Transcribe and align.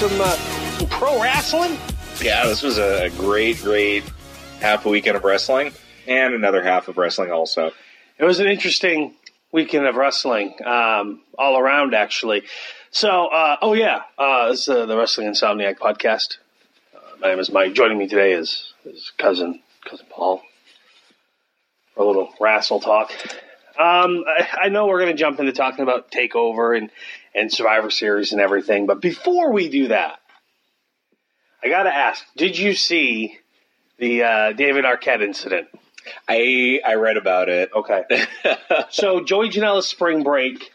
some, 0.00 0.18
uh, 0.18 0.34
some 0.78 0.88
pro 0.88 1.22
wrestling? 1.22 1.76
Yeah, 2.22 2.46
this 2.46 2.62
was 2.62 2.78
a 2.78 3.10
great, 3.18 3.58
great 3.58 4.02
half 4.58 4.86
a 4.86 4.88
weekend 4.88 5.14
of 5.14 5.24
wrestling 5.24 5.72
and 6.06 6.32
another 6.32 6.62
half 6.62 6.88
of 6.88 6.96
wrestling 6.96 7.30
also. 7.30 7.72
It 8.16 8.24
was 8.24 8.40
an 8.40 8.46
interesting 8.46 9.14
weekend 9.52 9.84
of 9.84 9.96
wrestling, 9.96 10.54
um, 10.64 11.20
all 11.36 11.58
around 11.58 11.94
actually. 11.94 12.44
So, 12.90 13.26
uh, 13.26 13.58
oh 13.60 13.74
yeah, 13.74 14.00
uh, 14.16 14.48
this 14.48 14.60
is 14.60 14.68
uh, 14.70 14.86
the 14.86 14.96
Wrestling 14.96 15.26
Insomniac 15.26 15.76
podcast. 15.76 16.38
Uh, 16.96 17.00
my 17.20 17.28
name 17.28 17.38
is 17.38 17.52
Mike. 17.52 17.74
Joining 17.74 17.98
me 17.98 18.08
today 18.08 18.32
is 18.32 18.72
his 18.84 19.12
cousin, 19.18 19.60
cousin 19.84 20.06
Paul, 20.08 20.40
for 21.94 22.04
a 22.04 22.06
little 22.06 22.32
wrestle 22.40 22.80
talk. 22.80 23.12
Um, 23.78 24.24
I, 24.26 24.48
I 24.62 24.68
know 24.70 24.86
we're 24.86 25.00
going 25.00 25.14
to 25.14 25.18
jump 25.18 25.40
into 25.40 25.52
talking 25.52 25.82
about 25.82 26.10
Takeover 26.10 26.74
and 26.74 26.90
and 27.34 27.52
Survivor 27.52 27.90
Series 27.90 28.32
and 28.32 28.40
everything, 28.40 28.86
but 28.86 29.00
before 29.00 29.52
we 29.52 29.68
do 29.68 29.88
that, 29.88 30.18
I 31.62 31.68
got 31.68 31.84
to 31.84 31.94
ask: 31.94 32.24
Did 32.36 32.58
you 32.58 32.74
see 32.74 33.38
the 33.98 34.22
uh, 34.22 34.52
David 34.52 34.84
Arquette 34.84 35.22
incident? 35.22 35.68
I 36.28 36.80
I 36.84 36.94
read 36.94 37.16
about 37.16 37.48
it. 37.48 37.70
Okay. 37.74 38.04
so 38.90 39.22
Joey 39.22 39.50
Janela's 39.50 39.86
spring 39.86 40.22
break. 40.22 40.72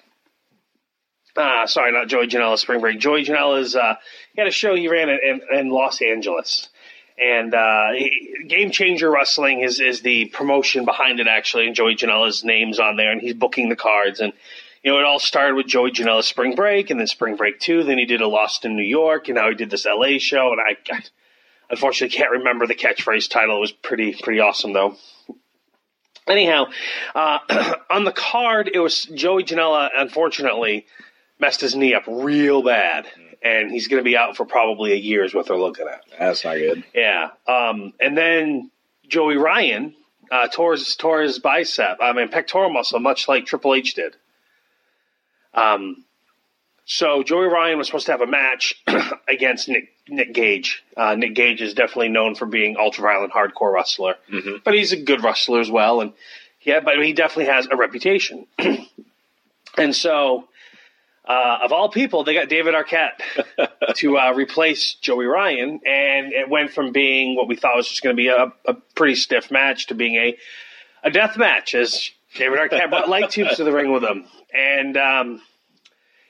Uh, 1.36 1.68
sorry, 1.68 1.92
not 1.92 2.08
Joey 2.08 2.28
Janela's 2.28 2.62
spring 2.62 2.80
break. 2.80 3.00
Joey 3.00 3.26
Janela's 3.26 3.76
uh, 3.76 3.96
he 4.34 4.42
had 4.42 4.48
a 4.48 4.52
show 4.52 4.76
he 4.76 4.88
ran 4.88 5.10
in, 5.10 5.20
in, 5.24 5.60
in 5.60 5.70
Los 5.70 6.02
Angeles, 6.02 6.70
and 7.18 7.54
uh, 7.54 7.92
he- 7.94 8.46
Game 8.48 8.72
Changer 8.72 9.12
Wrestling 9.12 9.62
is 9.62 9.80
is 9.80 10.02
the 10.02 10.26
promotion 10.28 10.86
behind 10.86 11.20
it 11.20 11.28
actually, 11.28 11.68
and 11.68 11.76
Joey 11.76 11.96
Janela's 11.96 12.44
name's 12.44 12.80
on 12.80 12.96
there, 12.96 13.12
and 13.12 13.22
he's 13.22 13.34
booking 13.34 13.70
the 13.70 13.76
cards, 13.76 14.22
and 14.22 14.32
you 14.86 14.92
know 14.92 15.00
it 15.00 15.06
all 15.06 15.18
started 15.18 15.56
with 15.56 15.66
Joey 15.66 15.90
Janela's 15.90 16.28
spring 16.28 16.54
break, 16.54 16.92
and 16.92 17.00
then 17.00 17.08
spring 17.08 17.36
break 17.36 17.60
two, 17.60 17.84
then 17.84 17.98
he 17.98 18.06
did 18.06 18.22
a 18.22 18.28
Lost 18.28 18.66
in 18.66 18.78
New 18.78 18.84
York, 18.84 19.28
and 19.28 19.36
now 19.36 19.50
he 19.50 19.56
did 19.56 19.72
this 19.72 19.88
LA 19.88 20.20
show, 20.20 20.52
and 20.52 20.62
I, 20.62 20.78
I 20.94 21.02
unfortunately 21.72 22.16
can't 22.16 22.32
remember 22.32 22.68
the 22.68 22.76
catchphrase 22.76 23.28
title. 23.28 23.58
It 23.58 23.62
was 23.62 23.72
pretty 23.72 24.16
pretty 24.22 24.40
awesome 24.40 24.74
though. 24.74 24.96
Anyhow, 26.28 26.68
uh, 27.16 27.40
on 27.90 28.04
the 28.04 28.12
card, 28.12 28.70
it 28.72 28.80
was 28.80 29.06
Joey 29.06 29.44
Janela, 29.44 29.90
unfortunately, 29.96 30.86
messed 31.40 31.62
his 31.62 31.76
knee 31.76 31.96
up 31.96 32.04
real 32.08 32.64
bad. 32.64 33.08
And 33.42 33.70
he's 33.70 33.88
going 33.88 34.00
to 34.00 34.04
be 34.04 34.18
out 34.18 34.36
for 34.36 34.44
probably 34.44 34.92
a 34.94 34.96
year, 34.96 35.24
is 35.24 35.36
what 35.36 35.46
they're 35.46 35.56
looking 35.56 35.88
at. 35.88 36.02
That's 36.18 36.44
not 36.44 36.56
good. 36.56 36.84
Yeah. 36.96 37.30
Um, 37.48 37.94
and 38.00 38.18
then 38.18 38.72
Joey 39.08 39.38
Ryan 39.38 39.94
uh, 40.32 40.48
tore, 40.48 40.72
his, 40.72 40.96
tore 40.96 41.22
his 41.22 41.38
bicep, 41.38 42.00
I 42.02 42.12
mean, 42.14 42.30
pectoral 42.30 42.72
muscle, 42.72 43.00
much 43.00 43.28
like 43.28 43.46
Triple 43.46 43.76
H 43.76 43.94
did. 43.94 44.16
Um, 45.56 46.04
so 46.86 47.24
Joey 47.24 47.48
Ryan 47.48 47.78
was 47.80 47.88
supposed 47.88 48.06
to 48.06 48.12
have 48.12 48.22
a 48.22 48.28
match 48.28 48.76
against 49.28 49.68
Nick, 49.68 49.90
Nick 50.08 50.34
Gage. 50.34 50.84
Uh, 50.96 51.16
Nick 51.16 51.34
Gage 51.34 51.62
is 51.62 51.74
definitely 51.74 52.10
known 52.10 52.36
for 52.36 52.46
being 52.46 52.76
ultra 52.78 53.04
violent 53.04 53.34
hardcore 53.34 53.74
wrestler, 53.74 54.16
Mhm. 54.32 54.64
but 54.64 54.74
he's 54.76 54.92
a 54.92 54.98
good 54.98 55.24
wrestler 55.24 55.60
as 55.60 55.72
well. 55.72 56.02
And 56.02 56.14
yeah, 56.62 56.82
but 56.82 57.04
he 57.04 57.14
definitely 57.14 57.52
has 57.52 57.68
a 57.72 57.76
reputation. 57.76 58.46
and 59.78 59.96
so, 59.96 60.48
uh, 61.28 61.60
of 61.64 61.72
all 61.72 61.90
people, 61.90 62.24
they 62.24 62.34
got 62.36 62.50
David 62.50 62.76
Arquette 62.76 63.20
to 63.96 64.18
uh, 64.20 64.34
replace 64.36 64.94
Joey 65.02 65.26
Ryan, 65.26 65.80
and 65.86 66.34
it 66.34 66.50
went 66.50 66.72
from 66.72 66.92
being 66.92 67.36
what 67.36 67.48
we 67.48 67.56
thought 67.56 67.76
was 67.76 67.88
just 67.88 68.04
going 68.04 68.16
to 68.16 68.22
be 68.22 68.28
a, 68.28 68.52
a 68.66 68.74
pretty 68.96 69.16
stiff 69.16 69.50
match 69.50 69.88
to 69.88 69.96
being 69.96 70.16
a 70.16 70.38
a 71.04 71.12
death 71.12 71.38
match 71.38 71.76
as 71.76 72.10
David 72.36 72.60
Arquette 72.60 72.90
brought 72.90 73.10
light 73.10 73.30
tubes 73.30 73.58
to 73.58 73.64
the 73.64 73.72
ring 73.72 73.92
with 73.92 74.04
him. 74.04 74.26
And 74.54 74.98
um, 74.98 75.42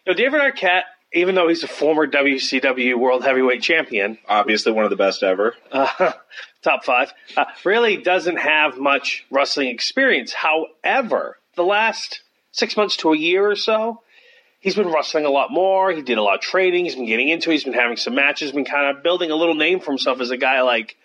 you 0.05 0.13
know, 0.13 0.13
David 0.13 0.39
Arquette, 0.41 0.83
even 1.13 1.35
though 1.35 1.47
he's 1.47 1.63
a 1.63 1.67
former 1.67 2.07
WCW 2.07 2.97
World 2.99 3.23
Heavyweight 3.23 3.61
Champion, 3.61 4.17
Obviously, 4.27 4.71
one 4.71 4.83
of 4.83 4.89
the 4.89 4.95
best 4.95 5.23
ever. 5.23 5.55
uh, 5.71 6.11
top 6.61 6.83
five, 6.85 7.13
uh, 7.37 7.45
really 7.63 7.97
doesn't 7.97 8.37
have 8.37 8.77
much 8.77 9.25
wrestling 9.31 9.69
experience. 9.69 10.33
However, 10.33 11.37
the 11.55 11.63
last 11.63 12.21
six 12.51 12.75
months 12.77 12.97
to 12.97 13.13
a 13.13 13.17
year 13.17 13.49
or 13.49 13.55
so, 13.55 14.01
he's 14.59 14.75
been 14.75 14.91
wrestling 14.91 15.25
a 15.25 15.29
lot 15.29 15.51
more. 15.51 15.91
He 15.91 16.01
did 16.01 16.17
a 16.17 16.23
lot 16.23 16.35
of 16.35 16.41
training. 16.41 16.85
He's 16.85 16.95
been 16.95 17.05
getting 17.05 17.29
into 17.29 17.49
it. 17.49 17.53
He's 17.53 17.63
been 17.63 17.73
having 17.73 17.97
some 17.97 18.15
matches, 18.15 18.51
been 18.51 18.65
kind 18.65 18.95
of 18.95 19.03
building 19.03 19.31
a 19.31 19.35
little 19.35 19.55
name 19.55 19.79
for 19.79 19.91
himself 19.91 20.19
as 20.21 20.31
a 20.31 20.37
guy 20.37 20.61
like 20.61 20.95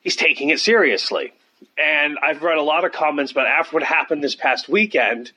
he's 0.00 0.16
taking 0.16 0.50
it 0.50 0.60
seriously. 0.60 1.32
And 1.78 2.18
I've 2.22 2.42
read 2.42 2.58
a 2.58 2.62
lot 2.62 2.84
of 2.84 2.92
comments 2.92 3.32
but 3.32 3.46
after 3.46 3.74
what 3.74 3.82
happened 3.82 4.22
this 4.22 4.34
past 4.34 4.68
weekend, 4.68 5.32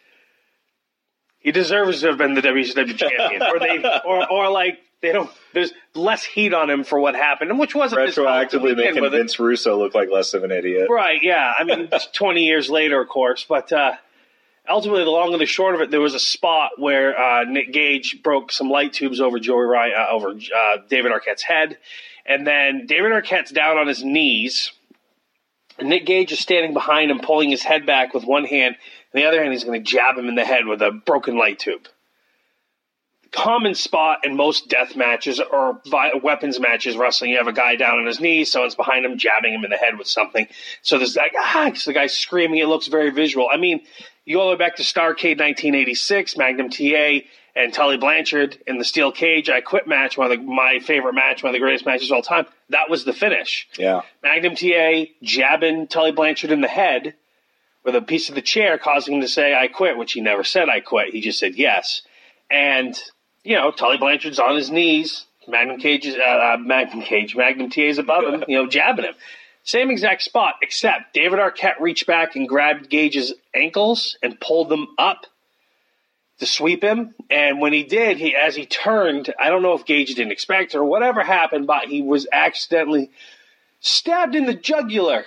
he 1.39 1.51
deserves 1.51 2.01
to 2.01 2.07
have 2.07 2.17
been 2.17 2.33
the 2.33 2.41
WCW 2.41 2.97
champion, 2.97 3.41
or 3.41 3.59
they, 3.59 3.83
or, 4.05 4.29
or 4.31 4.49
like 4.49 4.79
they 5.01 5.13
don't. 5.13 5.29
There's 5.53 5.71
less 5.95 6.23
heat 6.23 6.53
on 6.53 6.69
him 6.69 6.83
for 6.83 6.99
what 6.99 7.15
happened, 7.15 7.49
and 7.49 7.59
which 7.59 7.73
wasn't 7.73 8.01
Retroactively 8.01 8.75
making. 8.75 9.09
Vince 9.09 9.39
Russo 9.39 9.77
look 9.77 9.95
like 9.95 10.09
less 10.11 10.33
of 10.33 10.43
an 10.43 10.51
idiot. 10.51 10.87
Right, 10.89 11.19
yeah. 11.21 11.53
I 11.57 11.63
mean, 11.63 11.89
20 12.13 12.43
years 12.43 12.69
later, 12.69 13.01
of 13.01 13.07
course. 13.07 13.45
But 13.47 13.71
uh, 13.71 13.93
ultimately, 14.67 15.05
the 15.05 15.09
long 15.09 15.31
and 15.31 15.41
the 15.41 15.45
short 15.45 15.75
of 15.75 15.81
it, 15.81 15.91
there 15.91 16.01
was 16.01 16.13
a 16.15 16.19
spot 16.19 16.71
where 16.77 17.17
uh, 17.17 17.43
Nick 17.45 17.71
Gage 17.71 18.21
broke 18.21 18.51
some 18.51 18.69
light 18.69 18.91
tubes 18.91 19.21
over 19.21 19.39
Joey 19.39 19.63
Ryan, 19.63 19.93
uh, 19.97 20.07
over 20.11 20.31
uh, 20.31 20.77
David 20.89 21.13
Arquette's 21.13 21.43
head. 21.43 21.77
And 22.25 22.45
then 22.45 22.85
David 22.85 23.11
Arquette's 23.13 23.51
down 23.51 23.77
on 23.77 23.87
his 23.87 24.03
knees. 24.03 24.73
Nick 25.81 26.05
Gage 26.05 26.31
is 26.31 26.39
standing 26.39 26.73
behind 26.73 27.11
him, 27.11 27.19
pulling 27.19 27.49
his 27.49 27.63
head 27.63 27.85
back 27.85 28.13
with 28.13 28.23
one 28.23 28.45
hand. 28.45 28.75
And 29.13 29.21
the 29.21 29.27
other 29.27 29.41
hand, 29.41 29.53
he's 29.53 29.63
going 29.63 29.83
to 29.83 29.91
jab 29.91 30.17
him 30.17 30.27
in 30.27 30.35
the 30.35 30.45
head 30.45 30.65
with 30.65 30.81
a 30.81 30.91
broken 30.91 31.37
light 31.37 31.59
tube. 31.59 31.87
Common 33.31 33.75
spot 33.75 34.25
in 34.25 34.35
most 34.35 34.69
death 34.69 34.95
matches 34.95 35.39
or 35.39 35.81
weapons 36.23 36.59
matches, 36.59 36.97
wrestling, 36.97 37.29
you 37.29 37.37
have 37.37 37.47
a 37.47 37.53
guy 37.53 37.75
down 37.75 37.99
on 37.99 38.07
his 38.07 38.19
knees, 38.19 38.51
someone's 38.51 38.73
behind 38.73 39.05
him, 39.05 39.19
jabbing 39.19 39.53
him 39.53 39.63
in 39.63 39.69
the 39.69 39.77
head 39.77 39.99
with 39.99 40.07
something. 40.07 40.47
So 40.81 40.97
there's 40.97 41.15
like, 41.15 41.33
ah, 41.37 41.71
so 41.75 41.91
the 41.91 41.93
guy's 41.93 42.17
screaming. 42.17 42.59
It 42.59 42.67
looks 42.67 42.87
very 42.87 43.11
visual. 43.11 43.47
I 43.51 43.57
mean, 43.57 43.81
you 44.25 44.37
go 44.37 44.41
all 44.41 44.47
the 44.47 44.55
way 44.55 44.57
back 44.57 44.77
to 44.77 44.83
Starcade 44.83 45.39
1986, 45.39 46.37
Magnum 46.37 46.69
TA 46.71 47.19
and 47.59 47.73
Tully 47.73 47.97
Blanchard 47.97 48.57
in 48.65 48.77
the 48.77 48.85
steel 48.85 49.11
cage 49.11 49.49
I 49.49 49.59
quit 49.59 49.85
match, 49.85 50.17
one 50.17 50.31
of 50.31 50.37
the, 50.37 50.43
my 50.43 50.79
favorite 50.79 51.13
match, 51.13 51.43
one 51.43 51.49
of 51.49 51.53
the 51.53 51.59
greatest 51.59 51.85
matches 51.85 52.09
of 52.09 52.15
all 52.15 52.21
time. 52.21 52.45
That 52.69 52.89
was 52.89 53.03
the 53.03 53.13
finish. 53.13 53.67
Yeah. 53.77 54.01
Magnum 54.23 54.55
TA 54.55 55.11
jabbing 55.21 55.87
Tully 55.87 56.13
Blanchard 56.13 56.51
in 56.51 56.61
the 56.61 56.69
head 56.69 57.15
with 57.83 57.95
a 57.95 58.01
piece 58.01 58.29
of 58.29 58.35
the 58.35 58.41
chair, 58.41 58.77
causing 58.77 59.15
him 59.15 59.21
to 59.21 59.27
say, 59.27 59.53
I 59.53 59.67
quit, 59.67 59.97
which 59.97 60.13
he 60.13 60.21
never 60.21 60.43
said, 60.43 60.69
I 60.69 60.79
quit. 60.79 61.13
He 61.13 61.19
just 61.19 61.39
said 61.39 61.55
yes. 61.55 62.01
And, 62.49 62.97
you 63.43 63.55
know, 63.55 63.71
Tully 63.71 63.97
Blanchard's 63.97 64.39
on 64.39 64.55
his 64.55 64.71
knees. 64.71 65.25
Magnum 65.47 65.79
Cage 65.79 66.05
is, 66.05 66.15
uh, 66.15 66.19
uh, 66.19 66.57
Magnum 66.59 67.01
Cage, 67.01 67.35
Magnum 67.35 67.69
TA 67.69 67.81
is 67.81 67.97
above 67.97 68.23
him, 68.23 68.43
you 68.47 68.55
know, 68.55 68.67
jabbing 68.67 69.05
him. 69.05 69.15
Same 69.63 69.91
exact 69.91 70.21
spot, 70.21 70.55
except 70.61 71.13
David 71.13 71.39
Arquette 71.39 71.79
reached 71.79 72.07
back 72.07 72.35
and 72.35 72.47
grabbed 72.47 72.89
Gage's 72.89 73.33
ankles 73.53 74.17
and 74.23 74.39
pulled 74.39 74.69
them 74.69 74.87
up 74.97 75.25
to 76.39 76.45
sweep 76.45 76.83
him. 76.83 77.13
And 77.29 77.59
when 77.59 77.73
he 77.73 77.83
did, 77.83 78.17
he 78.17 78.35
as 78.35 78.55
he 78.55 78.65
turned, 78.65 79.33
I 79.39 79.49
don't 79.49 79.61
know 79.61 79.73
if 79.73 79.85
Gage 79.85 80.15
didn't 80.15 80.31
expect 80.31 80.75
or 80.75 80.83
whatever 80.83 81.23
happened, 81.23 81.67
but 81.67 81.85
he 81.85 82.01
was 82.01 82.27
accidentally 82.31 83.11
stabbed 83.81 84.35
in 84.35 84.45
the 84.45 84.53
jugular 84.53 85.23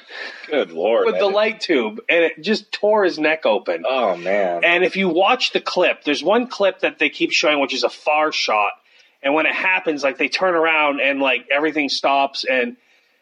Good 0.47 0.73
lord. 0.73 1.07
with 1.07 1.19
the 1.19 1.27
light 1.27 1.61
tube, 1.61 2.01
and 2.09 2.25
it 2.25 2.43
just 2.43 2.71
tore 2.71 3.05
his 3.05 3.19
neck 3.19 3.47
open. 3.47 3.85
Oh 3.89 4.17
man. 4.17 4.65
And 4.65 4.85
if 4.85 4.97
you 4.97 5.09
watch 5.09 5.53
the 5.53 5.61
clip, 5.61 6.05
there's 6.05 6.23
one 6.23 6.49
clip 6.49 6.81
that 6.81 6.99
they 6.99 7.09
keep 7.09 7.33
showing, 7.33 7.61
which 7.61 7.75
is 7.75 7.85
a 7.85 7.91
far 7.91 8.33
shot. 8.33 8.73
And 9.23 9.35
when 9.35 9.47
it 9.47 9.55
happens, 9.55 10.03
like 10.03 10.19
they 10.19 10.29
turn 10.29 10.55
around 10.55 11.01
and 11.01 11.21
like 11.21 11.47
everything 11.51 11.89
stops, 11.89 12.45
and 12.45 12.77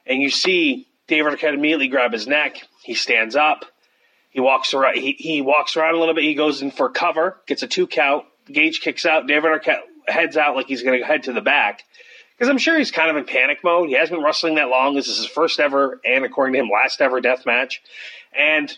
and 0.07 0.23
you 0.23 0.31
see 0.31 0.89
David 1.07 1.33
Arquette 1.39 1.55
immediately 1.55 1.89
grab 1.89 2.13
his 2.13 2.27
neck. 2.27 2.67
He 2.83 2.95
stands 2.95 3.37
up. 3.37 3.65
He 4.31 4.41
walks 4.41 4.75
around. 4.75 4.97
He, 4.97 5.13
he 5.19 5.41
walks 5.41 5.77
around 5.77 5.95
a 5.95 5.99
little 5.99 6.15
bit. 6.15 6.25
He 6.25 6.35
goes 6.35 6.63
in 6.63 6.71
for 6.71 6.89
cover, 6.89 7.41
gets 7.47 7.63
a 7.63 7.67
two 7.67 7.87
count. 7.87 8.25
Gage 8.47 8.81
kicks 8.81 9.05
out. 9.07 9.27
David 9.27 9.51
Arquette 9.51 9.81
heads 10.07 10.37
out 10.37 10.57
like 10.57 10.67
he's 10.67 10.83
going 10.83 10.99
to 10.99 11.07
head 11.07 11.25
to 11.25 11.33
the 11.33 11.41
back 11.41 11.85
because 12.41 12.49
I'm 12.49 12.59
sure 12.59 12.79
he's 12.79 12.91
kind 12.91 13.11
of 13.11 13.17
in 13.17 13.25
panic 13.25 13.59
mode. 13.63 13.89
He 13.89 13.95
hasn't 13.95 14.17
been 14.17 14.25
wrestling 14.25 14.55
that 14.55 14.71
long. 14.71 14.95
This 14.95 15.09
is 15.09 15.19
his 15.19 15.27
first 15.27 15.61
ever, 15.61 16.01
and 16.07 16.25
according 16.25 16.55
to 16.55 16.61
him, 16.61 16.71
last 16.73 17.03
ever 17.03 17.21
death 17.21 17.45
match. 17.45 17.83
And 18.33 18.77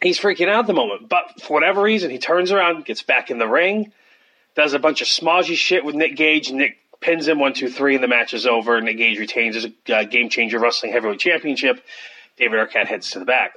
he's 0.00 0.18
freaking 0.18 0.48
out 0.48 0.60
at 0.60 0.66
the 0.66 0.72
moment. 0.72 1.10
But 1.10 1.42
for 1.42 1.52
whatever 1.52 1.82
reason, 1.82 2.10
he 2.10 2.18
turns 2.18 2.50
around, 2.50 2.86
gets 2.86 3.02
back 3.02 3.30
in 3.30 3.38
the 3.38 3.46
ring, 3.46 3.92
does 4.56 4.72
a 4.72 4.78
bunch 4.78 5.02
of 5.02 5.08
smodgy 5.08 5.56
shit 5.56 5.84
with 5.84 5.94
Nick 5.94 6.16
Gage. 6.16 6.50
Nick 6.50 6.78
pins 7.00 7.28
him 7.28 7.38
one, 7.38 7.52
two, 7.52 7.68
three, 7.68 7.94
and 7.96 8.02
the 8.02 8.08
match 8.08 8.32
is 8.32 8.46
over. 8.46 8.80
Nick 8.80 8.96
Gage 8.96 9.18
retains 9.18 9.54
his 9.54 9.66
uh, 9.92 10.04
game 10.04 10.30
changer 10.30 10.58
wrestling 10.58 10.92
heavyweight 10.92 11.20
championship. 11.20 11.84
David 12.38 12.58
Arquette 12.58 12.86
heads 12.86 13.10
to 13.10 13.18
the 13.18 13.26
back. 13.26 13.56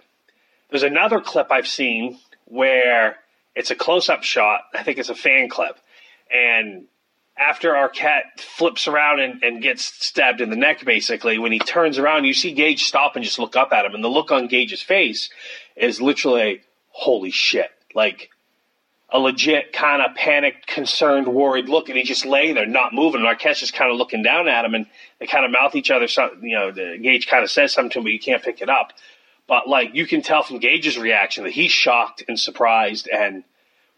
There's 0.71 0.83
another 0.83 1.19
clip 1.19 1.51
I've 1.51 1.67
seen 1.67 2.17
where 2.45 3.17
it's 3.55 3.71
a 3.71 3.75
close 3.75 4.09
up 4.09 4.23
shot. 4.23 4.61
I 4.73 4.83
think 4.83 4.97
it's 4.97 5.09
a 5.09 5.15
fan 5.15 5.49
clip. 5.49 5.77
And 6.33 6.85
after 7.37 7.71
Arquette 7.73 8.39
flips 8.39 8.87
around 8.87 9.19
and, 9.19 9.43
and 9.43 9.61
gets 9.61 9.83
stabbed 9.83 10.41
in 10.41 10.49
the 10.49 10.55
neck, 10.55 10.83
basically, 10.85 11.37
when 11.37 11.51
he 11.51 11.59
turns 11.59 11.97
around, 11.97 12.25
you 12.25 12.33
see 12.33 12.53
Gage 12.53 12.83
stop 12.85 13.15
and 13.15 13.23
just 13.23 13.39
look 13.39 13.55
up 13.55 13.73
at 13.73 13.85
him. 13.85 13.93
And 13.93 14.03
the 14.03 14.09
look 14.09 14.31
on 14.31 14.47
Gage's 14.47 14.81
face 14.81 15.29
is 15.75 16.01
literally, 16.01 16.61
holy 16.89 17.31
shit. 17.31 17.71
Like, 17.93 18.29
a 19.09 19.19
legit 19.19 19.73
kind 19.73 20.01
of 20.01 20.15
panicked, 20.15 20.67
concerned, 20.67 21.27
worried 21.27 21.67
look, 21.67 21.89
and 21.89 21.97
he's 21.97 22.07
just 22.07 22.25
laying 22.25 22.55
there, 22.55 22.65
not 22.65 22.93
moving. 22.93 23.25
And 23.25 23.29
Arquette's 23.29 23.59
just 23.59 23.73
kind 23.73 23.91
of 23.91 23.97
looking 23.97 24.23
down 24.23 24.47
at 24.47 24.63
him, 24.63 24.73
and 24.73 24.85
they 25.19 25.27
kind 25.27 25.43
of 25.43 25.51
mouth 25.51 25.75
each 25.75 25.91
other. 25.91 26.07
Something, 26.07 26.47
you 26.47 26.55
know, 26.55 26.71
the, 26.71 26.97
Gage 27.01 27.27
kind 27.27 27.43
of 27.43 27.51
says 27.51 27.73
something 27.73 27.91
to 27.91 27.97
him, 27.99 28.03
but 28.05 28.13
you 28.13 28.19
can't 28.19 28.41
pick 28.41 28.61
it 28.61 28.69
up. 28.69 28.93
But 29.47 29.67
like 29.67 29.91
you 29.95 30.07
can 30.07 30.21
tell 30.21 30.43
from 30.43 30.59
Gage's 30.59 30.97
reaction 30.97 31.43
that 31.43 31.51
he's 31.53 31.71
shocked 31.71 32.23
and 32.27 32.39
surprised, 32.39 33.07
and 33.09 33.43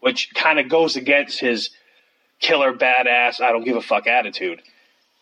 which 0.00 0.32
kind 0.34 0.58
of 0.58 0.68
goes 0.68 0.96
against 0.96 1.38
his 1.40 1.70
killer 2.40 2.72
badass, 2.74 3.40
I 3.40 3.52
don't 3.52 3.64
give 3.64 3.76
a 3.76 3.80
fuck 3.82 4.06
attitude. 4.06 4.60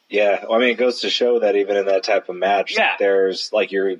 Yeah, 0.09 0.45
well, 0.45 0.55
I 0.55 0.59
mean, 0.59 0.69
it 0.71 0.75
goes 0.79 1.01
to 1.03 1.11
show 1.11 1.39
that 1.41 1.57
even 1.57 1.77
in 1.77 1.87
that 1.87 2.03
type 2.03 2.29
of 2.29 2.37
match, 2.37 2.77
Yeah. 2.77 2.97
there's 2.99 3.53
like 3.53 3.73
you're 3.73 3.97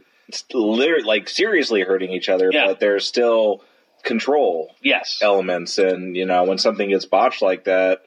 literally 0.53 1.05
like 1.05 1.29
seriously 1.29 1.83
hurting 1.83 2.11
each 2.11 2.29
other, 2.29 2.51
Yeah. 2.53 2.67
but 2.67 2.81
there's 2.81 3.07
still 3.07 3.63
control 4.03 4.75
Yes. 4.83 5.21
elements, 5.23 5.79
and 5.79 6.17
you 6.17 6.27
know 6.27 6.45
when 6.45 6.59
something 6.59 6.89
gets 6.91 7.05
botched 7.07 7.41
like 7.43 7.65
that, 7.65 8.03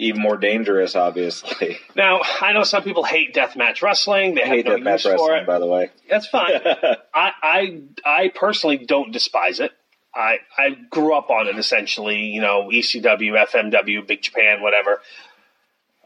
even 0.00 0.20
more 0.20 0.36
dangerous. 0.36 0.96
Obviously, 0.96 1.78
Now 1.96 2.20
I 2.40 2.52
know 2.52 2.64
some 2.64 2.82
people 2.82 3.04
hate 3.04 3.34
deathmatch 3.34 3.82
wrestling. 3.82 4.34
They 4.34 4.42
I 4.42 4.46
hate 4.46 4.64
no 4.66 4.72
that 4.72 4.82
match 4.82 5.04
use 5.04 5.14
for 5.14 5.28
wrestling, 5.30 5.46
by 5.46 5.58
the 5.58 5.66
way. 5.66 5.90
That's 6.08 6.26
fine. 6.26 6.52
I, 7.14 7.32
I 7.42 7.80
I 8.04 8.28
personally 8.34 8.78
don't 8.78 9.12
despise 9.12 9.60
it. 9.60 9.72
I 10.14 10.38
I 10.58 10.70
grew 10.90 11.14
up 11.14 11.30
on 11.30 11.46
it 11.46 11.56
essentially. 11.58 12.26
You 12.26 12.40
know, 12.40 12.68
ECW, 12.72 13.46
FMW, 13.48 14.06
Big 14.06 14.22
Japan, 14.22 14.60
whatever. 14.62 15.00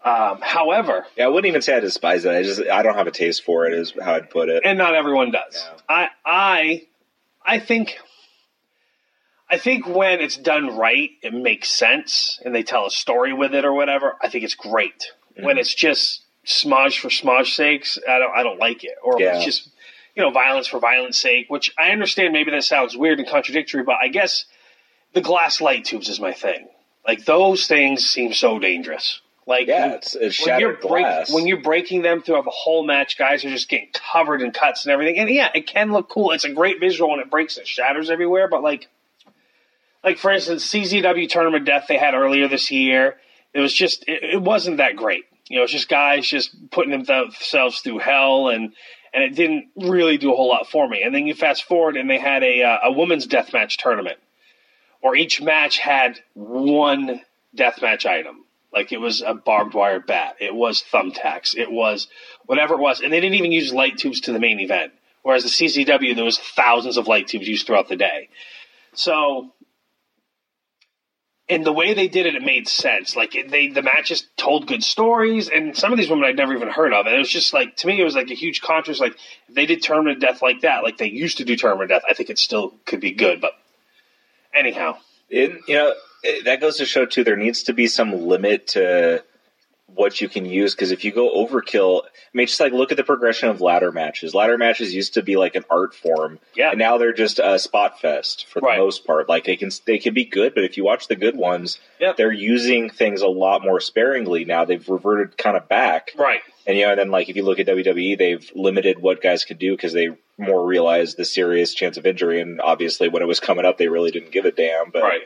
Um, 0.05 0.40
however, 0.43 1.06
Yeah, 1.17 1.25
I 1.25 1.29
wouldn't 1.29 1.47
even 1.49 1.62
say 1.62 1.75
I 1.75 1.81
despise 1.81 2.26
it. 2.26 2.31
I 2.31 2.43
just 2.43 2.61
I 2.61 2.82
don't 2.82 2.94
have 2.97 3.06
a 3.06 3.11
taste 3.11 3.43
for 3.44 3.67
it. 3.67 3.73
Is 3.73 3.94
how 3.99 4.14
I'd 4.17 4.29
put 4.29 4.50
it. 4.50 4.62
and 4.64 4.76
not 4.76 4.94
everyone 4.94 5.31
does. 5.31 5.55
Yeah. 5.55 5.79
I 5.88 6.08
I 6.26 6.82
I 7.43 7.58
think 7.58 7.97
I 9.55 9.59
think 9.59 9.87
when 9.87 10.21
it's 10.21 10.37
done 10.37 10.77
right, 10.77 11.11
it 11.23 11.33
makes 11.33 11.71
sense, 11.71 12.41
and 12.45 12.55
they 12.55 12.62
tell 12.62 12.87
a 12.87 12.91
story 12.91 13.33
with 13.33 13.55
it 13.55 13.65
or 13.65 13.73
whatever. 13.73 14.17
I 14.21 14.29
think 14.29 14.45
it's 14.45 14.55
great. 14.55 15.12
Mm-hmm. 15.35 15.45
When 15.45 15.59
it's 15.59 15.75
just 15.75 16.23
smudge 16.45 16.99
for 16.99 17.09
smudge 17.11 17.55
sakes, 17.55 17.99
I 18.09 18.19
don't 18.19 18.37
I 18.37 18.43
don't 18.43 18.59
like 18.59 18.85
it. 18.85 18.97
Or 19.03 19.21
Yeah. 19.21 19.37
it's 19.37 19.45
just 19.45 19.69
you 20.17 20.23
know 20.23 20.31
violence 20.31 20.67
for 20.67 20.81
violence 20.81 21.19
sake, 21.21 21.47
which 21.49 21.73
I 21.79 21.91
understand. 21.91 22.33
Maybe 22.33 22.51
that 22.51 22.65
sounds 22.65 22.97
weird 22.97 23.19
and 23.21 23.29
contradictory, 23.29 23.83
but 23.85 23.97
I 24.03 24.09
guess 24.09 24.45
the 25.12 25.21
glass 25.21 25.61
light 25.61 25.85
tubes 25.85 26.09
is 26.09 26.19
my 26.21 26.33
thing. 26.33 26.69
Like 27.07 27.25
those 27.25 27.67
things 27.67 28.05
seem 28.05 28.33
so 28.33 28.59
dangerous. 28.59 29.21
Like 29.47 29.67
yeah, 29.69 29.93
it's, 29.95 30.15
it's 30.15 30.45
when 30.45 30.59
you're 30.59 30.73
break, 30.77 31.05
glass. 31.05 31.33
when 31.33 31.47
you're 31.47 31.61
breaking 31.61 32.03
them 32.03 32.23
throughout 32.23 32.45
the 32.45 32.50
whole 32.50 32.83
match, 32.85 33.19
guys 33.19 33.45
are 33.45 33.50
just 33.50 33.69
getting 33.69 33.91
covered 33.93 34.41
in 34.41 34.53
cuts 34.53 34.85
and 34.87 34.93
everything. 34.93 35.19
And 35.19 35.29
yeah, 35.29 35.50
it 35.55 35.67
can 35.67 35.93
look 35.93 36.09
cool. 36.09 36.31
It's 36.33 36.45
a 36.45 36.50
great 36.53 36.81
visual 36.81 37.11
when 37.11 37.21
it 37.21 37.31
breaks 37.31 37.59
and 37.59 37.67
shatters 37.67 38.09
everywhere. 38.09 38.49
But 38.49 38.62
like, 38.62 38.89
like 40.05 40.19
for 40.19 40.31
instance, 40.31 40.71
CZW 40.71 41.29
Tournament 41.29 41.65
Death 41.65 41.87
they 41.89 41.97
had 41.97 42.15
earlier 42.15 42.47
this 42.47 42.71
year, 42.71 43.17
it 43.53 43.61
was 43.61 43.73
just 43.73 44.05
it, 44.06 44.23
it 44.23 44.43
wasn't 44.43 44.77
that 44.77 44.97
great. 44.97 45.25
You 45.49 45.59
know, 45.59 45.65
it's 45.65 45.73
just 45.73 45.89
guys 45.89 46.27
just 46.27 46.71
putting 46.71 46.91
themselves 46.91 47.81
through 47.81 47.99
hell, 47.99 48.49
and 48.49 48.73
and 49.12 49.25
it 49.25 49.35
didn't 49.35 49.69
really 49.77 50.19
do 50.19 50.33
a 50.33 50.37
whole 50.37 50.49
lot 50.49 50.69
for 50.69 50.89
me. 50.89 51.03
And 51.03 51.15
then 51.15 51.27
you 51.27 51.35
fast 51.35 51.65
forward, 51.65 51.97
and 51.97 52.09
they 52.09 52.19
had 52.19 52.43
a 52.43 52.62
uh, 52.62 52.79
a 52.85 52.93
women's 52.93 53.27
death 53.27 53.53
match 53.53 53.79
tournament, 53.79 54.19
where 55.01 55.15
each 55.15 55.41
match 55.41 55.79
had 55.79 56.19
one 56.35 57.23
death 57.55 57.81
match 57.81 58.05
item. 58.05 58.45
Like 58.73 58.93
it 58.93 59.00
was 59.00 59.23
a 59.23 59.35
barbed 59.35 59.75
wire 59.75 60.00
bat, 60.00 60.37
it 60.41 60.55
was 60.55 60.83
thumbtacks, 60.93 61.57
it 61.57 61.71
was 61.71 62.09
whatever 62.47 62.75
it 62.75 62.81
was, 62.81 63.00
and 63.00 63.12
they 63.12 63.21
didn't 63.21 63.37
even 63.37 63.53
use 63.53 63.73
light 63.73 63.99
tubes 63.99 64.21
to 64.23 64.33
the 64.33 64.41
main 64.41 64.59
event. 64.59 64.93
Whereas 65.23 65.45
the 65.45 65.49
CZW, 65.49 66.15
there 66.15 66.25
was 66.25 66.39
thousands 66.39 66.99
of 66.99 67.07
light 67.07 67.29
tubes 67.29 67.49
used 67.49 67.67
throughout 67.67 67.89
the 67.89 67.97
day. 67.97 68.29
So, 68.93 69.53
in 71.49 71.62
the 71.62 71.73
way 71.73 71.93
they 71.93 72.08
did 72.08 72.26
it, 72.26 72.35
it 72.35 72.43
made 72.43 72.69
sense. 72.69 73.17
Like 73.17 73.35
it, 73.35 73.50
they, 73.50 73.69
the 73.69 73.82
matches 73.82 74.26
told 74.37 74.67
good 74.67 74.82
stories, 74.82 75.49
and 75.49 75.76
some 75.76 75.93
of 75.93 75.99
these 75.99 76.08
women 76.08 76.25
I'd 76.25 76.37
never 76.37 76.55
even 76.55 76.69
heard 76.69 76.93
of. 76.93 77.06
And 77.06 77.14
it 77.14 77.19
was 77.19 77.31
just 77.31 77.52
like 77.52 77.76
to 77.76 77.87
me, 77.87 78.00
it 78.00 78.05
was 78.05 78.14
like 78.14 78.31
a 78.31 78.35
huge 78.35 78.62
contrast. 78.62 79.00
Like 79.00 79.17
they 79.49 79.67
did 79.67 79.82
tournament 79.82 80.20
death 80.20 80.41
like 80.43 80.62
that, 80.62 80.82
like 80.82 80.96
they 80.96 81.08
used 81.08 81.38
to 81.38 81.44
do 81.44 81.56
tournament 81.56 81.91
death, 81.91 82.02
I 82.08 82.14
think 82.14 82.31
it 82.31 82.38
still 82.38 82.75
could 82.87 83.00
be 83.00 83.12
good. 83.12 83.41
But 83.41 83.52
anyhow, 84.55 84.96
it, 85.29 85.52
you 85.69 85.75
know 85.75 85.94
it, 86.23 86.46
that 86.46 86.61
goes 86.61 86.79
to 86.79 86.87
show 86.87 87.05
too 87.05 87.25
there 87.25 87.37
needs 87.37 87.64
to 87.64 87.75
be 87.75 87.87
some 87.88 88.26
limit 88.26 88.69
to 88.69 89.23
what 89.87 90.21
you 90.21 90.29
can 90.29 90.45
use 90.47 90.75
because 90.75 90.91
if 90.91 91.05
you 91.05 91.13
go 91.13 91.31
overkill 91.47 92.03
i 92.05 92.09
mean 92.33 92.47
just 92.47 92.59
like 92.59 92.73
look 92.73 92.91
at 92.91 92.97
the 92.97 93.05
progression 93.05 93.49
of 93.49 93.61
ladder 93.61 93.93
matches 93.93 94.35
ladder 94.35 94.57
matches 94.59 94.95
used 94.95 95.15
to 95.15 95.23
be 95.23 95.37
like 95.37 95.55
an 95.55 95.65
art 95.71 95.95
form 95.95 96.39
Yeah. 96.57 96.71
and 96.71 96.79
now 96.79 96.97
they're 96.99 97.13
just 97.13 97.39
a 97.39 97.59
spot 97.59 98.01
fest 98.01 98.47
for 98.49 98.61
the 98.61 98.67
Right. 98.67 98.79
most 98.79 99.07
part 99.07 99.29
like 99.29 99.45
they 99.45 99.57
can 99.57 99.71
they 99.87 99.99
can 99.99 100.15
be 100.15 100.25
good 100.25 100.55
but 100.55 100.65
if 100.65 100.77
you 100.77 100.85
watch 100.85 101.07
the 101.09 101.15
good 101.17 101.37
ones 101.37 101.79
Yep. 102.01 102.17
they're 102.17 102.33
using 102.33 102.89
things 102.91 103.21
a 103.21 103.29
lot 103.29 103.63
more 103.63 103.79
sparingly 103.79 104.45
now 104.45 104.65
they've 104.65 104.89
reverted 104.89 105.37
kind 105.37 105.57
of 105.57 105.69
back 105.69 106.13
right? 106.19 106.41
and 106.67 106.77
you 106.79 106.85
know, 106.87 106.93
and 106.93 106.99
then 106.99 107.11
like 107.11 107.29
if 107.29 107.37
you 107.37 107.43
look 107.45 107.61
at 107.61 107.67
WWE, 107.67 108.17
they've 108.17 108.51
limited 108.55 108.99
what 108.99 109.21
guys 109.23 109.45
can 109.45 109.59
do 109.59 109.77
because 109.77 109.93
they 109.93 110.09
more 110.39 110.67
realized 110.67 111.19
the 111.19 111.25
serious 111.27 111.75
chance 111.75 111.99
of 111.99 112.07
injury. 112.07 112.41
And 112.41 112.59
obviously, 112.59 113.07
when 113.11 113.21
it 113.23 113.27
was 113.27 113.39
coming 113.39 113.67
up, 113.67 113.77
they 113.77 113.89
really 113.89 114.11
didn't 114.11 114.33
give 114.33 114.47
a 114.47 114.51
damn. 114.51 114.91
But 114.91 115.03
Right. 115.03 115.21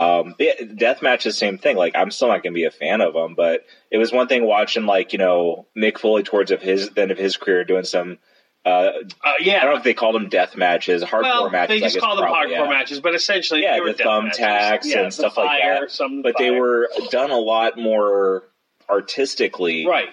Um, 0.00 0.34
deathmatch 0.40 1.18
is 1.26 1.34
the 1.34 1.38
same 1.38 1.58
thing. 1.58 1.76
Like 1.76 1.94
I'm 1.94 2.10
still 2.10 2.28
not 2.28 2.42
going 2.42 2.52
to 2.54 2.58
be 2.58 2.64
a 2.64 2.70
fan 2.70 3.00
of 3.02 3.12
them, 3.14 3.34
but 3.36 3.66
it 3.90 3.98
was 3.98 4.10
one 4.10 4.26
thing 4.26 4.44
watching 4.44 4.86
like 4.86 5.12
you 5.12 5.18
know 5.18 5.66
Mick 5.76 5.98
Foley 5.98 6.22
towards 6.24 6.50
of 6.50 6.62
his 6.62 6.90
then 6.90 7.10
of 7.10 7.18
his 7.18 7.36
career 7.36 7.64
doing 7.64 7.84
some. 7.84 8.18
Uh, 8.64 8.90
Uh, 9.24 9.32
yeah. 9.40 9.56
I 9.56 9.60
don't 9.60 9.72
know 9.72 9.78
if 9.78 9.84
they 9.84 9.94
called 9.94 10.14
them 10.14 10.28
death 10.28 10.54
matches, 10.56 11.02
hardcore 11.02 11.22
well, 11.22 11.50
matches. 11.50 11.80
they 11.80 11.86
just 11.86 11.98
call 11.98 12.16
them 12.16 12.26
probably, 12.26 12.54
hardcore 12.54 12.64
yeah. 12.64 12.70
matches, 12.70 13.00
but 13.00 13.14
essentially, 13.14 13.62
Yeah, 13.62 13.74
they 13.74 13.80
were 13.80 13.92
the 13.94 14.02
thumbtacks. 14.02 14.84
Yeah, 14.84 14.98
and 14.98 15.06
the 15.06 15.10
stuff 15.12 15.36
like 15.38 15.62
that. 15.62 16.22
But 16.22 16.34
they 16.38 16.50
were 16.50 16.88
done 17.10 17.30
a 17.30 17.38
lot 17.38 17.78
more 17.78 18.44
artistically, 18.88 19.86
right. 19.86 20.08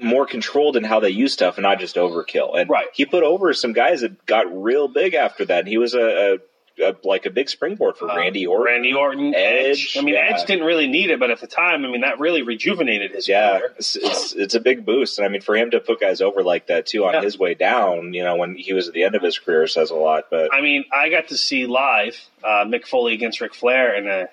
more 0.00 0.26
controlled 0.26 0.76
in 0.76 0.84
how 0.84 1.00
they 1.00 1.10
use 1.10 1.32
stuff 1.32 1.56
and 1.58 1.62
not 1.62 1.78
just 1.78 1.96
overkill. 1.96 2.58
And 2.58 2.68
Right. 2.68 2.88
he 2.92 3.06
put 3.06 3.22
over 3.22 3.52
some 3.54 3.72
guys 3.72 4.00
that 4.00 4.26
got 4.26 4.46
real 4.52 4.88
big 4.88 5.14
after 5.14 5.44
that. 5.44 5.60
And 5.60 5.68
he 5.68 5.78
was 5.78 5.94
a, 5.94 6.34
a, 6.34 6.38
a 6.78 6.94
like 7.04 7.26
a 7.26 7.30
big 7.30 7.48
springboard 7.48 7.96
for 7.96 8.06
Randy 8.08 8.46
Orton. 8.46 8.62
Uh, 8.66 8.70
Randy 8.70 8.94
Orton, 8.94 9.34
Edge. 9.34 9.66
Edge, 9.66 9.96
I 9.98 10.02
mean, 10.02 10.14
yeah. 10.14 10.28
Edge 10.34 10.46
didn't 10.46 10.64
really 10.66 10.86
need 10.86 11.10
it, 11.10 11.18
but 11.18 11.30
at 11.30 11.40
the 11.40 11.46
time, 11.46 11.84
I 11.84 11.88
mean, 11.88 12.02
that 12.02 12.18
really 12.20 12.42
rejuvenated 12.42 13.12
his 13.12 13.28
Yeah, 13.28 13.58
career. 13.58 13.72
it's, 13.78 13.96
it's 13.96 14.32
it's 14.34 14.54
a 14.54 14.60
big 14.60 14.84
boost, 14.84 15.18
and 15.18 15.24
I 15.26 15.28
mean 15.28 15.40
for 15.40 15.56
him 15.56 15.70
to 15.72 15.80
put 15.80 16.00
guys 16.00 16.20
over 16.20 16.42
like 16.42 16.66
that 16.68 16.86
too 16.86 17.04
on 17.06 17.14
Yeah. 17.14 17.22
his 17.22 17.38
way 17.38 17.54
down, 17.54 18.12
you 18.14 18.22
know, 18.22 18.36
when 18.36 18.54
he 18.56 18.72
was 18.72 18.88
at 18.88 18.94
the 18.94 19.04
end 19.04 19.14
of 19.14 19.22
his 19.22 19.38
career 19.38 19.66
says 19.66 19.90
a 19.90 19.94
lot. 19.94 20.24
But 20.30 20.52
I 20.54 20.60
mean, 20.60 20.84
I 20.92 21.08
got 21.08 21.28
to 21.28 21.36
see 21.36 21.66
live 21.66 22.18
uh, 22.44 22.64
Mick 22.64 22.86
Foley 22.86 23.14
against 23.14 23.40
Ric 23.40 23.54
Flair 23.54 23.94
in 23.94 24.06
a 24.08 24.28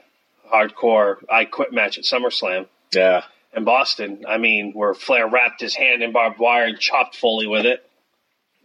hardcore 0.52 1.18
I 1.30 1.46
Quit 1.46 1.72
match 1.74 1.98
at 1.98 2.04
SummerSlam 2.04 2.68
yeah, 2.94 3.24
in 3.56 3.64
Boston. 3.64 4.26
I 4.28 4.38
mean, 4.38 4.74
where 4.74 4.94
Flair 4.94 5.28
wrapped 5.28 5.62
his 5.62 5.76
hand 5.76 6.04
in 6.04 6.12
barbed 6.12 6.40
wire 6.40 6.66
and 6.66 6.80
chopped 6.80 7.16
Foley 7.16 7.48
with 7.48 7.66
it. 7.66 7.88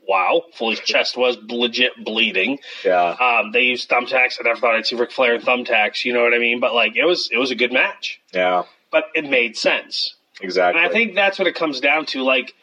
Wow, 0.09 0.45
Foley's 0.55 0.81
chest 0.81 1.19
was 1.19 1.37
legit 1.49 1.93
bleeding. 2.03 2.61
yeah, 2.83 3.11
Um, 3.11 3.53
they 3.53 3.61
used 3.65 3.91
thumbtacks. 3.91 4.39
I 4.41 4.45
never 4.45 4.59
thought 4.59 4.75
I'd 4.75 4.87
see 4.87 4.97
Ric 4.97 5.13
Flair 5.13 5.35
in 5.35 5.43
thumbtacks. 5.43 6.03
You 6.07 6.15
know 6.15 6.23
what 6.23 6.33
I 6.33 6.39
mean? 6.39 6.61
But 6.61 6.75
like, 6.75 6.97
it 6.97 7.05
was 7.05 7.29
it 7.31 7.37
was 7.37 7.51
a 7.51 7.55
good 7.55 7.73
match, 7.75 8.19
yeah, 8.33 8.63
but 8.91 9.05
it 9.15 9.29
made 9.29 9.57
sense. 9.59 10.15
exactly. 10.41 10.81
And 10.83 10.89
I 10.89 10.93
think 10.93 11.15
that's 11.15 11.39
what 11.39 11.47
it 11.47 11.55
comes 11.55 11.81
down 11.81 12.07
to. 12.07 12.23
Like, 12.23 12.55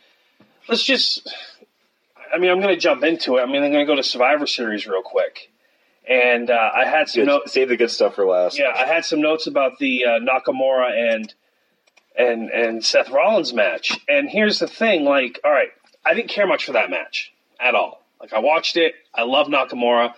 let's 0.68 0.84
just. 0.84 1.32
I 2.34 2.40
mean, 2.40 2.50
I'm 2.50 2.60
going 2.60 2.74
to 2.74 2.82
jump 2.82 3.04
into 3.04 3.38
it. 3.38 3.42
I 3.44 3.46
mean, 3.46 3.64
I'm 3.64 3.72
going 3.72 3.86
to 3.86 3.90
go 3.90 3.96
to 3.96 4.04
Survivor 4.04 4.48
Series 4.48 4.88
real 4.88 5.04
quick, 5.04 5.52
and 6.10 6.50
uh, 6.50 6.72
I 6.76 6.86
had 6.86 7.08
some 7.10 7.26
notes. 7.26 7.54
save 7.54 7.70
the 7.70 7.78
good 7.78 7.92
stuff 7.92 8.16
for 8.16 8.26
last. 8.26 8.58
Yeah, 8.58 8.74
I 8.76 8.86
had 8.88 9.06
some 9.06 9.22
notes 9.22 9.46
about 9.46 9.78
the 9.78 10.04
uh, 10.06 10.10
Nakamura 10.20 11.14
and 11.14 11.32
and 12.18 12.50
and 12.50 12.84
Seth 12.84 13.12
Rollins 13.12 13.54
match. 13.54 13.96
And 14.10 14.28
here's 14.32 14.58
the 14.58 14.68
thing: 14.68 15.04
like, 15.04 15.40
all 15.46 15.52
right, 15.52 15.70
I 16.04 16.16
didn't 16.16 16.30
care 16.30 16.48
much 16.48 16.66
for 16.66 16.72
that 16.74 16.90
match 16.90 17.32
at 17.60 17.76
all. 17.76 18.02
Like, 18.20 18.34
I 18.34 18.40
watched 18.40 18.78
it. 18.78 18.94
I 19.14 19.24
love 19.24 19.48
Nakamura. 19.48 20.14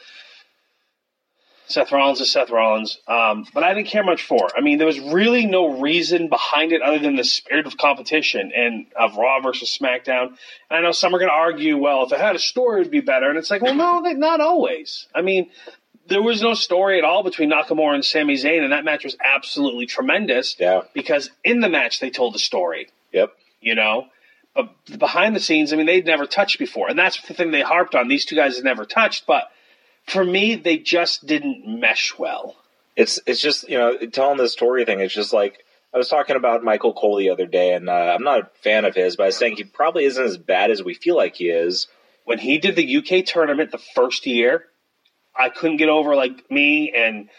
Seth 1.69 1.91
Rollins 1.91 2.21
is 2.21 2.31
Seth 2.31 2.49
Rollins, 2.49 2.97
um, 3.09 3.45
but 3.53 3.61
I 3.61 3.73
didn't 3.73 3.87
care 3.89 4.03
much 4.03 4.23
for. 4.23 4.45
it. 4.45 4.53
I 4.55 4.61
mean, 4.61 4.77
there 4.77 4.87
was 4.87 5.01
really 5.01 5.45
no 5.45 5.81
reason 5.81 6.29
behind 6.29 6.71
it 6.71 6.81
other 6.81 6.99
than 6.99 7.17
the 7.17 7.25
spirit 7.25 7.67
of 7.67 7.75
competition 7.77 8.53
and 8.55 8.85
of 8.97 9.17
Raw 9.17 9.41
versus 9.41 9.77
SmackDown. 9.77 10.27
And 10.27 10.37
I 10.69 10.79
know 10.81 10.93
some 10.93 11.13
are 11.13 11.19
going 11.19 11.29
to 11.29 11.35
argue, 11.35 11.77
well, 11.77 12.05
if 12.05 12.13
it 12.13 12.19
had 12.21 12.37
a 12.37 12.39
story, 12.39 12.79
it 12.79 12.83
would 12.85 12.91
be 12.91 13.01
better. 13.01 13.29
And 13.29 13.37
it's 13.37 13.51
like, 13.51 13.61
well, 13.61 13.75
no, 13.75 14.01
they- 14.01 14.13
not 14.13 14.39
always. 14.39 15.07
I 15.13 15.21
mean, 15.21 15.49
there 16.07 16.21
was 16.21 16.41
no 16.41 16.53
story 16.53 16.99
at 16.99 17.03
all 17.03 17.21
between 17.21 17.51
Nakamura 17.51 17.95
and 17.95 18.05
Sami 18.05 18.35
Zayn, 18.35 18.63
and 18.63 18.71
that 18.71 18.85
match 18.85 19.03
was 19.03 19.17
absolutely 19.21 19.87
tremendous 19.87 20.55
yeah, 20.57 20.83
because 20.93 21.29
in 21.43 21.59
the 21.59 21.67
match 21.67 21.99
they 21.99 22.09
told 22.09 22.33
a 22.33 22.39
story, 22.39 22.87
yep, 23.11 23.33
you 23.59 23.75
know. 23.75 24.07
But 24.57 24.97
behind 24.97 25.35
the 25.35 25.39
scenes, 25.39 25.71
I 25.71 25.75
mean, 25.75 25.85
they'd 25.85 26.03
never 26.03 26.25
touched 26.25 26.57
before, 26.57 26.89
and 26.89 26.97
that's 26.97 27.21
the 27.21 27.35
thing 27.35 27.51
they 27.51 27.61
harped 27.61 27.93
on. 27.93 28.07
These 28.07 28.25
two 28.25 28.35
guys 28.35 28.55
had 28.55 28.65
never 28.65 28.85
touched, 28.85 29.27
but 29.27 29.51
for 30.07 30.23
me, 30.25 30.55
they 30.55 30.79
just 30.79 31.27
didn't 31.27 31.67
mesh 31.67 32.17
well. 32.17 32.55
it's 32.95 33.19
it's 33.27 33.39
just 33.39 33.69
you 33.69 33.77
know 33.77 33.95
telling 34.11 34.37
the 34.39 34.49
story 34.49 34.83
thing. 34.83 34.99
It's 34.99 35.13
just 35.13 35.31
like 35.31 35.59
I 35.93 35.97
was 35.99 36.09
talking 36.09 36.35
about 36.35 36.63
Michael 36.63 36.93
Cole 36.93 37.17
the 37.17 37.29
other 37.29 37.45
day, 37.45 37.75
and 37.75 37.87
uh, 37.87 38.15
I'm 38.15 38.23
not 38.23 38.39
a 38.39 38.49
fan 38.63 38.83
of 38.83 38.95
his, 38.95 39.15
but 39.15 39.23
I 39.23 39.25
was 39.27 39.37
saying 39.37 39.57
he 39.57 39.63
probably 39.63 40.05
isn't 40.05 40.25
as 40.25 40.37
bad 40.39 40.71
as 40.71 40.83
we 40.83 40.95
feel 40.95 41.15
like 41.15 41.35
he 41.35 41.49
is. 41.49 41.85
When 42.25 42.39
he 42.39 42.57
did 42.57 42.75
the 42.75 42.97
UK 42.97 43.25
tournament 43.25 43.71
the 43.71 43.77
first 43.77 44.25
year, 44.25 44.65
I 45.35 45.49
couldn't 45.49 45.77
get 45.77 45.89
over 45.89 46.15
like 46.15 46.49
me 46.49 46.91
and 46.97 47.29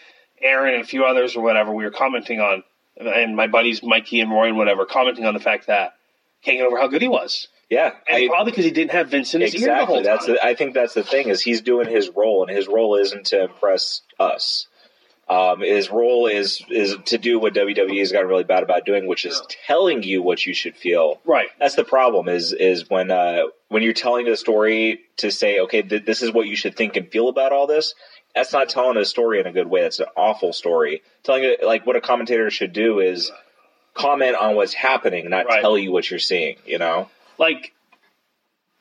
Aaron 0.41 0.75
and 0.75 0.85
a 0.85 0.87
few 0.87 1.05
others 1.05 1.35
or 1.35 1.43
whatever, 1.43 1.73
we 1.73 1.83
were 1.83 1.91
commenting 1.91 2.41
on, 2.41 2.63
and 2.97 3.35
my 3.35 3.49
buddies 3.49 3.83
Mikey 3.83 4.21
and 4.21 4.31
Roy 4.31 4.47
and 4.47 4.57
whatever, 4.57 4.87
commenting 4.87 5.25
on 5.25 5.35
the 5.35 5.41
fact 5.41 5.67
that 5.67 5.95
can't 6.43 6.61
over 6.61 6.79
how 6.79 6.87
good 6.89 7.03
he 7.03 7.09
was. 7.09 7.49
Yeah, 7.71 7.93
And 8.09 8.17
I- 8.25 8.29
probably 8.29 8.53
because 8.53 8.65
he 8.65 8.71
didn't 8.71 8.93
have 8.93 9.09
Vince 9.11 9.35
in 9.35 9.43
his 9.43 9.55
ear 9.55 9.69
the 9.69 9.85
whole 9.85 9.99
exactly. 9.99 10.03
That's 10.03 10.27
time. 10.27 10.35
the, 10.37 10.45
I 10.45 10.55
think 10.55 10.73
that's 10.75 10.95
the 10.95 11.03
thing 11.05 11.29
is 11.29 11.43
he's 11.43 11.61
doing 11.61 11.87
his 11.89 12.09
role, 12.17 12.43
and 12.47 12.51
his 12.57 12.67
role 12.67 12.95
isn't 12.97 13.27
to 13.27 13.43
impress 13.45 14.01
us. 14.19 14.67
Um, 15.29 15.61
his 15.61 15.91
role 15.91 16.27
is 16.27 16.63
is 16.71 16.97
to 17.05 17.19
do 17.19 17.39
what 17.39 17.53
WWE 17.53 17.99
has 17.99 18.11
gotten 18.13 18.29
really 18.29 18.45
bad 18.45 18.63
about 18.63 18.87
doing, 18.87 19.07
which 19.07 19.27
is 19.27 19.43
telling 19.67 20.03
you 20.03 20.23
what 20.23 20.47
you 20.47 20.55
should 20.55 20.75
feel. 20.75 21.21
right. 21.27 21.49
That's 21.59 21.75
the 21.75 21.85
problem. 21.85 22.29
Is 22.31 22.55
is 22.55 22.89
when 22.89 23.11
uh, 23.11 23.43
when 23.69 23.83
you're 23.83 23.93
telling 23.93 24.27
a 24.29 24.37
story 24.39 25.01
to 25.19 25.31
say, 25.31 25.61
okay, 25.61 25.83
th- 25.83 26.07
this 26.07 26.23
is 26.23 26.33
what 26.33 26.47
you 26.47 26.57
should 26.57 26.75
think 26.77 26.97
and 26.97 27.07
feel 27.13 27.29
about 27.29 27.53
all 27.53 27.67
this. 27.67 27.93
That's 28.35 28.55
not 28.55 28.71
telling 28.71 28.97
a 28.97 29.05
story 29.05 29.41
in 29.41 29.47
a 29.47 29.53
good 29.53 29.67
way. 29.67 29.83
That's 29.83 30.01
an 30.01 30.07
awful 30.17 30.55
story. 30.55 31.03
Telling 31.25 31.45
it 31.45 31.63
like 31.63 31.87
what 31.87 31.97
a 31.97 32.01
commentator 32.01 32.49
should 32.49 32.73
do 32.73 33.01
is 33.01 33.31
comment 33.99 34.37
on 34.37 34.55
what's 34.55 34.73
happening, 34.75 35.29
not 35.29 35.47
Right. 35.47 35.61
tell 35.61 35.77
you 35.77 35.91
what 35.93 36.09
you're 36.11 36.19
seeing. 36.19 36.57
You 36.67 36.79
know. 36.79 37.11
like 37.39 37.73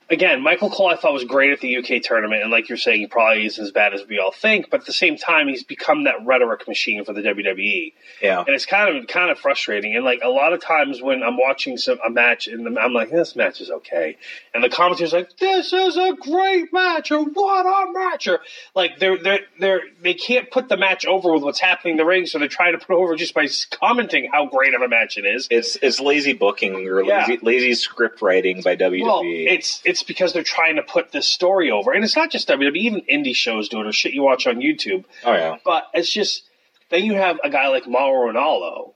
again, 0.10 0.42
Michael 0.42 0.70
Cole 0.70 0.88
I 0.90 0.96
thought 0.96 1.14
was 1.14 1.24
great 1.24 1.52
at 1.52 1.60
the 1.60 1.78
UK 1.78 2.02
tournament, 2.02 2.42
and 2.42 2.52
like 2.52 2.70
you're 2.70 2.78
saying, 2.78 3.02
he 3.02 3.08
probably 3.08 3.46
isn't 3.46 3.64
as 3.64 3.72
bad 3.72 3.94
as 3.94 4.06
we 4.08 4.20
all 4.20 4.32
think. 4.32 4.70
But 4.70 4.82
at 4.82 4.86
the 4.86 4.94
same 4.94 5.18
time, 5.18 5.48
he's 5.48 5.64
become 5.64 6.04
that 6.06 6.26
rhetoric 6.26 6.68
machine 6.68 7.04
for 7.06 7.14
the 7.14 7.22
WWE, 7.22 7.94
Yeah. 8.22 8.40
and 8.40 8.50
it's 8.50 8.66
kind 8.66 8.96
of 8.98 9.08
kind 9.08 9.30
of 9.32 9.40
frustrating. 9.40 9.96
And 9.96 10.06
like 10.06 10.20
a 10.24 10.30
lot 10.30 10.54
of 10.54 10.62
times 10.62 11.02
when 11.02 11.24
I'm 11.24 11.38
watching 11.38 11.78
some 11.78 12.00
a 12.06 12.10
match, 12.10 12.48
and 12.48 12.78
I'm 12.80 12.94
like, 12.94 13.10
this 13.12 13.36
match 13.36 13.62
is 13.62 13.70
okay, 13.70 14.18
and 14.54 14.64
the 14.64 14.70
commentator's 14.70 15.14
like, 15.14 15.36
this 15.38 15.74
is 15.74 15.98
a 15.98 16.14
great 16.20 16.72
match, 16.74 17.12
or 17.12 17.24
what 17.24 17.66
a 17.66 17.92
match, 17.92 18.28
or 18.28 18.40
like 18.76 19.00
they're 19.00 19.18
they're 19.18 19.40
they're 19.60 19.82
they 20.02 20.14
can't 20.14 20.50
put 20.52 20.70
the 20.70 20.78
match 20.78 21.06
over 21.06 21.34
with 21.34 21.44
what's 21.44 21.60
happening 21.60 21.92
in 21.94 21.98
the 21.98 22.06
ring, 22.06 22.26
so 22.26 22.40
they're 22.40 22.48
trying 22.48 22.78
to 22.78 22.86
put 22.86 22.96
over 22.96 23.16
just 23.16 23.34
by 23.34 23.48
commenting 23.72 24.30
how 24.32 24.46
great 24.46 24.74
of 24.74 24.82
a 24.82 24.88
match 24.88 25.18
it 25.18 25.26
is. 25.26 25.48
It's 25.52 25.76
it's 25.82 26.00
lazy 26.00 26.34
booking 26.34 26.76
or 26.88 27.04
Yeah. 27.04 27.26
lazy, 27.28 27.40
lazy 27.42 27.74
script 27.76 28.22
writing 28.22 28.62
by 28.62 28.76
WWE. 28.76 29.04
Well, 29.04 29.22
it's 29.26 29.82
it's 29.86 29.97
because 30.04 30.34
they're 30.34 30.44
trying 30.44 30.76
to 30.78 30.84
put 30.84 31.12
this 31.12 31.28
story 31.28 31.72
over, 31.72 31.92
and 31.92 32.04
it's 32.04 32.16
not 32.16 32.32
just 32.32 32.48
WWE. 32.48 32.76
Even 32.76 33.02
indie 33.12 33.36
shows 33.36 33.70
do 33.70 33.80
it, 33.82 33.88
or 33.88 33.92
shit 33.92 34.14
you 34.14 34.24
watch 34.24 34.48
on 34.48 34.58
YouTube. 34.58 35.06
oh 35.26 35.34
yeah, 35.34 35.58
But 35.64 35.86
it's 35.94 36.12
just 36.12 36.44
then 36.90 37.04
you 37.06 37.14
have 37.16 37.40
a 37.44 37.50
guy 37.50 37.68
like 37.68 37.88
Mauro 37.88 38.32
Ranallo 38.32 38.94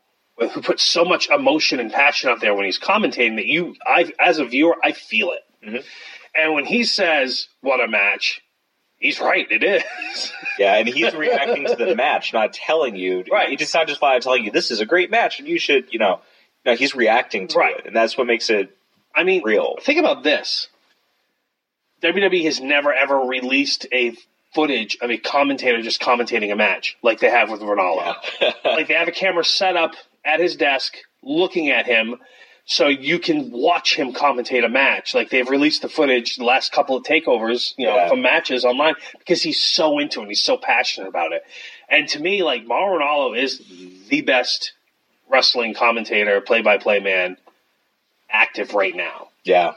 who 0.54 0.62
puts 0.62 0.82
so 0.84 1.06
much 1.06 1.30
emotion 1.30 1.80
and 1.80 1.92
passion 1.92 2.30
out 2.30 2.42
there 2.42 2.56
when 2.56 2.66
he's 2.66 2.80
commentating 2.80 3.36
that 3.36 3.46
you, 3.46 3.76
I 3.86 4.12
as 4.20 4.40
a 4.40 4.46
viewer, 4.46 4.76
I 4.84 4.92
feel 4.94 5.32
it. 5.32 5.42
Mhm. 5.68 5.84
And 6.34 6.54
when 6.54 6.66
he 6.66 6.84
says 6.84 7.48
"What 7.62 7.80
a 7.84 7.88
match," 7.88 8.42
he's 8.98 9.20
right. 9.20 9.46
It 9.52 9.64
is. 9.64 9.84
yeah, 10.58 10.76
and 10.78 10.88
he's 10.88 11.14
reacting 11.14 11.66
to 11.66 11.76
the 11.76 11.96
match, 11.96 12.34
not 12.34 12.54
telling 12.54 12.96
you. 12.96 13.24
Right. 13.32 13.50
He 13.50 13.56
just 13.56 13.74
not 13.74 13.88
just 13.88 14.00
by 14.02 14.18
telling 14.20 14.44
you 14.46 14.52
this 14.52 14.72
is 14.72 14.80
a 14.80 14.86
great 14.86 15.12
match 15.12 15.40
and 15.40 15.48
you 15.48 15.60
should, 15.60 15.86
you 15.92 16.00
know, 16.00 16.22
no, 16.66 16.76
he's 16.76 16.96
reacting 16.96 17.48
to 17.50 17.60
Right. 17.60 17.78
it, 17.78 17.86
and 17.86 17.96
that's 17.96 18.18
what 18.18 18.26
makes 18.26 18.50
it 18.50 18.76
I 19.14 19.24
mean, 19.24 19.44
real. 19.44 19.76
think 19.82 20.00
about 20.00 20.24
this. 20.24 20.70
WWE 22.04 22.44
has 22.46 22.60
never 22.60 22.94
ever 22.94 23.18
released 23.20 23.86
a 23.94 24.14
footage 24.54 24.98
of 25.02 25.10
a 25.10 25.18
commentator 25.18 25.82
just 25.82 26.02
commentating 26.02 26.52
a 26.52 26.56
match 26.56 26.98
like 27.02 27.20
they 27.20 27.30
have 27.30 27.50
with 27.50 27.62
Ranallo. 27.62 28.16
like 28.66 28.88
they 28.88 28.94
have 28.96 29.08
a 29.08 29.12
camera 29.14 29.46
set 29.46 29.78
up 29.78 29.94
at 30.26 30.40
his 30.40 30.56
desk 30.56 30.98
looking 31.24 31.70
at 31.70 31.86
him 31.86 32.16
so 32.66 32.88
you 32.88 33.18
can 33.18 33.50
watch 33.52 33.96
him 33.96 34.14
commentate 34.14 34.64
a 34.66 34.70
match. 34.70 35.14
Like 35.16 35.30
they've 35.30 35.50
released 35.50 35.82
the 35.84 35.90
footage 35.90 36.36
the 36.36 36.44
last 36.44 36.72
couple 36.72 36.96
of 36.98 37.04
takeovers, 37.04 37.74
you 37.78 37.88
know, 37.88 37.96
Yeah. 37.96 38.10
from 38.10 38.22
matches 38.22 38.66
online 38.66 38.96
because 39.20 39.42
he's 39.42 39.62
so 39.62 40.00
into 40.00 40.20
it 40.20 40.24
and 40.24 40.32
he's 40.32 40.44
so 40.44 40.58
passionate 40.58 41.08
about 41.08 41.32
it. 41.32 41.44
And 41.90 42.08
to 42.10 42.20
me, 42.20 42.44
like 42.44 42.66
Mauro 42.66 43.00
Ranallo 43.00 43.38
is 43.42 43.62
the 44.10 44.22
best 44.22 44.74
wrestling 45.30 45.74
commentator, 45.74 46.40
play 46.42 46.62
by 46.62 46.78
play 46.78 47.00
man 47.00 47.38
active 48.30 48.74
right 48.74 48.96
now. 48.96 49.30
yeah, 49.44 49.74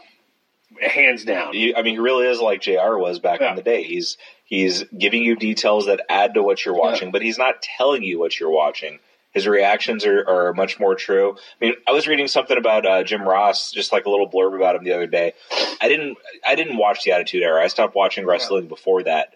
Hands 0.81 1.25
down. 1.25 1.53
He- 1.55 1.75
I 1.75 1.83
mean, 1.83 1.95
he 1.95 1.99
really 2.01 2.27
is 2.27 2.41
like 2.41 2.61
Jr. 2.63 2.97
was 2.97 3.19
back 3.19 3.41
Yeah. 3.41 3.51
in 3.51 3.57
the 3.57 3.63
day. 3.63 3.83
He's 3.83 4.17
he's 4.45 4.85
giving 4.97 5.23
you 5.23 5.37
details 5.37 5.87
that 5.87 6.01
add 6.09 6.35
to 6.35 6.43
what 6.43 6.65
you're 6.65 6.75
watching, 6.75 7.11
but 7.11 7.23
he's 7.23 7.39
not 7.39 7.63
telling 7.63 8.03
you 8.03 8.19
what 8.19 8.39
you're 8.39 8.51
watching. 8.51 8.99
His 9.33 9.49
reactions 9.49 10.07
are, 10.07 10.25
are 10.29 10.53
much 10.53 10.79
more 10.79 10.95
true. 10.95 11.33
I 11.61 11.65
mean, 11.65 11.75
I 11.89 11.93
was 11.93 12.07
reading 12.07 12.29
something 12.29 12.57
about 12.57 12.87
uh, 12.87 13.03
Jim 13.03 13.23
Ross, 13.23 13.73
just 13.73 13.91
like 13.91 14.05
a 14.07 14.11
little 14.11 14.31
blurb 14.31 14.55
about 14.55 14.77
him 14.77 14.85
the 14.85 14.93
other 14.93 15.09
day. 15.09 15.33
I 15.81 15.89
didn't 15.89 16.19
I 16.47 16.55
didn't 16.55 16.77
watch 16.77 17.03
the 17.05 17.13
Attitude 17.13 17.43
Era. 17.43 17.63
I 17.63 17.67
stopped 17.69 17.95
watching 17.97 18.27
wrestling 18.27 18.69
before 18.69 19.03
that. 19.05 19.35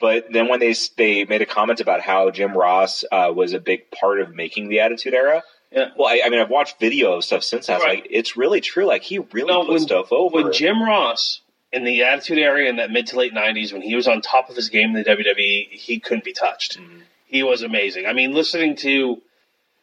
But 0.00 0.32
then 0.32 0.48
when 0.48 0.58
they 0.60 0.74
they 0.96 1.24
made 1.24 1.42
a 1.42 1.46
comment 1.46 1.80
about 1.80 2.00
how 2.00 2.30
Jim 2.30 2.56
Ross 2.56 3.04
uh, 3.12 3.30
was 3.34 3.52
a 3.52 3.60
big 3.60 3.90
part 3.90 4.20
of 4.20 4.34
making 4.34 4.68
the 4.68 4.80
Attitude 4.80 5.14
Era, 5.14 5.42
Yeah. 5.74 5.88
well, 5.96 6.08
I, 6.08 6.22
I 6.24 6.28
mean, 6.30 6.40
I've 6.40 6.50
watched 6.50 6.78
video 6.78 7.14
of 7.14 7.24
stuff 7.24 7.42
since. 7.42 7.68
I 7.68 7.74
was 7.74 7.82
Right. 7.82 7.98
like, 8.02 8.06
it's 8.10 8.36
really 8.36 8.60
true. 8.60 8.86
Like 8.86 9.02
he 9.02 9.18
really 9.18 9.48
No, 9.52 9.62
put 9.64 9.70
when- 9.72 9.80
stuff 9.80 10.12
over. 10.12 10.34
when 10.42 10.52
Jim 10.52 10.82
Ross 10.82 11.40
in 11.72 11.84
the 11.84 12.04
Attitude 12.04 12.38
Era 12.38 12.64
in 12.66 12.76
that 12.76 12.90
mid 12.90 13.08
to 13.08 13.16
late 13.16 13.34
'90s, 13.34 13.72
when 13.72 13.82
he 13.82 13.94
was 13.96 14.06
on 14.06 14.20
top 14.22 14.48
of 14.50 14.56
his 14.56 14.68
game 14.68 14.90
in 14.96 15.02
the 15.02 15.04
WWE, 15.04 15.68
he 15.72 15.98
couldn't 15.98 16.24
be 16.24 16.32
touched. 16.32 16.78
Mm-hmm. 16.78 16.98
He 17.26 17.42
was 17.42 17.62
amazing. 17.62 18.06
I 18.06 18.12
mean, 18.12 18.32
listening 18.32 18.76
to 18.76 19.20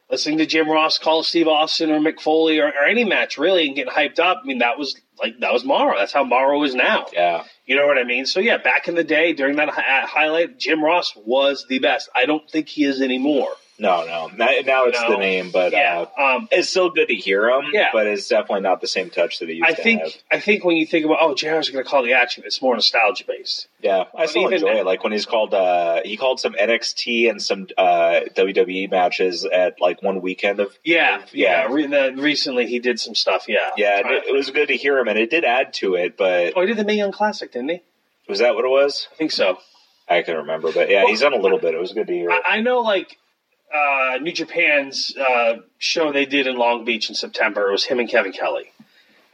listening 0.09 0.37
to 0.39 0.45
Jim 0.45 0.69
Ross 0.69 0.97
call 0.97 1.23
Steve 1.23 1.47
Austin 1.47 1.89
or 1.91 1.99
Mick 1.99 2.19
Foley 2.21 2.59
or, 2.59 2.67
or 2.67 2.83
any 2.85 3.03
match 3.05 3.37
really 3.37 3.65
and 3.67 3.75
getting 3.75 3.91
hyped 3.93 4.19
up. 4.19 4.41
I 4.43 4.45
mean, 4.47 4.59
that 4.59 4.77
was 4.77 4.99
like 5.19 5.39
that 5.39 5.51
was 5.53 5.63
Mauro. 5.65 5.97
That's 5.97 6.13
how 6.13 6.23
Mauro 6.23 6.63
is 6.63 6.73
now. 6.75 7.07
yeah. 7.13 7.43
You 7.65 7.75
know 7.77 7.87
what 7.87 7.97
I 7.97 8.03
mean? 8.03 8.25
So 8.25 8.39
yeah, 8.39 8.57
back 8.57 8.87
in 8.89 8.95
the 8.95 9.03
day 9.03 9.33
during 9.33 9.55
that 9.57 9.69
hi- 9.69 10.05
highlight, 10.05 10.57
Jim 10.57 10.83
Ross 10.83 11.13
was 11.15 11.65
the 11.69 11.79
best. 11.79 12.09
I 12.15 12.25
don't 12.25 12.49
think 12.49 12.67
he 12.69 12.83
is 12.85 13.01
anymore. 13.01 13.49
No, 13.81 14.05
no. 14.05 14.27
Now, 14.37 14.49
now 14.63 14.85
it's 14.85 15.01
No. 15.01 15.09
the 15.09 15.17
name, 15.17 15.49
but 15.51 15.71
yeah. 15.73 16.05
uh, 16.17 16.35
Um, 16.37 16.47
it's 16.51 16.69
still 16.69 16.91
good 16.91 17.07
to 17.07 17.15
hear 17.15 17.49
him. 17.49 17.65
Yeah. 17.73 17.87
but 17.91 18.05
it's 18.05 18.27
definitely 18.27 18.61
not 18.61 18.79
the 18.79 18.87
same 18.87 19.09
touch 19.09 19.39
that 19.39 19.49
it 19.49 19.55
used 19.55 19.67
I 19.69 19.73
to 19.73 19.81
think 19.81 20.01
have. 20.01 20.13
I 20.31 20.39
think 20.39 20.63
when 20.63 20.77
you 20.77 20.85
think 20.85 21.03
about 21.05 21.17
oh, 21.19 21.33
JR's 21.33 21.69
going 21.69 21.83
to 21.83 21.89
call 21.89 22.03
the 22.03 22.13
action, 22.13 22.43
it's 22.45 22.61
more 22.61 22.75
nostalgia 22.75 23.23
based. 23.27 23.67
Yeah, 23.81 24.03
I 24.15 24.27
still 24.27 24.47
enjoy 24.47 24.77
it. 24.79 24.85
Like 24.85 25.03
when 25.03 25.11
he's 25.13 25.25
called, 25.25 25.53
uh, 25.55 26.01
he 26.05 26.15
called 26.15 26.39
some 26.39 26.53
NXT 26.53 27.29
and 27.29 27.41
some 27.41 27.67
uh, 27.77 28.21
WWE 28.35 28.91
matches 28.91 29.45
at 29.45 29.81
like 29.81 30.03
one 30.03 30.21
weekend 30.21 30.59
of. 30.59 30.77
Yeah, 30.83 31.23
of- 31.23 31.33
yeah. 31.33 31.65
Re- 31.67 31.87
the, 31.87 32.13
recently, 32.17 32.67
he 32.67 32.77
did 32.79 32.99
some 32.99 33.15
stuff. 33.15 33.45
Yeah, 33.47 33.71
yeah. 33.77 33.99
It, 34.05 34.25
it 34.27 34.33
was 34.33 34.51
good 34.51 34.67
to 34.67 34.77
hear 34.77 34.99
him, 34.99 35.07
and 35.07 35.17
it 35.17 35.31
did 35.31 35.43
add 35.43 35.73
to 35.75 35.95
it. 35.95 36.17
But 36.17 36.53
Oh, 36.55 36.61
he 36.61 36.67
did 36.67 36.77
the 36.77 36.83
Mae 36.85 36.97
Young 36.97 37.11
Classic, 37.11 37.51
didn't 37.51 37.69
he? 37.69 37.81
was 38.29 38.39
that 38.39 38.53
what 38.55 38.63
it 38.63 38.69
was? 38.69 39.07
I 39.11 39.15
think 39.15 39.31
so. 39.31 39.57
I 40.07 40.21
can 40.23 40.35
remember, 40.37 40.71
but 40.71 40.89
yeah, 40.89 41.05
he's 41.07 41.21
done 41.21 41.33
a 41.33 41.37
little 41.37 41.57
bit. 41.59 41.73
It 41.73 41.79
was 41.79 41.93
good 41.93 42.07
to 42.07 42.13
hear. 42.13 42.29
I, 42.31 42.41
I 42.45 42.61
know, 42.61 42.81
like 42.81 43.17
uh, 43.73 44.17
New 44.21 44.33
Japan's 44.33 45.15
uh, 45.17 45.57
show 45.77 46.11
they 46.11 46.25
did 46.25 46.47
in 46.47 46.57
Long 46.57 46.85
Beach 46.85 47.09
in 47.09 47.15
September. 47.15 47.69
It 47.69 47.71
was 47.71 47.85
him 47.85 47.99
and 47.99 48.09
Kevin 48.09 48.31
Kelly. 48.31 48.71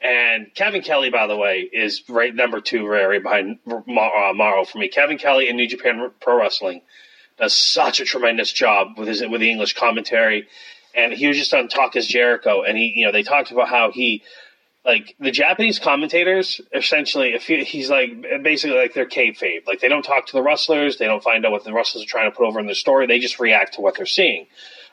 And 0.02 0.54
Kevin 0.54 0.84
Kelly, 0.84 1.10
by 1.10 1.26
the 1.28 1.36
way, 1.36 1.62
is 1.62 2.04
right 2.08 2.34
number 2.34 2.62
two, 2.62 2.86
right, 2.86 3.22
behind 3.22 3.60
Mar- 3.66 4.32
uh, 4.32 4.66
for 4.66 4.78
me. 4.78 4.90
Kevin 4.90 5.18
Kelly 5.18 5.50
in 5.50 5.56
New 5.56 5.68
Japan 5.68 6.12
Pro 6.22 6.40
Wrestling 6.40 6.82
does 7.38 7.54
such 7.58 8.00
a 8.00 8.06
tremendous 8.06 8.52
job 8.52 8.98
with 8.98 9.08
his 9.08 9.22
with 9.28 9.42
the 9.42 9.50
English 9.50 9.74
commentary. 9.74 10.48
And 10.96 11.14
he 11.14 11.28
was 11.28 11.38
just 11.38 11.54
on 11.54 11.68
Talk 11.68 11.96
is 11.96 12.08
Jericho, 12.08 12.64
and 12.64 12.78
he, 12.78 12.94
you 12.96 13.06
know, 13.06 13.12
they 13.12 13.24
talked 13.24 13.52
about 13.52 13.70
how 13.70 13.92
he 13.92 14.24
like 14.88 15.16
the 15.20 15.32
Japanese 15.32 15.80
commentators 15.80 16.62
essentially 16.74 17.34
if 17.34 17.46
he, 17.46 17.66
he's 17.66 17.90
like 17.90 18.10
basically 18.42 18.78
like 18.78 18.94
they're 18.94 19.06
kayfabe. 19.06 19.68
Like 19.68 19.82
they 19.82 19.90
don't 19.90 20.02
talk 20.02 20.28
to 20.28 20.34
the 20.34 20.42
wrestlers. 20.42 20.98
They 20.98 21.06
don't 21.06 21.22
find 21.22 21.46
out 21.46 21.52
what 21.52 21.66
the 21.66 21.74
wrestlers 21.74 22.06
are 22.06 22.08
trying 22.08 22.32
to 22.32 22.36
put 22.36 22.48
over 22.48 22.60
in 22.62 22.68
their 22.68 22.76
story. 22.76 23.06
They 23.06 23.20
just 23.20 23.38
react 23.38 23.74
to 23.74 23.82
what 23.82 23.98
they're 23.98 24.06
seeing. 24.06 24.48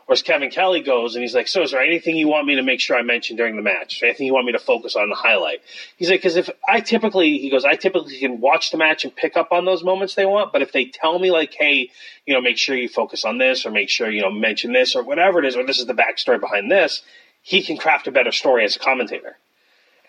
Whereas 0.06 0.20
Kevin 0.20 0.50
Kelly 0.50 0.82
goes 0.82 1.14
and 1.14 1.22
he's 1.22 1.34
like 1.34 1.46
so 1.46 1.62
is 1.62 1.70
there 1.70 1.80
anything 1.80 2.16
you 2.16 2.26
want 2.26 2.48
me 2.48 2.56
to 2.56 2.62
make 2.64 2.80
sure 2.80 2.96
I 2.96 3.02
mention 3.02 3.36
during 3.36 3.54
the 3.54 3.62
match? 3.62 4.02
Anything 4.02 4.26
you 4.26 4.34
want 4.34 4.46
me 4.46 4.52
to 4.52 4.58
focus 4.58 4.96
on 4.96 5.10
the 5.10 5.14
highlight? 5.14 5.60
He's 5.96 6.10
like 6.10 6.20
because 6.20 6.36
if 6.36 6.50
I 6.68 6.80
typically 6.80 7.38
he 7.38 7.48
goes 7.48 7.64
I 7.64 7.76
typically 7.76 8.18
can 8.18 8.40
watch 8.40 8.72
the 8.72 8.78
match 8.78 9.04
and 9.04 9.14
pick 9.14 9.36
up 9.36 9.52
on 9.52 9.64
those 9.64 9.84
moments 9.84 10.16
they 10.16 10.26
want 10.26 10.52
but 10.52 10.60
if 10.60 10.72
they 10.72 10.86
tell 10.86 11.20
me 11.20 11.30
like 11.30 11.54
hey 11.54 11.90
you 12.26 12.34
know 12.34 12.40
make 12.40 12.58
sure 12.58 12.74
you 12.76 12.88
focus 12.88 13.24
on 13.24 13.38
this 13.38 13.64
or 13.64 13.70
make 13.70 13.88
sure 13.88 14.10
you 14.10 14.22
know 14.22 14.30
mention 14.30 14.72
this 14.72 14.96
or 14.96 15.04
whatever 15.04 15.38
it 15.38 15.44
is 15.44 15.56
or 15.56 15.64
this 15.64 15.78
is 15.78 15.86
the 15.86 15.94
backstory 15.94 16.40
behind 16.40 16.68
this 16.68 17.02
he 17.42 17.62
can 17.62 17.76
craft 17.76 18.08
a 18.08 18.10
better 18.10 18.32
story 18.32 18.64
as 18.64 18.74
a 18.74 18.80
commentator 18.80 19.36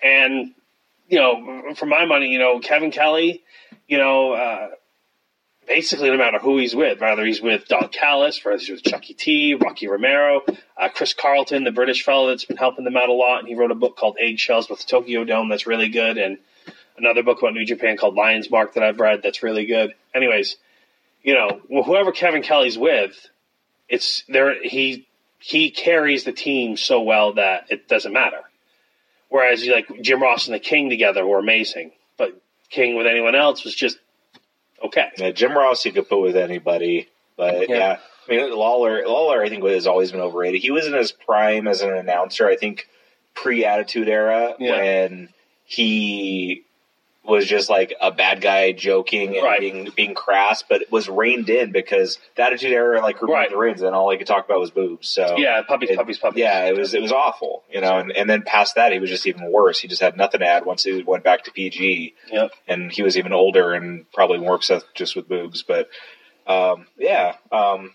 and 0.03 0.53
you 1.07 1.19
know, 1.19 1.73
for 1.75 1.85
my 1.85 2.05
money, 2.05 2.29
you 2.29 2.39
know, 2.39 2.59
Kevin 2.59 2.91
Kelly, 2.91 3.43
you 3.87 3.97
know, 3.97 4.33
uh, 4.33 4.69
basically 5.67 6.09
no 6.09 6.17
matter 6.17 6.39
who 6.39 6.57
he's 6.57 6.75
with, 6.75 6.99
whether 6.99 7.25
he's 7.25 7.41
with 7.41 7.67
Don 7.67 7.89
Callis, 7.89 8.43
whether 8.43 8.57
he's 8.57 8.69
with 8.69 8.83
Chucky 8.83 9.13
T, 9.13 9.55
Rocky 9.55 9.87
Romero, 9.87 10.41
uh, 10.77 10.89
Chris 10.89 11.13
Charlton, 11.13 11.63
the 11.63 11.71
British 11.71 12.03
fellow 12.03 12.27
that's 12.27 12.45
been 12.45 12.57
helping 12.57 12.85
them 12.85 12.97
out 12.97 13.09
a 13.09 13.13
lot, 13.13 13.39
and 13.39 13.47
he 13.47 13.55
wrote 13.55 13.71
a 13.71 13.75
book 13.75 13.95
called 13.97 14.17
Eggshells 14.19 14.69
with 14.69 14.85
Tokyo 14.85 15.23
Dome 15.23 15.49
that's 15.49 15.67
really 15.67 15.89
good, 15.89 16.17
and 16.17 16.37
another 16.97 17.23
book 17.23 17.39
about 17.39 17.53
New 17.53 17.65
Japan 17.65 17.97
called 17.97 18.15
Lion's 18.15 18.49
Mark 18.49 18.73
that 18.73 18.83
I've 18.83 18.99
read 18.99 19.21
that's 19.21 19.43
really 19.43 19.65
good. 19.65 19.93
Anyways, 20.13 20.57
you 21.23 21.33
know, 21.33 21.61
whoever 21.83 22.11
Kevin 22.11 22.41
Kelly's 22.41 22.77
with, 22.77 23.29
it's 23.89 24.23
there. 24.27 24.61
He 24.63 25.07
he 25.39 25.69
carries 25.69 26.23
the 26.23 26.31
team 26.31 26.77
so 26.77 27.01
well 27.01 27.33
that 27.33 27.65
it 27.69 27.87
doesn't 27.87 28.13
matter. 28.13 28.41
Whereas 29.29 29.65
like 29.67 30.01
Jim 30.01 30.21
Ross 30.21 30.47
and 30.47 30.55
the 30.55 30.59
King 30.59 30.89
together 30.89 31.25
were 31.25 31.39
amazing, 31.39 31.91
but 32.17 32.39
King 32.69 32.95
with 32.95 33.07
anyone 33.07 33.35
else 33.35 33.63
was 33.63 33.75
just 33.75 33.97
okay. 34.83 35.09
Yeah, 35.17 35.31
Jim 35.31 35.53
Ross 35.57 35.85
you 35.85 35.91
could 35.91 36.07
put 36.09 36.21
with 36.21 36.35
anybody, 36.35 37.09
but 37.37 37.69
Yeah. 37.69 37.77
yeah. 37.77 37.97
I 38.27 38.31
mean, 38.31 38.51
Lawler, 38.55 39.05
Lawler, 39.07 39.43
I 39.43 39.49
think 39.49 39.63
has 39.65 39.85
always 39.87 40.11
been 40.11 40.21
overrated. 40.21 40.61
He 40.61 40.71
was 40.71 40.87
in 40.87 40.93
his 40.93 41.11
prime 41.11 41.67
as 41.67 41.81
an 41.81 41.91
announcer. 41.93 42.47
I 42.47 42.55
think 42.55 42.87
pre-attitude 43.35 44.07
era 44.09 44.55
Yeah. 44.57 44.77
when 44.77 45.29
he 45.65 46.63
was 47.27 47.45
just 47.45 47.69
like 47.69 47.93
a 48.01 48.11
bad 48.11 48.41
guy 48.41 48.71
joking 48.71 49.35
and 49.35 49.43
Right. 49.45 49.59
being 49.59 49.89
being 49.95 50.13
crass, 50.13 50.63
but 50.63 50.81
it 50.81 50.91
was 50.91 51.07
reined 51.09 51.49
in 51.49 51.71
because 51.71 52.19
the 52.35 52.43
attitude 52.43 52.71
era 52.71 53.01
like 53.01 53.21
removed 53.21 53.33
Right. 53.35 53.49
the 53.49 53.57
reins, 53.57 53.81
and 53.81 53.95
all 53.95 54.09
he 54.11 54.17
could 54.17 54.27
talk 54.27 54.45
about 54.45 54.59
was 54.59 54.71
boobs. 54.71 55.09
So 55.09 55.37
Yeah, 55.37 55.61
puppies, 55.67 55.89
it- 55.91 55.97
puppies, 55.97 56.17
puppies. 56.17 56.39
yeah, 56.41 56.65
it 56.65 56.77
was 56.77 56.93
it 56.93 57.01
was 57.01 57.11
awful, 57.11 57.63
you 57.71 57.81
know. 57.81 57.97
And, 57.99 58.11
and 58.11 58.29
then 58.29 58.43
past 58.43 58.75
that, 58.75 58.91
he 58.91 58.99
was 58.99 59.09
just 59.09 59.27
even 59.27 59.51
worse. 59.51 59.79
He 59.79 59.87
just 59.87 60.01
had 60.01 60.15
nothing 60.17 60.39
to 60.41 60.45
add 60.47 60.65
once 60.65 60.83
he 60.83 61.01
went 61.03 61.23
back 61.23 61.43
to 61.45 61.51
PG 61.51 62.13
Yep. 62.31 62.51
and 62.67 62.91
he 62.91 63.01
was 63.03 63.17
even 63.17 63.33
older 63.33 63.73
and 63.73 64.11
probably 64.11 64.37
more 64.37 64.55
obsessed 64.55 64.85
just 64.93 65.15
with 65.15 65.27
boobs. 65.27 65.63
But 65.63 65.89
um, 66.47 66.87
yeah, 66.97 67.35
um, 67.51 67.93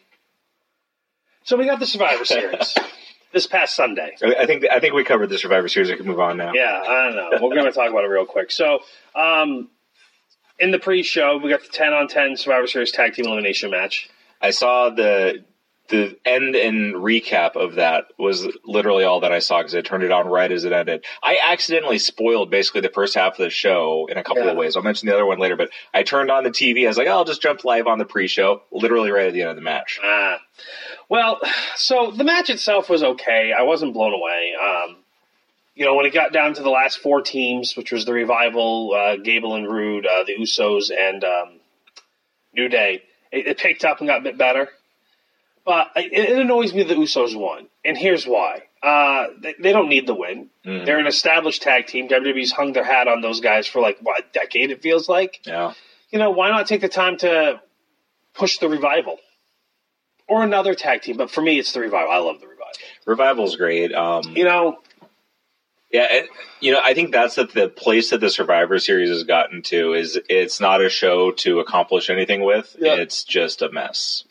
So 1.45 1.57
we 1.57 1.67
got 1.67 1.79
the 1.81 1.87
Survivor 1.87 2.25
Series 2.25 2.75
this 3.33 3.47
past 3.47 3.77
Sunday. 3.77 4.17
I 4.23 4.47
think 4.47 4.65
I 4.71 4.81
think 4.81 4.95
we 4.95 5.05
covered 5.05 5.29
the 5.29 5.39
Survivor 5.39 5.69
Series. 5.69 5.91
I 5.91 5.97
can 5.97 6.07
move 6.07 6.21
on 6.21 6.37
now. 6.37 6.53
Yeah, 6.55 6.83
I 6.87 7.05
don't 7.11 7.17
know. 7.17 7.31
We're 7.47 7.55
going 7.55 7.67
to 7.67 7.73
talk 7.73 7.91
about 7.91 8.05
it 8.05 8.09
real 8.09 8.27
quick. 8.27 8.51
So, 8.51 8.81
um, 9.15 9.69
in 10.59 10.71
the 10.73 10.79
pre-show, 10.79 11.39
we 11.43 11.51
got 11.51 11.63
the 11.63 11.69
ten 11.69 11.93
on 11.93 12.09
ten 12.09 12.37
Survivor 12.37 12.67
Series 12.67 12.93
tag 12.93 13.15
team 13.15 13.27
elimination 13.27 13.71
match. 13.71 14.09
I 14.41 14.51
saw 14.51 14.91
the 14.91 15.45
the 15.89 16.17
end 16.25 16.55
and 16.55 16.95
recap 16.95 17.57
of 17.57 17.75
that 17.75 18.05
was 18.17 18.47
literally 18.65 19.03
all 19.03 19.19
that 19.21 19.33
I 19.33 19.41
saw 19.41 19.59
because 19.59 19.75
I 19.75 19.81
turned 19.81 20.05
it 20.05 20.13
on 20.13 20.29
right 20.29 20.53
as 20.53 20.65
it 20.65 20.73
ended. 20.73 21.05
I 21.21 21.39
accidentally 21.49 21.99
spoiled 21.99 22.49
basically 22.49 22.83
the 22.83 22.91
first 22.91 23.17
half 23.17 23.33
of 23.33 23.39
the 23.39 23.51
show 23.51 24.07
in 24.09 24.17
a 24.17 24.23
couple 24.23 24.45
Yeah. 24.45 24.51
of 24.53 24.57
ways. 24.57 24.77
I'll 24.77 24.85
mention 24.85 25.09
the 25.09 25.15
other 25.15 25.27
one 25.27 25.41
later, 25.41 25.57
but 25.57 25.71
I 25.93 26.05
turned 26.05 26.31
on 26.31 26.45
the 26.45 26.51
TV. 26.51 26.85
I 26.85 26.89
was 26.89 26.97
like, 26.97 27.09
oh, 27.09 27.11
I'll 27.11 27.25
just 27.25 27.43
jump 27.43 27.65
live 27.65 27.89
on 27.89 27.99
the 27.99 28.05
pre-show, 28.05 28.63
literally 28.71 29.11
right 29.11 29.27
at 29.27 29.33
the 29.33 29.41
end 29.41 29.51
of 29.51 29.57
the 29.57 29.63
match. 29.63 29.99
Ah, 30.01 30.39
well, 31.11 31.41
so 31.75 32.13
the 32.13 32.23
match 32.25 32.49
itself 32.51 32.89
was 32.89 33.03
okay. 33.03 33.53
I 33.57 33.63
wasn't 33.63 33.95
blown 33.95 34.15
away. 34.15 34.55
Um, 34.55 34.97
you 35.75 35.85
know, 35.85 35.97
when 35.97 36.07
it 36.07 36.15
got 36.15 36.33
down 36.33 36.55
to 36.55 36.63
the 36.63 36.71
last 36.71 36.99
four 37.01 37.21
teams, 37.21 37.77
which 37.77 37.91
was 37.91 38.05
the 38.05 38.13
Revival, 38.13 38.95
uh, 38.95 39.17
Gable 39.17 39.57
and 39.57 39.69
Roode, 39.69 40.07
uh, 40.07 40.23
the 40.23 40.37
Usos, 40.37 40.91
and 40.97 41.25
um, 41.25 41.59
New 42.55 42.69
Day, 42.69 43.03
it, 43.33 43.49
it 43.49 43.59
picked 43.59 43.85
up 43.85 43.99
and 43.99 44.07
got 44.09 44.21
a 44.21 44.23
bit 44.23 44.39
better. 44.39 44.69
But 45.65 45.89
it, 45.97 46.13
it 46.13 46.39
annoys 46.39 46.73
me 46.73 46.85
the 46.85 46.95
Usos 46.95 47.37
won, 47.37 47.67
and 47.85 47.99
here's 47.99 48.25
why. 48.25 48.63
Uh, 48.81 49.27
they, 49.43 49.55
they 49.59 49.73
don't 49.73 49.89
need 49.89 50.07
the 50.07 50.15
win. 50.15 50.49
Mhm. 50.65 50.87
They're 50.87 50.99
an 50.99 51.07
established 51.09 51.63
tag 51.63 51.87
team. 51.89 52.09
WWE's 52.09 52.53
hung 52.53 52.73
their 52.73 52.85
hat 52.85 53.09
on 53.09 53.21
those 53.21 53.41
guys 53.41 53.67
for 53.67 53.83
like 53.83 53.99
what 54.01 54.21
a 54.21 54.25
decade. 54.33 54.71
It 54.71 54.81
feels 54.81 55.09
like. 55.09 55.41
Yeah. 55.45 55.75
You 56.11 56.19
know, 56.19 56.31
why 56.31 56.51
not 56.51 56.67
take 56.67 56.81
the 56.81 56.89
time 56.89 57.17
to 57.19 57.61
push 58.33 58.59
the 58.59 58.69
revival 58.69 59.19
or 60.31 60.43
another 60.43 60.75
tag 60.75 61.03
team? 61.03 61.19
But 61.19 61.31
for 61.31 61.43
me, 61.43 61.59
it's 61.59 61.73
the 61.73 61.81
revival. 61.81 62.11
I 62.11 62.19
love 62.19 62.41
the 62.41 62.47
revival. 62.47 62.73
Revival's 63.05 63.57
great. 63.57 63.93
Um, 63.93 64.23
You 64.35 64.45
know, 64.45 64.79
Yeah, 65.91 66.07
and, 66.11 66.29
you 66.61 66.73
know, 66.73 66.81
I 66.83 66.95
think 66.95 67.11
that's 67.13 67.35
the, 67.35 67.47
the 67.47 67.69
place 67.69 68.11
that 68.11 68.21
the 68.21 68.31
Survivor 68.31 68.79
Series 68.79 69.11
has 69.11 69.25
gotten 69.25 69.63
to 69.63 69.93
is 69.93 70.19
it's 70.29 70.61
not 70.61 70.81
a 70.81 70.89
show 70.89 71.33
to 71.33 71.59
accomplish 71.59 72.09
anything 72.09 72.45
with. 72.45 72.77
Yeah. 72.79 72.95
It's 72.95 73.25
just 73.25 73.61
a 73.61 73.71
mess. 73.71 74.25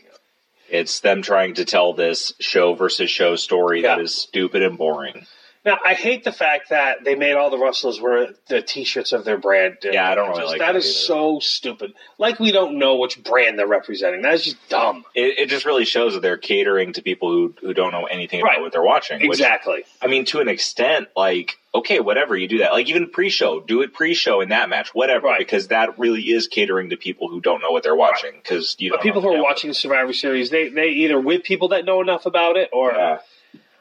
It's 0.70 1.00
them 1.02 1.22
trying 1.22 1.56
to 1.56 1.66
tell 1.66 1.94
this 1.94 2.34
show 2.40 2.76
versus 2.76 3.10
show 3.10 3.36
story 3.36 3.82
that 3.82 4.00
is 4.00 4.16
stupid 4.16 4.62
and 4.62 4.78
boring. 4.78 5.26
Now 5.66 5.78
I 5.86 5.94
hate 5.94 6.24
the 6.24 6.32
fact 6.32 6.70
that 6.70 7.04
they 7.04 7.16
made 7.16 7.34
all 7.34 7.50
the 7.50 7.58
wrestlers 7.58 8.00
wear 8.00 8.30
the 8.48 8.62
T-shirts 8.62 9.12
of 9.12 9.26
their 9.26 9.38
brand. 9.38 9.78
Yeah, 9.84 10.10
I 10.10 10.16
don't 10.16 10.30
really 10.30 10.42
Just- 10.42 10.52
like 10.52 10.60
that 10.60 10.74
that 10.74 10.78
is 10.78 10.86
either. 10.86 10.94
so 10.94 11.40
stupid. 11.40 11.94
Like 12.18 12.40
we 12.40 12.52
don't 12.52 12.78
know 12.80 12.96
which 12.98 13.22
brand 13.24 13.58
they're 13.60 13.68
representing. 13.68 14.22
That 14.22 14.36
is 14.36 14.44
just 14.46 14.70
dumb. 14.70 15.04
It, 15.16 15.38
it 15.40 15.50
just 15.50 15.66
really 15.66 15.86
shows 15.86 16.14
that 16.14 16.22
they're 16.22 16.38
catering 16.38 16.94
to 16.94 17.02
people 17.02 17.30
who 17.32 17.54
who 17.62 17.74
don't 17.74 17.92
know 17.92 18.06
anything 18.06 18.42
Right. 18.42 18.54
about 18.56 18.64
what 18.64 18.72
they're 18.72 18.84
watching. 18.84 19.20
which- 19.20 19.40
Exactly. 19.40 19.84
I 20.02 20.08
mean, 20.08 20.26
to 20.26 20.40
an 20.40 20.48
extent, 20.48 21.08
like 21.16 21.58
okay, 21.76 22.00
whatever 22.00 22.36
you 22.36 22.48
do 22.48 22.58
that. 22.60 22.72
Like 22.74 22.90
even 22.90 23.12
pre-show, 23.12 23.60
do 23.60 23.84
it 23.84 23.94
pre-show 23.94 24.42
in 24.42 24.50
that 24.50 24.70
match, 24.70 24.90
whatever, 24.96 25.28
Right. 25.28 25.38
because 25.38 25.68
that 25.68 26.00
really 26.00 26.24
is 26.24 26.48
catering 26.48 26.90
to 26.90 26.98
people 26.98 27.28
who 27.30 27.40
don't 27.42 27.62
know 27.62 27.70
what 27.70 27.84
they're 27.84 27.96
watching. 27.96 28.32
Because 28.42 28.76
you 28.80 28.90
But 28.90 29.02
people 29.02 29.22
who 29.22 29.30
are 29.36 29.44
watching 29.44 29.68
the 29.70 29.76
Survivor 29.76 30.12
Series, 30.14 30.50
they 30.50 30.70
they 30.70 30.88
either 30.90 31.20
with 31.20 31.44
people 31.44 31.68
that 31.70 31.86
know 31.86 32.02
enough 32.02 32.26
about 32.26 32.58
it 32.58 32.70
or 32.74 32.92
Yeah. 32.94 33.20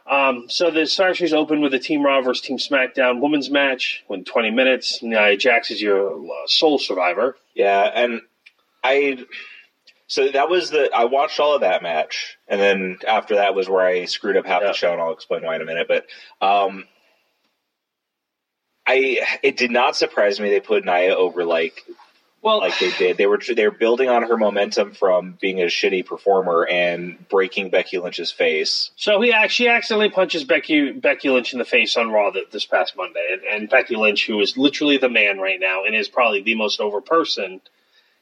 Um, 0.08 0.46
so 0.48 0.70
the 0.70 0.86
Star 0.86 1.14
Series 1.14 1.32
opened 1.34 1.62
with 1.62 1.74
a 1.74 1.78
Team 1.78 2.02
Raw 2.02 2.22
versus 2.22 2.40
Team 2.42 2.56
SmackDown 2.58 3.20
women's 3.20 3.50
match. 3.50 4.04
Went 4.08 4.26
20 4.26 4.50
minutes. 4.50 5.02
Nia 5.02 5.36
Jax 5.36 5.70
is 5.70 5.82
your 5.82 6.18
uh, 6.18 6.46
sole 6.46 6.78
survivor. 6.78 7.36
Yeah, 7.54 7.82
and 7.82 8.22
I 8.82 9.24
so 10.06 10.28
that 10.30 10.48
was 10.48 10.70
the 10.70 10.90
I 10.94 11.04
watched 11.04 11.38
all 11.40 11.54
of 11.54 11.60
that 11.60 11.82
match, 11.82 12.38
and 12.48 12.58
then 12.60 12.98
after 13.06 13.34
that 13.36 13.54
was 13.54 13.68
where 13.68 13.84
I 13.86 14.06
screwed 14.06 14.36
up 14.38 14.46
half 14.46 14.62
Yeah. 14.62 14.68
the 14.68 14.72
show, 14.74 14.92
and 14.92 15.00
I'll 15.00 15.12
explain 15.12 15.42
why 15.44 15.56
in 15.56 15.62
a 15.62 15.66
minute. 15.66 15.86
But 15.88 16.06
um, 16.40 16.84
I 18.86 19.20
it 19.42 19.56
did 19.58 19.70
not 19.70 19.96
surprise 19.96 20.40
me 20.40 20.48
they 20.48 20.60
put 20.60 20.84
Nia 20.86 21.14
over 21.14 21.44
like 21.44 21.84
Well, 22.40 22.58
like 22.58 22.78
they 22.78 22.90
did. 22.92 23.16
They 23.16 23.26
were 23.26 23.40
they 23.54 23.64
were 23.66 23.74
building 23.74 24.08
on 24.08 24.22
her 24.22 24.36
momentum 24.36 24.92
from 24.92 25.36
being 25.40 25.60
a 25.60 25.64
shitty 25.66 26.06
performer 26.06 26.66
and 26.66 27.28
breaking 27.28 27.70
Becky 27.70 27.98
Lynch's 27.98 28.30
face. 28.30 28.90
so 28.96 29.20
he 29.20 29.32
actually 29.32 29.70
accidentally 29.70 30.08
punches 30.10 30.44
Becky 30.44 30.92
Becky 30.92 31.30
Lynch 31.30 31.52
in 31.52 31.58
the 31.58 31.64
face 31.64 31.96
on 31.96 32.10
Raw 32.12 32.30
th- 32.30 32.50
this 32.50 32.64
past 32.64 32.96
Monday, 32.96 33.26
and, 33.32 33.42
and 33.62 33.68
Becky 33.68 33.96
Lynch, 33.96 34.26
who 34.26 34.40
is 34.40 34.56
literally 34.56 34.98
the 34.98 35.08
man 35.08 35.38
right 35.38 35.58
now 35.58 35.84
and 35.84 35.96
is 35.96 36.08
probably 36.08 36.42
the 36.42 36.54
most 36.54 36.80
over 36.80 37.00
person 37.00 37.60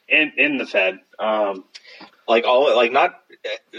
in 0.09 0.33
in 0.39 0.57
the 0.57 0.67
Fed. 0.67 0.99
Um, 1.19 1.65
Like 2.27 2.45
all 2.45 2.75
like 2.75 2.93
not 2.93 3.21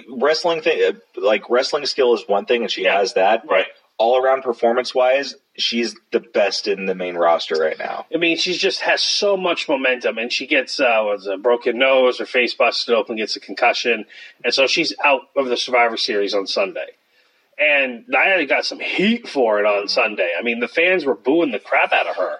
wrestling 0.09 0.61
thing 0.61 0.99
like 1.15 1.49
wrestling 1.49 1.85
skill 1.85 2.13
is 2.13 2.23
one 2.27 2.45
thing 2.45 2.61
and 2.61 2.71
she 2.71 2.83
Yeah. 2.83 2.99
has 2.99 3.13
that 3.15 3.45
but 3.47 3.51
Right. 3.53 3.65
all 3.97 4.17
around 4.17 4.43
performance 4.43 4.93
wise 4.95 5.35
she's 5.57 5.95
the 6.11 6.19
best 6.19 6.67
in 6.67 6.85
the 6.85 6.95
main 6.95 7.15
roster 7.15 7.55
right 7.55 7.79
now 7.79 8.05
I 8.13 8.17
mean, 8.17 8.37
she 8.37 8.53
just 8.53 8.81
has 8.81 9.01
so 9.01 9.37
much 9.37 9.67
momentum, 9.67 10.17
and 10.17 10.31
she 10.31 10.47
gets 10.47 10.79
uh, 10.79 11.17
a 11.29 11.37
broken 11.37 11.77
nose, 11.77 12.19
her 12.19 12.25
face 12.25 12.53
busted 12.53 12.95
open, 12.95 13.17
gets 13.17 13.35
a 13.35 13.39
concussion, 13.39 14.05
and 14.43 14.53
so 14.53 14.67
she's 14.67 14.93
out 15.03 15.21
of 15.35 15.47
the 15.47 15.57
Survivor 15.57 15.97
Series 15.97 16.33
on 16.33 16.47
Sunday. 16.47 16.87
And 17.59 18.05
Nia 18.07 18.45
got 18.45 18.65
some 18.65 18.79
heat 18.79 19.27
for 19.27 19.59
it 19.59 19.65
on 19.65 19.87
Sunday. 19.87 20.31
I 20.37 20.43
mean, 20.43 20.59
the 20.59 20.67
fans 20.67 21.05
were 21.05 21.15
booing 21.15 21.51
the 21.51 21.59
crap 21.59 21.91
out 21.91 22.07
of 22.07 22.15
her. 22.15 22.37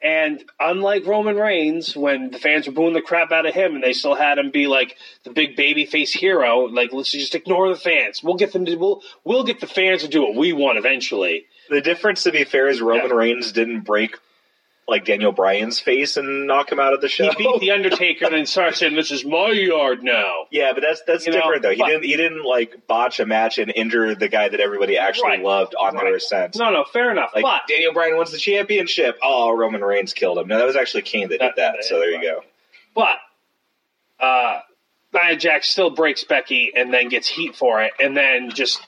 And 0.00 0.44
unlike 0.60 1.06
Roman 1.06 1.36
Reigns, 1.36 1.96
when 1.96 2.30
the 2.30 2.38
fans 2.38 2.66
were 2.66 2.72
booing 2.72 2.94
the 2.94 3.02
crap 3.02 3.32
out 3.32 3.46
of 3.46 3.54
him, 3.54 3.74
and 3.74 3.82
they 3.82 3.92
still 3.92 4.14
had 4.14 4.38
him 4.38 4.50
be 4.52 4.68
like 4.68 4.96
the 5.24 5.30
big 5.30 5.56
babyface 5.56 6.16
hero, 6.16 6.66
like 6.66 6.92
let's 6.92 7.10
just 7.10 7.34
ignore 7.34 7.68
the 7.68 7.76
fans. 7.80 8.22
We'll 8.22 8.36
get 8.36 8.52
them 8.52 8.64
to 8.66 8.76
we'll 8.76 9.02
we'll 9.24 9.42
get 9.44 9.60
the 9.60 9.66
fans 9.66 10.02
to 10.02 10.08
do 10.08 10.22
what 10.22 10.36
we 10.36 10.52
want 10.52 10.78
eventually. 10.78 11.46
the 11.68 11.80
difference 11.80 12.22
to 12.22 12.30
be 12.32 12.44
fair 12.44 12.68
is 12.68 12.80
roman 12.80 13.08
Yeah. 13.10 13.14
reigns 13.16 13.50
didn't 13.52 13.80
break 13.80 14.16
like 14.88 15.04
daniel 15.04 15.32
bryan's 15.32 15.78
face 15.78 16.16
and 16.16 16.46
knock 16.46 16.72
him 16.72 16.80
out 16.80 16.94
of 16.94 17.00
the 17.02 17.08
show 17.08 17.30
He 17.30 17.36
beat 17.36 17.60
the 17.60 17.70
Undertaker 17.72 18.24
and 18.24 18.34
then 18.34 18.46
started 18.46 18.74
saying, 18.76 18.94
"This 18.94 19.10
is 19.10 19.24
my 19.24 19.50
yard 19.50 20.02
now." 20.02 20.46
yeah 20.50 20.72
but 20.72 20.80
that's 20.82 21.02
that's 21.06 21.26
You 21.26 21.32
know, 21.32 21.40
different 21.40 21.62
though 21.62 21.70
he 21.70 21.82
didn't 21.84 22.04
he 22.04 22.16
didn't 22.16 22.44
like 22.44 22.86
botch 22.86 23.20
a 23.20 23.26
match 23.26 23.58
and 23.58 23.70
injure 23.76 24.14
the 24.14 24.28
guy 24.28 24.48
that 24.48 24.60
everybody 24.60 24.96
actually 24.98 25.28
Right. 25.28 25.42
loved 25.42 25.74
on 25.78 25.94
their 25.94 26.06
Right. 26.06 26.14
ascent 26.14 26.56
No, 26.56 26.70
no, 26.70 26.84
fair 26.84 27.10
enough. 27.10 27.32
like 27.34 27.42
but 27.44 27.62
daniel 27.68 27.92
bryan 27.92 28.16
wins 28.16 28.32
the 28.32 28.38
championship 28.38 29.18
oh 29.22 29.54
roman 29.56 29.82
reigns 29.82 30.14
killed 30.14 30.38
him 30.38 30.48
no 30.48 30.56
that 30.58 30.66
was 30.66 30.76
actually 30.76 31.02
kane 31.02 31.28
that 31.28 31.38
did 31.40 31.40
That- 31.40 31.56
that 31.76 31.84
so 31.84 31.98
there 31.98 32.10
you 32.10 32.22
go 32.22 32.40
but 32.94 33.18
uh, 34.20 34.60
Nia 35.14 35.36
Jax 35.36 35.68
still 35.68 35.90
breaks 35.90 36.24
Becky 36.24 36.72
and 36.74 36.92
then 36.92 37.08
gets 37.08 37.28
heat 37.28 37.54
for 37.56 37.82
it, 37.82 37.92
and 38.00 38.16
then 38.16 38.50
just 38.50 38.80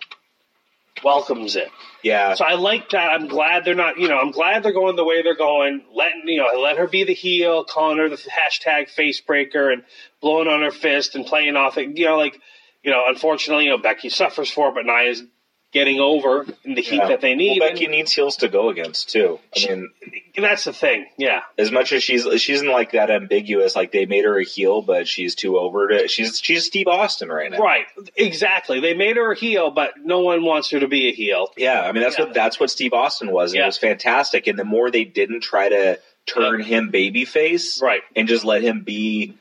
welcomes 1.04 1.56
it. 1.56 1.68
Yeah 2.02 2.34
So 2.34 2.44
I 2.44 2.54
like 2.54 2.90
that. 2.90 3.08
I'm 3.10 3.28
glad 3.28 3.64
they're 3.64 3.74
not. 3.74 3.98
You 3.98 4.08
know, 4.08 4.18
I'm 4.18 4.30
glad 4.30 4.62
they're 4.62 4.72
going 4.72 4.96
the 4.96 5.04
way 5.04 5.22
they're 5.22 5.36
going. 5.36 5.82
Letting 5.94 6.22
you 6.26 6.38
know, 6.38 6.60
let 6.60 6.78
her 6.78 6.86
be 6.86 7.04
the 7.04 7.14
heel, 7.14 7.64
calling 7.64 7.98
her 7.98 8.08
the 8.08 8.16
hashtag 8.16 8.88
face 8.88 9.20
breaker, 9.20 9.70
and 9.70 9.82
blowing 10.20 10.48
on 10.48 10.62
her 10.62 10.70
fist 10.70 11.14
and 11.14 11.26
playing 11.26 11.56
off 11.56 11.78
it. 11.78 11.96
You 11.96 12.06
know, 12.06 12.16
like 12.16 12.40
you 12.82 12.90
know, 12.90 13.04
unfortunately, 13.06 13.64
you 13.64 13.70
know, 13.70 13.78
Becky 13.78 14.08
suffers 14.08 14.50
for 14.50 14.68
it, 14.68 14.74
but 14.74 14.86
Nia's 14.86 15.22
getting 15.72 16.00
over 16.00 16.44
in 16.64 16.74
the 16.74 16.82
heat 16.82 16.96
Yeah. 16.96 17.08
that 17.08 17.20
they 17.20 17.34
need. 17.34 17.60
Well, 17.60 17.70
Becky 17.70 17.84
and 17.84 17.92
needs 17.92 18.12
heels 18.12 18.36
to 18.38 18.48
go 18.48 18.70
against 18.70 19.10
too. 19.10 19.38
I 19.56 19.68
mean, 19.68 19.90
that's 20.36 20.64
the 20.64 20.72
thing. 20.72 21.06
Yeah. 21.16 21.42
as 21.58 21.70
much 21.70 21.92
as 21.92 22.02
she's 22.02 22.26
she's 22.40 22.60
in 22.62 22.68
like 22.68 22.92
that 22.92 23.10
ambiguous, 23.10 23.76
like 23.76 23.92
they 23.92 24.06
made 24.06 24.24
her 24.24 24.38
a 24.38 24.44
heel, 24.44 24.82
but 24.82 25.06
she's 25.06 25.34
too 25.34 25.58
over 25.58 25.88
to. 25.88 26.08
She's 26.08 26.40
she's 26.40 26.64
Steve 26.66 26.88
Austin 26.88 27.28
right 27.28 27.50
now. 27.50 27.58
Right, 27.58 27.84
exactly. 28.16 28.80
They 28.80 28.94
made 28.94 29.16
her 29.16 29.32
a 29.32 29.36
heel, 29.36 29.70
but 29.70 29.92
no 30.02 30.20
one 30.20 30.44
wants 30.44 30.70
her 30.70 30.80
to 30.80 30.88
be 30.88 31.08
a 31.08 31.12
heel. 31.12 31.48
Yeah, 31.56 31.80
I 31.82 31.92
mean 31.92 32.02
that's 32.02 32.18
Yeah. 32.18 32.24
what 32.26 32.34
that's 32.34 32.58
what 32.58 32.70
Steve 32.70 32.92
Austin 32.92 33.30
was, 33.30 33.52
and 33.52 33.58
Yeah. 33.58 33.64
it 33.64 33.66
was 33.66 33.78
fantastic. 33.78 34.46
And 34.46 34.58
the 34.58 34.64
more 34.64 34.90
they 34.90 35.04
didn't 35.04 35.42
try 35.42 35.68
to 35.68 35.98
turn 36.26 36.62
him 36.62 36.90
babyface, 36.92 37.80
Right. 37.82 38.02
and 38.16 38.28
just 38.28 38.44
let 38.44 38.62
him 38.62 38.82
be 38.82 39.34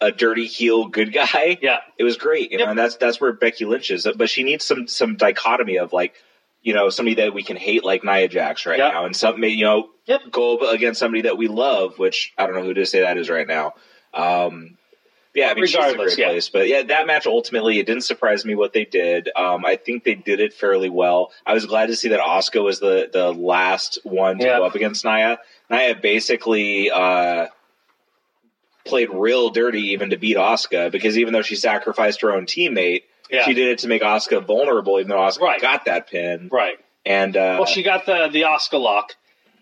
a 0.00 0.12
dirty 0.12 0.46
heel 0.46 0.86
good 0.88 1.12
guy, 1.12 1.58
Yeah. 1.62 1.78
it 1.98 2.04
was 2.04 2.16
great. 2.16 2.52
You 2.52 2.58
Yep. 2.58 2.66
know, 2.66 2.70
and 2.70 2.78
that's 2.78 2.96
that's 2.96 3.20
where 3.20 3.32
Becky 3.32 3.64
Lynch 3.64 3.90
is. 3.90 4.06
But 4.16 4.28
she 4.30 4.42
needs 4.42 4.64
some 4.64 4.86
some 4.88 5.16
dichotomy 5.16 5.76
of 5.78 5.92
like, 5.92 6.14
you 6.62 6.74
know, 6.74 6.90
somebody 6.90 7.14
that 7.16 7.32
we 7.34 7.42
can 7.42 7.56
hate 7.56 7.84
like 7.84 8.04
Nia 8.04 8.28
Jax 8.28 8.66
right 8.66 8.78
Yep. 8.78 8.92
now, 8.92 9.04
and 9.06 9.16
something 9.16 9.42
you 9.44 9.64
know, 9.64 9.88
Yep. 10.06 10.30
go 10.30 10.58
against 10.70 11.00
somebody 11.00 11.22
that 11.22 11.38
we 11.38 11.48
love, 11.48 11.98
which 11.98 12.32
I 12.36 12.46
don't 12.46 12.56
know 12.56 12.62
who 12.62 12.74
to 12.74 12.84
say 12.86 13.00
that 13.00 13.16
is 13.16 13.30
right 13.30 13.46
now. 13.46 13.74
Um, 14.14 14.76
Yeah, 15.34 15.48
I 15.50 15.54
mean, 15.54 15.64
Regardless, 15.64 15.72
she's 15.72 15.92
a 15.92 15.96
great 15.96 16.18
yeah. 16.18 16.26
place. 16.28 16.48
But 16.48 16.66
yeah, 16.68 16.82
that 16.84 17.06
match 17.06 17.26
ultimately, 17.26 17.78
it 17.78 17.84
didn't 17.86 18.04
surprise 18.04 18.46
me 18.46 18.54
what 18.54 18.72
they 18.72 18.86
did. 18.86 19.28
Um, 19.36 19.66
I 19.66 19.76
think 19.76 20.02
they 20.04 20.14
did 20.14 20.40
it 20.40 20.54
fairly 20.54 20.88
well. 20.88 21.30
I 21.44 21.52
was 21.52 21.66
glad 21.66 21.86
to 21.88 21.96
see 21.96 22.08
that 22.08 22.20
Asuka 22.20 22.64
was 22.64 22.80
the, 22.80 23.10
the 23.12 23.32
last 23.34 23.98
one 24.02 24.38
to 24.38 24.46
Yeah. 24.46 24.56
go 24.58 24.64
up 24.64 24.74
against 24.74 25.04
Nia. 25.04 25.38
Nia 25.68 25.94
basically 25.94 26.90
uh, 26.90 27.48
played 28.86 29.08
real 29.12 29.50
dirty 29.50 29.88
even 29.92 30.10
to 30.10 30.16
beat 30.16 30.36
Asuka 30.36 30.90
because 30.90 31.18
even 31.18 31.32
though 31.32 31.42
she 31.42 31.56
sacrificed 31.56 32.20
her 32.22 32.32
own 32.32 32.46
teammate, 32.46 33.02
Yeah. 33.30 33.44
she 33.44 33.54
did 33.54 33.68
it 33.68 33.78
to 33.80 33.88
make 33.88 34.02
Asuka 34.02 34.44
vulnerable, 34.46 34.98
even 34.98 35.10
though 35.10 35.16
Asuka 35.18 35.40
Right. 35.40 35.60
got 35.60 35.84
that 35.86 36.08
pin. 36.08 36.48
Right. 36.52 36.78
And 37.04 37.36
uh, 37.36 37.56
Well, 37.58 37.66
she 37.66 37.82
got 37.82 38.06
the 38.06 38.28
the 38.32 38.42
Asuka 38.42 38.80
lock 38.80 39.14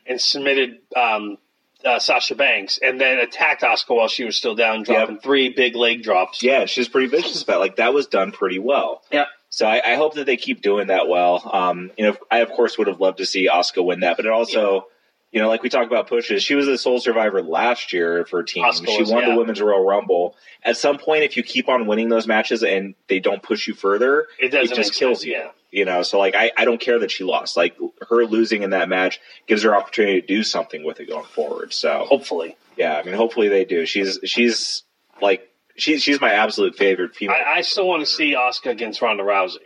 and 0.07 0.21
submitted 0.21 0.79
um, 0.97 1.39
uh, 1.85 1.99
Sasha 1.99 2.35
Banks, 2.35 2.79
and 2.83 2.99
then 3.01 3.19
attacked 3.19 3.63
Asuka 3.63 3.95
while 3.97 4.09
she 4.09 4.25
was 4.25 4.37
still 4.37 4.55
down, 4.55 4.83
dropping 4.85 5.19
three 5.19 5.51
big 5.51 5.77
leg 5.77 6.03
drops. 6.03 6.43
yeah, 6.43 6.65
she's 6.65 6.89
pretty 6.89 7.09
vicious 7.09 7.43
about 7.43 7.57
it. 7.57 7.61
like 7.61 7.77
that 7.77 7.93
was 7.93 8.07
done 8.07 8.33
pretty 8.33 8.59
well. 8.59 9.03
Yeah. 9.13 9.27
So 9.51 9.67
I, 9.67 9.93
I 9.93 9.95
hope 9.97 10.15
that 10.15 10.25
they 10.27 10.37
keep 10.39 10.63
doing 10.63 10.87
that 10.89 11.07
well. 11.09 11.49
Um, 11.53 11.91
you 11.99 12.07
know, 12.07 12.17
I 12.31 12.39
of 12.39 12.51
course 12.53 12.77
would 12.79 12.87
have 12.89 13.01
loved 13.01 13.19
to 13.19 13.27
see 13.27 13.49
Asuka 13.49 13.85
win 13.85 14.01
that, 14.01 14.17
but 14.17 14.25
it 14.27 14.33
also, 14.33 14.87
you 15.35 15.41
know, 15.41 15.49
like 15.49 15.65
we 15.65 15.69
talk 15.69 15.87
about 15.87 16.07
pushes, 16.09 16.45
she 16.45 16.55
was 16.55 16.67
the 16.67 16.79
sole 16.79 17.01
survivor 17.01 17.43
last 17.43 17.93
year 17.93 18.25
for 18.25 18.39
her 18.39 18.43
team. 18.45 18.65
She 18.73 19.03
won 19.03 19.23
yeah. 19.25 19.31
the 19.31 19.37
women's 19.37 19.61
Royal 19.61 19.85
Rumble. 19.85 20.37
At 20.63 20.77
some 20.77 20.97
point, 20.97 21.25
if 21.25 21.37
you 21.37 21.43
keep 21.43 21.69
on 21.69 21.89
winning 21.89 22.09
those 22.09 22.29
matches 22.29 22.63
and 22.63 22.95
they 23.09 23.19
don't 23.19 23.43
push 23.43 23.67
you 23.67 23.75
further, 23.75 24.29
It 24.39 24.51
doesn't 24.51 24.77
just 24.77 24.95
kills 24.95 25.19
sense, 25.19 25.27
you. 25.27 25.33
yeah. 25.33 25.51
You 25.73 25.85
know, 25.85 26.03
so 26.05 26.21
like 26.21 26.37
I, 26.37 26.53
I 26.57 26.65
don't 26.65 26.81
care 26.81 27.01
that 27.01 27.11
she 27.11 27.25
lost. 27.25 27.57
Like 27.57 27.77
her 28.09 28.25
losing 28.25 28.63
in 28.63 28.71
that 28.71 28.89
match 28.89 29.19
gives 29.49 29.65
her 29.65 29.75
opportunity 29.75 30.21
to 30.21 30.27
do 30.27 30.45
something 30.45 30.85
with 30.85 31.01
it 31.01 31.09
going 31.09 31.25
forward. 31.27 31.73
So 31.73 32.05
Hopefully, 32.09 32.57
yeah, 32.77 32.97
I 32.97 33.03
mean, 33.03 33.17
hopefully 33.17 33.49
they 33.49 33.65
do. 33.65 33.85
She's 33.87 34.21
she's 34.23 34.85
like 35.21 35.51
she's 35.75 36.01
she's 36.01 36.21
my 36.21 36.33
absolute 36.33 36.77
favorite 36.77 37.17
female. 37.17 37.35
I, 37.45 37.55
I 37.59 37.61
still 37.63 37.89
want 37.89 38.07
to 38.07 38.07
see 38.07 38.35
Asuka 38.35 38.71
against 38.71 39.03
Ronda 39.03 39.25
Rousey. 39.25 39.57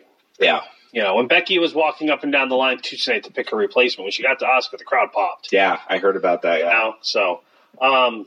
yeah, 0.41 0.63
You 0.93 1.03
know, 1.03 1.17
when 1.17 1.27
Becky 1.29 1.59
was 1.59 1.75
walking 1.75 2.09
up 2.11 2.23
and 2.23 2.33
down 2.33 2.49
the 2.49 2.55
line 2.57 2.79
Tuesday 2.79 3.15
night 3.15 3.25
to 3.25 3.31
pick 3.33 3.51
her 3.51 3.57
replacement, 3.57 4.05
when 4.05 4.13
she 4.13 4.23
got 4.23 4.39
to 4.39 4.47
Asuka, 4.47 4.79
the 4.79 4.85
crowd 4.85 5.13
popped. 5.13 5.49
yeah, 5.53 5.79
I 5.89 5.99
heard 5.99 6.17
about 6.17 6.43
that. 6.43 6.59
You 6.61 6.65
Yeah. 6.65 6.71
know, 6.73 6.95
so 7.03 7.41
um, 7.81 8.27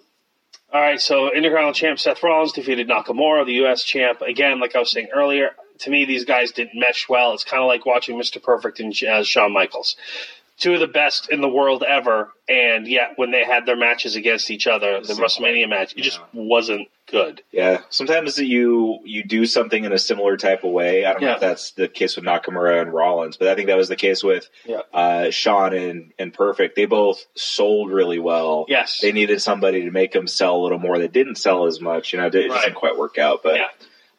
all 0.74 0.80
right. 0.82 1.00
So 1.02 1.28
Intercontinental 1.34 1.74
champ 1.74 2.00
Seth 2.00 2.22
Rollins 2.24 2.54
defeated 2.54 2.88
Nakamura, 2.88 3.46
the 3.46 3.54
U.S. 3.54 3.84
champ. 3.84 4.22
Again, 4.22 4.60
like 4.60 4.76
I 4.76 4.80
was 4.80 4.92
saying 4.92 5.10
earlier, 5.14 5.52
to 5.80 5.90
me 5.90 6.06
these 6.06 6.24
guys 6.26 6.52
didn't 6.52 6.80
mesh 6.80 7.10
well. 7.10 7.34
It's 7.34 7.44
kind 7.44 7.62
of 7.64 7.68
like 7.68 7.86
watching 7.86 8.18
Mr. 8.20 8.42
Perfect 8.42 8.80
and 8.80 8.94
uh, 9.04 9.24
Shawn 9.24 9.52
Michaels, 9.52 9.96
two 10.62 10.74
of 10.76 10.80
the 10.80 10.88
best 10.88 11.30
in 11.30 11.42
the 11.42 11.50
world 11.50 11.84
ever, 11.84 12.32
and 12.48 12.88
yet 12.88 13.14
when 13.18 13.32
they 13.32 13.44
had 13.44 13.66
their 13.66 13.76
matches 13.76 14.16
against 14.16 14.50
each 14.52 14.68
other, 14.68 15.00
the 15.02 15.08
Same 15.08 15.18
WrestleMania 15.18 15.68
match, 15.68 15.94
it 15.98 16.02
just 16.04 16.20
wasn't 16.34 16.88
good. 17.08 17.42
Yeah, 17.52 17.82
sometimes 17.90 18.38
you 18.38 19.00
you 19.04 19.24
do 19.24 19.46
something 19.46 19.84
in 19.84 19.92
a 19.92 19.98
similar 19.98 20.38
type 20.38 20.64
of 20.64 20.72
way. 20.72 21.04
I 21.04 21.12
don't 21.14 21.24
know 21.24 21.34
if 21.34 21.40
that's 21.42 21.72
the 21.72 21.88
case 21.88 22.16
with 22.16 22.24
Nakamura 22.26 22.80
and 22.82 22.94
Rollins, 22.94 23.36
but 23.38 23.48
I 23.50 23.56
think 23.56 23.68
that 23.68 23.76
was 23.76 23.90
the 23.90 23.96
case 23.96 24.24
with 24.24 24.48
Yeah. 24.66 24.82
uh, 24.94 25.32
Sean 25.32 25.74
and, 25.74 26.14
and 26.20 26.34
Perfect. 26.34 26.76
They 26.76 26.86
both 26.86 27.26
sold 27.36 27.92
really 27.92 28.20
well. 28.20 28.66
Yes. 28.70 29.00
they 29.02 29.12
needed 29.12 29.42
somebody 29.42 29.82
to 29.86 29.92
make 29.92 30.12
them 30.14 30.28
sell 30.28 30.56
a 30.56 30.62
little 30.62 30.80
more. 30.80 31.00
That 31.00 31.12
didn't 31.12 31.36
sell 31.36 31.66
as 31.66 31.82
much. 31.82 32.14
You 32.14 32.20
know, 32.20 32.28
it 32.28 32.32
didn't 32.32 32.76
quite 32.76 32.98
work 32.98 33.18
out. 33.18 33.42
But 33.44 33.56
Yeah. 33.56 33.68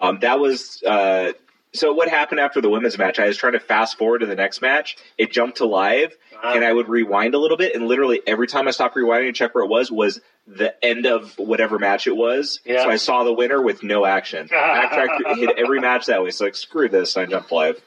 um, 0.01 0.19
that 0.21 0.39
was 0.41 0.83
uh, 0.87 1.33
so. 1.73 1.93
What 1.93 2.09
happened 2.09 2.41
after 2.41 2.61
the 2.61 2.69
women's 2.71 2.99
match? 2.99 3.19
I 3.19 3.27
was 3.27 3.37
trying 3.37 3.55
to 3.55 3.61
fast 3.61 3.99
forward 3.99 4.21
to 4.21 4.27
the 4.27 4.35
next 4.35 4.61
match. 4.63 4.97
It 5.19 5.33
jumped 5.33 5.59
to 5.59 5.67
live, 5.67 6.15
Ah. 6.43 6.55
and 6.55 6.65
I 6.65 6.73
would 6.73 6.89
rewind 6.89 7.35
a 7.35 7.39
little 7.39 7.57
bit, 7.57 7.75
and 7.75 7.87
literally 7.89 8.21
every 8.27 8.47
time 8.47 8.67
I 8.69 8.73
stopped 8.73 8.97
rewinding 8.97 9.29
to 9.29 9.33
check 9.33 9.55
where 9.55 9.65
it 9.65 9.69
was 9.71 9.91
was 9.91 10.21
the 10.47 10.75
end 10.85 11.07
of 11.07 11.35
whatever 11.39 11.79
match 11.79 12.07
it 12.07 12.17
was. 12.17 12.61
Yeah. 12.65 12.83
So 12.83 12.91
I 12.91 12.97
saw 12.97 13.23
the 13.25 13.33
winner 13.33 13.63
with 13.63 13.83
no 13.83 14.05
action. 14.05 14.49
Hit 15.37 15.51
every 15.57 15.81
match 15.81 16.07
that 16.07 16.23
way. 16.23 16.31
So 16.31 16.45
like, 16.47 16.57
screw 16.57 16.89
this. 16.89 17.17
I 17.17 17.27
jumped 17.27 17.53
live. 17.53 17.81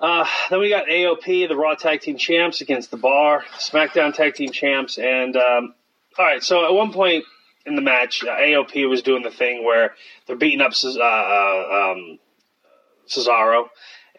Uh, 0.00 0.24
then 0.48 0.60
we 0.60 0.70
got 0.70 0.86
AOP, 0.86 1.46
the 1.46 1.54
Raw 1.56 1.74
Tag 1.74 2.00
Team 2.00 2.16
Champs, 2.16 2.62
against 2.62 2.90
the 2.90 2.96
Bar, 2.96 3.44
SmackDown 3.58 4.14
Tag 4.14 4.34
Team 4.34 4.50
Champs, 4.50 4.96
and 4.96 5.36
um, 5.36 5.74
all 6.18 6.24
right. 6.24 6.42
So 6.42 6.64
at 6.64 6.72
one 6.72 6.90
point 6.92 7.24
in 7.66 7.74
the 7.76 7.82
match, 7.82 8.24
uh, 8.24 8.28
AOP 8.34 8.88
was 8.88 9.02
doing 9.02 9.22
the 9.22 9.30
thing 9.30 9.62
where 9.62 9.94
they're 10.26 10.36
beating 10.36 10.62
up 10.62 10.72
uh, 10.82 10.98
uh, 10.98 11.92
um, 11.92 12.18
Cesaro, 13.10 13.68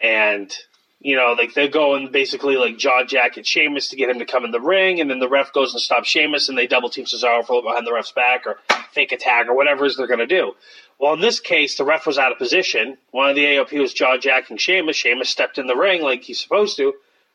and 0.00 0.54
you 1.00 1.16
know, 1.16 1.34
like 1.36 1.54
they're 1.54 1.68
going 1.68 2.10
basically 2.12 2.56
like 2.56 2.78
jaw 2.78 3.04
jacket 3.04 3.46
Sheamus 3.46 3.88
to 3.88 3.96
get 3.96 4.08
him 4.08 4.20
to 4.20 4.24
come 4.24 4.44
in 4.44 4.52
the 4.52 4.60
ring, 4.60 5.00
and 5.00 5.10
then 5.10 5.18
the 5.18 5.28
ref 5.28 5.52
goes 5.52 5.72
and 5.72 5.80
stops 5.80 6.08
Sheamus, 6.08 6.48
and 6.48 6.56
they 6.56 6.66
double 6.66 6.90
team 6.90 7.04
Cesaro 7.04 7.44
for 7.44 7.62
behind 7.62 7.86
the 7.86 7.92
ref's 7.92 8.12
back 8.12 8.46
or 8.46 8.58
fake 8.92 9.12
attack 9.12 9.48
or 9.48 9.56
whatever 9.56 9.84
it 9.84 9.88
is 9.88 9.96
they're 9.96 10.06
going 10.06 10.20
to 10.20 10.26
do. 10.26 10.52
Well, 10.98 11.14
in 11.14 11.20
this 11.20 11.40
case, 11.40 11.76
the 11.76 11.84
ref 11.84 12.06
was 12.06 12.18
out 12.18 12.30
of 12.30 12.38
position. 12.38 12.96
One 13.10 13.28
of 13.28 13.34
the 13.34 13.44
AOP 13.44 13.78
was 13.80 13.92
jaw 13.92 14.16
jacking 14.18 14.58
Sheamus. 14.58 14.94
Sheamus 14.94 15.28
stepped 15.28 15.58
in 15.58 15.66
the 15.66 15.74
ring 15.74 16.02
like 16.02 16.22
he's 16.22 16.40
supposed 16.40 16.76
to. 16.76 16.92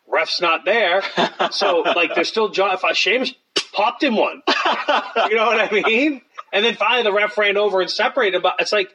Ref's 0.07 0.39
not 0.39 0.63
there, 0.63 1.03
so 1.51 1.81
like 1.81 2.15
they're 2.15 2.23
still 2.23 2.49
jaw. 2.49 2.73
If 2.73 2.85
I 2.85 2.93
Sheamus 2.93 3.33
popped 3.73 4.01
him 4.01 4.15
one, 4.15 4.41
you 4.47 5.35
know 5.35 5.47
what 5.47 5.59
I 5.59 5.69
mean? 5.71 6.21
And 6.53 6.63
then 6.63 6.75
finally, 6.75 7.03
the 7.03 7.11
ref 7.11 7.37
ran 7.37 7.57
over 7.57 7.81
and 7.81 7.89
separated. 7.89 8.41
But 8.41 8.55
it's 8.59 8.71
like 8.71 8.93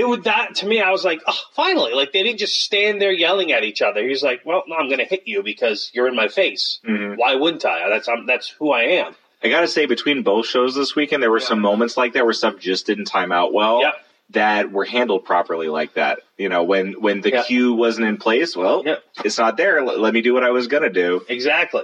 it 0.00 0.08
would 0.08 0.24
that 0.24 0.54
to 0.56 0.66
me. 0.66 0.80
I 0.80 0.90
was 0.90 1.04
like, 1.04 1.20
oh, 1.26 1.38
finally! 1.54 1.92
Like 1.92 2.12
they 2.12 2.22
didn't 2.22 2.38
just 2.38 2.56
stand 2.60 3.00
there 3.00 3.12
yelling 3.12 3.52
at 3.52 3.64
each 3.64 3.82
other. 3.82 4.02
He's 4.02 4.22
like, 4.22 4.40
well, 4.46 4.62
no, 4.66 4.76
I'm 4.76 4.86
going 4.88 4.98
to 4.98 5.04
hit 5.04 5.24
you 5.26 5.42
because 5.42 5.90
you're 5.92 6.08
in 6.08 6.16
my 6.16 6.28
face. 6.28 6.80
Why 6.84 7.34
wouldn't 7.34 7.64
I? 7.66 7.88
That's 7.90 8.08
I'm, 8.08 8.24
that's 8.26 8.48
who 8.48 8.72
I 8.72 8.82
am. 9.04 9.14
I 9.42 9.48
gotta 9.48 9.68
say, 9.68 9.86
between 9.86 10.22
both 10.22 10.46
shows 10.46 10.74
this 10.74 10.94
weekend, 10.96 11.22
there 11.22 11.30
were 11.30 11.40
some 11.40 11.60
moments 11.60 11.96
like 11.96 12.12
that 12.14 12.24
where 12.24 12.32
stuff 12.34 12.58
just 12.58 12.86
didn't 12.86 13.06
time 13.06 13.30
out 13.32 13.52
well. 13.52 13.80
Yep. 13.82 13.94
That 14.30 14.70
were 14.72 14.84
handled 14.84 15.24
properly 15.24 15.68
like 15.68 15.94
that. 15.94 16.20
You 16.38 16.48
know, 16.48 16.62
when 16.62 16.92
when 17.00 17.20
the 17.20 17.30
Yep. 17.30 17.46
cue 17.46 17.74
wasn't 17.74 18.06
in 18.06 18.16
place, 18.16 18.56
well, 18.56 18.82
Yep. 18.84 19.02
it's 19.24 19.38
not 19.38 19.56
there. 19.56 19.82
Let, 19.84 19.98
let 19.98 20.14
me 20.14 20.20
do 20.22 20.32
what 20.34 20.44
I 20.44 20.50
was 20.50 20.66
gonna 20.68 20.90
do. 20.90 21.22
Exactly. 21.28 21.82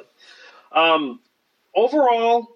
Um, 0.72 1.20
overall, 1.74 2.46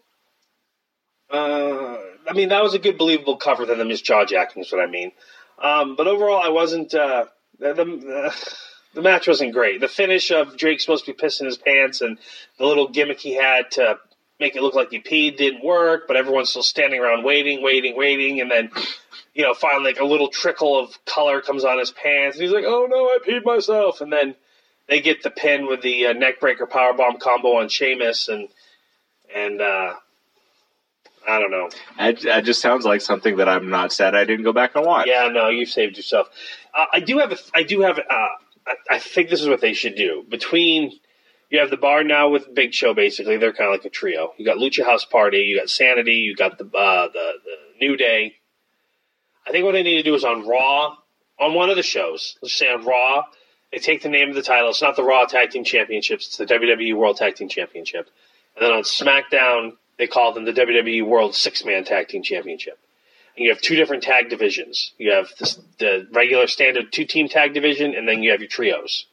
uh, 1.30 1.96
I 2.28 2.32
mean, 2.34 2.50
that 2.50 2.62
was 2.62 2.74
a 2.74 2.78
good, 2.78 2.98
believable 2.98 3.36
cover 3.36 3.64
than 3.66 3.78
the 3.78 3.84
Miss 3.84 4.00
Jaw 4.00 4.24
Jacking, 4.24 4.62
is 4.62 4.70
what 4.72 4.80
I 4.80 4.86
mean. 4.86 5.12
Um, 5.60 5.96
but 5.96 6.06
overall, 6.06 6.40
I 6.42 6.48
wasn't. 6.48 6.94
Uh, 6.94 7.26
the, 7.58 7.74
the, 7.74 8.46
the 8.94 9.02
match 9.02 9.28
wasn't 9.28 9.52
great. 9.52 9.80
The 9.80 9.88
finish 9.88 10.30
of 10.30 10.56
Drake 10.56 10.80
supposed 10.80 11.04
to 11.04 11.12
be 11.12 11.18
pissing 11.18 11.46
his 11.46 11.58
pants 11.58 12.00
and 12.00 12.18
the 12.58 12.66
little 12.66 12.88
gimmick 12.88 13.20
he 13.20 13.34
had 13.34 13.70
to 13.72 13.98
make 14.38 14.56
it 14.56 14.62
look 14.62 14.74
like 14.74 14.90
he 14.90 15.00
peed 15.00 15.36
didn't 15.36 15.62
work, 15.62 16.04
but 16.08 16.16
everyone's 16.16 16.48
still 16.48 16.62
standing 16.62 17.00
around 17.00 17.24
waiting, 17.24 17.62
waiting, 17.62 17.96
waiting, 17.96 18.40
and 18.40 18.50
then. 18.50 18.70
You 19.32 19.44
know, 19.44 19.54
finally, 19.54 19.84
like 19.84 20.00
a 20.00 20.04
little 20.04 20.26
trickle 20.26 20.76
of 20.76 21.04
color 21.04 21.40
comes 21.40 21.64
on 21.64 21.78
his 21.78 21.92
pants, 21.92 22.36
and 22.36 22.42
he's 22.42 22.52
like, 22.52 22.64
"Oh 22.66 22.88
no, 22.90 23.06
I 23.06 23.18
peed 23.24 23.44
myself!" 23.44 24.00
And 24.00 24.12
then 24.12 24.34
they 24.88 25.00
get 25.00 25.22
the 25.22 25.30
pin 25.30 25.68
with 25.68 25.82
the 25.82 26.08
uh, 26.08 26.14
neckbreaker 26.14 26.68
powerbomb 26.68 27.20
combo 27.20 27.58
on 27.58 27.68
Sheamus, 27.68 28.28
and 28.28 28.48
and 29.32 29.60
uh, 29.60 29.94
I 31.28 31.38
don't 31.38 31.50
know. 31.50 31.68
It, 31.98 32.24
it 32.24 32.44
just 32.44 32.60
sounds 32.60 32.84
like 32.84 33.00
something 33.00 33.36
that 33.36 33.48
I'm 33.48 33.70
not 33.70 33.92
sad 33.92 34.14
I 34.14 34.24
didn't 34.24 34.44
go 34.44 34.52
back 34.52 34.74
and 34.74 34.84
watch. 34.84 35.06
Yeah, 35.06 35.28
no, 35.28 35.48
you 35.48 35.66
saved 35.66 35.96
yourself. 35.96 36.28
Uh, 36.74 36.86
I 36.92 37.00
do 37.00 37.18
have 37.18 37.32
a, 37.32 37.38
I 37.54 37.62
do 37.62 37.82
have, 37.82 37.98
uh, 37.98 38.02
I, 38.66 38.74
I 38.90 38.98
think 38.98 39.28
this 39.28 39.40
is 39.40 39.48
what 39.48 39.60
they 39.60 39.74
should 39.74 39.94
do. 39.96 40.24
Between 40.28 40.92
you 41.50 41.58
have 41.58 41.70
the 41.70 41.76
bar 41.76 42.04
now 42.04 42.28
with 42.28 42.52
Big 42.54 42.72
Show, 42.72 42.94
basically 42.94 43.36
they're 43.36 43.52
kind 43.52 43.68
of 43.68 43.72
like 43.72 43.84
a 43.84 43.90
trio. 43.90 44.32
You 44.38 44.44
got 44.44 44.56
Lucha 44.56 44.84
House 44.84 45.04
Party, 45.04 45.38
you 45.38 45.58
got 45.58 45.68
Sanity, 45.68 46.14
you 46.14 46.36
got 46.36 46.58
the 46.58 46.64
uh, 46.64 47.08
the 47.08 47.32
the 47.44 47.86
New 47.86 47.96
Day. 47.96 48.36
I 49.46 49.50
think 49.50 49.64
what 49.64 49.72
they 49.72 49.82
need 49.82 49.96
to 49.96 50.02
do 50.02 50.14
is 50.14 50.24
on 50.24 50.46
Raw, 50.46 50.96
on 51.38 51.54
one 51.54 51.70
of 51.70 51.76
the 51.76 51.82
shows. 51.82 52.36
Let's 52.40 52.56
say 52.56 52.70
on 52.70 52.84
Raw, 52.84 53.24
they 53.72 53.78
take 53.78 54.02
the 54.02 54.08
name 54.08 54.28
of 54.28 54.36
the 54.36 54.42
title. 54.42 54.70
It's 54.70 54.82
not 54.82 54.94
the 54.94 55.02
Raw 55.02 55.24
Tag 55.24 55.50
Team 55.50 55.64
Championships; 55.64 56.28
it's 56.28 56.36
the 56.36 56.46
WWE 56.46 56.96
World 56.96 57.16
Tag 57.16 57.34
Team 57.34 57.48
Championship. 57.48 58.08
And 58.56 58.64
then 58.64 58.72
on 58.72 58.82
SmackDown, 58.82 59.72
they 60.00 60.06
call 60.06 60.32
them 60.32 60.46
the 60.46 60.52
WWE 60.52 61.06
World 61.06 61.34
Six 61.34 61.64
Man 61.64 61.84
Tag 61.84 62.08
Team 62.08 62.22
Championship. 62.22 62.78
And 63.36 63.44
you 63.44 63.50
have 63.50 63.60
two 63.60 63.76
different 63.76 64.02
tag 64.02 64.30
divisions. 64.30 64.92
You 64.98 65.12
have 65.12 65.28
this, 65.38 65.60
the 65.78 66.08
regular 66.10 66.46
standard 66.46 66.90
two 66.90 67.04
team 67.04 67.28
tag 67.28 67.52
division, 67.52 67.94
and 67.94 68.08
then 68.08 68.22
you 68.22 68.30
have 68.30 68.40
your 68.40 68.48
trios. 68.48 69.06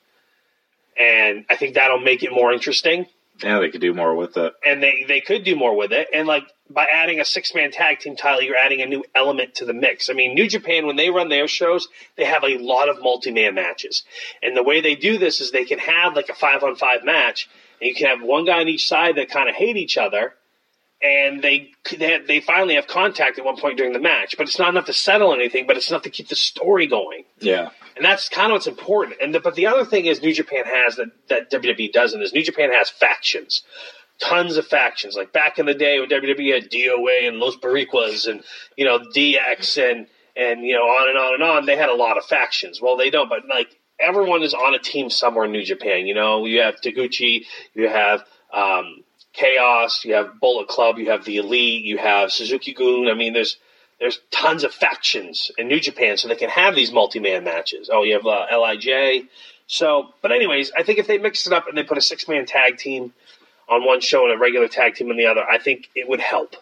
And 0.98 1.46
I 1.50 1.58
think 1.58 1.76
that'll 1.76 2.00
make 2.00 2.24
it 2.24 2.32
more 2.32 2.52
interesting. 2.52 3.06
Yeah, 3.44 3.60
they 3.60 3.70
could 3.70 3.82
do 3.82 3.94
more 3.94 4.16
with 4.16 4.36
it. 4.38 4.54
And 4.66 4.82
they, 4.82 5.06
they 5.08 5.22
could 5.22 5.44
do 5.44 5.56
more 5.56 5.76
with 5.76 5.92
it. 5.92 6.08
And 6.12 6.26
like 6.26 6.44
by 6.70 6.88
adding 6.92 7.20
a 7.20 7.26
six 7.26 7.54
man 7.54 7.72
tag 7.72 8.00
team 8.00 8.16
title, 8.16 8.42
you're 8.42 8.56
adding 8.56 8.82
a 8.82 8.86
new 8.86 9.04
element 9.14 9.56
to 9.56 9.66
the 9.66 9.74
mix. 9.74 10.10
I 10.10 10.14
mean, 10.14 10.34
New 10.34 10.48
Japan, 10.48 10.88
when 10.88 10.96
they 10.96 11.10
run 11.10 11.30
their 11.30 11.48
shows, 11.48 11.88
they 12.16 12.26
have 12.26 12.44
a 12.44 12.58
lot 12.58 12.90
of 12.90 13.02
multi 13.02 13.32
man 13.32 13.56
matches. 13.56 14.04
And 14.42 14.56
the 14.56 14.64
way 14.64 14.82
they 14.82 14.96
do 14.96 15.18
this 15.18 15.42
is 15.42 15.52
they 15.52 15.66
can 15.66 15.80
have 15.80 16.16
like 16.16 16.30
a 16.30 16.34
five 16.34 16.64
on 16.64 16.76
five 16.76 17.04
match, 17.04 17.50
and 17.80 17.90
you 17.90 17.94
can 17.94 18.08
have 18.08 18.26
one 18.26 18.46
guy 18.46 18.62
on 18.62 18.68
each 18.70 18.88
side 18.88 19.18
that 19.18 19.30
kind 19.30 19.50
of 19.50 19.56
hate 19.56 19.78
each 19.78 19.98
other 19.98 20.34
and 21.02 21.42
they 21.44 21.72
they 21.98 22.20
they 22.28 22.40
finally 22.40 22.76
have 22.76 22.88
contact 22.88 23.38
at 23.38 23.46
one 23.46 23.58
point 23.58 23.78
during 23.78 23.94
the 23.94 24.00
match, 24.00 24.36
but 24.38 24.48
it's 24.48 24.58
not 24.60 24.70
enough 24.70 24.86
to 24.88 24.94
settle 24.94 25.34
anything. 25.34 25.68
But 25.68 25.78
it's 25.78 25.90
enough 25.90 26.04
to 26.04 26.10
keep 26.10 26.28
the 26.30 26.36
story 26.36 26.88
going, 26.88 27.24
Yeah. 27.40 27.70
and 27.96 28.04
that's 28.04 28.30
kind 28.30 28.48
of 28.52 28.56
what's 28.56 28.68
important. 28.68 29.18
And 29.22 29.34
the, 29.34 29.40
but 29.40 29.56
the 29.56 29.68
other 29.68 29.86
thing 29.86 30.06
is 30.08 30.22
New 30.22 30.34
Japan 30.34 30.64
has 30.66 30.96
that 30.96 31.08
that 31.30 31.52
WWE 31.52 31.92
doesn't 31.94 32.22
is 32.22 32.34
New 32.34 32.44
Japan 32.44 32.72
has 32.72 32.90
factions, 32.90 33.62
tons 34.20 34.58
of 34.58 34.66
factions. 34.66 35.16
Like 35.16 35.32
back 35.32 35.60
in 35.60 35.66
the 35.68 35.74
day 35.76 36.00
when 36.00 36.10
WWE 36.10 36.54
had 36.54 36.72
DOA 36.72 37.28
and 37.28 37.38
Los 37.38 37.56
Boricuas 37.58 38.28
and 38.28 38.44
you 38.76 38.86
know 38.86 39.00
DX 39.00 39.92
and 39.92 40.08
and 40.36 40.62
you 40.66 40.74
know 40.74 40.82
on 40.84 41.10
and 41.10 41.18
on 41.18 41.34
and 41.36 41.44
on. 41.44 41.66
They 41.68 41.76
had 41.78 41.90
a 41.90 41.96
lot 41.96 42.18
of 42.18 42.26
factions. 42.26 42.82
Well, 42.82 42.98
they 42.98 43.12
don't, 43.12 43.30
but 43.30 43.48
like 43.48 43.68
everyone 44.00 44.42
is 44.44 44.54
on 44.56 44.74
a 44.74 44.80
team 44.80 45.10
somewhere 45.12 45.46
in 45.46 45.52
New 45.52 45.64
Japan. 45.64 46.08
You 46.08 46.16
know, 46.16 46.46
you 46.46 46.62
have 46.62 46.82
Taguchi, 46.82 47.46
you 47.76 47.88
have 47.88 48.24
um, 48.54 49.04
Chaos, 49.38 50.04
you 50.04 50.16
have 50.16 50.40
Bullet 50.40 50.68
Club, 50.68 50.98
you 50.98 51.12
have 51.12 51.24
the 51.24 51.38
Elite, 51.38 51.84
you 51.86 51.98
have 51.98 52.32
Suzuki-gun. 52.32 53.08
I 53.08 53.14
mean, 53.14 53.34
there's 53.34 53.58
there's 54.00 54.20
tons 54.32 54.64
of 54.64 54.74
factions 54.74 55.52
in 55.58 55.68
New 55.68 55.80
Japan, 55.80 56.18
so 56.18 56.28
they 56.28 56.36
can 56.36 56.50
have 56.50 56.76
these 56.76 56.92
multi-man 56.92 57.44
matches. 57.44 57.90
Oh, 57.92 58.04
you 58.04 58.14
have 58.14 58.26
uh, 58.28 58.46
Lij. 58.60 59.24
So, 59.68 60.10
but 60.22 60.32
anyways, 60.32 60.72
I 60.78 60.84
think 60.84 61.00
if 61.00 61.08
they 61.08 61.18
mix 61.18 61.48
it 61.48 61.54
up 61.54 61.68
and 61.68 61.78
they 61.78 61.84
put 61.84 61.98
a 61.98 62.02
six-man 62.02 62.46
tag 62.46 62.78
team 62.78 63.14
on 63.68 63.84
one 63.86 64.00
show 64.02 64.24
and 64.26 64.34
a 64.34 64.38
regular 64.38 64.68
tag 64.68 64.96
team 64.96 65.10
on 65.10 65.18
the 65.18 65.26
other, 65.26 65.44
I 65.44 65.58
think 65.58 65.90
it 65.96 66.08
would 66.08 66.20
help. 66.20 66.56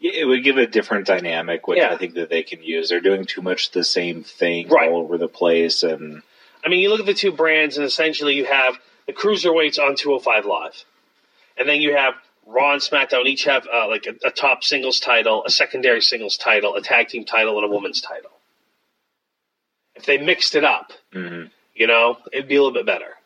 Yeah, 0.00 0.12
It 0.12 0.24
would 0.24 0.42
give 0.44 0.56
a 0.56 0.66
different 0.66 1.06
dynamic, 1.06 1.66
which 1.68 1.78
Yeah. 1.78 1.90
I 1.92 1.96
think 1.96 2.14
that 2.14 2.30
they 2.30 2.42
can 2.42 2.62
use. 2.62 2.88
They're 2.88 3.00
doing 3.00 3.24
too 3.26 3.42
much 3.42 3.72
the 3.72 3.84
same 3.84 4.22
thing 4.22 4.68
Right. 4.68 4.88
all 4.88 5.00
over 5.02 5.18
the 5.18 5.28
place, 5.28 5.82
and 5.82 6.22
I 6.64 6.68
mean, 6.68 6.80
you 6.80 6.88
look 6.90 7.00
at 7.00 7.06
the 7.06 7.14
two 7.14 7.32
brands, 7.32 7.76
and 7.76 7.84
essentially 7.84 8.34
you 8.34 8.44
have 8.46 8.78
the 9.06 9.12
cruiserweights 9.12 9.78
on 9.78 9.94
205 9.96 10.46
Live, 10.46 10.84
and 11.60 11.68
then 11.68 11.80
you 11.80 11.94
have 11.94 12.14
Raw 12.46 12.72
and 12.72 12.82
SmackDown 12.82 13.26
each 13.26 13.44
have 13.44 13.68
uh, 13.72 13.86
like 13.86 14.06
a, 14.06 14.26
a 14.26 14.30
top 14.32 14.64
singles 14.64 14.98
title, 14.98 15.44
a 15.44 15.50
secondary 15.50 16.00
singles 16.00 16.36
title, 16.36 16.74
a 16.74 16.80
tag 16.82 17.06
team 17.08 17.24
title, 17.24 17.56
and 17.58 17.64
a 17.64 17.72
women's 17.72 18.00
title. 18.00 18.30
If 19.94 20.06
they 20.06 20.18
mixed 20.18 20.54
it 20.56 20.64
up, 20.64 20.92
Mhm. 21.14 21.50
you 21.74 21.86
know, 21.86 22.18
it'd 22.32 22.48
be 22.48 22.56
a 22.56 22.62
little 22.62 22.74
bit 22.74 22.86
better. 22.86 23.16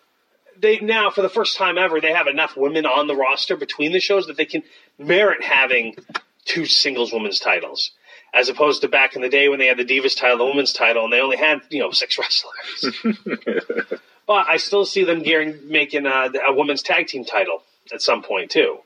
They 0.58 0.78
now, 0.80 1.10
for 1.10 1.22
the 1.22 1.28
first 1.30 1.56
time 1.56 1.78
ever, 1.78 2.00
they 2.00 2.12
have 2.12 2.26
enough 2.26 2.56
women 2.56 2.84
on 2.86 3.06
the 3.06 3.16
roster 3.16 3.56
between 3.56 3.92
the 3.92 4.00
shows 4.00 4.26
that 4.26 4.36
they 4.36 4.44
can 4.44 4.62
merit 4.98 5.42
having 5.42 5.96
two 6.44 6.66
singles 6.66 7.12
women's 7.12 7.40
titles, 7.40 7.92
as 8.34 8.48
opposed 8.48 8.82
to 8.82 8.88
back 8.88 9.16
in 9.16 9.22
the 9.22 9.28
day 9.28 9.48
when 9.48 9.58
they 9.58 9.66
had 9.66 9.78
the 9.78 9.84
Divas 9.84 10.16
title, 10.16 10.38
the 10.38 10.44
women's 10.44 10.72
title, 10.72 11.04
and 11.04 11.12
they 11.12 11.20
only 11.20 11.36
had 11.36 11.60
you 11.70 11.80
know 11.80 11.90
six 11.92 12.18
wrestlers. 12.18 12.94
but 14.26 14.46
I 14.48 14.58
still 14.58 14.84
see 14.84 15.04
them 15.04 15.22
gearing 15.22 15.60
making 15.68 16.04
a, 16.06 16.30
a 16.48 16.52
women's 16.54 16.82
tag 16.82 17.06
team 17.06 17.24
title 17.24 17.62
at 17.92 18.02
some 18.02 18.22
point 18.22 18.50
too, 18.50 18.78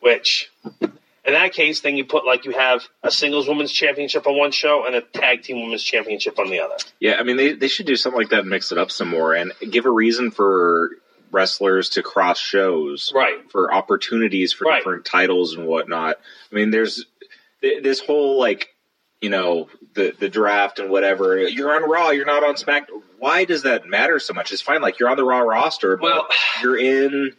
which. 0.00 0.50
In 1.28 1.32
that 1.32 1.52
case, 1.54 1.80
then 1.80 1.96
you 1.96 2.04
put 2.04 2.24
like 2.24 2.44
you 2.44 2.52
have 2.52 2.86
a 3.02 3.10
singles 3.10 3.48
women's 3.48 3.72
championship 3.72 4.28
on 4.28 4.38
one 4.38 4.52
show 4.52 4.86
and 4.86 4.94
a 4.94 5.00
tag 5.00 5.42
team 5.42 5.60
women's 5.60 5.82
championship 5.82 6.38
on 6.38 6.50
the 6.50 6.60
other. 6.60 6.76
yeah, 7.00 7.16
I 7.18 7.24
mean 7.24 7.36
they 7.36 7.52
they 7.52 7.66
should 7.66 7.86
do 7.86 7.96
something 7.96 8.20
like 8.20 8.28
that 8.30 8.40
and 8.42 8.48
mix 8.48 8.70
it 8.70 8.78
up 8.78 8.92
some 8.92 9.08
more, 9.08 9.34
and 9.34 9.52
give 9.68 9.86
a 9.86 9.90
reason 9.90 10.30
for 10.30 10.90
wrestlers 11.32 11.88
to 11.90 12.02
cross 12.04 12.38
shows, 12.38 13.10
Right. 13.12 13.50
For 13.50 13.74
opportunities 13.74 14.52
for 14.52 14.66
Right. 14.66 14.78
different 14.78 15.04
titles 15.04 15.54
and 15.54 15.66
whatnot. 15.66 16.20
I 16.52 16.54
mean, 16.54 16.70
there's 16.70 17.04
th- 17.60 17.82
this 17.82 17.98
whole 17.98 18.38
like 18.38 18.72
you 19.20 19.28
know 19.28 19.68
the 19.94 20.14
the 20.16 20.28
draft 20.28 20.78
and 20.78 20.90
whatever. 20.90 21.36
You're 21.48 21.74
on 21.74 21.90
Raw, 21.90 22.10
you're 22.10 22.24
not 22.24 22.44
on 22.44 22.56
Smack. 22.56 22.88
Why 23.18 23.44
does 23.44 23.64
that 23.64 23.84
matter 23.88 24.20
so 24.20 24.32
much? 24.32 24.52
It's 24.52 24.62
fine, 24.62 24.80
like 24.80 25.00
you're 25.00 25.08
on 25.10 25.16
the 25.16 25.24
Raw 25.24 25.40
roster, 25.40 25.96
but 25.96 26.04
Well- 26.04 26.28
you're 26.62 26.78
in 26.78 27.34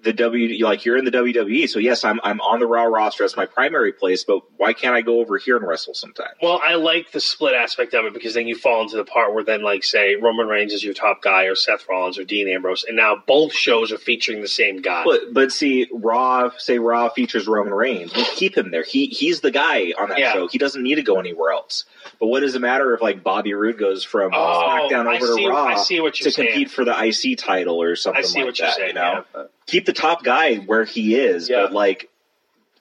the 0.00 0.12
W 0.12 0.64
like 0.64 0.84
you're 0.84 0.96
in 0.96 1.04
the 1.04 1.10
WWE. 1.10 1.68
So 1.68 1.80
yes, 1.80 2.04
I'm 2.04 2.20
I'm 2.22 2.40
on 2.40 2.60
the 2.60 2.66
Raw 2.66 2.84
roster 2.84 3.24
as 3.24 3.36
my 3.36 3.46
primary 3.46 3.92
place, 3.92 4.22
but 4.22 4.42
why 4.56 4.72
can't 4.72 4.94
I 4.94 5.00
go 5.02 5.18
over 5.20 5.38
here 5.38 5.56
and 5.56 5.66
wrestle 5.66 5.92
sometime? 5.94 6.28
Well, 6.40 6.60
I 6.62 6.74
like 6.76 7.10
the 7.10 7.20
split 7.20 7.54
aspect 7.54 7.94
of 7.94 8.04
it 8.06 8.14
because 8.14 8.34
then 8.34 8.46
you 8.46 8.54
fall 8.56 8.82
into 8.82 8.96
the 8.96 9.04
part 9.04 9.34
where 9.34 9.42
then, 9.42 9.62
like, 9.62 9.82
say 9.82 10.14
Roman 10.14 10.46
Reigns 10.46 10.72
is 10.72 10.84
your 10.84 10.94
top 10.94 11.20
guy, 11.20 11.44
or 11.44 11.56
Seth 11.56 11.88
Rollins, 11.88 12.16
or 12.18 12.22
Dean 12.24 12.48
Ambrose, 12.48 12.84
and 12.84 12.96
now 12.96 13.16
both 13.26 13.52
shows 13.52 13.90
are 13.90 13.98
featuring 13.98 14.40
the 14.40 14.46
same 14.48 14.82
guy. 14.82 15.02
But 15.04 15.32
but 15.34 15.50
see, 15.50 15.88
Raw 15.92 16.50
say 16.58 16.78
Raw 16.78 17.08
features 17.08 17.48
Roman 17.48 17.74
Reigns. 17.74 18.14
We 18.14 18.24
keep 18.24 18.56
him 18.56 18.70
there. 18.70 18.84
He 18.84 19.06
he's 19.06 19.40
the 19.40 19.50
guy 19.50 19.92
on 19.98 20.10
that 20.10 20.18
Yeah. 20.20 20.32
show. 20.32 20.46
He 20.46 20.58
doesn't 20.58 20.82
need 20.82 20.94
to 20.96 21.02
go 21.02 21.18
anywhere 21.18 21.50
else. 21.50 21.84
But 22.20 22.28
what 22.28 22.40
does 22.40 22.54
it 22.54 22.60
matter 22.60 22.94
if 22.94 23.02
like 23.02 23.24
Bobby 23.24 23.52
Roode 23.54 23.78
goes 23.78 24.04
from 24.04 24.30
Oh, 24.32 24.88
SmackDown 24.92 25.12
over 25.12 25.26
see- 25.34 25.42
to 25.44 25.48
Raw 25.50 25.64
I 25.64 25.74
see 25.76 26.00
what 26.00 26.20
you're 26.20 26.30
to 26.30 26.36
compete 26.44 26.70
for 26.70 26.84
the 26.84 26.92
IC 26.96 27.36
title 27.36 27.82
or 27.82 27.96
something 27.96 28.20
I 28.22 28.26
see 28.26 28.38
like 28.38 28.46
what 28.46 28.58
you're 28.60 28.68
that? 28.68 28.76
saying. 28.76 28.88
you 28.90 28.94
know, 28.94 29.24
yeah. 29.34 29.42
keep 29.66 29.87
the 29.88 29.94
top 29.94 30.22
guy 30.22 30.56
where 30.56 30.84
he 30.84 31.16
is. 31.16 31.48
Yeah. 31.48 31.62
But 31.62 31.72
like, 31.72 32.10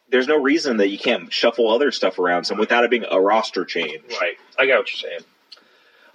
there's 0.10 0.28
no 0.28 0.40
reason 0.42 0.78
that 0.78 0.90
you 0.90 1.00
can't 1.00 1.32
shuffle 1.32 1.72
other 1.72 1.90
stuff 1.92 2.20
around 2.20 2.44
some 2.44 2.58
without 2.58 2.84
it 2.84 2.92
being 2.92 3.06
a 3.10 3.20
roster 3.20 3.64
change. 3.64 4.04
Right. 4.20 4.36
I 4.60 4.68
got 4.68 4.80
what 4.80 4.92
you're 4.92 5.10
saying. 5.10 5.22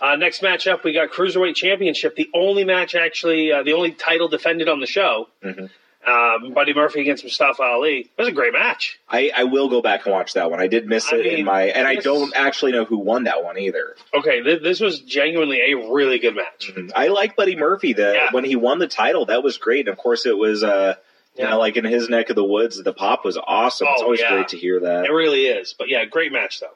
Uh, 0.00 0.16
next 0.16 0.42
matchup, 0.42 0.82
we 0.84 0.92
got 0.92 1.10
Cruiserweight 1.10 1.54
Championship, 1.54 2.14
the 2.16 2.28
only 2.34 2.64
match 2.64 2.94
actually, 2.94 3.52
uh, 3.52 3.62
the 3.62 3.72
only 3.72 3.92
title 3.92 4.28
defended 4.28 4.68
on 4.68 4.80
the 4.80 4.86
show. 4.86 5.28
Mhm. 5.42 5.70
Um, 6.06 6.52
Buddy 6.52 6.74
Murphy 6.74 7.00
against 7.00 7.22
Mustafa 7.22 7.62
Ali. 7.62 7.98
It 8.00 8.10
was 8.18 8.26
a 8.28 8.32
great 8.32 8.52
match. 8.52 8.98
I, 9.08 9.30
I 9.36 9.44
will 9.44 9.68
go 9.68 9.80
back 9.80 10.04
and 10.04 10.12
watch 10.12 10.32
that 10.34 10.50
one. 10.50 10.60
I 10.60 10.66
did 10.66 10.86
miss 10.86 11.12
I 11.12 11.16
it 11.16 11.26
in 11.26 11.44
my, 11.44 11.64
and 11.64 11.86
I 11.86 11.94
don't 11.94 12.34
actually 12.34 12.72
know 12.72 12.84
who 12.84 12.98
won 12.98 13.24
that 13.24 13.44
one 13.44 13.56
either. 13.56 13.94
Okay, 14.12 14.42
th- 14.42 14.62
this 14.62 14.80
was 14.80 14.98
genuinely 15.00 15.60
a 15.72 15.92
really 15.92 16.18
good 16.18 16.34
match. 16.34 16.72
I 16.96 17.06
like 17.08 17.36
Buddy 17.36 17.54
Murphy. 17.54 17.92
The 17.92 18.12
Yeah. 18.14 18.28
when 18.32 18.44
he 18.44 18.56
won 18.56 18.80
the 18.80 18.88
title, 18.88 19.26
that 19.26 19.44
was 19.44 19.58
great. 19.58 19.86
And 19.86 19.90
of 19.90 19.96
course, 19.98 20.26
it 20.26 20.36
was 20.36 20.64
uh, 20.64 20.94
you 21.38 21.44
know 21.44 21.58
like 21.60 21.76
in 21.76 21.84
his 21.84 22.08
neck 22.08 22.30
of 22.30 22.36
the 22.36 22.44
woods. 22.44 22.82
The 22.82 22.92
pop 22.92 23.24
was 23.24 23.36
awesome. 23.38 23.86
it's 23.92 24.00
Oh, 24.00 24.06
always 24.06 24.20
yeah. 24.20 24.30
great 24.34 24.48
to 24.48 24.56
hear 24.56 24.80
that. 24.80 25.04
It 25.04 25.12
really 25.12 25.46
is. 25.46 25.72
But 25.78 25.88
yeah, 25.88 26.04
great 26.04 26.32
match 26.32 26.58
though. 26.60 26.74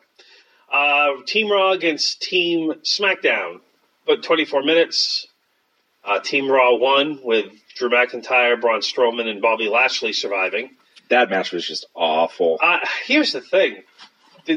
Uh, 0.73 1.23
Team 1.27 1.51
Raw 1.51 1.73
against 1.73 2.23
Team 2.23 2.75
SmackDown. 2.85 3.61
But 4.07 4.23
24 4.23 4.63
minutes. 4.63 5.27
Uh, 6.05 6.21
Team 6.21 6.49
Raw 6.49 6.77
won 6.77 7.19
with 7.25 7.47
Drew 7.77 7.91
McIntyre, 7.91 8.61
Braun 8.61 8.81
Strowman, 8.81 9.29
and 9.29 9.41
Bobby 9.41 9.69
Lashley 9.69 10.13
surviving. 10.13 10.71
That 11.09 11.31
match 11.31 11.53
was 11.53 11.67
just 11.67 11.87
awful. 11.95 12.59
Uh, 12.61 12.79
here's 13.05 13.33
the 13.33 13.41
thing. 13.41 13.83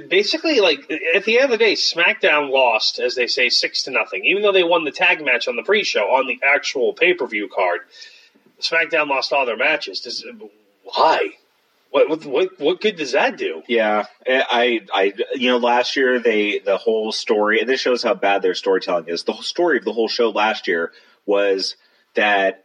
Basically, 0.07 0.59
like 0.59 0.89
at 1.15 1.25
the 1.25 1.39
end 1.39 1.45
of 1.45 1.49
the 1.51 1.57
day, 1.57 1.73
SmackDown 1.73 2.51
lost, 2.51 2.99
as 2.99 3.15
they 3.15 3.27
say, 3.27 3.49
six 3.49 3.83
to 3.83 3.91
nothing. 3.91 4.23
Even 4.25 4.43
though 4.43 4.51
they 4.51 4.63
won 4.63 4.83
the 4.83 4.91
tag 4.91 5.23
match 5.23 5.47
on 5.47 5.55
the 5.55 5.63
pre-show 5.63 6.01
on 6.01 6.27
the 6.27 6.39
actual 6.43 6.93
pay-per-view 6.93 7.49
card, 7.53 7.81
SmackDown 8.61 9.07
lost 9.07 9.33
all 9.33 9.45
their 9.45 9.57
matches. 9.57 10.01
Does, 10.01 10.25
why? 10.83 11.29
What, 11.91 12.07
what 12.07 12.25
what 12.25 12.59
what 12.59 12.81
good 12.81 12.97
does 12.97 13.13
that 13.13 13.35
do? 13.35 13.63
Yeah, 13.67 14.05
I, 14.27 14.81
I, 14.93 15.13
you 15.33 15.49
know, 15.49 15.57
last 15.57 15.95
year 15.95 16.19
they 16.19 16.59
the 16.59 16.77
whole 16.77 17.11
story, 17.11 17.59
and 17.59 17.67
this 17.67 17.81
shows 17.81 18.03
how 18.03 18.13
bad 18.13 18.43
their 18.43 18.53
storytelling 18.53 19.07
is. 19.07 19.23
The 19.23 19.33
whole 19.33 19.41
story 19.41 19.79
of 19.79 19.85
the 19.85 19.93
whole 19.93 20.07
show 20.07 20.29
last 20.29 20.67
year 20.67 20.91
was 21.25 21.75
that 22.13 22.63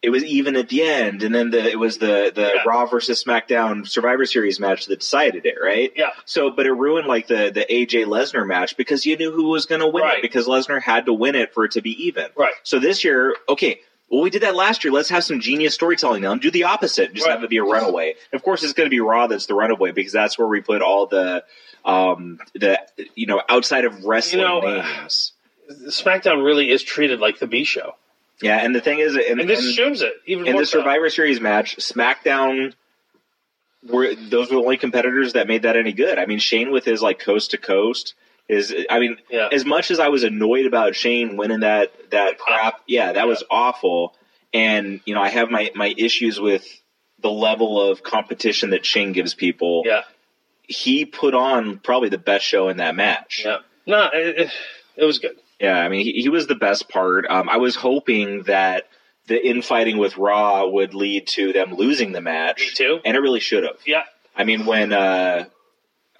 it 0.00 0.10
was 0.10 0.22
even 0.24 0.54
at 0.56 0.68
the 0.68 0.82
end, 0.82 1.22
and 1.24 1.34
then 1.34 1.50
the, 1.50 1.58
it 1.68 1.78
was 1.78 1.98
the 1.98 2.30
the 2.34 2.52
Yeah. 2.54 2.62
Raw 2.66 2.86
versus 2.86 3.22
SmackDown 3.24 3.86
Survivor 3.88 4.24
Series 4.26 4.60
match 4.60 4.86
that 4.86 5.00
decided 5.00 5.44
it, 5.44 5.56
right? 5.62 5.92
Yeah. 5.96 6.10
So, 6.24 6.50
but 6.50 6.66
it 6.66 6.72
ruined 6.72 7.08
like 7.08 7.26
the 7.26 7.50
the 7.52 7.66
AJ 7.68 8.06
Lesnar 8.06 8.46
match 8.46 8.76
because 8.76 9.04
you 9.06 9.16
knew 9.16 9.32
who 9.32 9.48
was 9.48 9.66
going 9.66 9.80
to 9.80 9.88
win 9.88 10.04
Right. 10.04 10.18
it 10.18 10.22
because 10.22 10.46
Lesnar 10.46 10.80
had 10.80 11.06
to 11.06 11.12
win 11.12 11.34
it 11.34 11.52
for 11.52 11.64
it 11.64 11.72
to 11.72 11.80
be 11.82 12.06
even. 12.06 12.26
Right. 12.36 12.52
So 12.62 12.78
this 12.78 13.02
year, 13.04 13.34
okay. 13.48 13.80
Well, 14.10 14.22
we 14.22 14.30
did 14.30 14.40
that 14.42 14.54
last 14.54 14.84
year. 14.84 14.92
Let's 14.92 15.10
have 15.10 15.22
some 15.22 15.38
genius 15.38 15.74
storytelling 15.74 16.22
now 16.22 16.32
and 16.32 16.40
do 16.40 16.50
the 16.50 16.64
opposite. 16.64 17.12
Just 17.12 17.26
Right. 17.26 17.34
have 17.34 17.44
it 17.44 17.50
be 17.50 17.58
a 17.58 17.62
runaway. 17.62 18.14
Of 18.32 18.42
course, 18.42 18.62
it's 18.62 18.72
going 18.72 18.86
to 18.86 18.90
be 18.90 19.00
Raw 19.00 19.26
that's 19.26 19.44
the 19.44 19.54
runaway 19.54 19.90
because 19.92 20.12
that's 20.12 20.38
where 20.38 20.48
we 20.48 20.62
put 20.62 20.80
all 20.80 21.06
the, 21.08 21.44
um, 21.84 22.38
the 22.54 22.78
you 23.14 23.26
know 23.26 23.42
outside 23.50 23.84
of 23.84 24.04
wrestling 24.04 24.40
You 24.42 24.48
know, 24.48 24.60
names. 24.60 25.32
SmackDown 25.90 26.42
really 26.44 26.70
is 26.70 26.82
treated 26.82 27.20
like 27.20 27.38
the 27.38 27.46
B 27.46 27.64
show, 27.64 27.96
Yeah, 28.40 28.58
and 28.64 28.74
the 28.74 28.80
thing 28.80 28.98
is, 29.00 29.14
and, 29.16 29.40
and 29.40 29.48
this 29.50 29.64
and- 29.64 29.74
shows 29.74 30.02
it 30.02 30.12
even 30.26 30.46
in 30.46 30.56
the 30.56 30.64
so. 30.66 30.78
Survivor 30.78 31.10
Series 31.10 31.40
match, 31.40 31.76
SmackDown 31.76 32.72
were 33.88 34.14
those 34.14 34.50
were 34.50 34.56
the 34.56 34.62
only 34.62 34.76
competitors 34.76 35.32
that 35.34 35.46
made 35.46 35.62
that 35.62 35.76
any 35.76 35.92
good. 35.92 36.18
I 36.18 36.26
mean, 36.26 36.38
Shane 36.38 36.70
with 36.70 36.84
his 36.84 37.00
like 37.02 37.18
coast 37.18 37.52
to 37.52 37.58
coast 37.58 38.14
is. 38.48 38.74
I 38.90 38.98
mean, 38.98 39.16
Yeah. 39.30 39.48
as 39.52 39.64
much 39.64 39.90
as 39.90 39.98
I 40.00 40.08
was 40.08 40.24
annoyed 40.24 40.66
about 40.66 40.94
Shane 40.94 41.36
winning 41.36 41.60
that 41.60 41.92
that 42.10 42.34
uh, 42.34 42.36
crap, 42.38 42.80
yeah, 42.86 43.12
that 43.12 43.26
was 43.28 43.44
awful. 43.50 44.14
And 44.52 45.00
you 45.04 45.14
know, 45.14 45.20
I 45.22 45.28
have 45.28 45.50
my 45.50 45.70
my 45.74 45.92
issues 45.96 46.40
with 46.40 46.64
the 47.20 47.30
level 47.30 47.80
of 47.90 48.02
competition 48.02 48.70
that 48.70 48.86
Shane 48.86 49.12
gives 49.12 49.34
people. 49.34 49.82
Yeah, 49.84 50.02
He 50.62 51.04
put 51.04 51.34
on 51.34 51.78
probably 51.78 52.08
the 52.08 52.18
best 52.18 52.44
show 52.44 52.68
in 52.68 52.76
that 52.76 52.94
match. 52.94 53.42
yeah. 53.44 53.58
No, 53.86 54.08
it, 54.12 54.38
it, 54.38 54.50
it 54.96 55.04
was 55.04 55.18
good. 55.18 55.36
Yeah, 55.60 55.76
I 55.78 55.88
mean, 55.88 56.04
he, 56.04 56.12
he 56.22 56.28
was 56.28 56.46
the 56.46 56.54
best 56.54 56.88
part. 56.88 57.26
Um, 57.28 57.48
I 57.48 57.56
was 57.56 57.74
hoping 57.76 58.44
that 58.44 58.84
the 59.26 59.44
infighting 59.44 59.98
with 59.98 60.16
Raw 60.16 60.66
would 60.66 60.94
lead 60.94 61.26
to 61.28 61.52
them 61.52 61.74
losing 61.74 62.12
the 62.12 62.20
match. 62.20 62.60
Me 62.60 62.70
too. 62.74 63.00
And 63.04 63.16
it 63.16 63.20
really 63.20 63.40
should 63.40 63.64
have. 63.64 63.76
Yeah, 63.86 64.04
I 64.36 64.44
mean, 64.44 64.66
when 64.66 64.92
uh, 64.92 65.44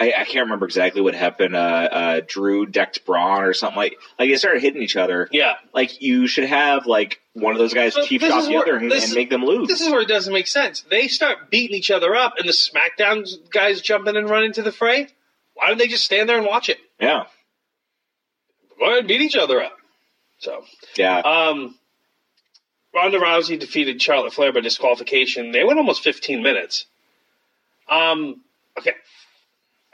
I, 0.00 0.12
I 0.18 0.24
can't 0.24 0.44
remember 0.46 0.66
exactly 0.66 1.00
what 1.00 1.14
happened. 1.14 1.56
Uh, 1.56 1.58
uh, 1.58 2.20
Drew 2.26 2.66
decked 2.66 3.04
Braun 3.06 3.44
or 3.44 3.52
something 3.54 3.76
like 3.76 3.96
like 4.18 4.28
they 4.28 4.36
started 4.36 4.60
hitting 4.60 4.82
each 4.82 4.96
other. 4.96 5.28
yeah. 5.32 5.54
Like 5.72 6.02
you 6.02 6.26
should 6.26 6.44
have 6.48 6.86
like 6.86 7.20
one 7.34 7.52
of 7.52 7.58
those 7.58 7.72
guys 7.74 7.94
But 7.94 8.06
shot 8.08 8.20
the 8.20 8.50
where- 8.50 8.62
other 8.62 8.76
and, 8.76 8.92
and 8.92 9.12
make 9.14 9.30
them 9.30 9.44
lose. 9.44 9.68
This 9.68 9.80
is 9.80 9.88
where 9.90 10.00
it 10.02 10.08
doesn't 10.08 10.32
make 10.32 10.46
sense. 10.48 10.82
They 10.90 11.06
start 11.08 11.50
beating 11.50 11.76
each 11.76 11.90
other 11.92 12.14
up, 12.16 12.34
and 12.38 12.48
the 12.48 12.52
SmackDown 12.52 13.26
guys 13.50 13.80
jump 13.80 14.06
in 14.08 14.16
and 14.16 14.28
run 14.28 14.42
into 14.44 14.62
the 14.62 14.72
fray. 14.72 15.08
Why 15.54 15.68
don't 15.68 15.78
they 15.78 15.88
just 15.88 16.04
stand 16.04 16.28
there 16.28 16.38
and 16.38 16.46
watch 16.46 16.68
it? 16.68 16.78
yeah, 17.00 17.24
Go 18.78 18.86
ahead 18.86 18.98
and 19.00 19.08
beat 19.08 19.20
each 19.20 19.36
other 19.36 19.62
up. 19.62 19.76
So, 20.38 20.64
yeah. 20.96 21.18
um, 21.18 21.74
Ronda 22.94 23.18
Rousey 23.18 23.58
defeated 23.58 24.00
Charlotte 24.00 24.32
Flair 24.32 24.52
by 24.52 24.60
disqualification. 24.60 25.50
They 25.52 25.64
went 25.64 25.78
almost 25.78 26.02
15 26.02 26.42
minutes. 26.42 26.86
Um, 27.88 28.40
okay. 28.78 28.92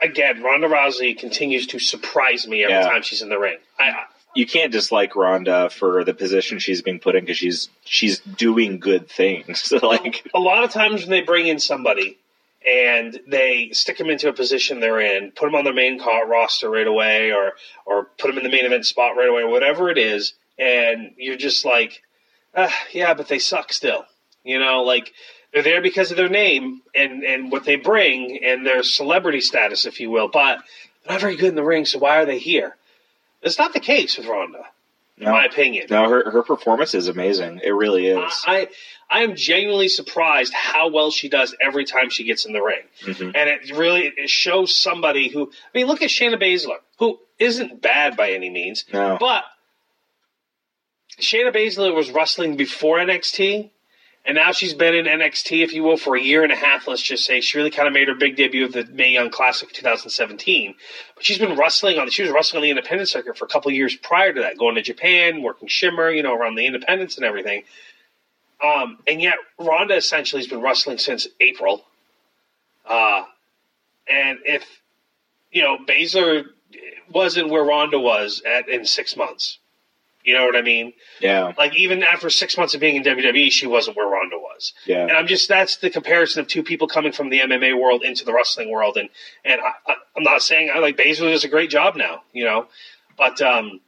again, 0.01 0.43
Ronda 0.43 0.67
Rousey 0.67 1.17
continues 1.17 1.67
to 1.67 1.79
surprise 1.79 2.47
me 2.47 2.63
every 2.63 2.75
Yeah. 2.75 2.89
time 2.89 3.01
she's 3.01 3.21
in 3.21 3.29
the 3.29 3.39
ring. 3.39 3.57
I, 3.79 3.89
I 3.89 4.03
You 4.35 4.45
can't 4.45 4.71
dislike 4.71 5.15
Ronda 5.15 5.69
for 5.69 6.03
the 6.03 6.13
position 6.13 6.59
she's 6.59 6.81
being 6.81 6.99
put 6.99 7.15
in 7.15 7.21
because 7.21 7.37
she's 7.37 7.69
she's 7.85 8.19
doing 8.19 8.79
good 8.79 9.09
things. 9.09 9.71
Like, 9.81 10.27
a 10.33 10.39
lot 10.39 10.63
of 10.63 10.71
times 10.71 11.01
when 11.01 11.09
they 11.11 11.21
bring 11.21 11.47
in 11.47 11.59
somebody 11.59 12.17
and 12.65 13.19
they 13.27 13.69
stick 13.73 13.97
them 13.97 14.09
into 14.09 14.29
a 14.29 14.33
position 14.33 14.79
they're 14.79 14.99
in, 14.99 15.31
put 15.31 15.45
them 15.45 15.55
on 15.55 15.65
the 15.65 15.73
main 15.73 15.99
roster 15.99 16.69
right 16.69 16.87
away, 16.87 17.31
or 17.31 17.53
or 17.85 18.05
put 18.17 18.27
them 18.27 18.37
in 18.37 18.43
the 18.43 18.49
main 18.49 18.65
event 18.65 18.85
spot 18.85 19.15
right 19.15 19.29
away, 19.29 19.43
whatever 19.43 19.89
it 19.89 19.97
is, 19.97 20.33
and 20.57 21.13
you're 21.17 21.37
just 21.37 21.65
like, 21.65 22.01
ah, 22.55 22.73
yeah, 22.91 23.13
but 23.13 23.27
they 23.27 23.39
suck 23.39 23.71
still. 23.71 24.05
You 24.43 24.59
know, 24.59 24.83
like 24.83 25.13
they're 25.53 25.63
there 25.63 25.81
because 25.81 26.11
of 26.11 26.17
their 26.17 26.29
name 26.29 26.81
and 26.93 27.23
and 27.23 27.51
what 27.51 27.65
they 27.65 27.75
bring 27.75 28.43
and 28.43 28.65
their 28.65 28.83
celebrity 28.83 29.41
status, 29.41 29.85
if 29.85 29.99
you 29.99 30.09
will, 30.09 30.27
but 30.27 30.59
they're 31.03 31.13
not 31.13 31.21
very 31.21 31.35
good 31.35 31.49
in 31.49 31.55
the 31.55 31.63
ring. 31.63 31.85
So 31.85 31.99
why 31.99 32.17
are 32.17 32.25
they 32.25 32.39
here? 32.39 32.75
It's 33.41 33.59
not 33.59 33.73
the 33.73 33.79
case 33.79 34.17
with 34.17 34.27
Ronda, 34.27 34.65
in 35.17 35.25
No. 35.25 35.31
my 35.31 35.45
opinion. 35.45 35.87
no, 35.89 36.09
her 36.09 36.29
her 36.29 36.43
performance 36.43 36.93
is 36.93 37.07
amazing. 37.07 37.61
It 37.63 37.71
really 37.71 38.07
is. 38.07 38.43
I 38.45 38.67
I 39.09 39.21
am 39.23 39.35
genuinely 39.35 39.87
surprised 39.87 40.53
how 40.53 40.89
well 40.89 41.11
she 41.11 41.29
does 41.29 41.55
every 41.61 41.85
time 41.85 42.09
she 42.09 42.23
gets 42.23 42.45
in 42.45 42.53
the 42.53 42.61
ring, 42.61 42.83
Mhm. 43.03 43.31
and 43.35 43.49
it 43.49 43.71
really 43.75 44.11
it 44.17 44.29
shows 44.29 44.75
somebody 44.75 45.29
who. 45.29 45.51
I 45.51 45.77
mean, 45.77 45.87
look 45.87 46.01
at 46.01 46.09
Shayna 46.09 46.41
Baszler, 46.41 46.79
who 46.99 47.19
isn't 47.39 47.81
bad 47.81 48.17
by 48.17 48.31
any 48.31 48.49
means, 48.49 48.83
No, 48.91 49.17
but 49.19 49.45
Shayna 51.21 51.53
Baszler 51.55 51.93
was 51.95 52.09
wrestling 52.11 52.57
before 52.57 52.97
NXT, 52.99 53.71
and 54.25 54.35
now 54.35 54.51
she's 54.51 54.73
been 54.73 54.95
in 54.95 55.05
NXT, 55.05 55.63
if 55.63 55.73
you 55.73 55.83
will, 55.83 55.97
for 55.97 56.15
a 56.15 56.21
year 56.21 56.43
and 56.43 56.51
a 56.51 56.55
half. 56.55 56.87
Let's 56.87 57.01
just 57.01 57.25
say 57.25 57.41
she 57.41 57.57
really 57.59 57.69
kind 57.69 57.87
of 57.87 57.93
made 57.93 58.07
her 58.07 58.15
big 58.15 58.35
debut 58.35 58.65
of 58.65 58.73
the 58.73 58.83
Mae 58.85 59.11
Young 59.11 59.29
Classic 59.29 59.71
2017. 59.71 60.73
But 61.13 61.23
she's 61.23 61.37
been 61.37 61.55
wrestling 61.55 61.99
on. 61.99 62.09
She 62.09 62.23
was 62.23 62.31
wrestling 62.31 62.59
on 62.59 62.63
the 62.63 62.69
independent 62.71 63.09
circuit 63.09 63.37
for 63.37 63.45
a 63.45 63.47
couple 63.47 63.71
years 63.71 63.95
prior 63.95 64.33
to 64.33 64.41
that, 64.41 64.57
going 64.57 64.75
to 64.75 64.81
Japan, 64.81 65.43
working 65.43 65.67
Shimmer, 65.67 66.09
you 66.09 66.23
know, 66.23 66.33
around 66.33 66.55
the 66.55 66.65
independents 66.65 67.17
and 67.17 67.25
everything. 67.25 67.63
Um, 68.63 68.97
and 69.05 69.21
yet 69.21 69.35
Ronda 69.59 69.95
essentially 69.95 70.41
has 70.41 70.47
been 70.47 70.61
wrestling 70.61 70.97
since 70.97 71.27
April. 71.39 71.85
Uh, 72.83 73.25
and 74.07 74.39
if 74.45 74.63
you 75.51 75.61
know 75.61 75.77
Baszler 75.85 76.45
wasn't 77.11 77.49
where 77.49 77.63
Ronda 77.63 77.99
was 77.99 78.41
at 78.45 78.69
in 78.69 78.85
six 78.85 79.15
months, 79.15 79.59
you 80.25 80.33
know 80.33 80.45
what 80.45 80.55
I 80.55 80.61
mean? 80.61 80.93
yeah, 81.21 81.53
Like 81.57 81.75
even 81.75 82.03
after 82.03 82.29
six 82.29 82.57
months 82.57 82.73
of 82.73 82.81
being 82.81 82.95
in 82.95 83.03
WWE, 83.03 83.51
she 83.51 83.67
wasn't 83.67 83.95
where 83.95 84.07
Ronda 84.07 84.37
was. 84.37 84.73
yeah. 84.85 85.03
And 85.03 85.11
I'm 85.11 85.27
just 85.27 85.47
that's 85.47 85.77
the 85.77 85.89
comparison 85.89 86.41
of 86.41 86.47
two 86.47 86.63
people 86.63 86.87
coming 86.87 87.11
from 87.11 87.29
the 87.29 87.39
MMA 87.39 87.79
world 87.79 88.03
into 88.03 88.25
the 88.25 88.33
wrestling 88.33 88.71
world. 88.71 88.97
And 88.97 89.09
and 89.43 89.61
I, 89.61 89.91
I, 89.91 89.95
I'm 90.17 90.23
not 90.23 90.41
saying 90.41 90.71
I 90.73 90.79
like 90.79 90.97
Baszler 90.97 91.31
does 91.31 91.43
a 91.43 91.47
great 91.47 91.69
job 91.69 91.95
now, 91.95 92.23
you 92.33 92.43
know, 92.45 92.67
but 93.17 93.41
um, 93.41 93.79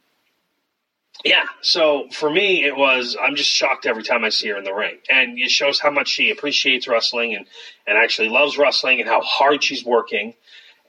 yeah. 1.24 1.44
So 1.62 2.08
for 2.12 2.30
me, 2.30 2.64
it 2.64 2.76
was 2.76 3.16
I'm 3.20 3.34
just 3.34 3.50
shocked 3.50 3.86
every 3.86 4.02
time 4.02 4.24
I 4.24 4.28
see 4.28 4.48
her 4.48 4.56
in 4.56 4.64
the 4.64 4.72
ring, 4.74 4.98
and 5.10 5.38
it 5.38 5.50
shows 5.50 5.80
how 5.80 5.90
much 5.90 6.08
she 6.08 6.30
appreciates 6.30 6.86
wrestling 6.86 7.34
and 7.34 7.46
and 7.86 7.98
actually 7.98 8.28
loves 8.28 8.56
wrestling 8.56 9.00
and 9.00 9.08
how 9.08 9.20
hard 9.20 9.64
she's 9.64 9.84
working. 9.84 10.34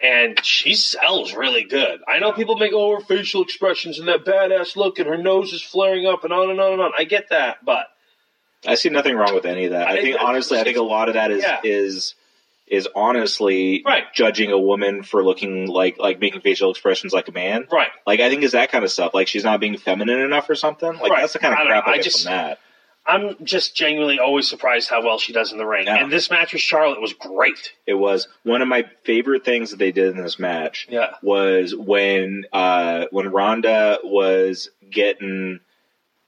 And 0.01 0.43
she 0.45 0.75
sells 0.75 1.33
really 1.33 1.63
good. 1.65 1.99
I 2.07 2.19
know 2.19 2.31
people 2.31 2.55
make 2.55 2.71
oh 2.73 2.95
her 2.95 3.01
facial 3.01 3.43
expressions 3.43 3.99
and 3.99 4.07
that 4.07 4.23
badass 4.23 4.75
look 4.77 4.97
and 4.97 5.07
her 5.09 5.17
nose 5.17 5.51
is 5.51 5.61
flaring 5.61 6.05
up 6.07 6.23
and 6.23 6.31
on 6.31 6.49
and 6.49 6.59
on 6.59 6.73
and 6.73 6.81
on. 6.81 6.91
I 6.97 7.03
get 7.03 7.29
that, 7.29 7.65
but 7.65 7.87
I 8.65 8.75
see 8.75 8.89
nothing 8.89 9.15
wrong 9.15 9.33
with 9.35 9.45
any 9.45 9.65
of 9.65 9.71
that. 9.71 9.87
I 9.87 9.93
I- 9.97 10.01
think 10.01 10.17
I- 10.17 10.23
honestly, 10.23 10.57
I 10.59 10.63
think 10.63 10.77
a 10.77 10.81
lot 10.83 11.09
of 11.09 11.15
that 11.15 11.31
is 11.31 11.43
Yeah. 11.43 11.59
is 11.63 12.15
is 12.67 12.87
honestly 12.95 13.81
Right. 13.85 14.03
judging 14.13 14.51
a 14.51 14.57
woman 14.59 15.01
for 15.03 15.23
looking 15.23 15.65
like 15.67 15.97
like 15.97 16.19
making 16.19 16.41
facial 16.41 16.69
expressions 16.71 17.11
like 17.13 17.27
a 17.27 17.31
man. 17.31 17.67
right. 17.71 17.89
Like 18.07 18.19
I 18.19 18.29
think 18.29 18.43
is 18.43 18.51
that 18.53 18.71
kind 18.71 18.85
of 18.85 18.91
stuff. 18.91 19.13
Like 19.13 19.27
she's 19.27 19.43
not 19.43 19.59
being 19.59 19.75
feminine 19.77 20.19
enough 20.19 20.49
or 20.49 20.55
something. 20.55 20.93
Like 20.93 21.11
Right. 21.11 21.21
that's 21.21 21.33
the 21.33 21.39
kind 21.39 21.53
of 21.55 21.59
I 21.59 21.65
crap 21.65 21.87
know. 21.87 21.91
I 21.93 21.95
get 21.97 22.05
just- 22.05 22.23
from 22.23 22.31
that. 22.31 22.59
I'm 23.09 23.43
just 23.43 23.75
genuinely 23.75 24.19
always 24.19 24.47
surprised 24.49 24.89
how 24.89 25.03
well 25.03 25.17
she 25.19 25.33
does 25.33 25.51
in 25.51 25.57
the 25.57 25.65
ring. 25.65 25.87
Yeah. 25.87 25.95
And 26.03 26.11
this 26.11 26.29
match 26.29 26.53
with 26.53 26.61
Charlotte 26.61 27.01
was 27.01 27.13
great. 27.13 27.73
It 27.87 27.95
was 27.95 28.27
one 28.43 28.61
of 28.61 28.67
my 28.67 28.85
favorite 29.03 29.43
things 29.43 29.71
that 29.71 29.77
they 29.77 29.91
did 29.91 30.15
in 30.15 30.21
this 30.23 30.37
match. 30.39 30.87
Yeah. 30.89 31.15
was 31.21 31.75
when 31.75 32.45
uh 32.53 33.05
when 33.11 33.29
Ronda 33.31 33.99
was 34.03 34.69
getting 34.89 35.59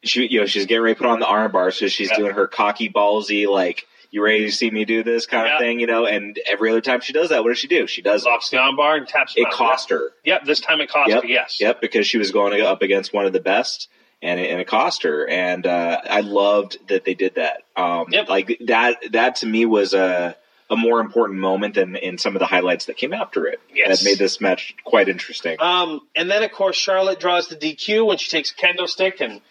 she 0.04 0.28
you 0.28 0.39
know 0.39 0.46
she's 0.46 0.65
getting 0.65 0.82
ready 0.84 0.96
to 0.96 1.02
put 1.02 1.08
on 1.10 1.20
the 1.20 1.28
arm 1.28 1.52
bar, 1.52 1.72
so 1.72 1.88
she's 1.88 2.10
Yeah. 2.10 2.17
doing 2.17 2.34
her 2.34 2.48
cocky 2.48 2.89
ballsy 2.89 3.48
like 3.48 3.86
you 4.13 4.22
ready 4.22 4.44
to 4.46 4.52
see 4.52 4.70
me 4.70 4.84
do 4.84 5.04
this 5.04 5.26
kind 5.26 5.48
Yeah. 5.48 5.54
of 5.56 5.60
thing, 5.62 5.80
you 5.80 5.88
know. 5.88 6.06
And 6.06 6.38
every 6.46 6.70
other 6.70 6.82
time 6.82 7.00
she 7.00 7.13
does 7.13 7.30
that, 7.30 7.44
what 7.44 7.50
does 7.52 7.60
she 7.60 7.67
do? 7.67 7.88
She 7.88 8.02
does 8.02 8.26
Locks 8.26 8.50
the 8.50 8.58
armbar 8.58 8.98
and 8.98 9.08
taps 9.08 9.36
it 9.38 9.46
out. 9.48 9.54
cost 9.54 9.89
her. 9.89 10.10
Yep, 10.26 10.44
this 10.44 10.60
time 10.60 10.82
it 10.82 10.89
cost 10.89 11.10
Yep. 11.10 11.24
her, 11.24 11.30
yes. 11.30 11.60
Yep, 11.62 11.80
because 11.80 12.06
she 12.08 12.17
was 12.17 12.32
going 12.32 12.60
up 12.62 12.82
against 12.82 13.13
one 13.13 13.26
of 13.26 13.32
the 13.32 13.39
best, 13.39 13.88
and 14.22 14.40
it, 14.40 14.52
and 14.52 14.62
it 14.62 14.68
cost 14.68 15.04
her. 15.04 15.28
And 15.28 15.66
uh, 15.66 16.02
I 16.10 16.22
loved 16.22 16.78
that 16.90 17.06
they 17.06 17.14
did 17.14 17.36
that. 17.36 17.64
Um, 17.76 18.08
Yep. 18.10 18.30
Like 18.30 18.58
that. 18.68 18.98
That 19.12 19.38
to 19.38 19.46
me 19.46 19.66
was 19.66 19.94
a 19.94 20.36
a 20.70 20.78
more 20.78 21.02
important 21.02 21.38
moment 21.40 21.76
than 21.76 21.98
in 21.98 22.18
some 22.18 22.34
of 22.34 22.40
the 22.40 22.46
highlights 22.46 22.86
that 22.86 22.96
came 22.96 23.12
after 23.12 23.46
it. 23.46 23.60
Yes. 23.76 24.00
That 24.00 24.06
made 24.10 24.18
this 24.18 24.40
match 24.40 24.74
quite 24.86 25.10
interesting. 25.10 25.58
Um, 25.60 26.00
and 26.16 26.32
then, 26.32 26.44
of 26.44 26.52
course, 26.54 26.78
Charlotte 26.78 27.20
draws 27.20 27.50
the 27.50 27.58
DQ 27.58 28.08
when 28.08 28.18
she 28.18 28.30
takes 28.30 28.52
a 28.52 28.56
kendo 28.56 28.88
stick 28.88 29.20
and 29.20 29.42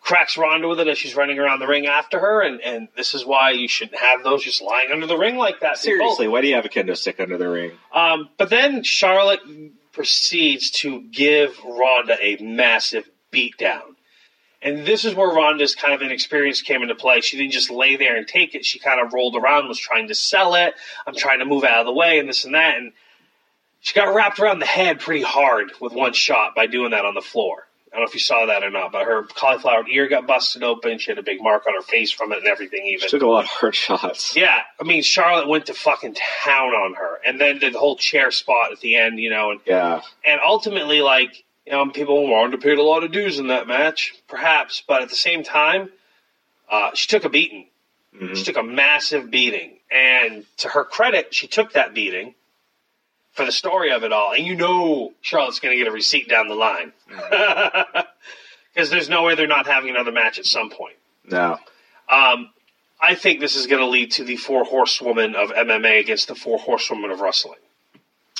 cracks 0.00 0.36
Ronda 0.36 0.66
with 0.66 0.80
it 0.80 0.88
as 0.88 0.98
she's 0.98 1.14
running 1.14 1.38
around 1.38 1.60
the 1.60 1.68
ring 1.68 1.86
after 1.86 2.18
her. 2.18 2.42
And, 2.42 2.60
and 2.62 2.88
this 2.96 3.14
is 3.14 3.24
why 3.24 3.52
you 3.52 3.68
shouldn't 3.68 4.00
have 4.00 4.24
those 4.24 4.42
just 4.42 4.60
lying 4.60 4.90
under 4.90 5.06
the 5.06 5.16
ring 5.16 5.36
like 5.36 5.60
that. 5.60 5.78
Seriously, 5.78 6.26
why 6.26 6.40
do 6.40 6.48
you 6.48 6.56
have 6.56 6.64
a 6.64 6.68
kendo 6.68 6.96
stick 6.96 7.20
under 7.20 7.38
the 7.38 7.48
ring? 7.48 7.70
Um, 7.94 8.28
but 8.36 8.50
then 8.50 8.82
Charlotte 8.82 9.40
proceeds 9.92 10.70
to 10.70 11.00
give 11.00 11.56
Ronda 11.64 12.16
a 12.20 12.42
massive 12.42 13.08
beatdown. 13.32 13.82
And 14.62 14.84
this 14.84 15.04
is 15.06 15.14
where 15.14 15.28
Ronda's 15.32 15.74
kind 15.74 15.94
of 15.94 16.02
inexperience 16.02 16.60
came 16.60 16.82
into 16.82 16.94
play. 16.94 17.22
She 17.22 17.38
didn't 17.38 17.52
just 17.52 17.70
lay 17.70 17.96
there 17.96 18.16
and 18.16 18.28
take 18.28 18.54
it. 18.54 18.64
She 18.66 18.78
kind 18.78 19.00
of 19.00 19.14
rolled 19.14 19.34
around, 19.34 19.68
was 19.68 19.78
trying 19.78 20.08
to 20.08 20.14
sell 20.14 20.54
it. 20.54 20.74
I'm 21.06 21.14
trying 21.14 21.38
to 21.38 21.46
move 21.46 21.64
out 21.64 21.80
of 21.80 21.86
the 21.86 21.92
way 21.94 22.18
and 22.18 22.28
this 22.28 22.44
and 22.44 22.54
that. 22.54 22.76
And 22.76 22.92
she 23.80 23.94
got 23.94 24.14
wrapped 24.14 24.38
around 24.38 24.58
the 24.58 24.66
head 24.66 25.00
pretty 25.00 25.22
hard 25.22 25.72
with 25.80 25.94
one 25.94 26.12
shot 26.12 26.54
by 26.54 26.66
doing 26.66 26.90
that 26.90 27.06
on 27.06 27.14
the 27.14 27.22
floor. 27.22 27.66
I 27.90 27.96
don't 27.96 28.04
know 28.04 28.08
if 28.08 28.14
you 28.14 28.20
saw 28.20 28.46
that 28.46 28.62
or 28.62 28.70
not, 28.70 28.92
but 28.92 29.04
her 29.04 29.24
cauliflower 29.24 29.84
ear 29.88 30.06
got 30.08 30.26
busted 30.26 30.62
open. 30.62 30.98
She 30.98 31.10
had 31.10 31.18
a 31.18 31.24
big 31.24 31.42
mark 31.42 31.66
on 31.66 31.74
her 31.74 31.82
face 31.82 32.12
from 32.12 32.30
it 32.30 32.38
and 32.38 32.46
everything, 32.46 32.84
even. 32.86 33.00
She 33.00 33.08
took 33.08 33.22
a 33.22 33.26
lot 33.26 33.44
of 33.44 33.50
hard 33.50 33.74
shots. 33.74 34.36
Yeah, 34.36 34.60
I 34.78 34.84
mean 34.84 35.02
Charlotte 35.02 35.48
went 35.48 35.66
to 35.66 35.74
fucking 35.74 36.14
town 36.44 36.68
on 36.68 36.94
her, 36.94 37.18
and 37.26 37.40
then 37.40 37.58
the 37.58 37.70
whole 37.72 37.96
chair 37.96 38.30
spot 38.30 38.70
at 38.70 38.78
the 38.78 38.94
end, 38.94 39.18
you 39.18 39.30
know, 39.30 39.50
and 39.50 39.60
Yeah. 39.66 40.02
and 40.24 40.40
ultimately, 40.44 41.00
like 41.00 41.42
you 41.66 41.72
know, 41.72 41.88
people 41.90 42.26
wanted 42.28 42.52
to 42.52 42.58
pay 42.58 42.74
a 42.74 42.82
lot 42.82 43.04
of 43.04 43.12
dues 43.12 43.38
in 43.38 43.48
that 43.48 43.66
match, 43.66 44.14
perhaps, 44.28 44.82
but 44.86 45.02
at 45.02 45.08
the 45.08 45.14
same 45.16 45.42
time, 45.42 45.90
uh, 46.68 46.90
she 46.94 47.06
took 47.06 47.24
a 47.24 47.28
beating. 47.28 47.66
Mhm. 48.14 48.36
She 48.36 48.44
took 48.44 48.56
a 48.56 48.62
massive 48.62 49.30
beating, 49.30 49.78
and 49.90 50.44
to 50.58 50.68
her 50.68 50.84
credit, 50.84 51.34
she 51.34 51.46
took 51.46 51.72
that 51.72 51.94
beating 51.94 52.34
for 53.32 53.44
the 53.44 53.52
story 53.52 53.92
of 53.92 54.02
it 54.02 54.12
all. 54.12 54.32
And 54.32 54.44
you 54.46 54.56
know, 54.56 55.12
Charlotte's 55.20 55.60
going 55.60 55.72
to 55.72 55.78
get 55.78 55.88
a 55.88 55.92
receipt 55.92 56.28
down 56.28 56.48
the 56.48 56.54
line 56.56 56.92
because 57.08 58.90
there's 58.90 59.08
no 59.08 59.22
way 59.22 59.34
they're 59.34 59.46
not 59.46 59.66
having 59.66 59.90
another 59.90 60.12
match 60.12 60.38
at 60.38 60.46
some 60.46 60.70
point. 60.70 60.96
No. 61.24 61.58
Um, 62.08 62.50
I 63.00 63.14
think 63.14 63.40
this 63.40 63.56
is 63.56 63.66
going 63.66 63.80
to 63.80 63.86
lead 63.86 64.12
to 64.12 64.24
the 64.24 64.36
four 64.36 64.64
horsewomen 64.64 65.34
of 65.36 65.50
MMA 65.50 66.00
against 66.00 66.28
the 66.28 66.34
four 66.34 66.58
horsewomen 66.58 67.10
of 67.10 67.20
wrestling. 67.20 67.58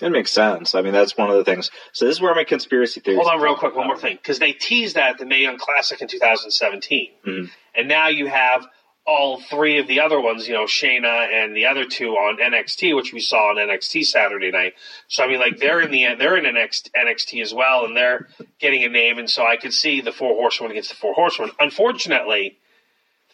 It 0.03 0.11
makes 0.11 0.31
sense. 0.33 0.75
I 0.75 0.83
mean, 0.83 0.93
that's 0.93 1.17
one 1.17 1.31
of 1.31 1.37
the 1.37 1.45
things. 1.45 1.71
So 1.93 2.05
this 2.07 2.17
is 2.17 2.21
where 2.21 2.35
my 2.35 2.45
conspiracy 2.45 3.01
theory. 3.01 3.17
Hold 3.17 3.29
on, 3.29 3.41
real 3.41 3.57
quick, 3.57 3.75
one 3.77 3.87
more 3.87 3.99
thing, 3.99 4.17
because 4.17 4.39
they 4.39 4.53
teased 4.53 4.97
that 4.97 5.19
the 5.19 5.27
Mae 5.27 5.43
Young 5.43 5.59
Classic 5.59 6.01
in 6.01 6.09
2017, 6.09 7.11
Mhm. 7.27 7.51
and 7.75 7.89
now 7.89 8.09
you 8.09 8.27
have 8.27 8.67
all 9.07 9.41
three 9.41 9.79
of 9.79 9.87
the 9.89 10.01
other 10.01 10.21
ones, 10.21 10.47
you 10.47 10.55
know, 10.55 10.65
Shayna 10.65 11.33
and 11.33 11.57
the 11.57 11.67
other 11.67 11.85
two 11.85 12.13
on 12.13 12.39
NXT, 12.41 12.95
which 12.95 13.13
we 13.13 13.19
saw 13.21 13.49
on 13.49 13.57
NXT 13.59 14.05
Saturday 14.05 14.51
night. 14.51 14.75
So 15.09 15.25
I 15.25 15.27
mean, 15.27 15.41
like 15.41 15.59
they're 15.59 15.81
in 15.81 15.91
the 15.91 16.15
they're 16.17 16.37
in 16.37 16.45
NXT, 16.45 16.91
NXT 16.95 17.43
as 17.43 17.53
well, 17.53 17.85
and 17.87 17.97
they're 17.97 18.29
getting 18.61 18.85
a 18.85 18.89
name, 18.89 19.19
and 19.19 19.29
so 19.29 19.45
I 19.45 19.57
could 19.57 19.73
see 19.73 20.01
the 20.01 20.13
four 20.13 20.35
horsewomen 20.35 20.73
against 20.73 20.91
the 20.91 20.97
four 20.97 21.15
horsewomen. 21.15 21.55
Unfortunately, 21.59 22.59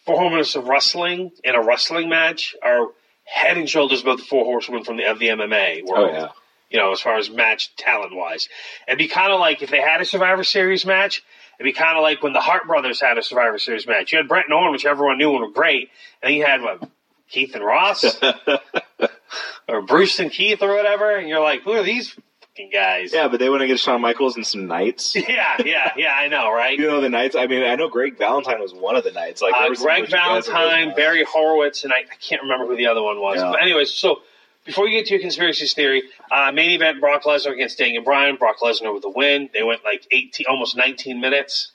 four 0.05 0.17
horsewomen 0.17 0.45
of 0.55 0.67
wrestling 0.69 1.31
in 1.43 1.53
a 1.53 1.61
wrestling 1.61 2.09
match 2.09 2.55
are 2.63 2.87
head 3.25 3.57
and 3.57 3.69
shoulders 3.69 4.01
above 4.01 4.19
the 4.19 4.23
four 4.23 4.45
Horsemen 4.45 4.83
from 4.85 4.95
the 4.97 5.03
of 5.03 5.19
the 5.19 5.27
MMA 5.27 5.83
Oh 5.89 6.07
yeah. 6.07 6.29
You 6.69 6.79
know, 6.79 6.91
as 6.91 6.99
far 6.99 7.17
as 7.17 7.29
match 7.29 7.75
talent 7.75 8.15
wise. 8.15 8.49
It'd 8.87 8.97
be 8.97 9.07
kind 9.07 9.31
of 9.31 9.39
like 9.39 9.61
if 9.61 9.69
they 9.69 9.81
had 9.81 10.01
a 10.01 10.05
Survivor 10.05 10.43
Series 10.43 10.85
match. 10.85 11.23
It'd 11.59 11.65
be 11.65 11.73
kind 11.73 11.97
of 11.97 12.03
like 12.03 12.21
when 12.21 12.33
the 12.33 12.41
Hart 12.41 12.67
brothers 12.67 13.01
had 13.01 13.17
a 13.17 13.23
Survivor 13.23 13.57
Series 13.57 13.87
match. 13.87 14.11
You 14.11 14.19
had 14.19 14.27
Brett 14.27 14.45
and 14.45 14.53
Owen, 14.53 14.71
which 14.71 14.85
everyone 14.85 15.17
knew 15.17 15.31
were 15.31 15.49
great, 15.49 15.89
and 16.21 16.35
you 16.35 16.45
had 16.45 16.61
what 16.61 16.87
Keith 17.29 17.55
and 17.55 17.63
Ross, 17.65 18.05
or 19.67 19.81
Bruce 19.81 20.19
and 20.19 20.31
Keith, 20.31 20.61
or 20.61 20.73
whatever. 20.75 21.15
And 21.15 21.27
you're 21.27 21.41
like, 21.41 21.63
who 21.63 21.71
are 21.71 21.83
these 21.83 22.11
fucking 22.41 22.69
guys? 22.71 23.11
Yeah, 23.13 23.27
but 23.27 23.39
they 23.39 23.49
want 23.49 23.61
to 23.61 23.67
get 23.67 23.79
Shawn 23.79 24.01
Michaels 24.01 24.35
and 24.35 24.45
some 24.45 24.67
knights. 24.67 25.15
yeah, 25.15 25.55
yeah, 25.65 25.91
yeah, 25.97 26.13
I 26.15 26.27
know, 26.27 26.51
right? 26.51 26.77
You 26.77 26.87
know 26.87 27.01
the 27.01 27.09
knights. 27.09 27.35
I 27.35 27.47
mean, 27.47 27.63
I 27.63 27.75
know 27.75 27.89
Greg 27.89 28.17
Valentine 28.17 28.59
was 28.61 28.73
one 28.73 28.95
of 28.95 29.03
the 29.03 29.11
knights. 29.11 29.41
Like 29.41 29.53
Uh, 29.55 29.73
Greg 29.75 30.01
legit 30.01 30.11
guys 30.11 30.27
in 30.29 30.33
those 30.35 30.47
Valentine. 30.47 30.95
Barry 30.95 31.23
Horowitz, 31.23 31.83
and 31.83 31.91
I, 31.93 31.97
I 31.97 32.15
can't 32.21 32.43
remember 32.43 32.67
who 32.67 32.77
the 32.77 32.87
other 32.87 33.01
one 33.01 33.19
was. 33.19 33.37
Yeah. 33.39 33.51
But 33.51 33.61
anyways, 33.63 33.91
so 33.91 34.21
Before 34.67 34.87
you 34.87 34.99
get 34.99 35.07
to 35.07 35.13
your 35.15 35.21
conspiracy 35.21 35.65
theory, 35.65 36.03
uh, 36.29 36.51
main 36.51 36.69
event 36.71 36.99
Brock 36.99 37.23
Lesnar 37.23 37.53
against 37.53 37.77
Daniel 37.79 38.03
Bryan. 38.03 38.35
Brock 38.35 38.57
Lesnar 38.61 38.93
with 38.93 39.01
the 39.01 39.09
win. 39.09 39.49
They 39.53 39.63
went 39.63 39.83
like 39.83 40.05
18, 40.11 40.45
almost 40.47 40.77
19 40.77 41.19
minutes. 41.19 41.71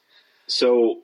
So 0.46 1.00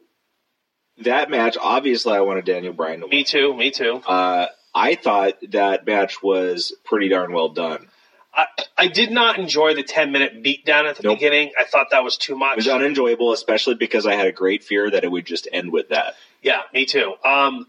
that 0.99 1.31
match, 1.31 1.57
obviously, 1.61 2.13
I 2.15 2.21
wanted 2.21 2.45
Daniel 2.45 2.73
Bryan 2.75 3.01
to 3.01 3.07
win. 3.07 3.11
Me 3.11 3.25
too. 3.25 3.55
Me 3.57 3.71
too. 3.71 4.03
Uh, 4.07 4.47
I 4.75 4.95
thought 4.95 5.39
that 5.51 5.87
match 5.87 6.23
was 6.23 6.73
pretty 6.85 7.09
darn 7.09 7.33
well 7.33 7.49
done. 7.49 7.89
I, 8.35 8.47
I 8.77 8.87
did 8.89 9.11
not 9.11 9.39
enjoy 9.39 9.75
the 9.75 9.83
10 9.83 10.13
minute 10.13 10.43
beatdown 10.45 10.85
at 10.85 10.97
the 10.97 11.03
Nope. 11.05 11.17
beginning. 11.17 11.53
I 11.59 11.65
thought 11.65 11.89
that 11.91 12.05
was 12.05 12.17
too 12.19 12.37
much. 12.37 12.53
It 12.53 12.57
was 12.59 12.69
unenjoyable, 12.69 13.33
especially 13.33 13.75
because 13.75 14.07
I 14.07 14.15
had 14.15 14.27
a 14.27 14.33
great 14.33 14.63
fear 14.63 14.91
that 14.91 15.03
it 15.03 15.11
would 15.11 15.25
just 15.25 15.49
end 15.51 15.73
with 15.73 15.89
that. 15.89 16.15
Yeah, 16.43 16.61
me 16.75 16.85
too. 16.85 17.15
Um, 17.25 17.67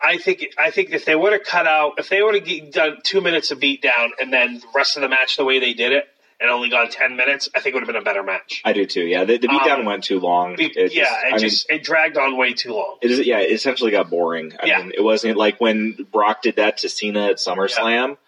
I 0.00 0.16
think 0.18 0.54
I 0.56 0.70
think 0.70 0.90
if 0.90 1.04
they 1.04 1.14
would 1.16 1.32
have 1.32 1.42
cut 1.44 1.66
out, 1.66 1.94
if 1.98 2.08
they 2.08 2.22
would 2.22 2.34
have 2.46 2.70
done 2.72 2.98
two 3.02 3.20
minutes 3.20 3.50
of 3.50 3.58
beatdown 3.58 4.10
and 4.20 4.32
then 4.32 4.58
the 4.58 4.66
rest 4.74 4.96
of 4.96 5.02
the 5.02 5.08
match 5.08 5.36
the 5.36 5.44
way 5.44 5.58
they 5.58 5.74
did 5.74 5.92
it, 5.92 6.08
and 6.40 6.48
only 6.50 6.70
gone 6.70 6.88
ten 6.88 7.16
minutes, 7.16 7.48
I 7.54 7.58
think 7.58 7.74
it 7.74 7.78
would 7.78 7.80
have 7.82 7.88
been 7.92 8.00
a 8.00 8.04
better 8.04 8.22
match. 8.22 8.62
I 8.64 8.72
do 8.72 8.86
too. 8.86 9.02
Yeah, 9.02 9.24
the, 9.24 9.38
the 9.38 9.48
beatdown 9.48 9.80
Um, 9.80 9.84
went 9.86 10.04
too 10.04 10.20
long. 10.20 10.54
Be- 10.54 10.66
It 10.66 10.92
yeah, 10.92 11.02
just- 11.04 11.12
it 11.12 11.26
I 11.26 11.30
mean, 11.30 11.38
just 11.40 11.70
it 11.70 11.82
dragged 11.82 12.16
on 12.16 12.36
way 12.36 12.52
too 12.52 12.74
long. 12.74 12.98
It 13.02 13.10
is, 13.10 13.26
yeah, 13.26 13.40
it 13.40 13.50
essentially 13.50 13.90
got 13.90 14.08
boring. 14.08 14.52
I 14.62 14.66
Yeah. 14.66 14.78
mean, 14.82 14.92
it 14.94 15.02
wasn't 15.02 15.36
like 15.36 15.60
when 15.60 16.06
Brock 16.12 16.42
did 16.42 16.56
that 16.56 16.76
to 16.78 16.88
Cena 16.88 17.30
at 17.30 17.36
SummerSlam. 17.38 18.18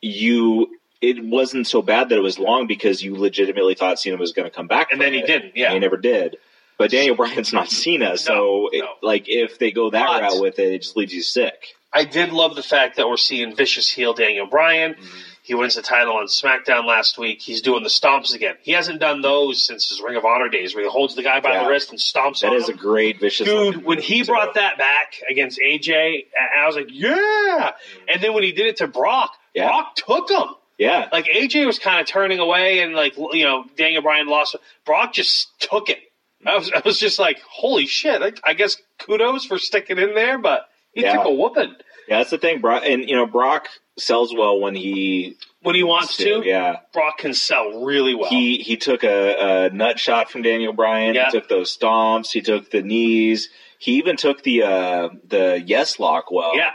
You, 0.00 0.78
it 1.00 1.22
wasn't 1.24 1.66
so 1.66 1.82
bad 1.82 2.08
that 2.10 2.16
it 2.16 2.22
was 2.22 2.38
long 2.38 2.66
because 2.66 3.02
you 3.02 3.14
legitimately 3.16 3.74
thought 3.74 3.98
Cena 3.98 4.16
was 4.16 4.32
going 4.32 4.48
to 4.48 4.54
come 4.54 4.66
back, 4.66 4.90
And 4.92 5.00
then 5.00 5.12
he 5.12 5.20
it, 5.20 5.26
didn't, 5.26 5.56
yeah. 5.56 5.66
and 5.66 5.74
he 5.74 5.80
never 5.80 5.96
did. 5.96 6.36
But 6.76 6.90
Daniel 6.90 7.14
Bryan's 7.16 7.52
not 7.52 7.68
Cena, 7.70 8.16
so 8.18 8.68
it, 8.72 8.80
no. 8.80 8.88
like 9.02 9.24
if 9.28 9.58
they 9.58 9.70
go 9.70 9.90
that 9.90 10.06
But- 10.06 10.22
route 10.22 10.40
with 10.40 10.58
it, 10.58 10.72
it 10.72 10.82
just 10.82 10.96
leaves 10.96 11.12
you 11.14 11.22
sick. 11.22 11.74
I 11.92 12.02
did 12.04 12.32
love 12.32 12.56
the 12.56 12.62
fact 12.62 12.96
that 12.96 13.08
we're 13.08 13.16
seeing 13.16 13.54
vicious 13.54 13.88
heel 13.88 14.14
Daniel 14.14 14.46
Bryan. 14.46 14.94
Mm-hmm. 14.94 15.18
He 15.44 15.54
wins 15.54 15.74
the 15.76 15.82
title 15.82 16.16
on 16.16 16.26
SmackDown 16.26 16.86
last 16.86 17.18
week. 17.18 17.40
He's 17.42 17.60
doing 17.60 17.82
the 17.84 17.88
stomps 17.90 18.34
again. 18.34 18.56
He 18.62 18.72
hasn't 18.72 18.98
done 18.98 19.20
those 19.20 19.62
since 19.64 19.90
his 19.90 20.00
Ring 20.00 20.16
of 20.16 20.24
Honor 20.24 20.48
days, 20.48 20.74
where 20.74 20.82
he 20.82 20.90
holds 20.90 21.14
the 21.14 21.22
guy 21.22 21.38
by 21.40 21.52
Yeah. 21.52 21.64
the 21.64 21.70
wrist 21.70 21.90
and 21.90 21.98
stomps 22.00 22.40
That 22.40 22.54
is 22.54 22.68
a 22.68 22.72
great 22.72 23.20
vicious. 23.20 23.46
Dude, 23.46 23.84
when 23.84 24.00
he 24.00 24.24
brought 24.24 24.54
that 24.54 24.78
back 24.78 25.20
against 25.30 25.60
AJ, 25.60 26.26
I 26.58 26.66
was 26.66 26.74
like, 26.76 26.88
yeah. 26.90 27.72
And 28.08 28.20
then 28.22 28.32
when 28.32 28.42
he 28.42 28.52
did 28.52 28.66
it 28.66 28.78
to 28.78 28.88
Brock, 28.88 29.36
Yeah. 29.54 29.68
Brock 29.68 29.94
took 29.96 30.30
him. 30.30 30.48
yeah, 30.78 31.08
Like 31.12 31.26
AJ 31.26 31.66
was 31.66 31.78
kind 31.78 32.00
of 32.00 32.06
turning 32.08 32.40
away, 32.40 32.80
and 32.80 32.94
like 32.94 33.16
you 33.16 33.44
know, 33.44 33.66
Daniel 33.76 34.02
Bryan 34.02 34.26
lost. 34.26 34.56
Brock 34.86 35.12
just 35.12 35.48
took 35.60 35.90
it. 35.90 35.98
I 36.46 36.56
was, 36.56 36.70
I 36.74 36.82
was 36.84 36.98
just 36.98 37.18
like, 37.18 37.40
holy 37.48 37.86
shit! 37.86 38.22
I, 38.22 38.32
I 38.50 38.54
guess 38.54 38.76
kudos 38.98 39.44
for 39.46 39.58
sticking 39.58 39.98
in 39.98 40.14
there, 40.14 40.38
but 40.38 40.68
he 40.92 41.02
Yeah. 41.02 41.14
took 41.16 41.26
a 41.26 41.30
whooping 41.30 41.74
yeah, 42.08 42.18
that's 42.18 42.30
the 42.30 42.38
thing, 42.38 42.60
Brock. 42.60 42.82
And 42.84 43.08
you 43.08 43.16
know, 43.16 43.26
Brock 43.26 43.68
sells 43.98 44.34
well 44.34 44.60
when 44.60 44.74
he 44.74 45.36
when 45.62 45.74
he 45.74 45.82
wants 45.82 46.16
to. 46.18 46.42
Yeah, 46.44 46.76
Brock 46.92 47.18
can 47.18 47.32
sell 47.32 47.82
really 47.84 48.14
well. 48.14 48.28
He 48.28 48.58
he 48.58 48.76
took 48.76 49.04
a, 49.04 49.66
a 49.66 49.70
nut 49.70 49.98
shot 49.98 50.30
from 50.30 50.42
Daniel 50.42 50.72
Bryan. 50.72 51.14
Yeah. 51.14 51.26
He 51.26 51.30
took 51.30 51.48
those 51.48 51.74
stomps. 51.76 52.30
He 52.30 52.42
took 52.42 52.70
the 52.70 52.82
knees. 52.82 53.48
He 53.78 53.92
even 53.98 54.16
took 54.16 54.42
the 54.42 54.62
uh, 54.64 55.08
the 55.26 55.62
yes 55.64 55.98
lock 55.98 56.30
well. 56.30 56.56
yeah, 56.56 56.72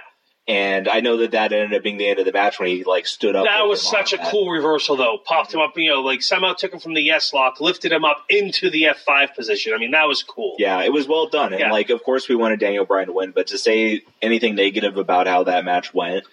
And 0.49 0.87
I 0.89 0.99
know 1.01 1.17
that 1.17 1.31
that 1.31 1.53
ended 1.53 1.77
up 1.77 1.83
being 1.83 1.97
the 1.97 2.07
end 2.07 2.17
of 2.17 2.25
the 2.25 2.31
match 2.31 2.59
when 2.59 2.69
he 2.69 2.83
like 2.83 3.05
stood 3.05 3.35
up. 3.35 3.45
that 3.45 3.67
was 3.67 3.81
such 3.87 4.13
a 4.13 4.17
that. 4.17 4.31
cool 4.31 4.49
reversal, 4.49 4.95
though. 4.97 5.19
Popped 5.23 5.53
him 5.53 5.59
up, 5.59 5.77
you 5.77 5.91
know, 5.91 6.01
like 6.01 6.23
somehow 6.23 6.53
took 6.53 6.73
him 6.73 6.79
from 6.79 6.95
the 6.95 7.01
yes 7.03 7.31
lock, 7.33 7.61
lifted 7.61 7.91
him 7.91 8.03
up 8.03 8.25
into 8.29 8.71
the 8.71 8.87
F 8.87 8.97
five 9.05 9.35
position. 9.35 9.73
I 9.75 9.77
mean, 9.77 9.91
that 9.91 10.07
was 10.07 10.23
cool. 10.23 10.55
Yeah, 10.57 10.81
it 10.81 10.91
was 10.91 11.07
well 11.07 11.27
done. 11.27 11.51
And 11.53 11.59
Yeah. 11.59 11.71
like, 11.71 11.91
of 11.91 12.01
course, 12.03 12.27
we 12.27 12.35
wanted 12.35 12.59
Daniel 12.59 12.83
Bryan 12.83 13.07
to 13.07 13.13
win, 13.13 13.29
but 13.31 13.45
to 13.47 13.59
say 13.59 14.01
anything 14.23 14.55
negative 14.55 14.97
about 14.97 15.27
how 15.27 15.43
that 15.43 15.63
match 15.65 15.93
went, 15.93 16.25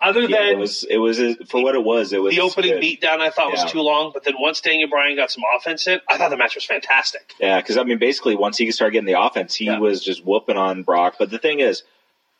Other 0.00 0.20
yeah, 0.20 0.28
than 0.44 0.48
it 0.50 0.58
was 0.58 0.84
it 0.84 0.98
was 0.98 1.18
for 1.48 1.60
what 1.62 1.74
it 1.74 1.82
was. 1.82 2.12
It 2.12 2.22
was 2.22 2.34
the 2.36 2.42
opening 2.42 2.74
good. 2.74 2.82
beatdown, 2.82 3.18
I 3.20 3.30
thought 3.30 3.52
Yeah. 3.52 3.64
was 3.64 3.72
too 3.72 3.80
long. 3.80 4.12
But 4.14 4.22
then 4.24 4.34
once 4.38 4.60
Daniel 4.60 4.88
Bryan 4.88 5.16
got 5.16 5.30
some 5.32 5.42
offense 5.56 5.88
in, 5.88 6.00
I 6.08 6.18
thought 6.18 6.28
the 6.30 6.36
match 6.36 6.54
was 6.54 6.64
fantastic. 6.64 7.32
Yeah, 7.40 7.56
because 7.60 7.78
I 7.78 7.82
mean, 7.82 7.98
basically, 7.98 8.36
once 8.36 8.58
he 8.58 8.70
started 8.70 8.92
getting 8.92 9.06
the 9.12 9.20
offense, 9.20 9.56
he 9.56 9.64
Yeah. 9.64 9.78
was 9.80 10.04
just 10.04 10.24
whooping 10.24 10.56
on 10.58 10.82
Brock. 10.84 11.16
But 11.18 11.30
the 11.30 11.38
thing 11.38 11.58
is, 11.60 11.82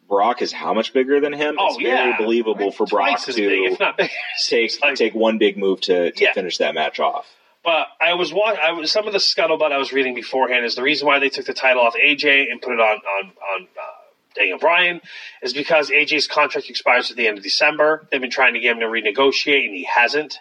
Brock 0.09 0.42
is 0.42 0.52
how 0.52 0.72
much 0.74 0.92
bigger 0.92 1.20
than 1.20 1.32
him? 1.32 1.57
Oh 1.59 1.66
it's 1.68 1.76
very 1.76 2.11
yeah, 2.11 2.16
believable 2.16 2.70
for 2.70 2.86
Brock 2.86 3.20
to 3.22 3.32
big, 3.32 3.72
if 3.72 3.80
not 3.80 3.96
bigger. 3.96 4.11
take 4.48 4.72
like- 4.82 4.94
take 4.96 5.14
one 5.14 5.38
big 5.38 5.57
move 5.57 5.80
to, 5.82 6.12
to 6.12 6.24
Yeah. 6.24 6.32
finish 6.32 6.59
that 6.59 6.74
match 6.74 7.00
off. 7.00 7.26
But 7.64 7.88
I 8.00 8.14
was 8.14 8.32
watching. 8.32 8.61
I 8.62 8.72
was 8.72 8.92
some 8.92 9.07
of 9.09 9.12
the 9.12 9.18
scuttlebutt 9.18 9.72
I 9.72 9.78
was 9.78 9.92
reading 9.92 10.14
beforehand 10.14 10.64
is 10.64 10.76
the 10.76 10.82
reason 10.82 11.07
why 11.09 11.18
they 11.18 11.28
took 11.30 11.46
the 11.46 11.54
title 11.54 11.82
off 11.82 11.94
AJ 11.96 12.50
and 12.50 12.62
put 12.62 12.72
it 12.72 12.80
on 12.80 12.96
on 12.98 13.24
on 13.54 13.62
uh, 13.62 13.82
Daniel 14.36 14.59
Bryan 14.59 15.00
is 15.42 15.52
because 15.52 15.90
AJ's 15.90 16.28
contract 16.28 16.70
expires 16.70 17.11
at 17.11 17.16
the 17.16 17.26
end 17.26 17.38
of 17.38 17.42
December. 17.44 18.07
They've 18.12 18.20
been 18.20 18.30
trying 18.30 18.54
to 18.54 18.61
get 18.61 18.72
him 18.76 18.80
to 18.80 18.86
renegotiate, 18.86 19.64
and 19.64 19.74
he 19.74 19.82
hasn't. 19.84 20.38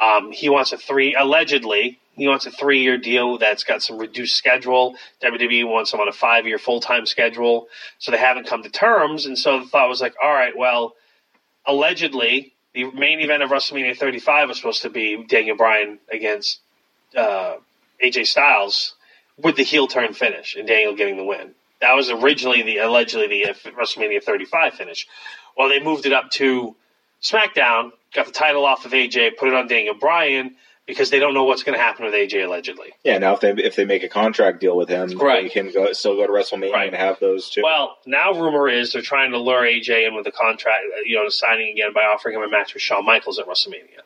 Um, 0.00 0.30
he 0.30 0.48
wants 0.48 0.72
a 0.72 0.76
three 0.78 1.14
allegedly. 1.16 1.98
He 2.14 2.28
wants 2.28 2.44
a 2.46 2.50
three-year 2.50 2.98
deal 2.98 3.38
that's 3.38 3.64
got 3.64 3.82
some 3.82 3.98
reduced 3.98 4.36
schedule. 4.36 4.96
WWE 5.22 5.66
wants 5.66 5.92
him 5.92 6.00
on 6.00 6.08
a 6.08 6.12
five-year 6.12 6.58
full-time 6.58 7.06
schedule, 7.06 7.68
so 7.98 8.10
they 8.10 8.18
haven't 8.18 8.46
come 8.46 8.62
to 8.62 8.68
terms. 8.68 9.24
And 9.24 9.38
so 9.38 9.60
the 9.60 9.66
thought 9.66 9.88
was 9.88 10.00
like, 10.00 10.14
all 10.22 10.32
right, 10.32 10.56
well, 10.56 10.94
allegedly, 11.64 12.52
the 12.74 12.90
main 12.92 13.20
event 13.20 13.42
of 13.42 13.50
WrestleMania 13.50 13.96
35 13.96 14.48
was 14.48 14.56
supposed 14.58 14.82
to 14.82 14.90
be 14.90 15.24
Daniel 15.24 15.56
Bryan 15.56 15.98
against 16.10 16.60
uh, 17.16 17.56
AJ 18.02 18.26
Styles 18.26 18.94
with 19.36 19.56
the 19.56 19.62
heel 19.62 19.86
turn 19.86 20.12
finish 20.12 20.56
and 20.56 20.66
Daniel 20.66 20.94
getting 20.94 21.16
the 21.16 21.24
win. 21.24 21.54
That 21.80 21.94
was 21.94 22.10
originally 22.10 22.62
the 22.62 22.78
allegedly 22.78 23.26
the 23.26 23.50
uh, 23.50 23.54
WrestleMania 23.72 24.22
35 24.22 24.74
finish. 24.74 25.06
Well, 25.56 25.68
they 25.68 25.82
moved 25.82 26.06
it 26.06 26.12
up 26.12 26.30
to 26.32 26.76
SmackDown, 27.22 27.92
got 28.14 28.26
the 28.26 28.32
title 28.32 28.64
off 28.64 28.84
of 28.84 28.92
AJ, 28.92 29.36
put 29.36 29.48
it 29.48 29.54
on 29.54 29.66
Daniel 29.66 29.94
Bryan 29.94 30.56
because 30.86 31.10
they 31.10 31.18
don't 31.18 31.34
know 31.34 31.44
what's 31.44 31.62
going 31.62 31.76
to 31.78 31.82
happen 31.82 32.04
with 32.04 32.14
AJ 32.14 32.44
allegedly. 32.44 32.88
Yeah, 33.04 33.18
now 33.18 33.34
if 33.34 33.40
they 33.40 33.50
if 33.52 33.76
they 33.76 33.84
make 33.84 34.02
a 34.02 34.08
contract 34.08 34.60
deal 34.60 34.76
with 34.76 34.88
him, 34.88 35.16
Right. 35.18 35.44
they 35.44 35.48
can 35.48 35.70
go 35.72 35.92
still 35.92 36.16
go 36.16 36.26
to 36.26 36.32
WrestleMania 36.32 36.72
Right. 36.72 36.88
and 36.88 36.96
have 36.96 37.18
those 37.20 37.50
two. 37.50 37.62
Well, 37.62 37.98
now 38.06 38.32
rumor 38.32 38.68
is 38.68 38.92
they're 38.92 39.02
trying 39.02 39.30
to 39.32 39.38
lure 39.38 39.62
AJ 39.62 40.06
in 40.08 40.14
with 40.14 40.26
a 40.26 40.32
contract, 40.32 40.84
uh, 40.96 41.00
you 41.04 41.16
know, 41.16 41.28
signing 41.28 41.70
again 41.70 41.92
by 41.92 42.02
offering 42.02 42.36
him 42.36 42.42
a 42.42 42.48
match 42.48 42.74
with 42.74 42.82
Shawn 42.82 43.04
Michaels 43.04 43.38
at 43.38 43.46
WrestleMania. 43.46 44.00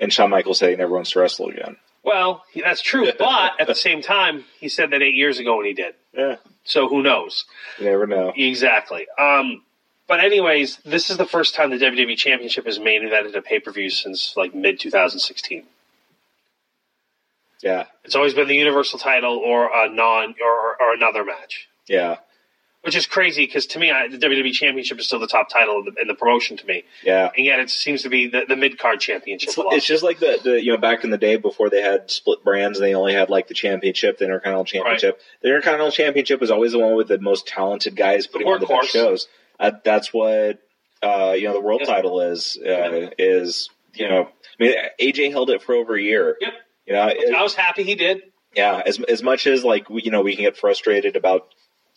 and 0.00 0.12
Shawn 0.12 0.30
Michaels 0.30 0.58
saying 0.58 0.78
never 0.78 0.92
wants 0.94 1.10
to 1.12 1.20
wrestle 1.20 1.48
again. 1.48 1.76
Well, 2.02 2.44
that's 2.54 2.82
true, 2.82 3.10
but 3.18 3.52
at 3.60 3.66
the 3.66 3.74
same 3.74 4.00
time, 4.02 4.44
he 4.60 4.68
said 4.68 4.90
that 4.90 5.02
eight 5.02 5.14
years 5.14 5.38
ago 5.40 5.56
when 5.56 5.66
he 5.66 5.72
did. 5.72 5.94
Yeah, 6.16 6.36
So 6.64 6.88
who 6.88 7.02
knows? 7.02 7.44
you 7.78 7.86
never 7.86 8.06
know. 8.06 8.32
Exactly. 8.36 9.06
Um, 9.18 9.62
but 10.06 10.20
anyways, 10.20 10.76
this 10.84 11.10
is 11.10 11.16
the 11.16 11.26
first 11.26 11.56
time 11.56 11.70
the 11.70 11.78
WWE 11.78 12.16
Championship 12.16 12.64
has 12.66 12.78
main 12.78 13.02
evented 13.02 13.34
a 13.34 13.42
pay 13.42 13.58
per 13.58 13.72
view 13.72 13.90
since 13.90 14.34
like 14.36 14.54
mid 14.54 14.78
2016. 14.78 15.64
Yeah, 17.62 17.86
It's 18.04 18.14
always 18.14 18.34
been 18.34 18.48
the 18.48 18.56
Universal 18.56 18.98
title 18.98 19.36
or 19.38 19.66
a 19.66 19.88
non 19.88 20.34
or, 20.42 20.76
or 20.80 20.94
another 20.94 21.24
match, 21.24 21.68
yeah, 21.88 22.16
which 22.82 22.94
is 22.94 23.06
crazy 23.06 23.46
because 23.46 23.66
to 23.68 23.78
me, 23.78 23.90
I, 23.90 24.08
the 24.08 24.18
WWE 24.18 24.52
Championship 24.52 24.98
is 25.00 25.06
still 25.06 25.18
the 25.18 25.26
top 25.26 25.48
title 25.48 25.78
in 25.80 25.86
the, 25.86 26.02
in 26.02 26.06
the 26.08 26.14
promotion 26.14 26.56
to 26.58 26.66
me, 26.66 26.84
yeah. 27.02 27.30
and 27.36 27.44
yet 27.44 27.58
it 27.58 27.70
seems 27.70 28.02
to 28.02 28.08
be 28.08 28.28
the, 28.28 28.42
the 28.48 28.56
mid 28.56 28.78
card 28.78 29.00
championship. 29.00 29.48
It's, 29.48 29.58
it's 29.58 29.86
just 29.86 30.04
like 30.04 30.18
the, 30.20 30.38
the 30.44 30.62
you 30.62 30.72
know 30.72 30.78
back 30.78 31.02
in 31.02 31.10
the 31.10 31.18
day 31.18 31.36
before 31.36 31.70
they 31.70 31.82
had 31.82 32.10
split 32.10 32.44
brands 32.44 32.78
and 32.78 32.86
they 32.86 32.94
only 32.94 33.14
had 33.14 33.30
like 33.30 33.48
the 33.48 33.54
championship, 33.54 34.18
the 34.18 34.24
Intercontinental 34.26 34.64
Championship. 34.66 35.20
The 35.42 35.48
Intercontinental 35.48 35.92
Championship 35.92 36.40
was 36.40 36.50
always 36.50 36.72
the 36.72 36.78
one 36.78 36.94
with 36.94 37.08
the 37.08 37.18
most 37.18 37.46
talented 37.48 37.96
guys 37.96 38.26
putting 38.26 38.46
on 38.46 38.60
the 38.60 38.66
best 38.66 38.88
shows. 38.90 39.26
Uh, 39.58 39.72
that's 39.82 40.12
what 40.12 40.60
uh, 41.02 41.32
you 41.36 41.48
know 41.48 41.54
the 41.54 41.60
world 41.60 41.80
Yep. 41.80 41.88
title 41.88 42.20
is. 42.20 42.58
Uh, 42.60 42.68
Yep. 42.68 43.14
Is 43.18 43.70
you 43.94 44.08
know 44.08 44.28
I 44.60 44.62
mean 44.62 44.74
AJ 45.00 45.30
held 45.32 45.50
it 45.50 45.62
for 45.62 45.74
over 45.74 45.96
a 45.96 46.02
year. 46.02 46.36
Yep. 46.40 46.52
You 46.86 46.94
know, 46.94 47.08
it- 47.08 47.34
I 47.34 47.42
was 47.42 47.54
happy 47.54 47.82
he 47.82 47.94
did. 47.94 48.22
yeah. 48.54 48.82
As 48.84 49.00
as 49.00 49.22
much 49.22 49.46
as 49.46 49.64
like 49.64 49.90
we, 49.90 50.02
you 50.02 50.10
know 50.10 50.22
we 50.22 50.34
can 50.36 50.44
get 50.44 50.56
frustrated 50.56 51.16
about 51.16 51.48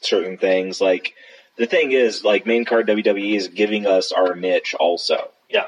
certain 0.01 0.37
things, 0.37 0.81
like 0.81 1.13
the 1.57 1.65
thing 1.67 1.91
is 1.91 2.23
like 2.23 2.45
main 2.45 2.65
card 2.65 2.87
WWE 2.87 3.35
is 3.35 3.47
giving 3.49 3.85
us 3.85 4.11
our 4.11 4.35
niche 4.35 4.75
also. 4.79 5.29
Yeah. 5.49 5.65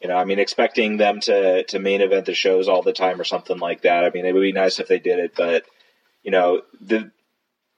You 0.00 0.08
know, 0.08 0.16
I 0.16 0.24
mean, 0.24 0.38
expecting 0.38 0.96
them 0.98 1.20
to 1.20 1.64
to 1.64 1.78
main 1.78 2.00
event 2.02 2.26
the 2.26 2.34
shows 2.34 2.68
all 2.68 2.82
the 2.82 2.92
time 2.92 3.20
or 3.20 3.24
something 3.24 3.58
like 3.58 3.82
that. 3.82 4.04
I 4.04 4.10
mean, 4.10 4.26
it 4.26 4.32
would 4.34 4.42
be 4.42 4.52
nice 4.52 4.78
if 4.80 4.88
they 4.88 4.98
did 4.98 5.18
it, 5.18 5.32
but 5.36 5.64
you 6.22 6.30
know, 6.30 6.62
the 6.80 7.10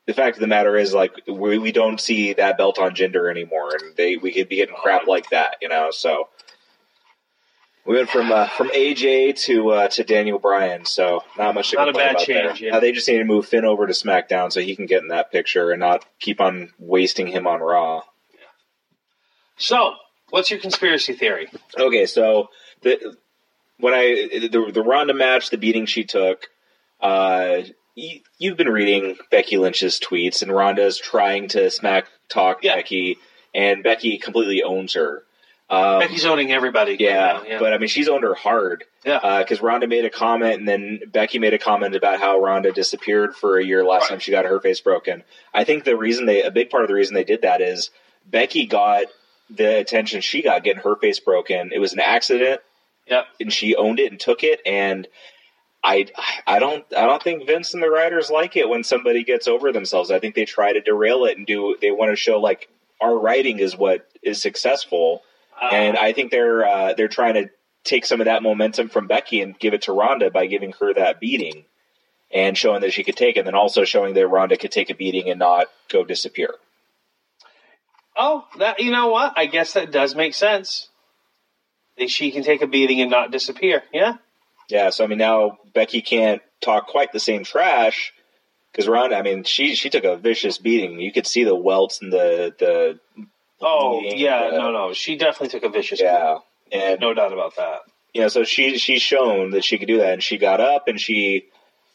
the 0.07 0.15
fact 0.15 0.37
of 0.37 0.41
the 0.41 0.47
matter 0.47 0.77
is, 0.77 0.95
like, 0.95 1.13
we 1.27 1.59
we 1.59 1.73
don't 1.73 2.01
see 2.01 2.33
that 2.35 2.57
belt 2.59 2.79
on 2.79 2.95
gender 2.95 3.29
anymore, 3.29 3.71
and 3.75 3.97
they 3.97 4.17
we 4.17 4.33
could 4.33 4.49
be 4.49 4.57
getting 4.57 4.75
crap 4.77 5.09
like 5.09 5.31
that, 5.31 5.57
you 5.61 5.69
know. 5.69 5.91
So 5.91 6.29
we 7.87 7.95
went 7.97 8.09
from 8.11 8.33
uh, 8.33 8.49
from 8.49 8.69
AJ 8.71 9.37
to 9.45 9.71
uh, 9.71 9.89
to 9.89 10.05
Daniel 10.05 10.39
Bryan, 10.39 10.85
so 10.85 11.23
not 11.39 11.55
much 11.55 11.71
to 11.71 11.77
Not 11.77 11.89
a 11.89 11.93
bad 11.93 12.13
about 12.13 12.27
there. 12.27 12.49
change, 12.49 12.61
yeah. 12.61 12.73
Now 12.73 12.81
they 12.81 12.93
just 12.93 13.07
need 13.09 13.19
to 13.19 13.25
move 13.25 13.47
Finn 13.47 13.65
over 13.65 13.87
to 13.87 13.93
SmackDown 13.93 14.53
so 14.53 14.61
he 14.61 14.75
can 14.77 14.87
get 14.87 15.03
in 15.03 15.09
that 15.09 15.31
picture 15.33 15.71
and 15.71 15.81
not 15.81 16.05
keep 16.19 16.41
on 16.41 16.73
wasting 16.79 17.27
him 17.29 17.47
on 17.47 17.61
Raw. 17.61 18.03
Yeah. 18.33 18.41
So, 19.57 19.95
what's 20.31 20.51
your 20.51 20.61
conspiracy 20.61 21.13
theory? 21.15 21.49
Okay, 21.79 22.07
so 22.07 22.49
the 22.83 23.17
when 23.79 23.95
I 23.95 24.49
the 24.49 24.71
the 24.73 24.83
Ronda 24.83 25.15
match, 25.15 25.51
the 25.51 25.59
beating 25.59 25.87
she 25.87 26.05
took, 26.05 26.49
uh, 27.01 27.59
you, 27.95 28.21
you've 28.39 28.57
been 28.57 28.69
reading 28.71 29.17
Becky 29.31 29.59
Lynch's 29.59 30.01
tweets, 30.01 30.43
and 30.43 30.51
Ronda's 30.51 30.99
trying 30.99 31.49
to 31.49 31.71
smack 31.71 32.07
talk 32.29 32.65
Yeah. 32.65 32.75
Becky, 32.77 33.19
and 33.55 33.83
Becky 33.83 34.19
completely 34.19 34.63
owns 34.63 34.95
her. 34.95 35.23
Um, 35.69 35.99
Becky's 35.99 36.25
owning 36.25 36.53
everybody. 36.53 36.97
yeah, 37.01 37.43
yeah. 37.45 37.59
but 37.59 37.73
I 37.73 37.79
mean, 37.79 37.89
she's 37.89 38.09
owned 38.09 38.23
her 38.23 38.35
hard. 38.35 38.85
yeah. 39.05 39.41
because 39.43 39.61
Ronda 39.61 39.89
made 39.89 40.05
a 40.05 40.11
comment, 40.11 40.61
and 40.61 40.69
then 40.69 41.01
Becky 41.13 41.39
made 41.41 41.55
a 41.55 41.59
comment 41.59 41.97
about 41.97 42.21
how 42.21 42.39
Ronda 42.41 42.71
disappeared 42.71 43.35
for 43.35 43.59
a 43.59 43.65
year 43.65 43.85
last 43.85 44.03
Right. 44.03 44.11
time 44.11 44.19
she 44.21 44.31
got 44.31 44.45
her 44.45 44.61
face 44.61 44.81
broken. 44.81 45.25
I 45.53 45.65
think 45.65 45.83
the 45.85 45.97
reason 45.97 46.27
they, 46.27 46.43
a 46.43 46.53
big 46.53 46.71
part 46.71 46.85
of 46.85 46.89
the 46.89 46.95
reason 46.95 47.15
they 47.15 47.25
did 47.25 47.43
that 47.43 47.61
is 47.61 47.91
Becky 48.25 48.67
got 48.67 49.07
the 49.51 49.79
attention 49.79 50.21
she 50.21 50.43
got 50.43 50.63
getting 50.63 50.83
her 50.83 50.95
face 50.97 51.19
broken. 51.19 51.73
It 51.73 51.79
was 51.81 51.93
an 51.93 52.01
accident, 52.01 52.61
yeah. 53.07 53.23
and 53.41 53.53
she 53.53 53.75
owned 53.75 53.99
it 53.99 54.11
and 54.13 54.21
took 54.21 54.45
it. 54.45 54.61
And 54.67 55.09
I, 55.83 56.07
I 56.47 56.59
don't, 56.61 56.85
I 56.97 57.07
don't 57.07 57.23
think 57.23 57.47
Vince 57.47 57.75
and 57.75 57.83
the 57.83 57.91
writers 57.91 58.31
like 58.31 58.57
it 58.57 58.69
when 58.69 58.85
somebody 58.85 59.25
gets 59.25 59.47
over 59.49 59.73
themselves. 59.73 60.11
I 60.13 60.19
think 60.21 60.37
they 60.37 60.45
try 60.45 60.73
to 60.73 60.81
derail 60.81 61.25
it 61.25 61.37
and 61.39 61.47
do. 61.47 61.77
They 61.81 61.91
want 61.91 62.11
to 62.13 62.17
show 62.17 62.39
like 62.41 62.69
our 63.01 63.17
writing 63.19 63.59
is 63.59 63.77
what 63.77 64.09
is 64.23 64.41
successful 64.41 65.23
Uh, 65.23 65.27
and 65.61 65.97
I 65.97 66.13
think 66.13 66.31
they're 66.31 66.67
uh, 66.67 66.95
they're 66.95 67.09
trying 67.09 67.35
to 67.35 67.51
take 67.85 68.05
some 68.05 68.21
of 68.21 68.25
that 68.27 68.43
momentum 68.43 68.89
from 68.89 69.07
Becky 69.07 69.41
and 69.41 69.59
give 69.59 69.75
it 69.75 69.83
to 69.83 69.93
Ronda 69.93 70.31
by 70.31 70.47
giving 70.47 70.73
her 70.81 70.93
that 70.95 71.21
beating 71.21 71.65
and 72.33 72.59
showing 72.59 72.81
that 72.81 72.93
she 72.93 73.05
could 73.05 73.17
take 73.17 73.37
it, 73.37 73.41
and 73.41 73.47
then 73.47 73.55
also 73.55 73.85
showing 73.85 74.15
that 74.15 74.27
Ronda 74.27 74.57
could 74.57 74.73
take 74.73 74.91
a 74.91 74.95
beating 74.95 75.31
and 75.31 75.39
not 75.39 75.69
go 75.89 76.05
disappear. 76.05 76.55
oh, 78.17 78.45
that 78.59 78.81
you 78.81 78.91
know 78.91 79.09
what? 79.09 79.35
I 79.37 79.47
guess 79.47 79.75
that 79.75 79.93
does 79.93 80.15
make 80.15 80.35
sense. 80.35 80.89
That 81.99 82.11
she 82.11 82.31
can 82.31 82.43
take 82.43 82.63
a 82.63 82.67
beating 82.67 83.01
and 83.01 83.11
not 83.11 83.31
disappear. 83.31 83.83
Yeah. 83.93 84.15
Yeah, 84.69 84.91
so 84.91 85.05
I 85.05 85.07
mean 85.07 85.19
now 85.19 85.59
Becky 85.73 86.03
can't 86.03 86.43
talk 86.61 86.89
quite 86.89 87.13
the 87.13 87.21
same 87.21 87.45
trash 87.45 88.13
because 88.73 88.89
Ronda, 88.89 89.17
I 89.17 89.23
mean 89.23 89.45
she 89.45 89.75
she 89.75 89.91
took 89.91 90.05
a 90.05 90.17
vicious 90.17 90.59
beating. 90.59 91.01
You 91.01 91.13
could 91.13 91.27
see 91.27 91.45
the 91.45 91.55
welts 91.55 92.03
and 92.03 92.13
the 92.13 92.55
the 92.59 93.01
Oh 93.61 94.01
yeah, 94.05 94.51
no, 94.53 94.71
no. 94.71 94.93
She 94.93 95.17
definitely 95.17 95.49
took 95.49 95.65
a 95.65 95.69
vicious. 95.73 96.01
yeah, 96.01 96.39
and 96.73 97.01
no 97.01 97.15
doubt 97.15 97.33
about 97.33 97.57
that. 97.57 97.81
you 98.13 98.21
know, 98.23 98.29
so 98.29 98.45
she 98.45 98.79
she's 98.79 99.03
shown 99.03 99.51
that 99.53 99.65
she 99.65 99.79
could 99.79 99.89
do 99.89 99.99
that, 99.99 100.13
and 100.15 100.23
she 100.23 100.37
got 100.39 100.61
up 100.61 100.89
and 100.89 101.01
she 101.01 101.47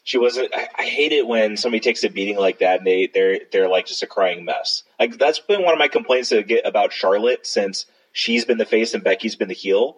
she 0.03 0.17
wasn't. 0.17 0.51
I, 0.55 0.67
I 0.79 0.83
hate 0.85 1.11
it 1.11 1.27
when 1.27 1.57
somebody 1.57 1.79
takes 1.79 2.03
a 2.03 2.09
beating 2.09 2.37
like 2.37 2.59
that 2.59 2.79
and 2.79 2.87
they 2.87 3.07
they're 3.13 3.39
they're 3.51 3.69
like 3.69 3.85
just 3.85 4.01
a 4.03 4.07
crying 4.07 4.43
mess. 4.45 4.83
Like 4.99 5.17
that's 5.17 5.39
been 5.39 5.61
one 5.63 5.73
of 5.73 5.79
my 5.79 5.87
complaints 5.87 6.29
to 6.29 6.41
get 6.43 6.65
about 6.65 6.93
Charlotte 6.93 7.45
since 7.45 7.85
she's 8.11 8.43
been 8.45 8.57
the 8.57 8.65
face 8.65 8.93
and 8.95 9.03
Becky's 9.03 9.35
been 9.35 9.47
the 9.49 9.53
heel. 9.53 9.97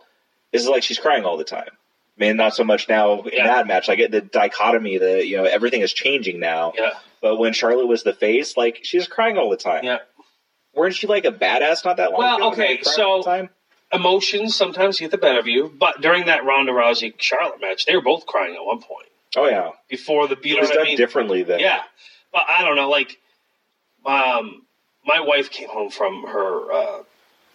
This 0.52 0.62
is 0.62 0.68
like 0.68 0.84
she's 0.84 1.00
crying 1.00 1.24
all 1.24 1.38
the 1.38 1.44
time. 1.46 1.70
I 2.20 2.26
mean, 2.26 2.38
not 2.38 2.54
so 2.54 2.64
much 2.64 2.88
now 2.90 3.22
in 3.22 3.32
Yeah. 3.34 3.48
that 3.48 3.66
match. 3.68 3.88
Like 3.88 4.12
the 4.12 4.22
dichotomy, 4.22 4.98
the 4.98 5.26
you 5.26 5.38
know 5.38 5.46
everything 5.46 5.82
is 5.82 5.94
changing 5.94 6.40
now. 6.40 6.74
Yeah, 6.78 6.92
But 7.22 7.38
when 7.38 7.54
Charlotte 7.54 7.88
was 7.88 8.04
the 8.04 8.14
face, 8.14 8.56
like 8.58 8.82
she's 8.84 9.08
crying 9.08 9.38
all 9.38 9.50
the 9.50 9.58
time. 9.58 9.84
yeah. 9.86 10.00
Weren't 10.76 10.96
she 10.96 11.08
like 11.08 11.26
a 11.26 11.32
badass 11.32 11.86
not 11.86 11.98
that 11.98 12.12
long 12.12 12.20
Well, 12.20 12.38
ago? 12.38 12.52
okay, 12.52 12.78
crying 12.78 13.08
all 13.08 13.24
so- 13.24 13.30
time? 13.30 13.50
Emotions 13.92 14.56
sometimes 14.56 15.00
get 15.00 15.12
the 15.12 15.20
better 15.20 15.38
of 15.38 15.46
you, 15.46 15.72
but 15.78 16.02
during 16.02 16.26
that 16.26 16.46
Ronda 16.46 16.72
Rousey 16.72 17.14
Charlotte 17.20 17.62
match, 17.62 17.86
they 17.86 17.96
were 17.96 18.02
both 18.02 18.26
crying 18.26 18.56
at 18.56 18.66
one 18.66 18.80
point 18.82 19.08
oh 19.36 19.48
yeah, 19.48 19.70
before 19.88 20.28
the. 20.28 20.36
You 20.44 20.58
it 20.58 20.62
was 20.62 20.70
what 20.70 20.78
I 20.78 20.82
done 20.82 20.88
mean? 20.88 20.98
differently 20.98 21.44
then. 21.44 21.60
Yeah, 21.60 21.82
but 22.32 22.44
I 22.48 22.64
don't 22.64 22.76
know. 22.76 22.90
Like, 22.90 23.20
um, 24.06 24.64
my 25.06 25.20
wife 25.20 25.50
came 25.52 25.70
home 25.70 25.90
from 25.92 26.24
her 26.24 26.72
uh, 26.72 27.04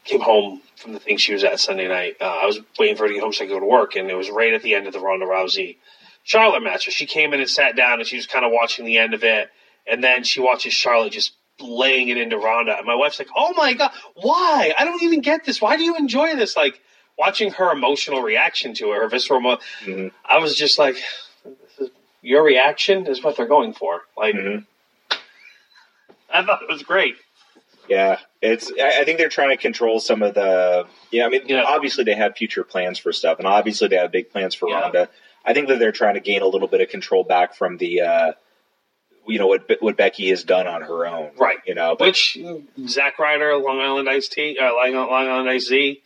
came 0.04 0.20
home 0.20 0.62
from 0.76 0.92
the 0.92 1.00
thing 1.00 1.16
she 1.16 1.32
was 1.32 1.44
at 1.44 1.58
Sunday 1.60 1.88
night. 1.88 2.16
Uh, 2.20 2.24
I 2.42 2.46
was 2.46 2.60
waiting 2.78 2.96
for 2.96 3.02
her 3.04 3.08
to 3.08 3.14
get 3.14 3.22
home 3.22 3.32
so 3.32 3.44
I 3.44 3.48
could 3.48 3.54
go 3.54 3.60
to 3.60 3.66
work, 3.66 3.96
and 3.96 4.08
it 4.10 4.14
was 4.16 4.30
right 4.30 4.54
at 4.54 4.62
the 4.62 4.74
end 4.74 4.86
of 4.86 4.92
the 4.92 5.00
Ronda 5.00 5.26
Rousey 5.26 5.76
Charlotte 6.22 6.62
match. 6.62 6.84
So 6.84 6.90
she 6.90 7.06
came 7.06 7.34
in 7.34 7.40
and 7.40 7.50
sat 7.50 7.76
down, 7.76 7.98
and 7.98 8.06
she 8.08 8.16
was 8.16 8.26
kind 8.26 8.44
of 8.44 8.52
watching 8.52 8.84
the 8.84 8.98
end 8.98 9.14
of 9.14 9.24
it, 9.24 9.50
and 9.86 10.04
then 10.04 10.24
she 10.24 10.40
watches 10.40 10.72
Charlotte 10.72 11.12
just 11.12 11.32
laying 11.60 12.08
it 12.08 12.16
into 12.18 12.38
Ronda, 12.38 12.76
and 12.76 12.86
my 12.86 12.94
wife's 12.94 13.18
like, 13.18 13.28
"Oh 13.36 13.52
my 13.56 13.74
god, 13.74 13.90
why? 14.14 14.72
I 14.78 14.84
don't 14.84 15.02
even 15.02 15.20
get 15.20 15.44
this. 15.44 15.60
Why 15.60 15.76
do 15.76 15.82
you 15.82 15.96
enjoy 15.96 16.34
this?" 16.36 16.56
Like 16.56 16.80
watching 17.18 17.50
her 17.52 17.72
emotional 17.72 18.22
reaction 18.22 18.74
to 18.74 18.92
it, 18.92 18.96
her 18.96 19.08
visceral. 19.08 19.40
Emo- 19.40 19.58
Mhm. 19.84 20.12
I 20.24 20.38
was 20.38 20.54
just 20.56 20.78
like, 20.78 20.96
this 21.44 21.54
is, 21.80 21.90
"Your 22.22 22.42
reaction 22.44 23.06
is 23.06 23.22
what 23.22 23.36
they're 23.36 23.46
going 23.46 23.72
for." 23.72 24.02
Like. 24.16 24.34
Mhm. 24.34 24.66
I 26.30 26.44
thought 26.44 26.62
it 26.62 26.68
was 26.68 26.82
great. 26.82 27.16
Yeah, 27.88 28.18
it's. 28.42 28.70
I 28.70 29.04
think 29.04 29.18
they're 29.18 29.30
trying 29.30 29.48
to 29.50 29.56
control 29.56 29.98
some 29.98 30.22
of 30.22 30.34
the. 30.34 30.86
Yeah, 31.10 31.24
I 31.26 31.28
mean, 31.30 31.42
Yeah. 31.46 31.62
obviously 31.64 32.04
they 32.04 32.14
have 32.14 32.36
future 32.36 32.62
plans 32.64 32.98
for 32.98 33.12
stuff, 33.12 33.38
and 33.38 33.46
obviously 33.46 33.88
they 33.88 33.96
have 33.96 34.12
big 34.12 34.30
plans 34.30 34.54
for 34.54 34.68
Yeah. 34.68 34.80
Ronda. 34.80 35.08
I 35.44 35.54
think 35.54 35.68
that 35.68 35.78
they're 35.78 35.92
trying 35.92 36.14
to 36.14 36.20
gain 36.20 36.42
a 36.42 36.46
little 36.46 36.68
bit 36.68 36.82
of 36.82 36.90
control 36.90 37.24
back 37.24 37.54
from 37.54 37.78
the, 37.78 38.02
uh, 38.02 38.32
you 39.28 39.38
know, 39.38 39.46
what 39.46 39.68
what 39.80 39.96
Becky 39.96 40.28
has 40.30 40.44
done 40.44 40.66
on 40.66 40.82
her 40.82 41.06
own, 41.06 41.30
Right. 41.38 41.58
You 41.66 41.74
know, 41.74 41.96
but 41.98 42.06
Which 42.08 42.38
Zack 42.86 43.18
Ryder, 43.18 43.56
Long 43.56 43.78
Island 43.80 44.08
Ice 44.08 44.28
Tea, 44.28 44.58
uh, 44.60 44.72
Long, 44.74 45.10
Island 45.12 45.48
Ice 45.48 45.66
Z, 45.66 46.02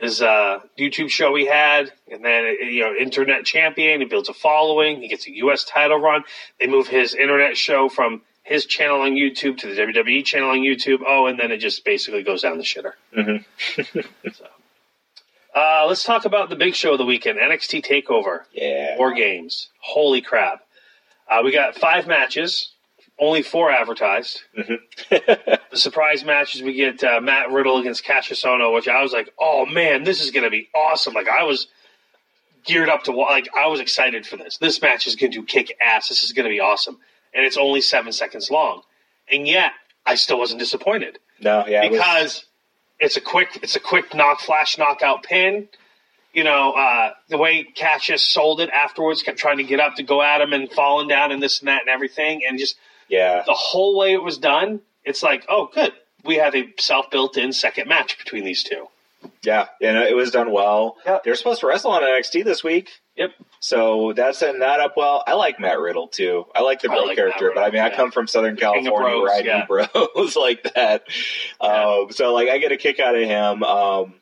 his 0.00 0.22
uh, 0.22 0.60
YouTube 0.78 1.08
show 1.10 1.34
he 1.34 1.46
had, 1.46 1.92
and 2.10 2.24
then 2.24 2.44
you 2.62 2.82
know, 2.84 2.94
internet 2.94 3.44
champion. 3.44 4.00
He 4.00 4.06
builds 4.06 4.28
a 4.28 4.34
following. 4.34 5.00
He 5.00 5.08
gets 5.08 5.26
a 5.26 5.34
U.S. 5.38 5.64
title 5.64 5.98
run. 5.98 6.24
They 6.60 6.66
move 6.66 6.86
his 6.88 7.14
internet 7.14 7.56
show 7.56 7.88
from 7.88 8.22
his 8.44 8.64
channel 8.64 9.00
on 9.02 9.12
YouTube 9.12 9.58
to 9.58 9.66
the 9.74 9.80
WWE 9.80 10.24
channel 10.24 10.50
on 10.50 10.58
YouTube. 10.60 11.00
Oh, 11.06 11.26
and 11.26 11.38
then 11.38 11.50
it 11.52 11.58
just 11.58 11.84
basically 11.84 12.22
goes 12.22 12.42
down 12.42 12.56
the 12.58 12.62
shitter. 12.64 12.92
Mhm. 13.16 13.44
so, 14.34 14.46
uh, 15.54 15.84
let's 15.88 16.04
talk 16.04 16.24
about 16.24 16.48
the 16.48 16.56
big 16.56 16.74
show 16.74 16.92
of 16.92 16.98
the 16.98 17.04
weekend: 17.04 17.38
NXT 17.38 17.84
Takeover. 17.84 18.42
yeah, 18.52 18.96
War 18.98 19.12
Games. 19.14 19.68
Holy 19.80 20.20
crap. 20.20 20.62
Uh, 21.30 21.42
we 21.44 21.52
got 21.52 21.76
five 21.76 22.06
matches, 22.06 22.70
only 23.18 23.42
four 23.42 23.70
advertised. 23.70 24.42
The 25.10 25.76
surprise 25.76 26.24
matches, 26.24 26.62
we 26.62 26.72
get 26.72 27.04
uh, 27.04 27.20
Matt 27.20 27.50
Riddle 27.50 27.78
against 27.78 28.02
Cassius 28.02 28.42
which 28.42 28.88
I 28.88 29.02
was 29.02 29.12
like, 29.12 29.28
oh 29.38 29.66
man, 29.66 30.04
this 30.04 30.22
is 30.22 30.30
going 30.30 30.44
to 30.44 30.50
be 30.50 30.70
awesome. 30.74 31.12
Like, 31.12 31.28
I 31.28 31.42
was 31.42 31.66
geared 32.64 32.88
up 32.88 33.04
to, 33.04 33.12
like, 33.12 33.48
I 33.54 33.66
was 33.66 33.78
excited 33.78 34.26
for 34.26 34.38
this. 34.38 34.56
This 34.56 34.80
match 34.80 35.06
is 35.06 35.14
going 35.14 35.32
to 35.32 35.44
kick 35.44 35.76
ass. 35.80 36.08
This 36.08 36.24
is 36.24 36.32
going 36.32 36.44
to 36.44 36.50
be 36.50 36.60
awesome. 36.60 36.98
And 37.34 37.44
it's 37.44 37.58
only 37.58 37.82
seven 37.82 38.12
seconds 38.12 38.50
long. 38.50 38.80
And 39.30 39.46
yet, 39.46 39.72
I 40.06 40.14
still 40.14 40.38
wasn't 40.38 40.58
disappointed 40.60 41.18
no, 41.40 41.66
yeah, 41.66 41.84
it 41.84 41.90
was- 41.90 41.98
because 42.00 42.44
it's 42.98 43.16
a 43.16 43.20
quick 43.20 43.60
it's 43.62 43.76
a 43.76 43.80
quick 43.80 44.14
knock 44.14 44.40
flash 44.40 44.78
knockout 44.78 45.22
pin. 45.22 45.68
You 46.38 46.44
know, 46.44 46.70
uh, 46.70 47.14
the 47.28 47.36
way 47.36 47.64
Cassius 47.64 48.22
sold 48.22 48.60
it 48.60 48.70
afterwards, 48.70 49.24
kept 49.24 49.38
trying 49.38 49.56
to 49.56 49.64
get 49.64 49.80
up 49.80 49.96
to 49.96 50.04
go 50.04 50.22
at 50.22 50.40
him 50.40 50.52
and 50.52 50.70
falling 50.70 51.08
down 51.08 51.32
and 51.32 51.42
this 51.42 51.58
and 51.58 51.66
that 51.66 51.80
and 51.80 51.88
everything, 51.88 52.42
and 52.48 52.60
just 52.60 52.76
yeah, 53.08 53.42
the 53.44 53.54
whole 53.54 53.98
way 53.98 54.12
it 54.12 54.22
was 54.22 54.38
done, 54.38 54.80
it's 55.02 55.20
like, 55.20 55.44
oh, 55.48 55.68
good, 55.74 55.92
we 56.24 56.36
have 56.36 56.54
a 56.54 56.72
self 56.78 57.10
built 57.10 57.36
in 57.36 57.52
second 57.52 57.88
match 57.88 58.18
between 58.18 58.44
these 58.44 58.62
two. 58.62 58.86
yeah, 59.42 59.66
and 59.82 59.98
it 59.98 60.14
was 60.14 60.30
done 60.30 60.52
well. 60.52 60.96
Yeah. 61.04 61.18
They're 61.24 61.34
supposed 61.34 61.58
to 61.62 61.66
wrestle 61.66 61.90
on 61.90 62.02
NXT 62.02 62.44
this 62.44 62.62
week. 62.62 62.88
Yep. 63.16 63.30
So 63.58 64.12
that's 64.14 64.38
setting 64.38 64.60
that 64.60 64.78
up 64.78 64.96
well. 64.96 65.24
I 65.26 65.34
like 65.34 65.58
Matt 65.58 65.80
Riddle 65.80 66.06
too. 66.06 66.44
I 66.54 66.62
like 66.62 66.82
the 66.82 66.88
bro 66.88 67.00
like 67.02 67.16
character, 67.16 67.46
Matt 67.46 67.54
but 67.56 67.64
I 67.64 67.70
mean, 67.72 67.82
I 67.82 67.96
come 67.96 68.12
from 68.12 68.28
Southern 68.28 68.54
California 68.54 68.92
where 68.92 69.32
I 69.32 69.66
bros, 69.66 69.88
do 69.92 70.08
bros 70.14 70.36
like 70.36 70.62
that. 70.74 71.02
Yeah. 71.60 71.96
Um, 72.02 72.12
so 72.12 72.32
like, 72.32 72.48
I 72.48 72.58
get 72.58 72.70
a 72.70 72.76
kick 72.76 73.00
out 73.00 73.16
of 73.16 73.22
him. 73.22 73.64
Um, 73.64 74.14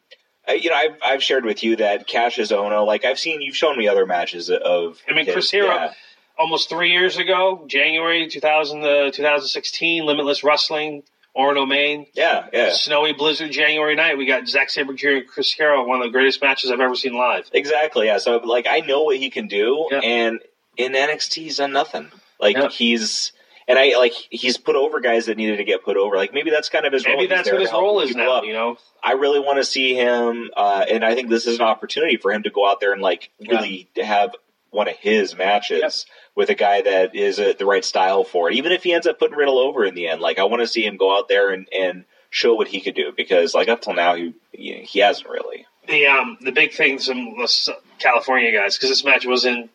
you 0.48 0.70
know, 0.70 0.76
I've, 0.76 0.96
I've 1.04 1.22
shared 1.22 1.44
with 1.44 1.62
you 1.62 1.76
that 1.76 2.06
Cassius 2.06 2.52
Ohno, 2.52 2.86
like 2.86 3.04
I've 3.04 3.18
seen, 3.18 3.40
you've 3.42 3.56
shown 3.56 3.76
me 3.78 3.88
other 3.88 4.06
matches 4.06 4.50
of. 4.50 5.00
I 5.08 5.12
mean, 5.14 5.26
his- 5.26 5.34
Chris 5.34 5.50
Hero, 5.50 5.66
yeah. 5.74 5.92
almost 6.38 6.68
three 6.68 6.90
years 6.92 7.16
ago, 7.18 7.64
January 7.68 8.28
2000, 8.28 8.82
uh, 8.84 9.10
2016, 9.10 10.04
Limitless 10.06 10.44
Wrestling, 10.44 11.02
Orono, 11.36 11.68
Maine. 11.68 12.06
Yeah, 12.14 12.46
yeah, 12.52 12.70
Snowy 12.72 13.12
Blizzard 13.12 13.50
January 13.52 13.94
night. 13.94 14.16
We 14.18 14.26
got 14.26 14.48
Zack 14.48 14.70
Sabre 14.70 14.94
Jr. 14.94 15.08
and 15.08 15.26
Chris 15.28 15.52
Hero, 15.52 15.86
one 15.86 16.00
of 16.00 16.04
the 16.06 16.10
greatest 16.12 16.40
matches 16.40 16.70
I've 16.70 16.80
ever 16.80 16.94
seen 16.94 17.14
live. 17.14 17.48
exactly. 17.52 18.06
Yeah. 18.06 18.18
So 18.18 18.36
like, 18.38 18.66
I 18.68 18.80
know 18.80 19.02
what 19.02 19.16
he 19.18 19.30
can 19.30 19.46
do, 19.48 19.86
Yeah. 19.90 19.98
and 20.00 20.40
in 20.76 20.92
NXT, 20.92 21.34
he's 21.42 21.56
done 21.58 21.72
nothing. 21.72 22.10
Like 22.40 22.56
Yeah. 22.56 22.68
he's. 22.68 23.32
And 23.68 23.78
I 23.78 23.96
like 23.98 24.12
he's 24.30 24.56
put 24.56 24.76
over 24.76 25.00
guys 25.00 25.26
that 25.26 25.36
needed 25.36 25.56
to 25.56 25.64
get 25.64 25.84
put 25.84 25.96
over. 25.96 26.16
Like 26.16 26.32
maybe 26.32 26.50
that's 26.50 26.68
kind 26.68 26.86
of 26.86 26.92
his 26.92 27.04
role. 27.04 27.16
Maybe 27.16 27.26
that's 27.34 27.50
what 27.50 27.60
his 27.60 27.72
role 27.72 28.00
is 28.00 28.14
now. 28.14 28.38
up. 28.38 28.44
You 28.44 28.52
know, 28.52 28.78
I 29.02 29.12
really 29.12 29.40
want 29.40 29.58
to 29.58 29.64
see 29.64 29.94
him, 29.94 30.50
uh, 30.56 30.84
and 30.88 31.04
I 31.04 31.14
think 31.14 31.30
this 31.30 31.46
is 31.46 31.56
an 31.56 31.64
opportunity 31.66 32.16
for 32.16 32.32
him 32.32 32.44
to 32.44 32.50
go 32.50 32.68
out 32.68 32.78
there 32.80 32.92
and 32.92 33.02
like 33.02 33.30
really 33.40 33.88
have 33.96 34.34
one 34.70 34.88
of 34.88 34.96
his 34.96 35.36
matches 35.36 36.06
with 36.34 36.50
a 36.50 36.54
guy 36.54 36.82
that 36.82 37.14
is 37.16 37.38
uh 37.40 37.54
the 37.58 37.66
right 37.66 37.84
style 37.84 38.22
for 38.24 38.50
it. 38.50 38.56
Even 38.56 38.70
if 38.72 38.82
he 38.84 38.92
ends 38.92 39.06
up 39.06 39.18
putting 39.18 39.36
Riddle 39.36 39.58
over 39.58 39.84
in 39.84 39.94
the 39.94 40.06
end, 40.08 40.20
like 40.20 40.38
I 40.38 40.44
want 40.44 40.62
to 40.62 40.66
see 40.68 40.84
him 40.86 40.96
go 40.96 41.16
out 41.16 41.28
there 41.28 41.50
and, 41.50 41.66
and 41.72 42.04
show 42.30 42.54
what 42.54 42.68
he 42.68 42.80
could 42.80 42.94
do 42.94 43.12
because 43.16 43.54
like 43.54 43.68
up 43.68 43.80
till 43.80 43.94
now 43.94 44.14
he 44.14 44.34
he, 44.52 44.74
he 44.82 44.98
hasn't 45.00 45.28
really. 45.28 45.66
the 45.88 46.06
um 46.06 46.36
the 46.40 46.52
big 46.52 46.72
thing, 46.72 46.98
some 47.00 47.34
Los- 47.36 47.68
California 47.98 48.52
guys, 48.52 48.76
because 48.76 48.90
this 48.90 49.04
match 49.04 49.24
was 49.26 49.44
in 49.44 49.70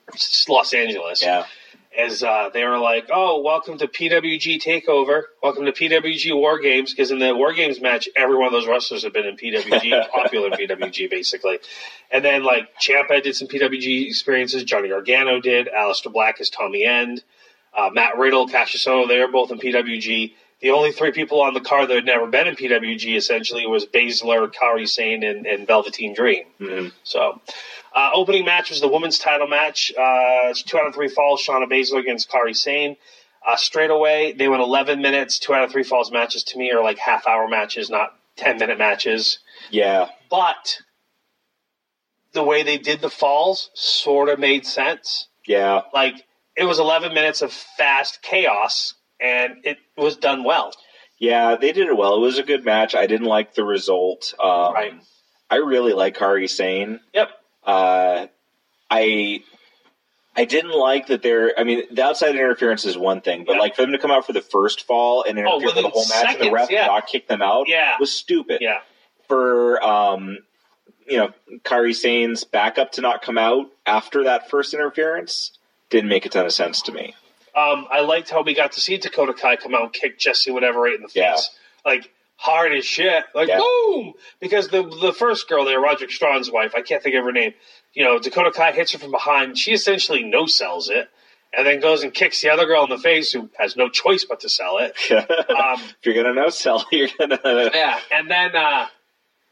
Los 0.47 0.73
Angeles, 0.73 1.21
Yeah, 1.23 1.45
is 1.97 2.23
uh, 2.23 2.49
they 2.53 2.63
were 2.63 2.77
like, 2.77 3.09
"Oh, 3.13 3.41
welcome 3.41 3.77
to 3.79 3.87
PWG 3.87 4.61
Takeover, 4.61 5.23
welcome 5.43 5.65
to 5.65 5.71
PWG 5.71 6.35
War 6.35 6.59
Games," 6.59 6.91
because 6.93 7.11
in 7.11 7.19
the 7.19 7.35
War 7.35 7.53
Games 7.53 7.81
match, 7.81 8.07
every 8.15 8.35
one 8.35 8.45
of 8.47 8.53
those 8.53 8.67
wrestlers 8.67 9.03
had 9.03 9.11
been 9.13 9.25
in 9.25 9.35
PWG, 9.35 10.09
popular 10.13 10.49
PWG, 10.51 11.09
basically. 11.09 11.59
And 12.09 12.23
then 12.23 12.43
like 12.43 12.69
Ciampa 12.79 13.21
did 13.21 13.35
some 13.35 13.47
PWG 13.47 14.07
experiences, 14.07 14.63
Johnny 14.63 14.89
Gargano 14.89 15.41
did, 15.41 15.67
Aleister 15.67 16.11
Black 16.11 16.39
is 16.39 16.49
Tommy 16.49 16.85
End, 16.85 17.23
uh, 17.77 17.89
Matt 17.93 18.17
Riddle, 18.17 18.47
Cassius 18.47 18.85
Ohno, 18.85 19.07
they 19.07 19.19
were 19.19 19.27
both 19.27 19.51
in 19.51 19.59
PWG. 19.59 20.33
the 20.61 20.69
only 20.71 20.91
three 20.91 21.11
people 21.11 21.41
on 21.41 21.53
the 21.53 21.59
card 21.61 21.89
that 21.89 21.95
had 21.95 22.05
never 22.05 22.27
been 22.27 22.47
in 22.47 22.55
PWG 22.55 23.15
essentially 23.17 23.65
was 23.65 23.85
Baszler, 23.85 24.51
Kairi 24.53 24.87
Sane, 24.87 25.23
and, 25.23 25.45
and 25.47 25.65
Velveteen 25.67 26.13
Dream. 26.13 26.43
Mhm. 26.59 26.91
So, 27.03 27.41
uh, 27.95 28.11
opening 28.13 28.45
match 28.45 28.69
was 28.69 28.81
the 28.81 28.87
women's 28.87 29.19
title 29.19 29.47
match. 29.47 29.91
Uh, 29.97 30.49
it's 30.49 30.63
two 30.63 30.77
out 30.77 30.87
of 30.87 30.93
three 30.95 31.09
falls. 31.09 31.43
Shayna 31.45 31.69
Baszler 31.69 31.99
against 31.99 32.29
Kairi 32.31 32.55
Sane. 32.55 32.95
Uh, 33.45 33.55
straight 33.55 33.89
away, 33.89 34.33
they 34.33 34.47
went 34.47 34.61
11 34.61 35.01
minutes. 35.01 35.39
Two 35.39 35.53
out 35.53 35.63
of 35.63 35.71
three 35.71 35.83
falls 35.83 36.11
matches 36.11 36.43
to 36.43 36.57
me 36.57 36.71
are 36.71 36.83
like 36.83 36.97
half 36.99 37.25
hour 37.27 37.47
matches, 37.47 37.89
not 37.89 38.13
10 38.37 38.59
minute 38.59 38.77
matches. 38.77 39.39
Yeah. 39.71 40.09
But 40.29 40.77
the 42.33 42.43
way 42.43 42.63
they 42.63 42.77
did 42.77 43.01
the 43.01 43.09
falls 43.09 43.69
sort 43.73 44.29
of 44.29 44.39
made 44.39 44.65
sense. 44.65 45.27
Yeah. 45.47 45.81
Like 45.93 46.15
it 46.55 46.65
was 46.65 46.79
11 46.79 47.13
minutes 47.13 47.41
of 47.41 47.51
fast 47.51 48.21
chaos, 48.21 48.93
and 49.19 49.55
it 49.63 49.77
was 49.97 50.17
done 50.17 50.43
well. 50.43 50.71
Yeah, 51.19 51.55
they 51.55 51.71
did 51.71 51.87
it 51.87 51.97
well. 51.97 52.15
It 52.15 52.21
was 52.21 52.37
a 52.39 52.43
good 52.43 52.63
match. 52.65 52.95
I 52.95 53.05
didn't 53.07 53.27
like 53.27 53.53
the 53.53 53.63
result. 53.63 54.33
Um, 54.41 54.73
Right. 54.73 54.93
I 55.49 55.57
really 55.57 55.93
like 55.93 56.15
Kairi 56.17 56.49
Sane. 56.49 56.99
Yep. 57.13 57.29
Uh, 57.65 58.27
I 58.89 59.43
I 60.35 60.45
didn't 60.45 60.71
like 60.77 61.07
that 61.07 61.21
they're. 61.21 61.57
I 61.59 61.63
mean, 61.63 61.83
the 61.91 62.03
outside 62.03 62.35
interference 62.35 62.85
is 62.85 62.97
one 62.97 63.21
thing, 63.21 63.43
but 63.45 63.53
Yeah. 63.55 63.59
like 63.59 63.75
for 63.75 63.81
them 63.81 63.91
to 63.91 63.97
come 63.99 64.11
out 64.11 64.25
for 64.25 64.33
the 64.33 64.41
first 64.41 64.85
fall 64.87 65.23
and 65.23 65.37
interfere 65.37 65.69
for 65.69 65.81
the 65.81 65.89
whole 65.89 66.05
match 66.07 66.35
and 66.35 66.41
the 66.47 66.51
ref 66.51 66.71
yeah. 66.71 66.87
not 66.87 67.07
kick 67.07 67.27
them 67.27 67.41
out 67.41 67.67
Yeah. 67.67 67.95
was 67.99 68.11
stupid. 68.11 68.59
Yeah. 68.61 68.79
For 69.27 69.83
um, 69.83 70.39
you 71.07 71.17
know, 71.17 71.33
Kairi 71.63 71.93
Sane's 71.95 72.43
backup 72.43 72.93
to 72.93 73.01
not 73.01 73.21
come 73.21 73.37
out 73.37 73.67
after 73.85 74.23
that 74.25 74.49
first 74.49 74.73
interference 74.73 75.51
didn't 75.89 76.09
make 76.09 76.25
a 76.25 76.29
ton 76.29 76.45
of 76.45 76.53
sense 76.53 76.81
to 76.83 76.91
me. 76.93 77.13
Um, 77.53 77.85
I 77.91 77.99
liked 77.99 78.29
how 78.29 78.43
we 78.43 78.53
got 78.53 78.71
to 78.73 78.79
see 78.79 78.95
Dakota 78.97 79.33
Kai 79.33 79.57
come 79.57 79.75
out 79.75 79.81
and 79.81 79.93
kick 79.93 80.17
Jesse 80.17 80.51
whatever 80.51 80.79
right 80.79 80.95
in 80.95 81.01
the 81.01 81.09
face, 81.09 81.15
Yeah. 81.15 81.35
like 81.85 82.09
hard 82.41 82.73
as 82.73 82.83
shit, 82.85 83.23
like 83.35 83.47
Yeah. 83.49 83.59
boom. 83.59 84.13
Because 84.39 84.67
the 84.69 84.81
the 84.83 85.13
first 85.13 85.47
girl 85.47 85.63
there, 85.65 85.79
Roderick 85.79 86.11
Strong's 86.11 86.49
wife, 86.51 86.73
I 86.75 86.81
can't 86.81 87.01
think 87.03 87.15
of 87.15 87.23
her 87.23 87.31
name. 87.31 87.53
You 87.93 88.03
know, 88.03 88.19
Dakota 88.19 88.51
Kai 88.51 88.71
hits 88.71 88.93
her 88.93 88.99
from 88.99 89.11
behind. 89.11 89.57
She 89.57 89.73
essentially 89.73 90.23
no 90.23 90.45
sells 90.47 90.89
it, 90.89 91.07
and 91.53 91.67
then 91.67 91.79
goes 91.81 92.03
and 92.03 92.13
kicks 92.13 92.41
the 92.41 92.49
other 92.49 92.65
girl 92.65 92.83
in 92.83 92.89
the 92.89 92.97
face 92.97 93.31
who 93.31 93.49
has 93.59 93.75
no 93.75 93.89
choice 93.89 94.25
but 94.25 94.39
to 94.41 94.49
sell 94.49 94.77
it. 94.79 94.95
Um, 95.11 95.79
if 95.81 95.97
you're 96.05 96.15
gonna 96.15 96.33
no 96.33 96.49
sell, 96.49 96.85
you're 96.91 97.09
gonna 97.19 97.39
yeah, 97.73 97.99
and 98.11 98.29
then 98.31 98.55
uh, 98.55 98.87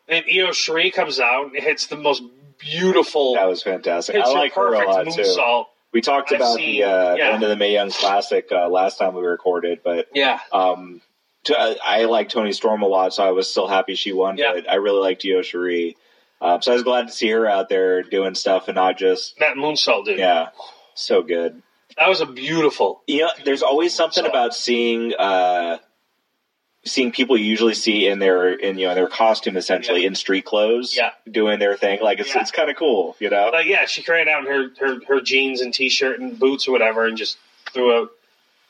then 0.07 0.23
Io 0.23 0.47
Shirai 0.49 0.91
comes 0.91 1.19
out 1.19 1.51
and 1.53 1.63
hits 1.63 1.85
the 1.87 1.97
most 1.97 2.23
beautiful, 2.57 3.35
That 3.35 3.45
was 3.47 3.61
fantastic. 3.63 4.15
I 4.15 4.29
like 4.31 4.53
her 4.53 4.73
a 4.73 4.87
lot 4.89 5.07
too. 5.11 5.63
We 5.91 6.01
talked 6.01 6.31
I've 6.31 6.39
about 6.39 6.55
seen- 6.55 6.81
the, 6.81 6.83
uh, 6.83 7.15
yeah. 7.15 7.29
end 7.33 7.43
of 7.43 7.49
the 7.49 7.55
Mae 7.55 7.73
Young 7.73 7.89
Classic 7.91 8.47
uh, 8.51 8.67
last 8.69 8.97
time 8.99 9.15
we 9.15 9.21
recorded, 9.21 9.79
but 9.83 10.07
Yeah, 10.13 10.39
um, 10.51 11.01
I, 11.49 11.75
I 11.83 12.05
like 12.05 12.29
Toni 12.29 12.51
Storm 12.53 12.81
a 12.81 12.87
lot, 12.87 13.13
so 13.13 13.23
I 13.23 13.31
was 13.31 13.49
still 13.49 13.67
happy 13.67 13.95
she 13.95 14.11
won. 14.13 14.37
Yeah. 14.37 14.53
But 14.55 14.69
I 14.69 14.75
really 14.75 14.99
liked 14.99 15.23
Io 15.25 15.39
Shirai, 15.41 15.95
um, 16.41 16.61
so 16.61 16.71
I 16.71 16.75
was 16.75 16.83
glad 16.83 17.07
to 17.07 17.13
see 17.13 17.29
her 17.29 17.47
out 17.47 17.69
there 17.69 18.03
doing 18.03 18.35
stuff 18.35 18.67
and 18.67 18.75
not 18.75 18.97
just 18.97 19.37
that 19.39 19.55
moonsault, 19.55 20.05
dude. 20.05 20.19
yeah, 20.19 20.49
so 20.95 21.21
good. 21.21 21.61
That 21.97 22.07
was 22.07 22.21
a 22.21 22.25
beautiful. 22.25 23.01
You 23.07 23.21
know, 23.23 23.29
there's 23.45 23.63
always 23.63 23.93
something 23.95 24.23
So- 24.23 24.29
about 24.29 24.53
seeing 24.53 25.13
uh, 25.15 25.79
seeing 26.85 27.11
people 27.11 27.35
you 27.37 27.43
usually 27.45 27.73
see 27.73 28.07
in 28.07 28.19
their 28.19 28.49
in 28.53 28.77
you 28.77 28.87
know 28.87 28.95
their 28.95 29.07
costume 29.07 29.57
essentially 29.57 30.01
Yeah. 30.01 30.07
in 30.07 30.15
street 30.15 30.45
clothes, 30.45 30.95
Yeah. 30.95 31.11
doing 31.29 31.59
their 31.59 31.75
thing. 31.75 31.99
Like 32.01 32.19
it's 32.19 32.33
Yeah. 32.33 32.41
it's 32.41 32.51
kind 32.51 32.69
of 32.69 32.75
cool, 32.77 33.15
you 33.19 33.29
know. 33.29 33.49
Like, 33.51 33.65
yeah, 33.65 33.85
she 33.85 34.01
carried 34.03 34.27
out 34.29 34.45
in 34.45 34.51
her, 34.51 34.69
her, 34.79 34.99
her 35.07 35.21
jeans 35.21 35.61
and 35.61 35.73
t-shirt 35.73 36.19
and 36.19 36.37
boots 36.39 36.67
or 36.67 36.71
whatever, 36.71 37.05
and 37.05 37.17
just 37.17 37.37
threw 37.73 38.03
a 38.03 38.07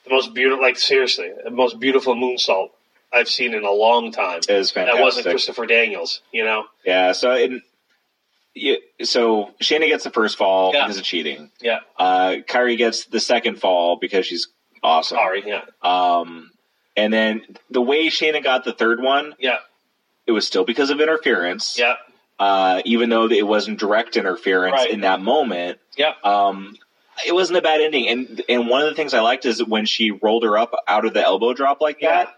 the 0.09 0.15
most 0.15 0.33
beautiful, 0.33 0.61
like 0.61 0.77
seriously, 0.77 1.31
the 1.43 1.51
most 1.51 1.79
beautiful 1.79 2.15
moonsault 2.15 2.69
I've 3.13 3.29
seen 3.29 3.53
in 3.53 3.63
a 3.63 3.71
long 3.71 4.11
time. 4.11 4.41
It 4.47 4.53
was 4.53 4.71
fantastic. 4.71 4.97
That 4.97 5.03
wasn't 5.03 5.25
Christopher 5.27 5.65
Daniels, 5.65 6.21
you 6.31 6.43
know. 6.43 6.65
Yeah, 6.85 7.11
so 7.13 7.33
in, 7.35 7.61
yeah, 8.53 8.75
so 9.03 9.51
Shayna 9.61 9.87
gets 9.87 10.03
the 10.03 10.09
first 10.11 10.37
fall 10.37 10.71
Yeah. 10.73 10.83
because 10.85 10.97
of 10.97 11.03
cheating. 11.03 11.51
Yeah, 11.61 11.79
Uh, 11.97 12.37
Kairi 12.47 12.77
gets 12.77 13.05
the 13.05 13.19
second 13.19 13.59
fall 13.61 13.95
because 13.97 14.25
she's 14.25 14.47
awesome. 14.83 15.15
sorry, 15.17 15.43
yeah, 15.45 15.61
Um, 15.81 16.51
and 16.95 17.13
then 17.13 17.41
the 17.69 17.81
way 17.81 18.07
Shayna 18.07 18.43
got 18.43 18.63
the 18.63 18.73
third 18.73 19.01
one, 19.01 19.35
yeah, 19.39 19.57
it 20.27 20.31
was 20.31 20.45
still 20.45 20.63
because 20.65 20.89
of 20.89 20.99
interference. 21.01 21.77
yeah, 21.79 21.95
Uh, 22.39 22.81
even 22.85 23.09
though 23.09 23.25
it 23.29 23.45
wasn't 23.47 23.79
direct 23.79 24.15
interference 24.17 24.73
Right. 24.73 24.91
in 24.91 25.01
that 25.01 25.19
moment. 25.21 25.79
yeah. 25.97 26.13
Um, 26.23 26.77
it 27.27 27.33
wasn't 27.33 27.57
a 27.57 27.61
bad 27.61 27.81
ending. 27.81 28.07
And 28.07 28.41
and 28.49 28.67
one 28.67 28.81
of 28.81 28.89
the 28.89 28.95
things 28.95 29.13
I 29.13 29.21
liked 29.21 29.45
is 29.45 29.63
when 29.63 29.85
she 29.85 30.11
rolled 30.11 30.43
her 30.43 30.57
up 30.57 30.73
out 30.87 31.05
of 31.05 31.13
the 31.13 31.21
elbow 31.23 31.53
drop 31.53 31.81
like 31.81 32.01
Yeah. 32.01 32.25
that, 32.25 32.35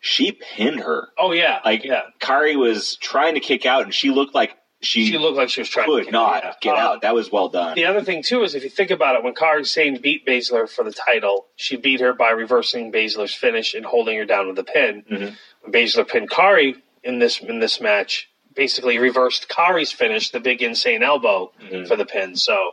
she 0.00 0.32
pinned 0.32 0.80
her. 0.80 1.08
Oh 1.18 1.32
yeah, 1.32 1.60
Like 1.64 1.84
yeah. 1.84 2.02
Kairi 2.20 2.56
was 2.56 2.96
trying 2.96 3.34
to 3.34 3.40
kick 3.40 3.66
out, 3.66 3.82
and 3.84 3.94
she 3.94 4.10
looked 4.10 4.34
like 4.34 4.52
she, 4.82 5.06
She 5.06 5.16
looked 5.18 5.38
like 5.38 5.48
she 5.48 5.62
was 5.62 5.70
trying 5.70 5.86
could 5.86 6.04
to 6.04 6.10
not 6.10 6.44
yeah. 6.44 6.52
get 6.60 6.74
Um, 6.74 6.78
out. 6.80 7.00
That 7.00 7.14
was 7.14 7.32
well 7.32 7.48
done. 7.48 7.74
The 7.74 7.86
other 7.86 8.02
thing 8.02 8.22
too 8.22 8.42
is 8.42 8.54
if 8.54 8.62
you 8.62 8.68
think 8.70 8.90
about 8.90 9.16
it, 9.16 9.22
when 9.24 9.34
Kairi 9.34 9.66
Sane 9.66 9.98
beat 10.00 10.26
Baszler 10.26 10.68
for 10.68 10.84
the 10.84 10.92
title, 10.92 11.46
she 11.56 11.76
beat 11.76 12.00
her 12.00 12.12
by 12.12 12.30
reversing 12.30 12.92
Baszler's 12.92 13.34
finish 13.34 13.72
and 13.74 13.86
holding 13.86 14.16
her 14.18 14.26
down 14.26 14.48
with 14.48 14.58
a 14.58 14.64
pin. 14.64 15.02
Mhm. 15.10 15.36
When 15.62 15.72
Baszler 15.72 16.06
pinned 16.06 16.30
Kairi 16.30 16.76
in 17.02 17.18
this 17.20 17.40
in 17.40 17.58
this 17.58 17.80
match, 17.80 18.28
basically 18.54 18.98
reversed 18.98 19.48
Kairi's 19.48 19.92
finish, 19.92 20.28
the 20.30 20.40
big 20.40 20.62
insane 20.62 21.02
elbow 21.02 21.52
Mhm. 21.60 21.88
for 21.88 21.96
the 21.96 22.04
pin. 22.06 22.36
So 22.36 22.72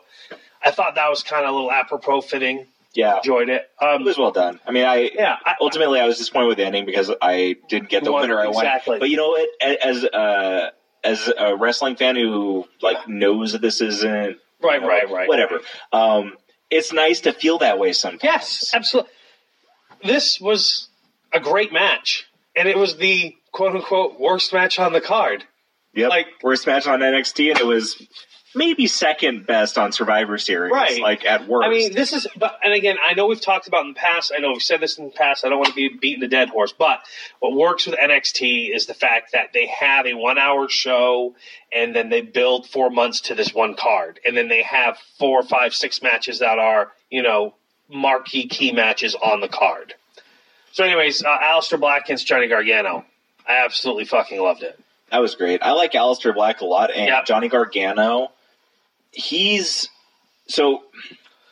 I 0.64 0.72
thought 0.72 0.96
that 0.96 1.10
was 1.10 1.24
kind 1.24 1.46
of 1.46 1.52
a 1.52 1.54
little 1.54 1.72
apropos 1.72 2.22
fitting. 2.22 2.68
Yeah, 2.94 3.18
Enjoyed 3.18 3.50
it. 3.50 3.68
it 3.82 3.84
Um, 3.84 4.04
was 4.04 4.20
well 4.20 4.32
done. 4.32 4.60
I 4.68 4.72
mean, 4.72 4.86
I 4.86 5.10
yeah, 5.16 5.36
I, 5.44 5.56
ultimately 5.60 6.00
I 6.00 6.06
was 6.06 6.20
disappointed 6.20 6.48
with 6.50 6.58
the 6.58 6.66
ending 6.66 6.86
because 6.86 7.12
I 7.22 7.56
didn't 7.68 7.90
get 7.90 8.04
the 8.04 8.12
Won- 8.12 8.22
winner 8.22 8.40
I 8.40 8.48
exactly. 8.50 8.92
wanted. 8.92 9.00
But 9.00 9.10
you 9.10 9.18
know 9.18 9.30
what? 9.30 9.50
As 9.62 10.06
uh, 10.06 10.70
as 11.04 11.32
a 11.36 11.56
wrestling 11.56 11.96
fan 11.96 12.16
who 12.16 12.66
like 12.84 13.08
knows 13.08 13.54
that 13.54 13.62
this 13.62 13.82
isn't 13.82 14.38
right, 14.62 14.76
you 14.76 14.82
know, 14.82 14.88
right, 14.88 15.10
right. 15.10 15.28
whatever. 15.28 15.62
Um, 15.92 16.38
it's 16.70 16.94
nice 16.94 17.22
to 17.22 17.34
feel 17.34 17.58
that 17.60 17.80
way 17.80 17.94
sometimes. 17.94 18.24
Yes, 18.24 18.72
absolutely. 18.76 19.12
This 20.04 20.40
was 20.40 20.90
a 21.34 21.40
great 21.40 21.74
match, 21.74 22.28
and 22.56 22.68
it 22.68 22.78
was 22.78 22.98
the 22.98 23.36
quote 23.52 23.76
unquote 23.76 24.20
worst 24.20 24.54
match 24.54 24.78
on 24.78 24.94
the 24.94 25.02
card. 25.02 25.44
Yep. 25.96 26.10
Like- 26.12 26.28
worst 26.44 26.68
match 26.68 26.86
on 26.88 27.00
NXT, 27.00 27.50
and 27.52 27.60
it 27.60 27.66
was 27.66 28.02
maybe 28.56 28.88
second 28.88 29.46
best 29.46 29.78
on 29.78 29.92
Survivor 29.92 30.38
Series. 30.38 30.72
Right. 30.72 31.02
Like 31.02 31.26
at 31.26 31.48
worst. 31.48 31.66
I 31.68 31.70
mean, 31.70 31.94
this 31.94 32.14
is, 32.14 32.28
but 32.38 32.60
and 32.64 32.74
again, 32.74 32.98
I 33.06 33.14
know 33.14 33.28
we've 33.28 33.42
talked 33.42 33.68
about 33.68 33.86
in 33.86 33.90
the 33.94 34.00
past. 34.00 34.32
I 34.36 34.40
know 34.40 34.52
we've 34.52 34.62
said 34.62 34.80
this 34.82 34.98
in 34.98 35.06
the 35.06 35.12
past. 35.12 35.46
I 35.46 35.50
don't 35.50 35.58
want 35.60 35.70
to 35.70 35.76
be 35.76 35.90
beating 35.90 36.24
a 36.24 36.28
dead 36.28 36.50
horse, 36.50 36.74
but 36.78 37.00
what 37.40 37.54
works 37.54 37.86
with 37.86 37.96
NXT 37.96 38.76
is 38.76 38.86
the 38.86 38.94
fact 38.94 39.32
that 39.34 39.54
they 39.54 39.68
have 39.68 40.06
a 40.06 40.14
one-hour 40.14 40.70
show, 40.70 41.36
and 41.72 41.96
then 41.96 42.10
they 42.10 42.22
build 42.22 42.68
four 42.68 42.90
months 42.90 43.22
to 43.22 43.36
this 43.36 43.54
one 43.54 43.76
card, 43.76 44.20
and 44.26 44.36
then 44.38 44.48
they 44.48 44.64
have 44.64 44.98
four, 45.20 45.44
five, 45.44 45.74
six 45.74 46.02
matches 46.02 46.40
that 46.40 46.60
are 46.60 46.92
you 47.10 47.22
know 47.24 47.54
marquee 47.90 48.48
key 48.48 48.72
matches 48.72 49.16
on 49.16 49.42
the 49.42 49.48
card. 49.48 49.94
So, 50.72 50.84
anyways, 50.84 51.24
uh, 51.24 51.38
Aleister 51.40 51.80
Black 51.80 52.06
against 52.06 52.26
Johnny 52.26 52.48
Gargano. 52.48 53.06
I 53.48 53.64
absolutely 53.66 54.06
fucking 54.06 54.40
loved 54.42 54.64
it. 54.64 54.80
that 55.12 55.20
was 55.20 55.36
great. 55.36 55.62
I 55.62 55.74
like 55.74 55.92
Aleister 55.92 56.34
Black 56.34 56.62
a 56.62 56.66
lot, 56.66 56.90
and 56.92 57.08
Yep. 57.08 57.26
Johnny 57.26 57.48
Gargano. 57.50 58.32
He's 59.14 59.88
so 60.48 60.84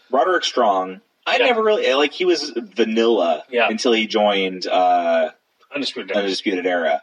Roderick 0.09 0.43
Strong. 0.43 1.01
I 1.25 1.37
Yeah. 1.37 1.45
never 1.45 1.63
really 1.63 1.91
like. 1.93 2.11
He 2.13 2.25
was 2.25 2.49
vanilla 2.55 3.43
Yeah. 3.49 3.67
until 3.69 3.91
he 3.93 4.07
joined 4.07 4.67
uh, 4.67 5.31
Undisputed. 5.73 6.11
Undisputed 6.15 6.65
Era. 6.65 7.01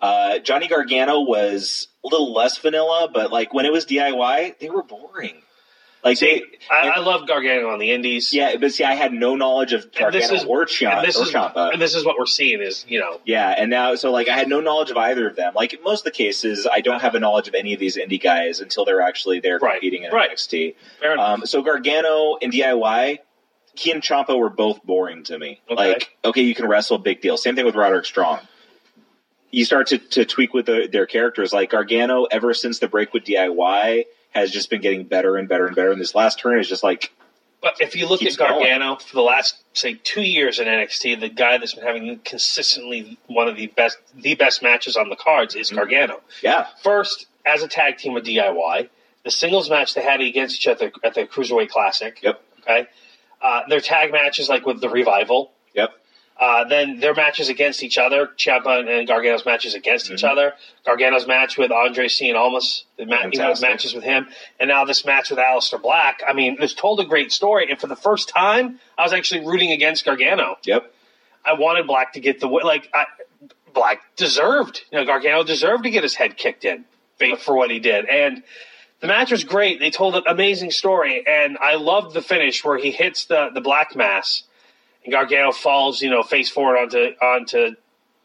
Uh, 0.00 0.38
Johnny 0.38 0.68
Gargano 0.68 1.20
was 1.20 1.88
a 2.04 2.08
little 2.08 2.32
less 2.32 2.58
vanilla, 2.58 3.08
but 3.12 3.32
like 3.32 3.52
when 3.52 3.66
it 3.66 3.72
was 3.72 3.84
DIY, 3.86 4.58
they 4.58 4.70
were 4.70 4.82
boring. 4.82 5.42
Like 6.04 6.18
See, 6.18 6.26
they, 6.26 6.42
I, 6.74 6.82
and- 6.86 6.90
I 6.94 7.00
love 7.00 7.26
Gargano 7.26 7.70
on 7.70 7.78
the 7.80 7.90
Indies. 7.90 8.32
yeah, 8.32 8.56
but 8.60 8.72
see, 8.72 8.84
I 8.84 8.94
had 8.94 9.12
no 9.12 9.34
knowledge 9.34 9.72
of 9.72 9.82
And 9.84 10.12
this 10.14 10.28
Gargano 10.28 10.34
is- 10.34 10.44
or, 10.44 10.64
Ciampa, 10.66 10.98
and 10.98 11.08
this 11.08 11.16
or 11.18 11.22
is 11.24 11.30
Ciampa. 11.32 11.72
and 11.72 11.82
this 11.82 11.94
is 11.96 12.04
what 12.04 12.16
we're 12.18 12.26
seeing 12.26 12.60
is 12.60 12.84
you 12.88 13.00
know 13.00 13.20
Yeah, 13.24 13.48
and 13.56 13.70
now 13.70 13.94
so 13.96 14.12
like 14.12 14.28
I 14.28 14.36
had 14.36 14.48
no 14.48 14.60
knowledge 14.60 14.90
of 14.90 14.96
either 14.96 15.28
of 15.28 15.34
them. 15.36 15.52
Like 15.56 15.72
in 15.74 15.82
most 15.82 16.00
of 16.00 16.04
the 16.04 16.10
cases, 16.12 16.66
I 16.70 16.80
don't 16.80 17.00
have 17.00 17.14
a 17.16 17.20
knowledge 17.20 17.48
of 17.48 17.54
any 17.54 17.74
of 17.74 17.80
these 17.80 17.96
indie 17.96 18.22
guys 18.22 18.60
until 18.60 18.84
they're 18.84 19.00
actually 19.00 19.40
there 19.40 19.58
Right, 19.58 19.80
competing 19.80 20.04
in 20.04 20.12
right. 20.12 20.30
NXT. 20.30 20.74
Um, 21.18 21.44
so 21.46 21.62
Gargano 21.62 22.36
and 22.40 22.52
DIY, 22.52 23.18
Key 23.74 23.90
and 23.90 24.02
Ciampa 24.02 24.38
were 24.38 24.48
both 24.50 24.82
boring 24.84 25.24
to 25.24 25.38
me. 25.38 25.60
Okay. 25.68 25.74
Like, 25.92 26.16
okay, 26.24 26.42
you 26.42 26.54
can 26.54 26.66
wrestle, 26.68 26.98
big 26.98 27.20
deal. 27.20 27.36
Same 27.36 27.56
thing 27.56 27.64
with 27.66 27.74
Roderick 27.74 28.04
Strong. 28.06 28.40
You 29.50 29.64
start 29.64 29.88
to, 29.88 29.98
to 29.98 30.24
tweak 30.24 30.52
with 30.54 30.66
the, 30.66 30.88
their 30.90 31.06
characters. 31.06 31.52
Like 31.52 31.70
Gargano, 31.70 32.24
ever 32.24 32.52
since 32.54 32.78
the 32.78 32.88
break 32.88 33.12
with 33.12 33.24
DIY, 33.24 34.04
has 34.36 34.50
just 34.50 34.70
been 34.70 34.80
getting 34.80 35.04
better 35.04 35.36
and 35.36 35.48
better 35.48 35.66
and 35.66 35.74
better. 35.76 35.90
And 35.92 36.00
this 36.00 36.14
last 36.14 36.38
turn 36.38 36.58
is 36.60 36.68
just 36.68 36.82
like, 36.82 37.12
But 37.62 37.80
if 37.80 37.96
you 37.96 38.06
look 38.08 38.22
at 38.22 38.36
Gargano 38.36 38.96
for 38.96 39.14
the 39.14 39.22
last 39.22 39.56
say 39.72 39.94
two 39.94 40.22
years 40.22 40.58
in 40.58 40.66
NXT, 40.66 41.20
the 41.20 41.28
guy 41.28 41.58
that's 41.58 41.74
been 41.74 41.84
having 41.84 42.18
consistently 42.24 43.18
one 43.26 43.48
of 43.48 43.56
the 43.56 43.66
best 43.68 43.98
the 44.14 44.34
best 44.34 44.62
matches 44.62 44.96
on 44.96 45.08
the 45.08 45.16
cards 45.16 45.54
is 45.54 45.68
Mm-hmm. 45.68 45.76
Gargano. 45.76 46.20
yeah, 46.42 46.66
First, 46.82 47.26
as 47.44 47.62
a 47.62 47.68
tag 47.68 47.98
team 47.98 48.14
with 48.14 48.24
DIY, 48.24 48.88
the 49.24 49.30
singles 49.30 49.68
match 49.68 49.94
they 49.94 50.02
had 50.02 50.20
against 50.20 50.56
each 50.56 50.68
other 50.68 50.92
at 51.02 51.14
the 51.14 51.26
Cruiserweight 51.26 51.68
Classic. 51.70 52.18
yep, 52.22 52.40
Okay, 52.60 52.86
uh, 53.42 53.62
their 53.68 53.80
tag 53.80 54.12
matches 54.12 54.48
like 54.48 54.64
with 54.66 54.80
the 54.80 54.88
Revival. 54.88 55.52
yep, 55.74 55.90
Uh, 56.38 56.64
then 56.64 57.00
their 57.00 57.14
matches 57.14 57.48
against 57.48 57.82
each 57.82 57.96
other, 57.96 58.26
Ciampa 58.36 58.80
and, 58.80 58.88
and 58.90 59.08
Gargano's 59.08 59.46
matches 59.46 59.74
against 59.74 60.10
each 60.10 60.20
Mhm. 60.22 60.30
other. 60.32 60.54
Gargano's 60.84 61.26
match 61.26 61.56
with 61.56 61.72
Andre 61.72 62.08
Cien 62.08 62.34
Almas, 62.34 62.84
the 62.98 63.06
ma- 63.06 63.22
you 63.32 63.38
know, 63.38 63.54
matches 63.60 63.94
with 63.94 64.04
him, 64.04 64.28
and 64.60 64.68
now 64.68 64.84
this 64.84 65.06
match 65.06 65.30
with 65.30 65.38
Aleister 65.38 65.80
Black. 65.80 66.22
I 66.28 66.34
mean, 66.34 66.58
it's 66.60 66.74
told 66.74 67.00
a 67.00 67.04
great 67.04 67.32
story, 67.32 67.70
and 67.70 67.80
for 67.80 67.86
the 67.86 67.96
first 67.96 68.28
time, 68.28 68.80
I 68.98 69.02
was 69.04 69.14
actually 69.14 69.46
rooting 69.46 69.72
against 69.72 70.04
Gargano. 70.04 70.58
Yep. 70.64 70.92
I 71.42 71.54
wanted 71.54 71.86
Black 71.86 72.12
to 72.14 72.20
get 72.20 72.40
the. 72.40 72.48
Like 72.48 72.90
I, 72.92 73.06
Black 73.72 74.02
deserved, 74.16 74.82
you 74.90 74.98
know, 74.98 75.04
Gargano 75.06 75.42
deserved 75.42 75.84
to 75.84 75.90
get 75.90 76.02
his 76.02 76.14
head 76.14 76.36
kicked 76.36 76.64
in 76.66 76.84
for- 77.18 77.36
for 77.36 77.54
what 77.56 77.70
he 77.70 77.78
did, 77.78 78.04
and 78.06 78.42
the 79.00 79.06
match 79.06 79.30
was 79.30 79.44
great. 79.44 79.80
They 79.80 79.90
told 79.90 80.16
an 80.16 80.22
amazing 80.26 80.70
story, 80.70 81.22
and 81.26 81.56
I 81.62 81.74
loved 81.76 82.12
the 82.14 82.22
finish 82.22 82.62
where 82.64 82.76
he 82.78 82.90
hits 82.90 83.24
the 83.26 83.50
the 83.54 83.60
Black 83.62 83.94
Mass, 83.96 84.42
and 85.06 85.12
Gargano 85.12 85.52
falls, 85.52 86.02
you 86.02 86.10
know, 86.10 86.22
face 86.22 86.50
forward 86.50 86.78
onto 86.78 86.98
onto 87.22 87.76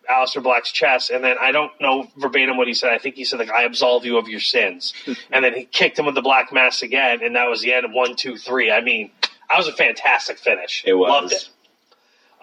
Aleister 0.10 0.42
Black's 0.42 0.72
chest, 0.72 1.12
and 1.12 1.24
then 1.24 1.38
I 1.40 1.52
don't 1.52 1.72
know 1.80 2.08
verbatim 2.18 2.58
what 2.58 2.68
he 2.68 2.74
said. 2.74 2.92
I 2.92 2.98
think 2.98 3.16
he 3.16 3.24
said 3.24 3.40
like, 3.40 3.52
"I 3.52 3.64
absolve 3.64 4.04
you 4.04 4.18
of 4.18 4.28
your 4.28 4.40
sins," 4.40 4.94
and 5.32 5.46
then 5.46 5.54
he 5.54 5.66
kicked 5.66 5.98
him 5.98 6.06
with 6.08 6.16
the 6.16 6.22
Black 6.22 6.52
Mass 6.52 6.82
again, 6.82 7.22
and 7.24 7.36
that 7.36 7.48
was 7.48 7.62
the 7.62 7.72
end 7.72 7.86
of 7.86 7.92
one, 7.92 8.16
two, 8.16 8.36
three. 8.36 8.72
I 8.72 8.82
mean, 8.82 9.12
that 9.22 9.58
was 9.58 9.68
a 9.68 9.74
fantastic 9.74 10.40
finish. 10.40 10.84
It 10.86 10.94
was. 10.96 11.10
Loved 11.10 11.34
it. 11.34 11.50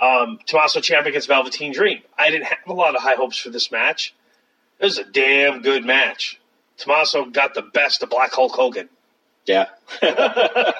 Um, 0.00 0.38
Tommaso 0.46 0.78
Ciampa 0.78 1.06
against 1.06 1.26
Velveteen 1.26 1.72
Dream. 1.72 2.00
I 2.16 2.30
didn't 2.30 2.46
have 2.46 2.58
a 2.68 2.72
lot 2.72 2.94
of 2.94 3.02
high 3.02 3.16
hopes 3.16 3.36
for 3.36 3.50
this 3.50 3.72
match. 3.72 4.14
It 4.78 4.84
was 4.84 4.98
a 4.98 5.04
damn 5.04 5.60
good 5.60 5.84
match. 5.84 6.38
Tommaso 6.76 7.24
got 7.24 7.54
the 7.54 7.62
best 7.62 8.04
of 8.04 8.10
Black 8.10 8.32
Hulk 8.32 8.52
Hogan. 8.52 8.88
Yeah. 9.44 9.66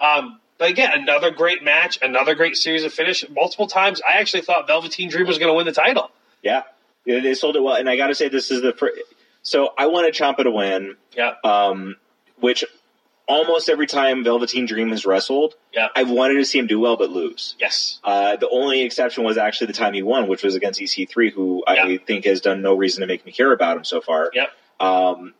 Um, 0.00 0.40
but 0.58 0.70
again, 0.70 0.90
another 0.92 1.30
great 1.30 1.62
match, 1.62 1.98
another 2.02 2.34
great 2.34 2.56
series 2.56 2.84
of 2.84 2.92
finish. 2.92 3.24
Multiple 3.30 3.66
times, 3.68 4.00
I 4.06 4.18
actually 4.18 4.42
thought 4.42 4.66
Velveteen 4.66 5.08
Dream 5.08 5.26
was 5.26 5.38
going 5.38 5.50
to 5.50 5.54
win 5.54 5.66
the 5.66 5.72
title. 5.72 6.10
yeah. 6.42 6.62
They 7.06 7.20
they 7.20 7.34
sold 7.34 7.56
it 7.56 7.62
well, 7.62 7.74
and 7.76 7.88
I 7.88 7.96
got 7.96 8.08
to 8.08 8.14
say, 8.14 8.28
this 8.28 8.50
is 8.50 8.60
the 8.60 8.72
fir- 8.74 8.92
so 9.42 9.70
I 9.78 9.86
wanted 9.86 10.12
Ciampa 10.14 10.42
to 10.42 10.50
win, 10.50 10.96
Yeah, 11.16 11.34
um, 11.42 11.96
which 12.38 12.64
almost 13.26 13.68
every 13.70 13.86
time 13.86 14.24
Velveteen 14.24 14.66
Dream 14.66 14.90
has 14.90 15.06
wrestled, 15.06 15.54
yeah, 15.72 15.88
I've 15.94 16.10
wanted 16.10 16.34
to 16.34 16.44
see 16.44 16.58
him 16.58 16.66
do 16.66 16.78
well 16.80 16.96
but 16.96 17.08
lose. 17.10 17.54
yes, 17.58 17.98
Uh, 18.04 18.36
the 18.36 18.48
only 18.50 18.82
exception 18.82 19.24
was 19.24 19.38
actually 19.38 19.68
the 19.68 19.72
time 19.74 19.94
he 19.94 20.02
won, 20.02 20.28
which 20.28 20.42
was 20.42 20.54
against 20.54 20.80
EC3, 20.80 21.32
who 21.32 21.62
I 21.66 21.98
think 21.98 22.24
has 22.26 22.40
done 22.42 22.60
no 22.60 22.74
reason 22.74 23.00
to 23.02 23.06
make 23.06 23.24
me 23.24 23.32
care 23.32 23.52
about 23.52 23.76
him 23.78 23.84
so 23.84 24.00
far. 24.02 24.30
Yep. 24.34 24.50
Um, 24.80 25.34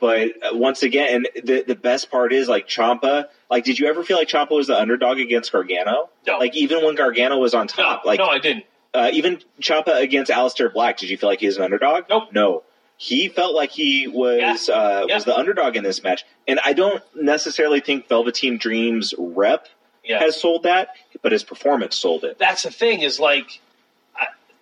but 0.00 0.32
once 0.52 0.82
again, 0.82 1.14
and 1.36 1.46
the 1.46 1.62
the 1.62 1.76
best 1.76 2.10
part 2.10 2.32
is 2.32 2.48
like 2.48 2.66
Ciampa. 2.66 3.26
Like, 3.52 3.64
did 3.64 3.78
you 3.78 3.86
ever 3.86 4.02
feel 4.02 4.16
like 4.16 4.28
Ciampa 4.28 4.50
was 4.50 4.66
the 4.66 4.76
underdog 4.80 5.18
against 5.18 5.52
Gargano? 5.52 6.08
No. 6.26 6.38
Like, 6.38 6.56
even 6.56 6.84
when 6.84 6.94
Gargano 6.96 7.38
was 7.38 7.54
on 7.54 7.66
no, 7.76 7.84
top, 7.84 8.04
like 8.04 8.18
no, 8.18 8.26
I 8.26 8.38
didn't. 8.40 8.64
uh, 8.94 9.10
even 9.12 9.40
Ciampa 9.60 10.00
against 10.00 10.30
Aleister 10.32 10.72
Black, 10.72 10.96
did 10.98 11.10
you 11.10 11.16
feel 11.18 11.28
like 11.28 11.40
he 11.40 11.46
was 11.46 11.58
an 11.58 11.62
underdog? 11.62 12.04
Nope. 12.08 12.32
No. 12.32 12.62
He 12.96 13.28
felt 13.28 13.54
like 13.54 13.70
he 13.70 14.08
was 14.08 14.68
uh, 14.68 15.04
Yeah. 15.08 15.14
was 15.16 15.24
the 15.24 15.36
underdog 15.36 15.76
in 15.76 15.84
this 15.84 16.02
match, 16.02 16.24
and 16.48 16.58
I 16.64 16.72
don't 16.72 17.02
necessarily 17.14 17.80
think 17.80 18.08
Velveteen 18.08 18.58
Dream's 18.58 19.12
rep 19.18 19.68
Yeah, 20.04 20.18
has 20.20 20.40
sold 20.40 20.62
that, 20.64 20.88
but 21.20 21.32
his 21.32 21.42
performance 21.44 21.96
sold 21.96 22.24
it. 22.24 22.38
that's 22.38 22.62
the 22.62 22.70
thing 22.70 23.02
is 23.02 23.20
like 23.20 23.60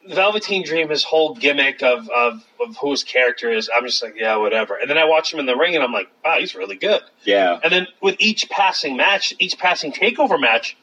Velveteen 0.08 0.64
Dream, 0.64 0.88
his 0.88 1.04
whole 1.04 1.34
gimmick 1.34 1.82
of, 1.82 2.08
of 2.08 2.42
of 2.58 2.76
who 2.80 2.90
his 2.90 3.04
character 3.04 3.50
is. 3.52 3.70
I'm 3.74 3.84
just 3.86 4.02
like, 4.02 4.14
yeah, 4.16 4.36
whatever. 4.36 4.76
And 4.76 4.88
then 4.88 4.96
I 4.98 5.04
watch 5.04 5.32
him 5.32 5.40
in 5.40 5.46
the 5.46 5.56
ring, 5.56 5.74
and 5.74 5.84
I'm 5.84 5.92
like, 5.92 6.08
wow, 6.24 6.36
he's 6.38 6.54
really 6.54 6.76
good. 6.76 7.02
Yeah. 7.24 7.58
And 7.62 7.72
then 7.72 7.86
with 8.00 8.16
each 8.18 8.48
passing 8.48 8.96
match, 8.96 9.34
each 9.38 9.58
passing 9.58 9.92
takeover 9.92 10.40
match, 10.40 10.76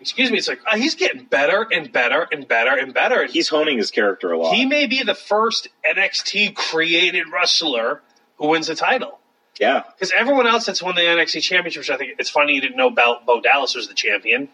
excuse 0.00 0.30
me, 0.30 0.36
it's 0.38 0.48
like 0.48 0.60
oh, 0.70 0.76
he's 0.76 0.94
getting 0.94 1.24
better 1.24 1.66
and 1.72 1.90
better 1.90 2.26
and 2.30 2.46
better 2.46 2.74
and 2.76 2.92
better. 2.92 3.22
And 3.22 3.30
He's 3.30 3.48
honing 3.48 3.78
his 3.78 3.90
character 3.90 4.32
a 4.32 4.38
lot. 4.38 4.54
he 4.54 4.66
may 4.66 4.86
be 4.86 5.02
the 5.02 5.14
first 5.14 5.68
NXT 5.90 6.54
created 6.54 7.24
wrestler 7.32 8.02
who 8.36 8.48
wins 8.48 8.66
the 8.66 8.74
title. 8.74 9.18
yeah. 9.58 9.82
Because 9.94 10.12
everyone 10.14 10.46
else 10.46 10.66
that's 10.66 10.82
won 10.82 10.94
the 10.94 11.00
NXT 11.00 11.40
championship, 11.42 11.80
which 11.80 11.90
I 11.90 11.96
think 11.96 12.18
it's 12.18 12.28
funny 12.28 12.52
you 12.54 12.60
didn't 12.60 12.76
know 12.76 12.90
Bo 12.90 13.40
Dallas 13.42 13.74
was 13.74 13.88
the 13.88 13.94
champion. 13.94 14.50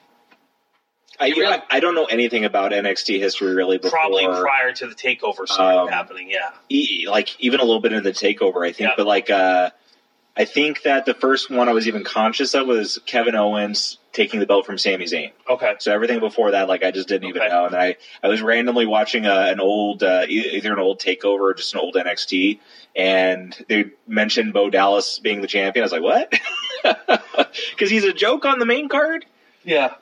I, 1.22 1.28
really- 1.28 1.46
I, 1.46 1.62
I 1.70 1.80
don't 1.80 1.94
know 1.94 2.04
anything 2.06 2.44
about 2.44 2.72
NXT 2.72 3.18
history 3.18 3.54
really 3.54 3.78
before. 3.78 3.98
Probably 3.98 4.26
prior 4.26 4.72
to 4.72 4.86
the 4.86 4.94
takeover 4.94 5.48
Um, 5.58 5.88
happening. 5.88 6.30
Yeah, 6.30 6.50
e- 6.68 7.06
like 7.08 7.40
even 7.40 7.60
a 7.60 7.64
little 7.64 7.80
bit 7.80 7.92
of 7.92 8.04
the 8.04 8.12
takeover, 8.12 8.66
I 8.66 8.72
think. 8.72 8.90
Yeah. 8.90 8.94
But 8.96 9.06
like, 9.06 9.30
uh, 9.30 9.70
I 10.36 10.46
think 10.46 10.82
that 10.84 11.04
the 11.04 11.12
first 11.14 11.50
one 11.50 11.68
I 11.68 11.72
was 11.72 11.86
even 11.88 12.04
conscious 12.04 12.54
of 12.54 12.66
was 12.66 12.98
Kevin 13.04 13.34
Owens 13.34 13.98
taking 14.14 14.40
the 14.40 14.46
belt 14.46 14.64
from 14.66 14.78
Sami 14.78 15.04
Zayn. 15.04 15.30
okay, 15.48 15.74
So 15.78 15.92
everything 15.92 16.20
before 16.20 16.50
that, 16.52 16.68
like, 16.68 16.82
I 16.84 16.90
just 16.90 17.06
didn't 17.08 17.28
even 17.28 17.48
know. 17.48 17.66
And 17.66 17.74
I, 17.76 17.96
I 18.22 18.28
was 18.28 18.40
randomly 18.42 18.84
watching 18.86 19.26
uh, 19.26 19.46
an 19.48 19.60
old, 19.60 20.02
uh, 20.02 20.24
either 20.28 20.72
an 20.72 20.78
old 20.78 21.00
Takeover 21.00 21.40
or 21.40 21.54
just 21.54 21.72
an 21.74 21.80
old 21.80 21.94
NXT, 21.96 22.60
and 22.96 23.56
they 23.68 23.86
mentioned 24.06 24.52
Bo 24.54 24.68
Dallas 24.70 25.18
being 25.18 25.40
the 25.42 25.46
champion. 25.46 25.82
I 25.82 25.86
was 25.86 25.92
like, 25.92 26.02
what? 26.02 26.32
Because 27.70 27.90
he's 27.90 28.04
a 28.04 28.12
joke 28.12 28.44
on 28.44 28.58
the 28.58 28.66
main 28.66 28.88
card. 28.88 29.24
yeah, 29.64 29.94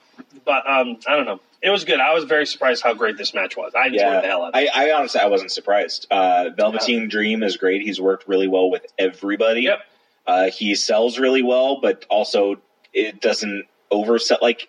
but 0.44 0.68
um, 0.68 0.98
I 1.06 1.16
don't 1.16 1.26
know. 1.26 1.40
It 1.62 1.70
was 1.70 1.84
good. 1.84 2.00
I 2.00 2.14
was 2.14 2.24
very 2.24 2.46
surprised 2.46 2.82
how 2.82 2.94
great 2.94 3.18
this 3.18 3.34
match 3.34 3.56
was. 3.56 3.72
I 3.74 3.88
enjoyed 3.88 4.00
the 4.22 4.26
hell 4.28 4.44
out 4.44 4.54
of 4.54 4.60
it. 4.62 4.70
I, 4.74 4.88
I 4.88 4.92
honestly 4.92 5.20
I 5.20 5.26
wasn't 5.26 5.52
surprised. 5.52 6.06
Uh, 6.10 6.50
Velveteen 6.56 7.08
Dream 7.08 7.42
is 7.42 7.56
great. 7.58 7.82
He's 7.82 8.00
worked 8.00 8.26
really 8.26 8.48
well 8.48 8.70
with 8.70 8.86
everybody. 8.98 9.62
Yep. 9.62 9.80
Uh, 10.26 10.50
he 10.50 10.74
sells 10.74 11.18
really 11.18 11.42
well, 11.42 11.80
but 11.80 12.06
also 12.08 12.56
it 12.94 13.20
doesn't 13.20 13.66
oversell. 13.92 14.40
Like 14.40 14.68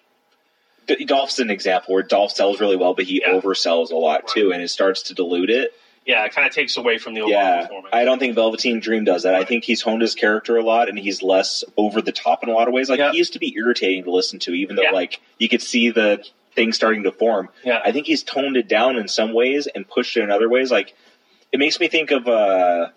D- 0.87 1.05
Dolph's 1.05 1.39
an 1.39 1.49
example 1.49 1.93
where 1.93 2.03
Dolph 2.03 2.31
sells 2.31 2.59
really 2.59 2.75
well, 2.75 2.93
but 2.93 3.05
he 3.05 3.21
Yeah. 3.25 3.33
oversells 3.39 3.91
a 3.91 3.95
lot 3.95 4.27
too, 4.27 4.51
and 4.51 4.61
it 4.61 4.67
starts 4.69 5.03
to 5.03 5.13
dilute 5.13 5.49
it. 5.49 5.73
Yeah, 6.05 6.25
it 6.25 6.33
kind 6.33 6.47
of 6.47 6.53
takes 6.53 6.77
away 6.77 6.97
from 6.97 7.13
the 7.13 7.21
overall 7.21 7.31
Yeah, 7.39 7.61
performance. 7.61 7.89
I 7.93 8.05
don't 8.05 8.19
think 8.19 8.35
Velveteen 8.35 8.79
Dream 8.79 9.03
does 9.03 9.23
that. 9.23 9.35
I 9.35 9.43
think 9.43 9.63
he's 9.63 9.81
honed 9.81 10.01
his 10.01 10.15
character 10.15 10.57
a 10.57 10.63
lot, 10.63 10.89
and 10.89 10.97
he's 10.97 11.21
less 11.21 11.63
over 11.77 12.01
the 12.01 12.11
top 12.11 12.43
in 12.43 12.49
a 12.49 12.53
lot 12.53 12.67
of 12.67 12.73
ways. 12.73 12.89
Like 12.89 12.99
Yeah. 12.99 13.11
he 13.11 13.17
used 13.17 13.33
to 13.33 13.39
be 13.39 13.53
irritating 13.55 14.03
to 14.05 14.11
listen 14.11 14.39
to, 14.39 14.53
even 14.53 14.75
though 14.75 14.81
Yeah. 14.83 14.91
like 14.91 15.21
you 15.37 15.47
could 15.47 15.61
see 15.61 15.91
the 15.91 16.23
thing 16.55 16.73
starting 16.73 17.03
to 17.03 17.11
form. 17.11 17.49
yeah, 17.63 17.79
I 17.85 17.91
think 17.91 18.07
he's 18.07 18.23
toned 18.23 18.57
it 18.57 18.67
down 18.67 18.97
in 18.97 19.07
some 19.07 19.31
ways 19.33 19.67
and 19.67 19.87
pushed 19.87 20.17
it 20.17 20.23
in 20.23 20.31
other 20.31 20.49
ways. 20.49 20.71
Like 20.71 20.93
it 21.51 21.59
makes 21.59 21.79
me 21.79 21.87
think 21.87 22.11
of 22.11 22.27
uh 22.27 22.89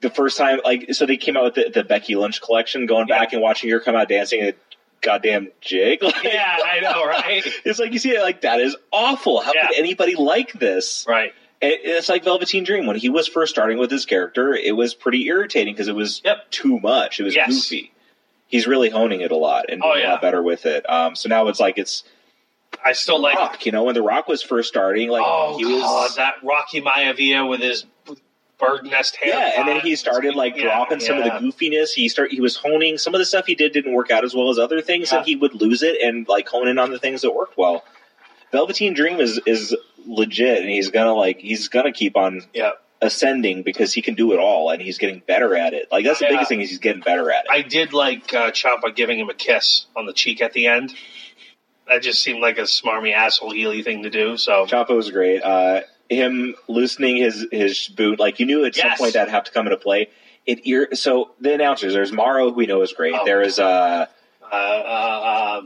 the 0.00 0.10
first 0.10 0.38
time 0.38 0.60
like 0.64 0.94
so 0.94 1.04
they 1.06 1.16
came 1.18 1.36
out 1.36 1.44
with 1.44 1.54
the, 1.54 1.70
the 1.72 1.84
Becky 1.84 2.16
Lynch 2.16 2.40
collection, 2.40 2.86
going 2.86 3.06
Yeah. 3.08 3.18
back 3.18 3.32
and 3.32 3.42
watching 3.42 3.70
her 3.70 3.80
come 3.80 3.94
out 3.94 4.08
dancing 4.08 4.42
a 4.42 4.54
goddamn 5.02 5.48
jig. 5.60 6.02
Like, 6.02 6.24
yeah, 6.24 6.58
I 6.64 6.80
know, 6.80 7.04
right? 7.06 7.42
It's 7.64 7.78
like 7.78 7.92
you 7.92 7.98
see 7.98 8.10
it 8.10 8.22
like 8.22 8.40
that 8.42 8.60
is 8.60 8.76
awful. 8.92 9.40
How 9.40 9.52
Yeah. 9.54 9.68
could 9.68 9.78
anybody 9.78 10.14
like 10.16 10.52
this? 10.54 11.04
right. 11.08 11.32
It's 11.62 12.08
like 12.08 12.24
Velveteen 12.24 12.64
Dream 12.64 12.86
when 12.86 12.96
he 12.96 13.10
was 13.10 13.28
first 13.28 13.52
starting 13.52 13.76
with 13.78 13.90
his 13.90 14.06
character. 14.06 14.54
It 14.54 14.74
was 14.76 14.94
pretty 14.94 15.26
irritating 15.26 15.74
because 15.74 15.88
it 15.88 15.94
was 15.94 16.22
Yep. 16.24 16.50
too 16.50 16.80
much. 16.80 17.20
It 17.20 17.24
was 17.24 17.34
Yes. 17.36 17.48
goofy. 17.48 17.92
He's 18.46 18.66
really 18.66 18.88
honing 18.88 19.20
it 19.20 19.30
a 19.30 19.36
lot 19.36 19.66
and 19.68 19.82
Oh, 19.82 19.88
doing 19.92 19.98
a 19.98 20.02
yeah. 20.06 20.12
lot 20.12 20.22
better 20.22 20.42
with 20.42 20.64
it. 20.64 20.88
Um, 20.88 21.14
so 21.14 21.28
now 21.28 21.48
it's 21.48 21.60
like 21.60 21.76
it's 21.78 22.02
I 22.84 22.92
still 22.92 23.20
like. 23.20 23.36
Rock. 23.36 23.66
You 23.66 23.72
know, 23.72 23.82
when 23.84 23.94
The 23.94 24.02
Rock 24.02 24.26
was 24.28 24.42
first 24.42 24.68
starting, 24.68 25.10
like 25.10 25.22
oh 25.26 25.58
he 25.58 25.64
was, 25.66 25.82
god, 25.82 26.10
that 26.16 26.34
Rocky 26.42 26.80
Maivia 26.80 27.46
with 27.48 27.60
his 27.60 27.84
bird 28.58 28.84
nest 28.84 29.16
hair. 29.16 29.30
yeah, 29.34 29.52
and 29.58 29.68
then 29.68 29.80
he 29.80 29.96
started 29.96 30.34
like 30.34 30.56
Yeah, 30.56 30.62
dropping 30.62 31.00
some 31.00 31.18
of 31.18 31.24
the 31.24 31.30
goofiness. 31.30 31.90
He 31.92 32.08
start 32.08 32.30
he 32.30 32.40
was 32.40 32.56
honing 32.56 32.96
some 32.96 33.14
of 33.14 33.18
the 33.18 33.24
stuff 33.24 33.46
he 33.46 33.54
did 33.54 33.72
didn't 33.72 33.92
work 33.92 34.10
out 34.10 34.24
as 34.24 34.34
well 34.34 34.48
as 34.50 34.58
other 34.58 34.80
things, 34.80 35.10
Yeah. 35.12 35.18
and 35.18 35.26
he 35.26 35.36
would 35.36 35.54
lose 35.60 35.82
it 35.82 36.00
and 36.00 36.26
like 36.28 36.48
hone 36.48 36.68
in 36.68 36.78
on 36.78 36.90
the 36.90 36.98
things 36.98 37.20
that 37.22 37.34
worked 37.34 37.58
well. 37.58 37.84
Velveteen 38.52 38.94
Dream 38.94 39.20
is 39.20 39.40
is 39.46 39.76
legit, 40.10 40.60
and 40.60 40.68
he's 40.68 40.90
gonna 40.90 41.14
like 41.14 41.38
he's 41.40 41.68
gonna 41.68 41.92
keep 41.92 42.16
on 42.16 42.42
Yeah, 42.52 42.72
ascending 43.00 43.62
because 43.62 43.92
he 43.94 44.02
can 44.02 44.14
do 44.14 44.32
it 44.32 44.38
all, 44.38 44.70
and 44.70 44.82
he's 44.82 44.98
getting 44.98 45.22
better 45.26 45.54
at 45.56 45.72
it. 45.74 45.88
Like 45.90 46.04
that's 46.04 46.18
the 46.18 46.26
Yeah. 46.26 46.32
biggest 46.32 46.48
thing 46.48 46.60
is 46.60 46.70
he's 46.70 46.78
getting 46.78 47.02
better 47.02 47.30
at 47.30 47.44
it. 47.44 47.50
I 47.50 47.62
did 47.62 47.92
like 47.92 48.32
uh, 48.34 48.50
Ciampa 48.50 48.94
giving 48.94 49.18
him 49.18 49.30
a 49.30 49.34
kiss 49.34 49.86
on 49.96 50.06
the 50.06 50.12
cheek 50.12 50.40
at 50.42 50.52
the 50.52 50.66
end. 50.66 50.94
That 51.88 52.02
just 52.02 52.22
seemed 52.22 52.40
like 52.40 52.58
a 52.58 52.62
smarmy 52.62 53.12
asshole 53.14 53.52
heely 53.52 53.82
thing 53.82 54.02
to 54.04 54.10
do. 54.10 54.36
So 54.36 54.66
Ciampa 54.66 54.94
was 54.94 55.10
great. 55.10 55.42
Uh, 55.42 55.80
him 56.08 56.54
loosening 56.68 57.16
his 57.16 57.46
his 57.50 57.88
boot, 57.88 58.18
like 58.18 58.40
you 58.40 58.46
knew 58.46 58.64
at 58.64 58.74
some 58.74 58.92
point 58.96 59.14
that'd 59.14 59.32
have 59.32 59.44
to 59.44 59.52
come 59.52 59.66
into 59.66 59.76
play. 59.76 60.08
It 60.46 60.60
ear 60.66 60.88
so 60.94 61.32
the 61.40 61.54
announcers. 61.54 61.92
There's 61.92 62.12
Mauro, 62.12 62.50
who 62.50 62.54
we 62.54 62.66
know 62.66 62.82
is 62.82 62.92
great. 62.92 63.14
Oh, 63.14 63.24
there 63.24 63.42
is 63.42 63.58
uh, 63.58 64.06
uh, 64.42 64.54
uh, 64.54 64.56
uh, 64.56 65.62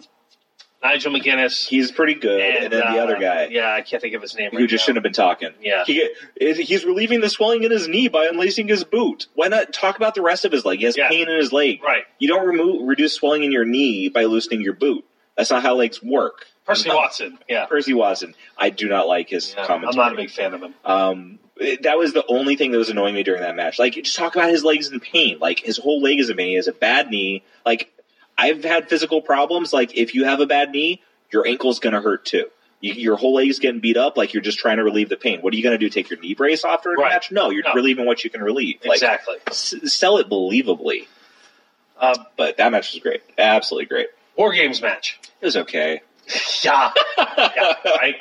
Nigel 0.85 1.13
McGuinness 1.13 1.67
he's 1.67 1.91
pretty 1.91 2.15
good, 2.15 2.41
and, 2.41 2.73
then 2.73 2.81
the 2.81 3.01
uh, 3.01 3.03
other 3.03 3.19
guy 3.19 3.47
Yeah, 3.47 3.73
I 3.73 3.81
can't 3.83 4.03
think 4.03 4.15
of 4.15 4.23
his 4.23 4.35
name. 4.35 4.45
Right 4.47 4.53
now. 4.53 4.59
Who 4.59 4.65
right 4.65 4.71
just 4.71 4.83
now. 4.83 4.85
shouldn't 4.87 4.97
have 4.99 5.03
been 5.03 5.13
talking. 5.13 5.51
Yeah. 5.61 5.85
He 5.85 6.09
he's 6.37 6.85
relieving 6.85 7.21
the 7.21 7.31
swelling 7.31 7.65
in 7.65 7.71
his 7.71 7.89
knee 7.89 8.09
by 8.09 8.27
unlacing 8.27 8.69
his 8.69 8.85
boot. 8.85 9.27
Why 9.35 9.49
not 9.49 9.73
talk 9.73 9.97
about 9.97 10.15
the 10.15 10.23
rest 10.23 10.45
of 10.45 10.53
his 10.53 10.65
leg? 10.65 10.79
He 10.79 10.85
has 10.85 10.97
Yeah. 10.97 11.09
pain 11.09 11.29
in 11.29 11.37
his 11.37 11.53
leg. 11.53 11.83
Right. 11.83 12.05
You 12.19 12.29
don't 12.29 12.47
remove 12.47 12.87
reduce 12.87 13.15
swelling 13.15 13.43
in 13.43 13.51
your 13.51 13.65
knee 13.65 14.09
by 14.11 14.25
loosening 14.25 14.61
your 14.61 14.75
boot. 14.75 15.05
That's 15.37 15.51
not 15.51 15.63
how 15.63 15.75
legs 15.75 16.03
work. 16.03 16.47
Percy 16.67 16.89
Watson. 16.89 17.39
Yeah. 17.49 17.67
Percy 17.67 17.93
Watson. 17.95 18.35
I 18.57 18.71
do 18.71 18.89
not 18.89 19.07
like 19.07 19.29
his 19.31 19.55
Yeah, 19.57 19.67
I'm 19.69 19.83
not 19.83 20.13
a 20.13 20.17
big 20.17 20.31
fan 20.31 20.55
of 20.55 20.63
him. 20.63 20.75
Um, 20.85 21.39
that 21.83 21.99
was 21.99 22.13
the 22.13 22.25
only 22.29 22.57
thing 22.57 22.73
that 22.73 22.79
was 22.79 22.89
annoying 22.89 23.15
me 23.15 23.23
during 23.23 23.43
that 23.43 23.55
match. 23.55 23.79
Like, 23.79 23.95
just 23.95 24.17
talk 24.17 24.35
about 24.35 24.49
his 24.49 24.65
legs 24.65 24.91
in 24.91 24.99
pain. 25.01 25.39
Like, 25.39 25.61
his 25.61 25.77
whole 25.77 26.01
leg 26.01 26.19
is 26.19 26.31
in 26.31 26.37
pain. 26.37 26.49
He 26.49 26.55
has 26.55 26.67
a 26.69 26.73
bad 26.73 27.11
knee. 27.11 27.45
Like, 27.67 27.93
I've 28.37 28.65
had 28.65 28.89
physical 28.89 29.23
problems. 29.23 29.73
Like, 29.73 29.97
if 29.97 30.15
you 30.15 30.25
have 30.25 30.41
a 30.41 30.47
bad 30.47 30.71
knee, 30.71 31.03
your 31.33 31.47
ankle's 31.47 31.79
going 31.81 31.95
to 31.95 32.01
hurt 32.01 32.25
too. 32.25 32.47
You, 32.81 32.93
your 32.95 33.17
whole 33.17 33.35
leg's 33.35 33.59
getting 33.61 33.81
beat 33.81 33.97
up, 33.97 34.17
like 34.17 34.35
you're 34.35 34.43
just 34.43 34.59
trying 34.59 34.77
to 34.79 34.85
relieve 34.85 35.09
the 35.09 35.17
pain. 35.17 35.41
What 35.41 35.55
are 35.55 35.57
you 35.57 35.63
going 35.63 35.75
to 35.75 35.79
do? 35.79 35.89
Take 35.89 36.11
your 36.11 36.19
knee 36.21 36.35
brace 36.35 36.65
off 36.65 36.83
during 36.83 36.99
a 36.99 37.03
Right. 37.03 37.13
match? 37.13 37.31
No, 37.33 37.51
you're 37.51 37.63
No. 37.65 37.73
relieving 37.75 38.05
what 38.07 38.23
you 38.25 38.31
can 38.31 38.43
relieve. 38.43 38.81
Like, 38.85 38.97
exactly. 38.97 39.37
s- 39.49 39.75
sell 39.93 40.19
it 40.19 40.29
believably. 40.29 41.07
Uh, 41.99 42.17
But 42.37 42.57
that 42.59 42.73
match 42.73 42.93
was 42.93 43.01
great, 43.01 43.23
absolutely 43.39 43.87
great. 43.87 44.09
War 44.37 44.53
Games 44.53 44.83
match. 44.83 45.19
It 45.41 45.45
was 45.47 45.57
okay. 45.57 46.03
Yeah. 46.63 46.91
yeah 47.19 47.75
right. 47.85 48.17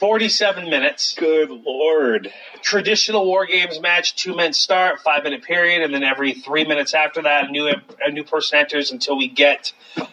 47 0.00 0.70
minutes. 0.70 1.14
Good 1.14 1.50
lord. 1.50 2.32
Traditional 2.62 3.26
War 3.26 3.44
Games 3.44 3.80
match, 3.80 4.16
two 4.16 4.34
men 4.34 4.54
start, 4.54 5.00
five 5.00 5.24
minute 5.24 5.42
period, 5.42 5.82
and 5.82 5.92
then 5.92 6.02
every 6.02 6.32
three 6.32 6.64
minutes 6.64 6.94
after 6.94 7.22
that, 7.22 7.48
a 7.48 7.50
new 7.50 7.68
a 8.00 8.10
new 8.10 8.24
person 8.24 8.58
enters 8.58 8.92
until 8.92 9.18
we 9.18 9.28
get 9.28 9.72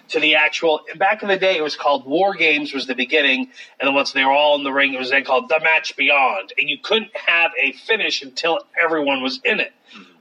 to 0.10 0.20
the 0.20 0.36
actual. 0.36 0.82
Back 0.98 1.24
in 1.24 1.30
the 1.30 1.38
day, 1.38 1.58
it 1.58 1.64
was 1.64 1.78
called 1.78 2.06
War 2.06 2.34
Games 2.34 2.74
was 2.74 2.86
the 2.86 2.96
beginning, 2.96 3.50
and 3.80 3.88
then 3.88 3.96
once 3.96 4.12
they 4.12 4.26
were 4.26 4.32
all 4.32 4.58
in 4.58 4.66
the 4.66 4.74
ring, 4.74 4.94
it 4.94 5.00
was 5.00 5.10
then 5.10 5.24
called 5.24 5.48
The 5.48 5.62
Match 5.64 5.96
Beyond, 5.96 6.52
and 6.60 6.70
you 6.70 6.78
couldn't 6.84 7.16
have 7.16 7.52
a 7.58 7.72
finish 7.72 8.22
until 8.22 8.60
everyone 8.80 9.24
was 9.24 9.40
in 9.46 9.62
it. 9.62 9.72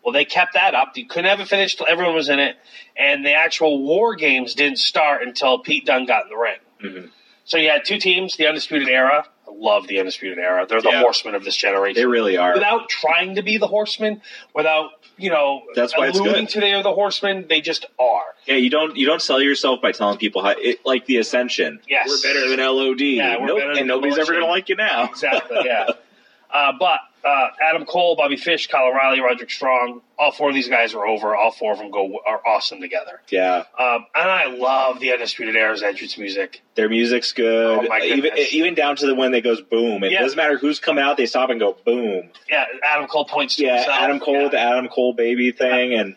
Well, 0.04 0.12
they 0.12 0.24
kept 0.24 0.54
that 0.54 0.76
up. 0.76 0.96
You 0.96 1.06
couldn't 1.08 1.28
have 1.28 1.40
a 1.40 1.46
finish 1.46 1.74
till 1.74 1.88
everyone 1.88 2.14
was 2.14 2.28
in 2.28 2.38
it, 2.38 2.56
and 2.96 3.26
the 3.26 3.32
actual 3.32 3.82
War 3.82 4.14
Games 4.14 4.54
didn't 4.54 4.78
start 4.78 5.22
until 5.22 5.58
Pete 5.58 5.86
Dunne 5.86 6.06
got 6.06 6.22
in 6.24 6.28
the 6.28 6.36
ring. 6.36 6.58
Mhm. 6.80 7.10
So 7.44 7.58
you 7.58 7.68
had 7.70 7.84
two 7.84 7.98
teams, 7.98 8.36
the 8.36 8.46
Undisputed 8.46 8.88
Era. 8.88 9.26
I 9.56 9.64
love 9.64 9.86
the 9.86 9.98
Undisputed 9.98 10.38
Era. 10.38 10.66
They're 10.68 10.82
the 10.82 10.90
Yeah. 10.90 11.00
horsemen 11.00 11.34
of 11.34 11.44
this 11.44 11.56
generation 11.56 12.00
They 12.00 12.06
really 12.06 12.36
are. 12.36 12.54
without 12.54 12.88
trying 12.88 13.36
to 13.36 13.42
be 13.42 13.56
the 13.58 13.66
horsemen, 13.66 14.20
without 14.54 14.90
you 15.18 15.30
know 15.30 15.62
That's 15.74 15.96
why 15.96 16.08
it's 16.08 16.18
alluding 16.18 16.44
good. 16.44 16.48
to 16.50 16.60
they 16.60 16.72
are 16.74 16.82
the 16.82 16.92
horsemen. 16.92 17.46
They 17.48 17.60
just 17.60 17.86
are. 17.98 18.24
Yeah, 18.46 18.56
you 18.56 18.70
don't 18.70 18.96
you 18.96 19.06
don't 19.06 19.22
sell 19.22 19.40
yourself 19.40 19.80
by 19.80 19.92
telling 19.92 20.18
people 20.18 20.42
how 20.42 20.50
it, 20.58 20.84
like 20.84 21.06
the 21.06 21.16
Ascension. 21.18 21.80
Yes. 21.88 22.08
we're 22.08 22.32
better 22.34 22.48
than 22.48 22.60
LOD. 22.60 23.00
Yeah, 23.00 23.38
we're 23.40 23.46
Nope, 23.46 23.58
better 23.58 23.68
than 23.70 23.78
and 23.78 23.88
nobody's 23.88 24.18
ever 24.18 24.32
gonna 24.34 24.46
like 24.46 24.68
you 24.68 24.76
now. 24.76 25.04
Exactly. 25.04 25.58
Yeah. 25.64 25.86
uh, 26.50 26.72
but 26.78 27.00
uh, 27.24 27.48
Adam 27.60 27.84
Cole, 27.86 28.14
Bobby 28.16 28.36
Fish, 28.36 28.68
Kyle 28.68 28.86
O'Reilly, 28.88 29.20
Roderick 29.20 29.50
Strong, 29.50 30.00
all 30.18 30.30
four 30.30 30.48
of 30.50 30.54
these 30.54 30.68
guys 30.68 30.94
are 30.94 31.04
over. 31.06 31.34
All 31.34 31.50
four 31.50 31.72
of 31.72 31.78
them 31.78 31.90
go 31.90 32.20
are 32.26 32.40
awesome 32.46 32.80
together. 32.80 33.20
yeah, 33.30 33.64
Um, 33.78 34.06
and 34.14 34.30
I 34.30 34.46
love 34.46 35.00
the 35.00 35.12
Undisputed 35.12 35.56
Era's 35.56 35.82
entrance 35.82 36.16
music. 36.18 36.62
their 36.76 36.88
music's 36.88 37.32
good. 37.32 37.78
Oh, 37.78 37.82
my 37.88 38.00
even 38.02 38.30
even 38.52 38.74
down 38.74 38.96
to 38.96 39.06
the 39.06 39.14
when 39.14 39.32
they 39.32 39.40
goes 39.40 39.60
boom. 39.60 40.04
It 40.04 40.12
Yeah. 40.12 40.20
doesn't 40.20 40.36
matter 40.36 40.56
who's 40.58 40.78
coming 40.78 41.02
out. 41.02 41.16
They 41.16 41.26
stop 41.26 41.50
and 41.50 41.58
go 41.58 41.76
boom. 41.84 42.30
Yeah, 42.50 42.64
Adam 42.84 43.06
Cole 43.08 43.24
points 43.24 43.56
to 43.56 43.64
Yeah, 43.64 43.76
himself. 43.76 43.98
Adam 43.98 44.20
Cole, 44.20 44.42
Yeah. 44.42 44.48
the 44.48 44.58
Adam 44.60 44.88
Cole 44.88 45.12
baby 45.14 45.50
thing, 45.52 45.94
and 45.94 46.16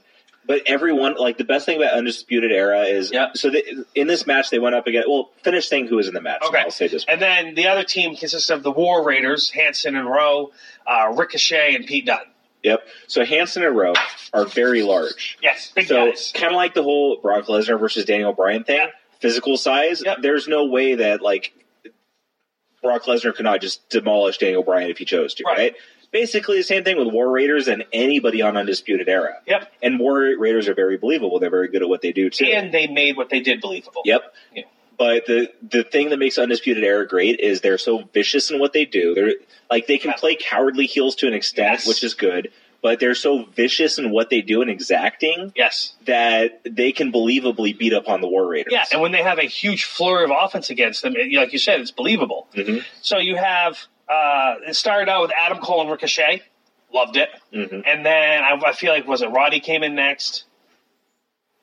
but 0.49 0.63
everyone 0.65 1.13
like 1.15 1.37
the 1.37 1.43
best 1.43 1.67
thing 1.67 1.77
about 1.77 1.93
Undisputed 1.93 2.51
Era 2.51 2.81
is 2.81 3.11
Yeah. 3.11 3.29
so 3.35 3.51
they, 3.51 3.63
in 3.93 4.07
this 4.07 4.25
match 4.25 4.49
they 4.49 4.57
went 4.57 4.73
up 4.73 4.87
against. 4.87 5.07
Well, 5.07 5.29
finish 5.43 5.67
saying 5.67 5.87
who 5.87 5.97
was 5.97 6.07
in 6.07 6.15
the 6.15 6.21
match. 6.21 6.39
and 6.41 6.49
Okay. 6.49 6.63
I'll 6.63 6.71
say 6.71 6.87
this. 6.87 7.05
And 7.07 7.21
then 7.21 7.53
the 7.53 7.67
other 7.67 7.83
team 7.83 8.15
consists 8.15 8.49
of 8.49 8.63
the 8.63 8.71
War 8.71 9.05
Raiders, 9.05 9.51
Hanson 9.51 9.95
and 9.95 10.07
Rowe, 10.09 10.51
uh, 10.87 11.13
Ricochet, 11.15 11.75
and 11.75 11.85
Pete 11.85 12.07
Dunne. 12.07 12.25
Yep. 12.63 12.85
So 13.05 13.23
Hanson 13.23 13.63
and 13.63 13.77
Rowe 13.77 13.93
are 14.33 14.43
very 14.45 14.81
large. 14.81 15.37
Yes, 15.41 15.71
big 15.73 15.87
So 15.87 16.11
kind 16.33 16.51
of 16.51 16.57
like 16.57 16.73
the 16.73 16.83
whole 16.83 17.17
Brock 17.17 17.45
Lesnar 17.45 17.79
versus 17.79 18.03
Daniel 18.05 18.33
Bryan 18.33 18.63
thing, 18.63 18.77
Yeah. 18.79 18.87
physical 19.21 19.55
size. 19.55 20.01
Yep. 20.03 20.17
There's 20.23 20.47
no 20.47 20.65
way 20.65 20.95
that 20.95 21.21
like 21.21 21.53
Brock 22.81 23.03
Lesnar 23.03 23.35
could 23.35 23.45
not 23.45 23.61
just 23.61 23.87
demolish 23.89 24.37
Daniel 24.39 24.63
Bryan 24.63 24.89
if 24.89 24.97
he 24.97 25.05
chose 25.05 25.33
to, 25.35 25.43
Right. 25.43 25.57
right? 25.57 25.75
Basically, 26.11 26.57
the 26.57 26.63
same 26.63 26.83
thing 26.83 26.97
with 26.97 27.07
War 27.13 27.29
Raiders 27.29 27.67
and 27.67 27.85
anybody 27.93 28.41
on 28.41 28.57
Undisputed 28.57 29.07
Era. 29.07 29.41
Yep. 29.45 29.71
And 29.83 29.99
War 29.99 30.33
Raiders 30.37 30.67
are 30.67 30.73
very 30.73 30.97
believable. 30.97 31.39
They're 31.39 31.49
very 31.51 31.67
good 31.67 31.83
at 31.83 31.89
what 31.89 32.01
they 32.01 32.11
do 32.11 32.29
too. 32.29 32.45
And 32.45 32.73
they 32.73 32.87
made 32.87 33.15
what 33.17 33.29
they 33.29 33.39
did 33.41 33.61
believable. 33.61 34.01
Yep. 34.05 34.33
Yeah. 34.55 34.63
But 34.97 35.25
the 35.27 35.51
the 35.61 35.83
thing 35.83 36.09
that 36.09 36.17
makes 36.17 36.37
Undisputed 36.37 36.83
Era 36.83 37.07
great 37.07 37.39
is 37.39 37.61
they're 37.61 37.77
so 37.77 38.03
vicious 38.13 38.51
in 38.51 38.59
what 38.59 38.73
they 38.73 38.85
do. 38.85 39.13
They're 39.13 39.33
like 39.69 39.87
they 39.87 39.97
can 39.97 40.11
Yeah. 40.11 40.17
play 40.17 40.35
cowardly 40.35 40.87
heels 40.87 41.15
to 41.17 41.27
an 41.27 41.33
extent, 41.33 41.71
Yes. 41.79 41.87
which 41.87 42.03
is 42.03 42.13
good. 42.15 42.51
But 42.81 42.99
they're 43.01 43.13
so 43.15 43.43
vicious 43.43 43.99
in 43.99 44.09
what 44.09 44.29
they 44.29 44.41
do 44.41 44.61
and 44.61 44.69
exacting 44.71 45.51
Yes. 45.55 45.93
that 46.05 46.61
they 46.63 46.91
can 46.93 47.11
believably 47.11 47.77
beat 47.77 47.93
up 47.93 48.07
on 48.09 48.21
the 48.21 48.27
War 48.27 48.47
Raiders. 48.47 48.71
Yeah, 48.73 48.85
and 48.91 49.01
when 49.01 49.11
they 49.11 49.21
have 49.21 49.37
a 49.37 49.43
huge 49.43 49.83
flurry 49.83 50.23
of 50.23 50.31
offense 50.31 50.69
against 50.69 51.01
them, 51.01 51.13
like 51.33 51.51
you 51.51 51.59
said, 51.59 51.81
it's 51.81 51.91
believable. 51.91 52.47
Mhm. 52.55 52.83
So 53.01 53.17
you 53.19 53.35
have 53.35 53.87
uh, 54.09 54.55
it 54.67 54.75
started 54.75 55.09
out 55.09 55.21
with 55.21 55.31
Adam 55.37 55.59
Cole 55.59 55.81
and 55.81 55.91
Ricochet, 55.91 56.41
loved 56.93 57.15
it, 57.17 57.29
Mhm. 57.53 57.83
and 57.85 58.05
then 58.05 58.43
I, 58.43 58.59
I 58.65 58.73
feel 58.73 58.91
like 58.91 59.07
was 59.07 59.21
it 59.21 59.27
Roddy 59.29 59.59
came 59.59 59.83
in 59.83 59.95
next. 59.95 60.45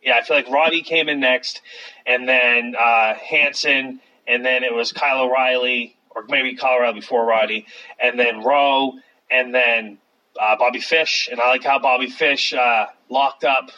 Yeah, 0.02 0.16
I 0.16 0.22
feel 0.22 0.36
like 0.36 0.48
Roddy 0.48 0.82
came 0.82 1.08
in 1.08 1.18
next, 1.20 1.60
and 2.06 2.28
then 2.28 2.76
uh, 2.78 3.14
Hanson, 3.14 4.00
and 4.26 4.44
then 4.44 4.62
it 4.62 4.72
was 4.72 4.92
Kyle 4.92 5.22
O'Reilly, 5.22 5.96
or 6.10 6.24
maybe 6.28 6.54
Kyle 6.54 6.76
O'Reilly 6.78 7.00
before 7.00 7.24
Roddy, 7.26 7.66
and 7.98 8.18
then 8.18 8.42
Rowe, 8.44 8.92
and 9.30 9.52
then 9.52 9.98
uh, 10.38 10.54
Bobby 10.56 10.80
Fish, 10.80 11.28
and 11.30 11.40
I 11.40 11.48
like 11.48 11.64
how 11.64 11.78
Bobby 11.80 12.08
Fish 12.08 12.52
uh, 12.54 12.86
locked 13.08 13.42
up 13.42 13.70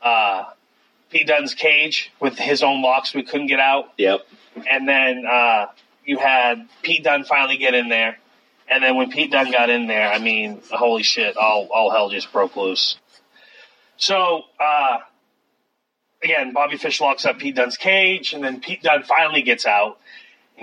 uh, 0.00 0.44
Pete 1.10 1.26
Dunne's 1.26 1.54
cage 1.54 2.10
with 2.20 2.38
his 2.38 2.62
own 2.62 2.82
locks 2.82 3.14
we 3.14 3.22
couldn't 3.22 3.48
get 3.48 3.60
out, 3.60 3.92
Yep. 3.98 4.20
and 4.70 4.88
then 4.88 5.24
uh, 5.26 5.66
you 6.04 6.18
had 6.18 6.68
Pete 6.82 7.04
Dunne 7.04 7.24
finally 7.24 7.56
get 7.56 7.74
in 7.74 7.88
there, 7.88 8.18
and 8.68 8.82
then 8.82 8.96
when 8.96 9.10
Pete 9.10 9.30
Dunne 9.30 9.50
got 9.50 9.70
in 9.70 9.86
there, 9.86 10.10
I 10.12 10.18
mean, 10.18 10.60
holy 10.70 11.02
shit, 11.02 11.36
all 11.36 11.68
all 11.72 11.90
hell 11.90 12.10
just 12.10 12.32
broke 12.32 12.56
loose. 12.56 12.96
So 13.96 14.42
uh, 14.58 14.98
again, 16.22 16.52
Bobby 16.52 16.76
Fish 16.76 17.00
locks 17.00 17.24
up 17.24 17.38
Pete 17.38 17.56
Dunne's 17.56 17.76
cage, 17.76 18.32
and 18.32 18.42
then 18.42 18.60
Pete 18.60 18.82
Dunne 18.82 19.02
finally 19.02 19.42
gets 19.42 19.66
out 19.66 19.98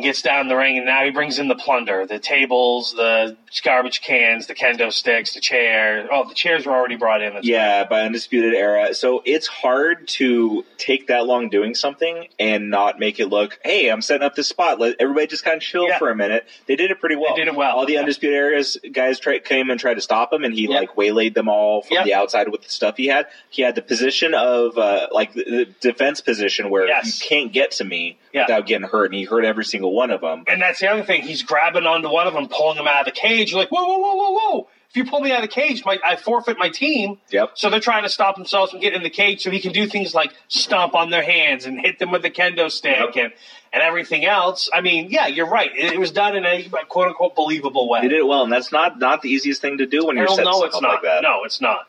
gets 0.01 0.21
down 0.21 0.47
the 0.47 0.55
ring, 0.55 0.77
and 0.77 0.85
now 0.85 1.03
he 1.03 1.11
brings 1.11 1.39
in 1.39 1.47
the 1.47 1.55
plunder: 1.55 2.05
the 2.05 2.19
tables, 2.19 2.93
the 2.93 3.37
garbage 3.63 4.01
cans, 4.01 4.47
the 4.47 4.55
kendo 4.55 4.91
sticks, 4.91 5.33
the 5.33 5.41
chair. 5.41 6.07
Oh, 6.11 6.27
the 6.27 6.35
chairs 6.35 6.65
were 6.65 6.71
already 6.73 6.95
brought 6.97 7.21
in. 7.21 7.33
That's 7.33 7.47
Yeah, 7.47 7.83
by 7.85 8.01
Undisputed 8.01 8.53
Era. 8.53 8.93
So 8.93 9.21
it's 9.25 9.47
hard 9.47 10.07
to 10.09 10.63
take 10.77 11.07
that 11.07 11.25
long 11.25 11.49
doing 11.49 11.73
something 11.75 12.27
and 12.39 12.69
not 12.69 12.99
make 12.99 13.19
it 13.19 13.27
look, 13.27 13.59
hey, 13.63 13.89
I'm 13.89 14.01
setting 14.01 14.23
up 14.25 14.35
this 14.35 14.47
spot. 14.47 14.79
Let 14.79 14.95
everybody 14.99 15.27
just 15.27 15.43
kind 15.43 15.57
of 15.57 15.63
chill 15.63 15.87
Yeah. 15.87 15.97
for 15.97 16.09
a 16.09 16.15
minute. 16.15 16.47
They 16.67 16.75
did 16.75 16.91
it 16.91 16.99
pretty 16.99 17.15
well. 17.15 17.35
They 17.35 17.41
did 17.41 17.47
it 17.47 17.55
well, 17.55 17.75
All 17.77 17.85
the 17.85 17.93
yeah. 17.93 17.99
Undisputed 17.99 18.35
Eras 18.35 18.77
guys 18.91 19.19
try, 19.19 19.39
came 19.39 19.69
and 19.69 19.79
tried 19.79 19.95
to 19.95 20.01
stop 20.01 20.31
him, 20.31 20.43
and 20.43 20.53
he 20.53 20.63
Yeah. 20.69 20.79
like 20.79 20.95
waylaid 20.97 21.33
them 21.33 21.49
all 21.49 21.81
from 21.81 22.03
the 22.05 22.13
outside 22.13 22.49
with 22.49 22.61
the 22.63 22.69
stuff 22.69 22.97
he 22.97 23.07
had. 23.07 23.27
He 23.49 23.61
had 23.63 23.75
the 23.75 23.81
position 23.81 24.33
of 24.35 24.77
uh, 24.77 25.07
like 25.11 25.33
the, 25.33 25.43
the 25.43 25.65
defense 25.81 26.21
position 26.21 26.69
where 26.69 26.87
Yes. 26.87 27.21
you 27.21 27.27
can't 27.27 27.51
get 27.51 27.71
to 27.71 27.83
me 27.83 28.17
Yeah. 28.33 28.43
without 28.43 28.65
getting 28.67 28.87
hurt, 28.87 29.05
and 29.05 29.15
he 29.15 29.23
hurt 29.25 29.43
every 29.45 29.65
single 29.65 29.93
one 29.93 30.11
of 30.11 30.21
them. 30.21 30.43
And 30.47 30.61
that's 30.61 30.79
the 30.79 30.87
other 30.87 31.03
thing. 31.03 31.21
He's 31.23 31.43
grabbing 31.43 31.85
onto 31.85 32.09
one 32.09 32.27
of 32.27 32.33
them, 32.33 32.47
pulling 32.47 32.77
him 32.77 32.87
out 32.87 33.01
of 33.01 33.05
the 33.13 33.19
cage. 33.19 33.51
You're 33.51 33.59
like, 33.59 33.69
whoa, 33.71 33.83
whoa, 33.85 33.97
whoa, 33.97 34.15
whoa, 34.15 34.31
whoa. 34.33 34.67
If 34.89 34.97
you 34.97 35.05
pull 35.05 35.19
me 35.21 35.31
out 35.31 35.43
of 35.43 35.49
the 35.49 35.53
cage, 35.53 35.85
my, 35.85 35.99
I 36.03 36.15
forfeit 36.15 36.57
my 36.57 36.69
team. 36.69 37.19
Yep. 37.29 37.51
So 37.53 37.69
they're 37.69 37.79
trying 37.79 38.03
to 38.03 38.09
stop 38.09 38.35
themselves 38.35 38.71
from 38.71 38.79
getting 38.79 38.97
in 38.97 39.03
the 39.03 39.11
cage 39.11 39.43
so 39.43 39.51
he 39.51 39.59
can 39.59 39.71
do 39.71 39.85
things 39.85 40.15
like 40.15 40.33
stomp 40.47 40.95
on 40.95 41.11
their 41.11 41.21
hands 41.21 41.65
and 41.67 41.79
hit 41.79 41.99
them 41.99 42.09
with 42.09 42.23
the 42.23 42.31
kendo 42.31 42.71
stick 42.71 42.97
Yep. 42.97 43.15
and, 43.15 43.33
and 43.71 43.83
everything 43.83 44.25
else. 44.25 44.67
I 44.73 44.81
mean, 44.81 45.11
yeah, 45.11 45.27
you're 45.27 45.47
right. 45.47 45.69
It, 45.75 45.93
it 45.93 45.99
was 45.99 46.09
done 46.09 46.35
in 46.35 46.43
a 46.43 46.67
quote 46.87 47.09
unquote 47.09 47.35
believable 47.35 47.87
way. 47.87 48.01
They 48.01 48.07
did 48.07 48.17
it 48.17 48.25
well, 48.27 48.41
and 48.41 48.51
that's 48.51 48.71
not 48.71 48.97
not 48.97 49.21
the 49.21 49.29
easiest 49.29 49.61
thing 49.61 49.77
to 49.77 49.85
do 49.85 50.07
when 50.07 50.17
you're 50.17 50.25
no, 50.25 50.63
it's 50.63 50.81
not. 50.81 50.93
like 50.93 51.01
that. 51.03 51.21
No, 51.21 51.43
it's 51.45 51.61
not. 51.61 51.87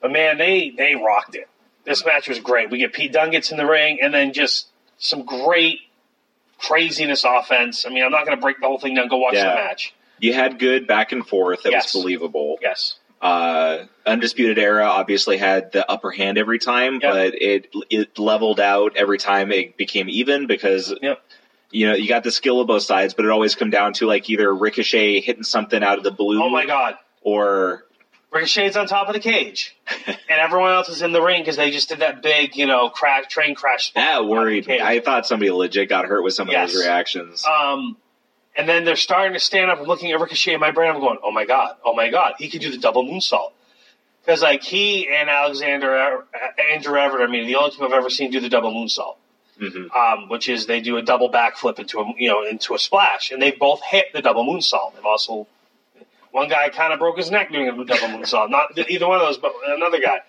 But 0.00 0.12
man, 0.12 0.38
they 0.38 0.70
they 0.70 0.94
rocked 0.94 1.34
it. 1.34 1.48
This 1.84 2.06
match 2.06 2.28
was 2.28 2.38
great. 2.38 2.70
We 2.70 2.78
get 2.78 2.92
Pete 2.92 3.12
Dunne 3.12 3.30
gets 3.32 3.50
in 3.50 3.56
the 3.56 3.66
ring, 3.66 3.98
and 4.00 4.14
then 4.14 4.32
just 4.32 4.68
some 4.98 5.24
great 5.24 5.80
craziness 6.58 7.24
offense. 7.24 7.86
I 7.86 7.90
mean, 7.90 8.04
I'm 8.04 8.10
not 8.10 8.24
going 8.26 8.36
to 8.36 8.40
break 8.42 8.60
the 8.60 8.66
whole 8.66 8.78
thing 8.78 8.94
down. 8.94 9.08
Go 9.08 9.18
watch 9.18 9.34
Yeah. 9.34 9.50
the 9.50 9.54
match. 9.54 9.94
You 10.18 10.34
had 10.34 10.58
good 10.58 10.86
back 10.86 11.12
and 11.12 11.26
forth 11.26 11.62
that 11.62 11.70
Yes. 11.72 11.94
was 11.94 12.02
believable. 12.02 12.58
Yes. 12.60 12.96
uh, 13.20 13.84
Undisputed 14.06 14.58
Era 14.60 14.84
obviously 14.86 15.38
had 15.38 15.72
the 15.72 15.88
upper 15.90 16.12
hand 16.12 16.38
every 16.38 16.60
time, 16.60 17.00
Yep. 17.02 17.12
but 17.12 17.34
it 17.42 17.66
it 17.90 18.16
leveled 18.16 18.60
out 18.60 18.96
every 18.96 19.18
time 19.18 19.50
it 19.50 19.76
became 19.76 20.08
even 20.08 20.46
because 20.46 20.94
Yep. 21.02 21.20
you 21.72 21.88
know 21.88 21.94
you 21.96 22.06
got 22.08 22.22
the 22.22 22.30
skill 22.30 22.60
of 22.60 22.68
both 22.68 22.84
sides, 22.84 23.14
but 23.14 23.24
it 23.24 23.30
always 23.32 23.56
come 23.56 23.70
down 23.70 23.92
to 23.94 24.06
like 24.06 24.30
either 24.30 24.54
Ricochet 24.54 25.20
hitting 25.20 25.42
something 25.42 25.82
out 25.82 25.98
of 25.98 26.04
the 26.04 26.12
blue, 26.12 26.40
Oh 26.44 26.48
my 26.48 26.64
God. 26.64 26.96
or 27.22 27.84
Ricochet's 28.30 28.76
on 28.76 28.86
top 28.86 29.08
of 29.08 29.14
the 29.14 29.20
cage, 29.20 29.74
and 30.06 30.16
everyone 30.28 30.72
else 30.72 30.88
is 30.90 31.00
in 31.00 31.12
the 31.12 31.22
ring 31.22 31.40
because 31.42 31.56
they 31.56 31.70
just 31.70 31.88
did 31.88 32.00
that 32.00 32.22
big, 32.22 32.56
you 32.56 32.66
know, 32.66 32.90
crash 32.90 33.26
train 33.28 33.54
crash. 33.54 33.92
that 33.94 34.26
worried 34.26 34.66
me. 34.66 34.80
I 34.80 35.00
thought 35.00 35.26
somebody 35.26 35.50
legit 35.50 35.88
got 35.88 36.04
hurt 36.04 36.22
with 36.22 36.34
some 36.34 36.48
of 36.48 36.52
Yes. 36.52 36.72
those 36.74 36.82
reactions. 36.84 37.44
Um, 37.46 37.96
and 38.54 38.68
then 38.68 38.84
they're 38.84 38.96
starting 38.96 39.32
to 39.32 39.40
stand 39.40 39.70
up 39.70 39.78
and 39.78 39.88
looking 39.88 40.12
at 40.12 40.20
Ricochet 40.20 40.52
in 40.52 40.60
my 40.60 40.72
brain. 40.72 40.90
I'm 40.90 41.00
going, 41.00 41.18
oh 41.22 41.30
my 41.30 41.46
god, 41.46 41.76
oh 41.84 41.94
my 41.94 42.10
god, 42.10 42.34
he 42.38 42.50
could 42.50 42.60
do 42.60 42.70
the 42.70 42.76
double 42.78 43.04
moonsault. 43.04 43.52
Because 44.24 44.42
like 44.42 44.62
he 44.62 45.08
and 45.08 45.30
Alexander 45.30 46.24
Andrew 46.70 46.98
Everett, 46.98 47.26
I 47.26 47.32
mean, 47.32 47.46
the 47.46 47.56
only 47.56 47.70
two 47.70 47.82
I've 47.84 47.92
ever 47.92 48.10
seen 48.10 48.30
do 48.30 48.40
the 48.40 48.50
double 48.50 48.72
moonsault, 48.74 49.16
hmm 49.58 49.86
um, 49.96 50.28
which 50.28 50.50
is 50.50 50.66
they 50.66 50.80
do 50.82 50.98
a 50.98 51.02
double 51.02 51.30
backflip 51.30 51.78
into 51.78 52.00
a 52.00 52.12
you 52.18 52.28
know 52.28 52.44
into 52.44 52.74
a 52.74 52.78
splash, 52.78 53.30
and 53.30 53.40
they 53.40 53.52
both 53.52 53.80
hit 53.82 54.12
the 54.12 54.20
double 54.20 54.44
moonsault. 54.44 54.94
They've 54.96 55.06
also 55.06 55.46
one 56.38 56.48
guy 56.48 56.68
kind 56.70 56.92
of 56.92 56.98
broke 56.98 57.16
his 57.18 57.30
neck 57.30 57.52
doing 57.52 57.68
a 57.68 57.72
double 57.72 58.08
moonsault. 58.08 58.50
Not 58.50 58.76
either 58.88 59.06
one 59.06 59.20
of 59.20 59.26
those, 59.26 59.38
but 59.38 59.52
another 59.66 60.00
guy. 60.00 60.20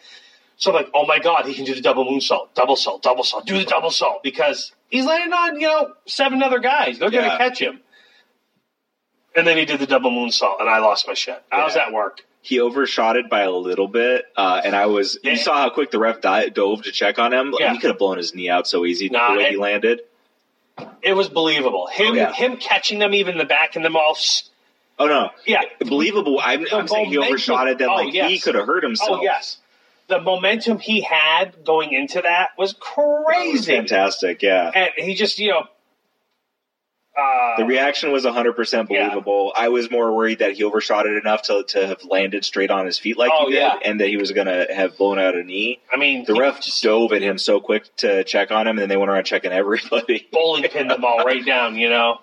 So 0.57 0.71
I'm 0.71 0.75
like, 0.75 0.89
oh 0.93 1.05
my 1.05 1.19
god, 1.19 1.45
he 1.45 1.53
can 1.53 1.63
do 1.65 1.73
the 1.73 1.81
double 1.81 2.05
moonsault, 2.05 2.53
double 2.53 2.75
salt, 2.75 3.01
double 3.01 3.23
salt, 3.23 3.45
do 3.45 3.57
the 3.57 3.63
double 3.65 3.91
salt 3.91 4.23
because 4.23 4.73
he's 4.89 5.05
landing 5.05 5.31
on 5.33 5.59
you 5.59 5.67
know 5.67 5.93
seven 6.05 6.43
other 6.43 6.59
guys. 6.59 6.99
They're 6.99 7.11
Yeah. 7.11 7.27
gonna 7.27 7.37
catch 7.37 7.59
him. 7.59 7.79
And 9.35 9.47
then 9.47 9.57
he 9.57 9.65
did 9.65 9.79
the 9.79 9.85
double 9.87 10.11
moonsault, 10.11 10.59
and 10.59 10.69
I 10.69 10.79
lost 10.79 11.07
my 11.07 11.13
shit. 11.13 11.41
I 11.51 11.63
was 11.63 11.75
Yeah. 11.75 11.83
at 11.87 11.93
work. 11.93 12.21
He 12.41 12.59
overshot 12.59 13.15
it 13.15 13.29
by 13.29 13.41
a 13.41 13.51
little 13.51 13.87
bit, 13.87 14.25
uh, 14.35 14.61
and 14.63 14.75
I 14.75 14.87
was. 14.87 15.17
Yeah. 15.23 15.31
You 15.31 15.37
saw 15.37 15.53
how 15.61 15.69
quick 15.69 15.91
the 15.91 15.99
ref 15.99 16.19
di- 16.21 16.49
dove 16.49 16.83
to 16.83 16.91
check 16.91 17.19
on 17.19 17.31
him. 17.33 17.53
Yeah. 17.57 17.71
He 17.73 17.79
could 17.79 17.89
have 17.91 17.99
blown 17.99 18.17
his 18.17 18.33
knee 18.33 18.49
out 18.49 18.67
so 18.67 18.85
easy 18.85 19.09
Nah, 19.09 19.31
the 19.33 19.37
way 19.37 19.43
it- 19.45 19.51
he 19.51 19.57
landed. 19.57 20.01
It 21.01 21.13
was 21.13 21.27
believable. 21.29 21.87
Him, 21.87 22.17
Oh, 22.17 22.31
him 22.31 22.55
catching 22.57 22.99
them 22.99 23.13
even 23.13 23.33
in 23.33 23.37
the 23.37 23.45
back 23.45 23.75
and 23.75 23.83
them 23.83 23.95
all. 23.97 24.17
Oh 25.01 25.07
no, 25.07 25.29
Yeah, 25.47 25.61
believable. 25.79 26.39
I'm, 26.43 26.65
I'm 26.73 26.87
saying 26.87 27.09
he 27.09 27.17
overshot 27.17 27.67
it. 27.69 27.77
That 27.77 27.89
oh, 27.89 27.95
like 27.95 28.13
he 28.13 28.37
could 28.39 28.55
have 28.55 28.65
hurt 28.65 28.83
himself. 28.83 29.19
Oh 29.19 29.23
yes, 29.23 29.57
the 30.07 30.19
momentum 30.21 30.77
he 30.79 31.01
had 31.01 31.63
going 31.63 31.93
into 31.93 32.21
that 32.21 32.49
was 32.57 32.73
That 32.73 32.79
was 32.79 33.25
crazy, 33.25 33.71
fantastic. 33.77 34.41
Yeah. 34.41 34.69
and 34.75 34.89
he 34.97 35.15
just 35.15 35.39
you 35.39 35.49
know. 35.51 35.67
Uh, 37.17 37.57
The 37.57 37.65
reaction 37.65 38.11
was 38.13 38.23
100% 38.23 38.71
Yeah. 38.89 39.07
believable. 39.09 39.51
I 39.57 39.69
was 39.69 39.91
more 39.91 40.13
worried 40.15 40.39
that 40.39 40.53
he 40.53 40.63
overshot 40.63 41.05
it 41.05 41.17
enough 41.17 41.41
to, 41.43 41.63
to 41.69 41.87
have 41.87 42.03
landed 42.05 42.45
straight 42.45 42.71
on 42.71 42.85
his 42.85 42.97
feet 42.97 43.17
like 43.17 43.29
Oh, 43.33 43.47
he 43.47 43.51
did, 43.53 43.59
yeah. 43.59 43.77
and 43.83 43.99
that 43.99 44.07
he 44.07 44.15
was 44.15 44.31
going 44.31 44.47
to 44.47 44.67
have 44.73 44.97
blown 44.97 45.19
out 45.19 45.35
a 45.35 45.43
knee. 45.43 45.79
I 45.91 45.97
mean, 45.97 46.23
The 46.23 46.35
ref 46.35 46.61
just 46.61 46.81
dove 46.81 47.11
at 47.11 47.21
him 47.21 47.37
so 47.37 47.59
quick 47.59 47.93
to 47.97 48.23
check 48.23 48.51
on 48.51 48.67
him, 48.67 48.77
and 48.77 48.79
then 48.79 48.89
they 48.89 48.95
went 48.95 49.11
around 49.11 49.25
checking 49.25 49.51
everybody. 49.63 50.27
bowling 50.31 50.63
pinned 50.63 50.91
them 50.91 51.03
all 51.03 51.25
right 51.25 51.45
down, 51.45 51.75
you 51.75 51.89
know. 51.89 52.21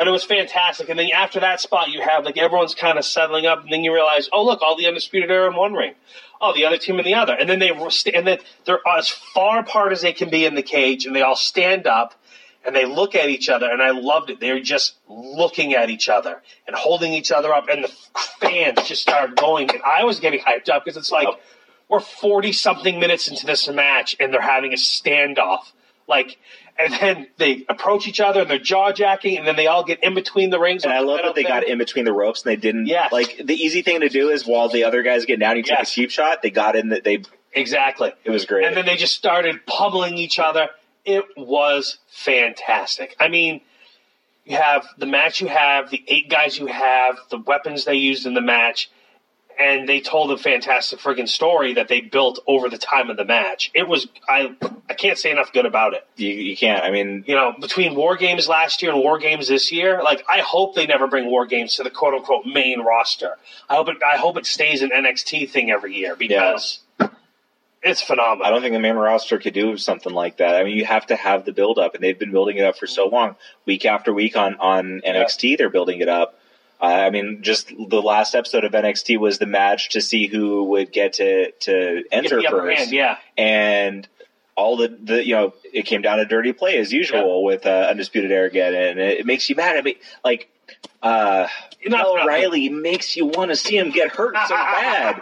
But 0.00 0.08
it 0.08 0.12
was 0.12 0.24
fantastic. 0.24 0.88
And 0.88 0.98
then 0.98 1.10
after 1.14 1.40
that 1.40 1.60
spot, 1.60 1.90
you 1.90 2.00
have 2.00 2.24
like 2.24 2.38
everyone's 2.38 2.74
kind 2.74 2.96
of 2.96 3.04
settling 3.04 3.44
up, 3.44 3.62
and 3.62 3.70
then 3.70 3.84
you 3.84 3.92
realize, 3.92 4.30
oh 4.32 4.46
look, 4.46 4.62
all 4.62 4.74
the 4.74 4.86
undisputed 4.86 5.30
are 5.30 5.46
in 5.46 5.54
one 5.54 5.74
ring. 5.74 5.92
Oh, 6.40 6.54
the 6.54 6.64
other 6.64 6.78
team 6.78 6.98
in 6.98 7.04
the 7.04 7.12
other, 7.12 7.34
and 7.34 7.50
then 7.50 7.58
they 7.58 7.68
and 7.68 8.26
then 8.26 8.38
they're 8.64 8.80
as 8.96 9.10
far 9.10 9.58
apart 9.58 9.92
as 9.92 10.00
they 10.00 10.14
can 10.14 10.30
be 10.30 10.46
in 10.46 10.54
the 10.54 10.62
cage, 10.62 11.04
and 11.04 11.14
they 11.14 11.20
all 11.20 11.36
stand 11.36 11.86
up 11.86 12.14
and 12.64 12.74
they 12.74 12.86
look 12.86 13.14
at 13.14 13.28
each 13.28 13.50
other, 13.50 13.70
and 13.70 13.82
I 13.82 13.90
loved 13.90 14.30
it. 14.30 14.40
They 14.40 14.52
were 14.52 14.60
just 14.60 14.94
looking 15.06 15.74
at 15.74 15.90
each 15.90 16.08
other 16.08 16.40
and 16.66 16.74
holding 16.74 17.12
each 17.12 17.30
other 17.30 17.52
up, 17.52 17.68
and 17.68 17.84
the 17.84 17.92
fans 18.40 18.88
just 18.88 19.02
started 19.02 19.36
going, 19.36 19.68
and 19.68 19.82
I 19.82 20.04
was 20.04 20.18
getting 20.18 20.40
hyped 20.40 20.70
up 20.70 20.82
because 20.82 20.96
it's 20.96 21.12
like 21.12 21.28
we're 21.90 22.00
forty 22.00 22.52
something 22.52 22.98
minutes 22.98 23.28
into 23.28 23.44
this 23.44 23.68
match, 23.68 24.16
and 24.18 24.32
they're 24.32 24.40
having 24.40 24.72
a 24.72 24.76
standoff, 24.76 25.72
like. 26.08 26.38
And 26.82 26.94
then 26.94 27.26
they 27.36 27.64
approach 27.68 28.08
each 28.08 28.20
other 28.20 28.40
and 28.42 28.50
they're 28.50 28.58
jaw 28.58 28.92
jacking, 28.92 29.36
and 29.38 29.46
then 29.46 29.56
they 29.56 29.66
all 29.66 29.84
get 29.84 30.02
in 30.02 30.14
between 30.14 30.50
the 30.50 30.58
rings. 30.58 30.84
And 30.84 30.92
I 30.92 31.00
love 31.00 31.20
that 31.22 31.34
they 31.34 31.42
thing. 31.42 31.48
got 31.50 31.64
in 31.64 31.78
between 31.78 32.04
the 32.04 32.12
ropes 32.12 32.42
and 32.44 32.50
they 32.52 32.56
didn't. 32.56 32.86
Yeah, 32.86 33.08
Like 33.12 33.40
the 33.44 33.54
easy 33.54 33.82
thing 33.82 34.00
to 34.00 34.08
do 34.08 34.30
is 34.30 34.46
while 34.46 34.68
the 34.68 34.84
other 34.84 35.02
guys 35.02 35.24
get 35.26 35.38
down, 35.40 35.56
you 35.56 35.62
take 35.62 35.78
Yes. 35.78 35.90
a 35.92 35.94
cheap 35.94 36.10
shot. 36.10 36.42
They 36.42 36.50
got 36.50 36.76
in 36.76 36.88
that 36.90 37.04
they. 37.04 37.22
exactly. 37.52 38.12
It 38.24 38.30
was 38.30 38.44
great. 38.46 38.64
And 38.66 38.76
then 38.76 38.86
they 38.86 38.96
just 38.96 39.14
started 39.14 39.66
pummeling 39.66 40.16
each 40.18 40.38
other. 40.38 40.68
It 41.04 41.24
was 41.36 41.98
fantastic. 42.08 43.16
I 43.18 43.28
mean, 43.28 43.60
you 44.44 44.56
have 44.56 44.86
the 44.98 45.06
match 45.06 45.40
you 45.40 45.48
have, 45.48 45.90
the 45.90 46.02
eight 46.08 46.28
guys 46.28 46.58
you 46.58 46.66
have, 46.66 47.18
the 47.30 47.38
weapons 47.38 47.84
they 47.84 47.94
used 47.94 48.26
in 48.26 48.34
the 48.34 48.40
match, 48.40 48.90
and 49.60 49.88
they 49.88 50.00
told 50.00 50.30
a 50.32 50.38
fantastic 50.38 50.98
friggin' 50.98 51.28
story 51.28 51.74
that 51.74 51.88
they 51.88 52.00
built 52.00 52.38
over 52.46 52.68
the 52.68 52.78
time 52.78 53.10
of 53.10 53.16
the 53.16 53.24
match. 53.24 53.70
It 53.74 53.86
was 53.86 54.08
I 54.28 54.56
I 54.88 54.94
can't 54.94 55.18
say 55.18 55.30
enough 55.30 55.52
good 55.52 55.66
about 55.66 55.94
it. 55.94 56.06
you, 56.16 56.30
you 56.30 56.56
can't. 56.56 56.82
I 56.82 56.90
mean, 56.90 57.24
You 57.26 57.34
know, 57.34 57.54
between 57.60 57.94
War 57.94 58.16
Games 58.16 58.48
last 58.48 58.82
year 58.82 58.92
and 58.92 59.00
War 59.00 59.18
Games 59.18 59.48
this 59.48 59.70
year, 59.70 60.02
like 60.02 60.24
I 60.28 60.40
hope 60.40 60.74
they 60.74 60.86
never 60.86 61.06
bring 61.06 61.26
War 61.26 61.46
Games 61.46 61.76
to 61.76 61.82
the 61.82 61.90
quote 61.90 62.14
unquote 62.14 62.46
main 62.46 62.80
roster. 62.80 63.36
I 63.68 63.74
hope 63.76 63.88
it 63.88 63.96
I 64.02 64.16
hope 64.16 64.36
it 64.36 64.46
stays 64.46 64.82
an 64.82 64.90
NXT 64.90 65.50
thing 65.50 65.70
every 65.70 65.94
year 65.94 66.16
because 66.16 66.80
it's 67.82 68.02
phenomenal. 68.02 68.46
I 68.46 68.50
don't 68.50 68.60
think 68.60 68.74
the 68.74 68.80
main 68.80 68.96
roster 68.96 69.38
could 69.38 69.54
do 69.54 69.76
something 69.76 70.12
like 70.12 70.38
that. 70.38 70.56
I 70.56 70.64
mean, 70.64 70.76
you 70.76 70.84
have 70.84 71.06
to 71.06 71.16
have 71.16 71.44
the 71.44 71.52
build 71.52 71.78
up, 71.78 71.94
and 71.94 72.04
they've 72.04 72.18
been 72.18 72.30
building 72.30 72.58
it 72.58 72.64
up 72.64 72.76
for 72.76 72.86
so 72.86 73.08
long. 73.08 73.36
Week 73.64 73.86
after 73.86 74.12
week 74.12 74.36
on 74.36 74.56
on 74.56 75.00
NXT, 75.06 75.58
they're 75.58 75.70
building 75.70 76.00
it 76.00 76.08
up. 76.08 76.39
Uh, 76.80 76.86
I 76.86 77.10
mean, 77.10 77.42
just 77.42 77.68
the 77.68 78.00
last 78.00 78.34
episode 78.34 78.64
of 78.64 78.72
NXT 78.72 79.18
was 79.18 79.38
the 79.38 79.46
match 79.46 79.90
to 79.90 80.00
see 80.00 80.26
who 80.26 80.64
would 80.64 80.92
get 80.92 81.14
to 81.14 81.50
to 81.50 82.04
enter 82.10 82.40
first, 82.42 82.78
hand, 82.78 82.92
yeah. 82.92 83.18
and 83.36 84.08
all 84.56 84.76
the 84.76 84.88
the 84.88 85.24
you 85.24 85.34
know 85.34 85.52
it 85.72 85.84
came 85.84 86.00
down 86.00 86.18
to 86.18 86.24
dirty 86.24 86.52
play 86.52 86.78
as 86.78 86.92
usual 86.92 87.44
with 87.44 87.66
uh, 87.66 87.88
undisputed 87.90 88.32
era 88.32 88.46
again, 88.46 88.74
and 88.74 88.98
it, 88.98 89.20
it 89.20 89.26
makes 89.26 89.48
you 89.50 89.56
mad. 89.56 89.76
I 89.76 89.82
mean, 89.82 89.96
like. 90.24 90.48
Uh, 91.02 91.48
nothing. 91.86 92.82
Makes 92.82 93.16
you 93.16 93.26
want 93.26 93.50
to 93.50 93.56
see 93.56 93.76
him 93.76 93.90
get 93.90 94.10
hurt 94.10 94.36
so 94.46 94.54
bad. 94.54 95.20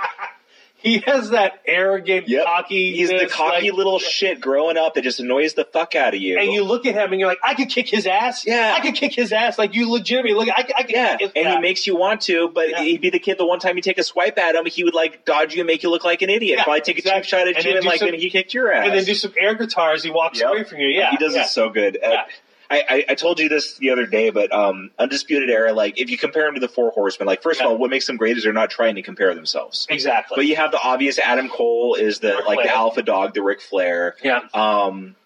He 0.80 0.98
has 0.98 1.30
that 1.30 1.60
arrogant, 1.66 2.28
Yep. 2.28 2.44
cocky. 2.44 2.94
He's 2.96 3.08
the 3.08 3.26
cocky 3.26 3.70
like, 3.70 3.72
little 3.76 3.98
shit 3.98 4.40
growing 4.40 4.76
up 4.76 4.94
that 4.94 5.02
just 5.02 5.18
annoys 5.18 5.54
the 5.54 5.64
fuck 5.64 5.96
out 5.96 6.14
of 6.14 6.20
you. 6.20 6.38
And 6.38 6.52
you 6.52 6.62
look 6.62 6.86
at 6.86 6.94
him 6.94 7.10
and 7.12 7.18
you're 7.18 7.28
like, 7.28 7.40
I 7.42 7.54
could 7.54 7.68
kick 7.68 7.88
his 7.88 8.06
ass. 8.06 8.46
Yeah. 8.46 8.74
I 8.76 8.80
could 8.80 8.94
kick 8.94 9.12
his 9.12 9.32
ass. 9.32 9.58
Like 9.58 9.74
you 9.74 9.90
legitimately 9.90 10.34
look. 10.34 10.48
I, 10.48 10.68
I 10.76 10.82
could 10.84 10.90
yeah, 10.92 11.16
and 11.34 11.48
he 11.48 11.58
makes 11.58 11.86
you 11.88 11.96
want 11.96 12.20
to, 12.22 12.48
but 12.48 12.70
Yeah. 12.70 12.82
he'd 12.82 13.00
be 13.00 13.10
the 13.10 13.18
kid. 13.18 13.38
The 13.38 13.44
one 13.46 13.58
time 13.58 13.74
you 13.74 13.82
take 13.82 13.98
a 13.98 14.04
swipe 14.04 14.38
at 14.38 14.54
him, 14.54 14.66
he 14.66 14.84
would 14.84 14.94
like 14.94 15.24
dodge 15.24 15.52
you 15.54 15.62
and 15.62 15.66
make 15.66 15.82
you 15.82 15.90
look 15.90 16.04
like 16.04 16.22
an 16.22 16.30
idiot. 16.30 16.58
Yeah, 16.58 16.64
Probably 16.64 16.80
take 16.82 16.96
a 16.96 16.98
exactly. 17.00 17.22
cheap 17.22 17.28
shot 17.28 17.48
at 17.48 17.56
And 17.56 17.64
you 17.64 17.76
and 17.76 17.84
like 17.84 17.98
some- 17.98 18.10
then 18.10 18.20
he 18.20 18.30
kicked 18.30 18.54
your 18.54 18.72
ass. 18.72 18.86
and 18.86 18.94
then 18.96 19.04
do 19.04 19.14
some 19.14 19.32
air 19.36 19.54
guitar 19.56 19.92
as 19.94 20.04
he 20.04 20.10
walks 20.12 20.38
Yep. 20.40 20.48
away 20.48 20.62
from 20.64 20.78
you. 20.78 20.86
Yeah, 20.88 21.10
he 21.10 21.16
does 21.16 21.34
yeah. 21.34 21.42
it 21.42 21.48
so 21.48 21.70
good. 21.70 21.98
Uh. 22.02 22.22
I, 22.70 22.82
I, 22.88 23.04
I 23.10 23.14
told 23.14 23.38
you 23.40 23.48
this 23.48 23.78
the 23.78 23.90
other 23.90 24.04
day, 24.04 24.28
but 24.30 24.52
um, 24.52 24.90
Undisputed 24.98 25.48
Era, 25.48 25.72
like 25.72 25.98
if 25.98 26.10
you 26.10 26.18
compare 26.18 26.44
them 26.44 26.54
to 26.54 26.60
the 26.60 26.68
Four 26.68 26.90
Horsemen, 26.90 27.26
like 27.26 27.42
first 27.42 27.60
Yeah. 27.60 27.66
of 27.66 27.72
all, 27.72 27.78
what 27.78 27.90
makes 27.90 28.06
them 28.06 28.16
great 28.18 28.36
is 28.36 28.44
they're 28.44 28.52
not 28.52 28.70
trying 28.70 28.96
to 28.96 29.02
compare 29.02 29.34
themselves. 29.34 29.86
Exactly. 29.88 30.34
But 30.36 30.46
you 30.46 30.56
have 30.56 30.70
the 30.70 30.80
obvious 30.82 31.18
Adam 31.18 31.48
Cole 31.48 31.94
is 31.94 32.18
the 32.20 32.34
Ric 32.36 32.46
like 32.46 32.62
the 32.64 32.74
alpha 32.74 33.02
dog, 33.02 33.32
the 33.34 33.42
Ric 33.42 33.60
Flair. 33.62 34.16
yeah. 34.22 34.40
Um, 34.52 35.16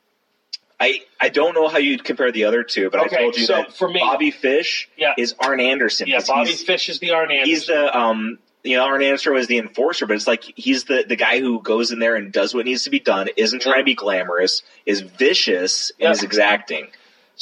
I 0.79 1.03
I 1.21 1.29
don't 1.29 1.55
know 1.55 1.69
how 1.69 1.79
you'd 1.79 2.05
compare 2.05 2.33
the 2.33 2.45
other 2.45 2.63
two, 2.65 2.91
but 2.91 3.07
Okay, 3.07 3.17
I 3.17 3.21
told 3.21 3.37
you 3.37 3.45
so 3.47 3.55
that 3.55 3.73
for 3.77 3.89
me- 3.89 4.01
Bobby 4.01 4.31
Fish 4.31 4.89
Yeah. 4.97 5.15
is 5.19 5.35
Arn 5.41 5.61
Anderson. 5.61 6.07
Yeah, 6.09 6.21
Bobby 6.27 6.53
Fish 6.53 6.89
is 6.89 6.99
the 6.99 7.11
Arn 7.13 7.31
Anderson. 7.31 7.49
he's 7.51 7.67
the 7.67 7.97
um 7.99 8.39
you 8.65 8.77
know 8.77 8.85
Arn 8.85 9.03
Anderson 9.03 9.33
was 9.35 9.47
the 9.49 9.59
enforcer, 9.59 10.07
but 10.07 10.15
it's 10.17 10.27
like 10.27 10.43
he's 10.57 10.85
the 10.85 11.05
the 11.09 11.17
guy 11.17 11.41
who 11.41 11.61
goes 11.61 11.91
in 11.93 11.99
there 11.99 12.15
and 12.17 12.33
does 12.33 12.55
what 12.55 12.67
needs 12.67 12.85
to 12.85 12.91
be 12.91 13.01
done, 13.01 13.29
isn't 13.37 13.63
trying 13.63 13.79
to 13.79 13.85
be 13.85 13.95
glamorous, 13.95 14.63
is 14.87 15.01
vicious, 15.01 15.91
and 16.01 16.13
is 16.13 16.23
exacting. 16.23 16.89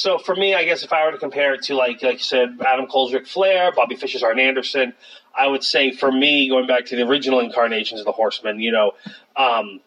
So 0.01 0.17
for 0.17 0.35
me, 0.35 0.55
I 0.55 0.63
guess 0.63 0.81
if 0.81 0.91
I 0.91 1.05
were 1.05 1.11
to 1.11 1.19
compare 1.19 1.53
it 1.53 1.61
to 1.65 1.75
like 1.75 2.01
like 2.01 2.13
you 2.13 2.23
said, 2.23 2.57
Adam 2.65 2.87
Cole's 2.87 3.13
Ric 3.13 3.27
Flair, 3.27 3.71
Bobby 3.71 3.95
Fish's 3.95 4.23
Arn 4.23 4.39
Anderson, 4.39 4.93
I 5.37 5.45
would 5.45 5.63
say 5.63 5.91
for 5.91 6.11
me, 6.11 6.49
going 6.49 6.65
back 6.65 6.87
to 6.87 6.95
the 6.95 7.03
original 7.03 7.39
incarnations 7.39 8.01
of 8.01 8.07
the 8.07 8.11
Horsemen, 8.11 8.59
you 8.59 8.71
know, 8.71 8.93
um, 9.35 9.79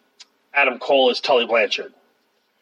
Adam 0.55 0.79
Cole 0.79 1.11
is 1.11 1.19
Tully 1.19 1.47
Blanchard 1.47 1.93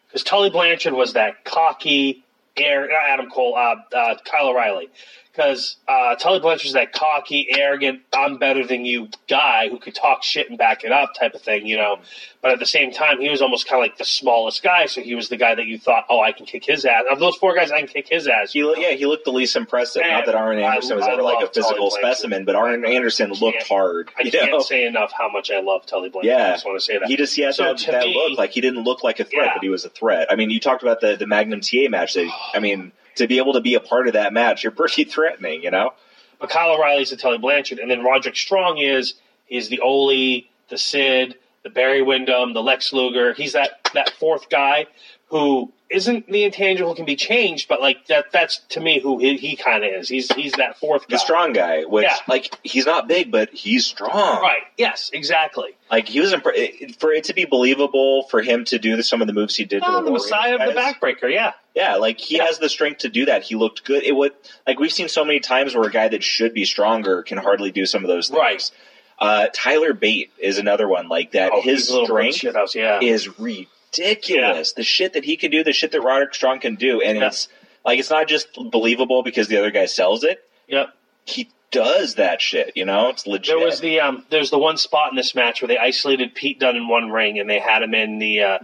because 0.06 0.22
Tully 0.22 0.48
Blanchard 0.48 0.94
was 0.94 1.12
that 1.12 1.44
cocky, 1.44 2.24
air, 2.56 2.90
Adam 2.90 3.28
Cole, 3.28 3.54
uh, 3.54 3.76
uh, 3.94 4.14
Kyle 4.24 4.48
O'Reilly. 4.48 4.88
Because 5.34 5.76
uh, 5.88 6.14
Tully 6.16 6.40
Blanchard's 6.40 6.74
that 6.74 6.92
cocky, 6.92 7.46
arrogant, 7.56 8.02
I'm 8.12 8.36
better 8.36 8.66
than 8.66 8.84
you 8.84 9.08
guy 9.28 9.70
who 9.70 9.78
could 9.78 9.94
talk 9.94 10.22
shit 10.22 10.50
and 10.50 10.58
back 10.58 10.84
it 10.84 10.92
up 10.92 11.14
type 11.18 11.32
of 11.34 11.40
thing, 11.40 11.66
you 11.66 11.78
know. 11.78 12.00
But 12.42 12.50
at 12.50 12.58
the 12.58 12.66
same 12.66 12.92
time, 12.92 13.18
he 13.18 13.30
was 13.30 13.40
almost 13.40 13.66
kind 13.66 13.82
of 13.82 13.88
like 13.88 13.96
the 13.96 14.04
smallest 14.04 14.62
guy, 14.62 14.84
so 14.84 15.00
he 15.00 15.14
was 15.14 15.30
the 15.30 15.38
guy 15.38 15.54
that 15.54 15.64
you 15.64 15.78
thought, 15.78 16.04
oh, 16.10 16.20
I 16.20 16.32
can 16.32 16.44
kick 16.44 16.66
his 16.66 16.84
ass. 16.84 17.04
Of 17.10 17.18
those 17.18 17.34
four 17.36 17.54
guys, 17.54 17.70
I 17.72 17.78
can 17.78 17.88
kick 17.88 18.08
his 18.10 18.28
ass. 18.28 18.52
He, 18.52 18.58
yeah, 18.76 18.90
he 18.90 19.06
looked 19.06 19.24
the 19.24 19.32
least 19.32 19.56
impressive. 19.56 20.02
Man, 20.02 20.10
Not 20.18 20.26
that 20.26 20.34
Arn 20.34 20.58
I- 20.58 20.62
Anderson 20.74 20.96
was 20.96 21.06
I 21.06 21.12
ever 21.12 21.22
like 21.22 21.42
a 21.42 21.50
physical 21.50 21.90
specimen, 21.90 22.44
but 22.44 22.54
Arn 22.54 22.84
Anderson 22.84 23.32
looked 23.32 23.66
hard. 23.66 24.10
I 24.18 24.24
can't 24.28 24.50
know? 24.50 24.60
say 24.60 24.84
enough 24.84 25.12
how 25.16 25.30
much 25.30 25.50
I 25.50 25.60
love 25.60 25.86
Tully 25.86 26.10
Blanchard. 26.10 26.28
Yeah. 26.30 26.48
I 26.48 26.52
just 26.52 26.66
want 26.66 26.78
to 26.78 26.84
say 26.84 26.98
that. 26.98 27.08
He 27.08 27.16
just 27.16 27.34
he 27.34 27.40
has 27.42 27.56
So 27.56 27.64
that, 27.64 27.78
that 27.90 28.04
me- 28.04 28.14
look 28.14 28.36
like 28.38 28.50
he 28.50 28.60
didn't 28.60 28.82
look 28.84 29.02
like 29.02 29.18
a 29.18 29.24
threat, 29.24 29.46
Yeah. 29.46 29.52
but 29.54 29.62
he 29.62 29.70
was 29.70 29.86
a 29.86 29.88
threat. 29.88 30.26
I 30.30 30.36
mean, 30.36 30.50
you 30.50 30.60
talked 30.60 30.82
about 30.82 31.00
the 31.00 31.16
the 31.16 31.26
Magnum 31.26 31.62
TA 31.62 31.88
match. 31.88 32.12
That, 32.14 32.30
I 32.52 32.58
mean, 32.58 32.92
to 33.16 33.26
be 33.26 33.38
able 33.38 33.54
to 33.54 33.60
be 33.60 33.74
a 33.74 33.80
part 33.80 34.06
of 34.06 34.14
that 34.14 34.32
match, 34.32 34.62
you're 34.62 34.72
pretty 34.72 35.04
threatening, 35.12 35.62
you 35.62 35.70
know. 35.70 35.92
But 36.40 36.50
Kyle 36.50 36.74
O'Reilly's 36.74 37.10
the 37.10 37.16
Tully 37.16 37.38
Blanchard, 37.38 37.78
and 37.78 37.90
then 37.90 38.02
Roderick 38.02 38.36
Strong 38.36 38.78
is 38.78 39.14
he's 39.46 39.68
the 39.68 39.80
Ole, 39.80 40.42
the 40.68 40.78
Sid, 40.78 41.36
the 41.62 41.70
Barry 41.70 42.02
Windham, 42.02 42.52
the 42.52 42.62
Lex 42.62 42.92
Luger. 42.92 43.32
He's 43.32 43.52
that 43.52 43.88
that 43.94 44.10
fourth 44.18 44.48
guy 44.48 44.86
who 45.32 45.72
isn't 45.90 46.26
the 46.30 46.44
intangible 46.44 46.94
can 46.94 47.04
be 47.06 47.16
changed, 47.16 47.68
but 47.68 47.80
like 47.80 48.06
that 48.06 48.30
that's 48.32 48.58
to 48.70 48.80
me 48.80 49.00
who 49.00 49.18
he, 49.18 49.36
he 49.38 49.56
kind 49.56 49.82
of 49.84 49.92
is. 49.92 50.08
He's 50.08 50.30
he's 50.32 50.52
that 50.52 50.78
fourth 50.78 51.02
guy. 51.08 51.16
The 51.16 51.18
strong 51.18 51.52
guy, 51.52 51.82
which 51.84 52.04
Yeah. 52.04 52.16
like 52.28 52.54
he's 52.62 52.86
not 52.86 53.08
big, 53.08 53.30
but 53.32 53.50
he's 53.50 53.84
strong. 53.86 54.40
Right. 54.42 54.62
Yes. 54.78 55.10
Exactly. 55.12 55.70
Like 55.90 56.06
he 56.08 56.20
was 56.20 56.32
it- 56.34 57.00
for 57.00 57.12
it 57.12 57.24
to 57.24 57.34
be 57.34 57.44
believable 57.46 58.22
for 58.30 58.40
him 58.42 58.64
to 58.66 58.78
do 58.78 58.96
the, 58.96 59.02
some 59.02 59.20
of 59.20 59.26
the 59.26 59.32
moves 59.34 59.56
he 59.56 59.64
did. 59.64 59.82
to 59.82 59.88
Oh, 59.90 59.98
the 59.98 60.04
the 60.04 60.10
Messiah 60.12 60.54
of 60.56 60.60
the 60.74 60.80
backbreaker. 60.80 61.30
Yeah. 61.32 61.52
Yeah, 61.74 61.96
like 61.96 62.20
he 62.20 62.36
Yeah. 62.36 62.44
has 62.46 62.58
the 62.58 62.68
strength 62.68 62.98
to 63.00 63.08
do 63.08 63.24
that. 63.26 63.42
He 63.42 63.54
looked 63.54 63.84
good. 63.84 64.02
It 64.04 64.12
would 64.14 64.32
like 64.66 64.78
we've 64.78 64.92
seen 64.92 65.08
so 65.08 65.24
many 65.24 65.40
times 65.40 65.74
where 65.74 65.88
a 65.88 65.90
guy 65.92 66.08
that 66.08 66.22
should 66.22 66.52
be 66.54 66.64
stronger 66.66 67.22
can 67.22 67.38
hardly 67.38 67.70
do 67.70 67.86
some 67.86 68.02
of 68.04 68.08
those 68.08 68.28
things. 68.28 68.38
Right. 68.38 68.70
Uh, 69.18 69.46
Tyler 69.54 69.92
Bate 69.94 70.30
is 70.38 70.58
another 70.58 70.88
one 70.88 71.08
like 71.08 71.32
that. 71.32 71.52
Oh, 71.54 71.60
His 71.62 71.86
strength 71.88 72.42
house. 72.54 72.74
Yeah. 72.74 72.98
is 73.02 73.28
ridiculous. 73.38 73.68
The 74.74 74.82
shit 74.82 75.12
that 75.14 75.24
he 75.24 75.36
can 75.36 75.50
do, 75.50 75.62
the 75.64 75.72
shit 75.72 75.92
that 75.92 76.00
Roderick 76.00 76.34
Strong 76.34 76.60
can 76.60 76.74
do, 76.76 77.00
and 77.00 77.18
Yeah. 77.18 77.26
it's 77.28 77.48
like 77.84 77.98
it's 77.98 78.10
not 78.10 78.28
just 78.28 78.48
believable 78.70 79.22
because 79.22 79.48
the 79.48 79.58
other 79.58 79.70
guy 79.70 79.86
sells 79.86 80.24
it. 80.24 80.42
Yep. 80.68 80.88
He 81.24 81.48
does 81.70 82.16
that 82.16 82.40
shit. 82.42 82.72
You 82.76 82.84
know, 82.84 83.08
it's 83.08 83.26
legit. 83.26 83.56
There 83.56 83.64
was 83.64 83.80
the 83.80 84.00
um, 84.00 84.24
there's 84.30 84.50
the 84.50 84.58
one 84.58 84.76
spot 84.76 85.10
in 85.10 85.16
this 85.16 85.34
match 85.34 85.62
where 85.62 85.68
they 85.68 85.78
isolated 85.78 86.34
Pete 86.34 86.58
Dunne 86.60 86.76
in 86.76 86.88
one 86.88 87.10
ring 87.10 87.38
and 87.38 87.48
they 87.48 87.58
had 87.58 87.82
him 87.82 87.94
in 87.94 88.18
the. 88.18 88.42
Uh, 88.42 88.58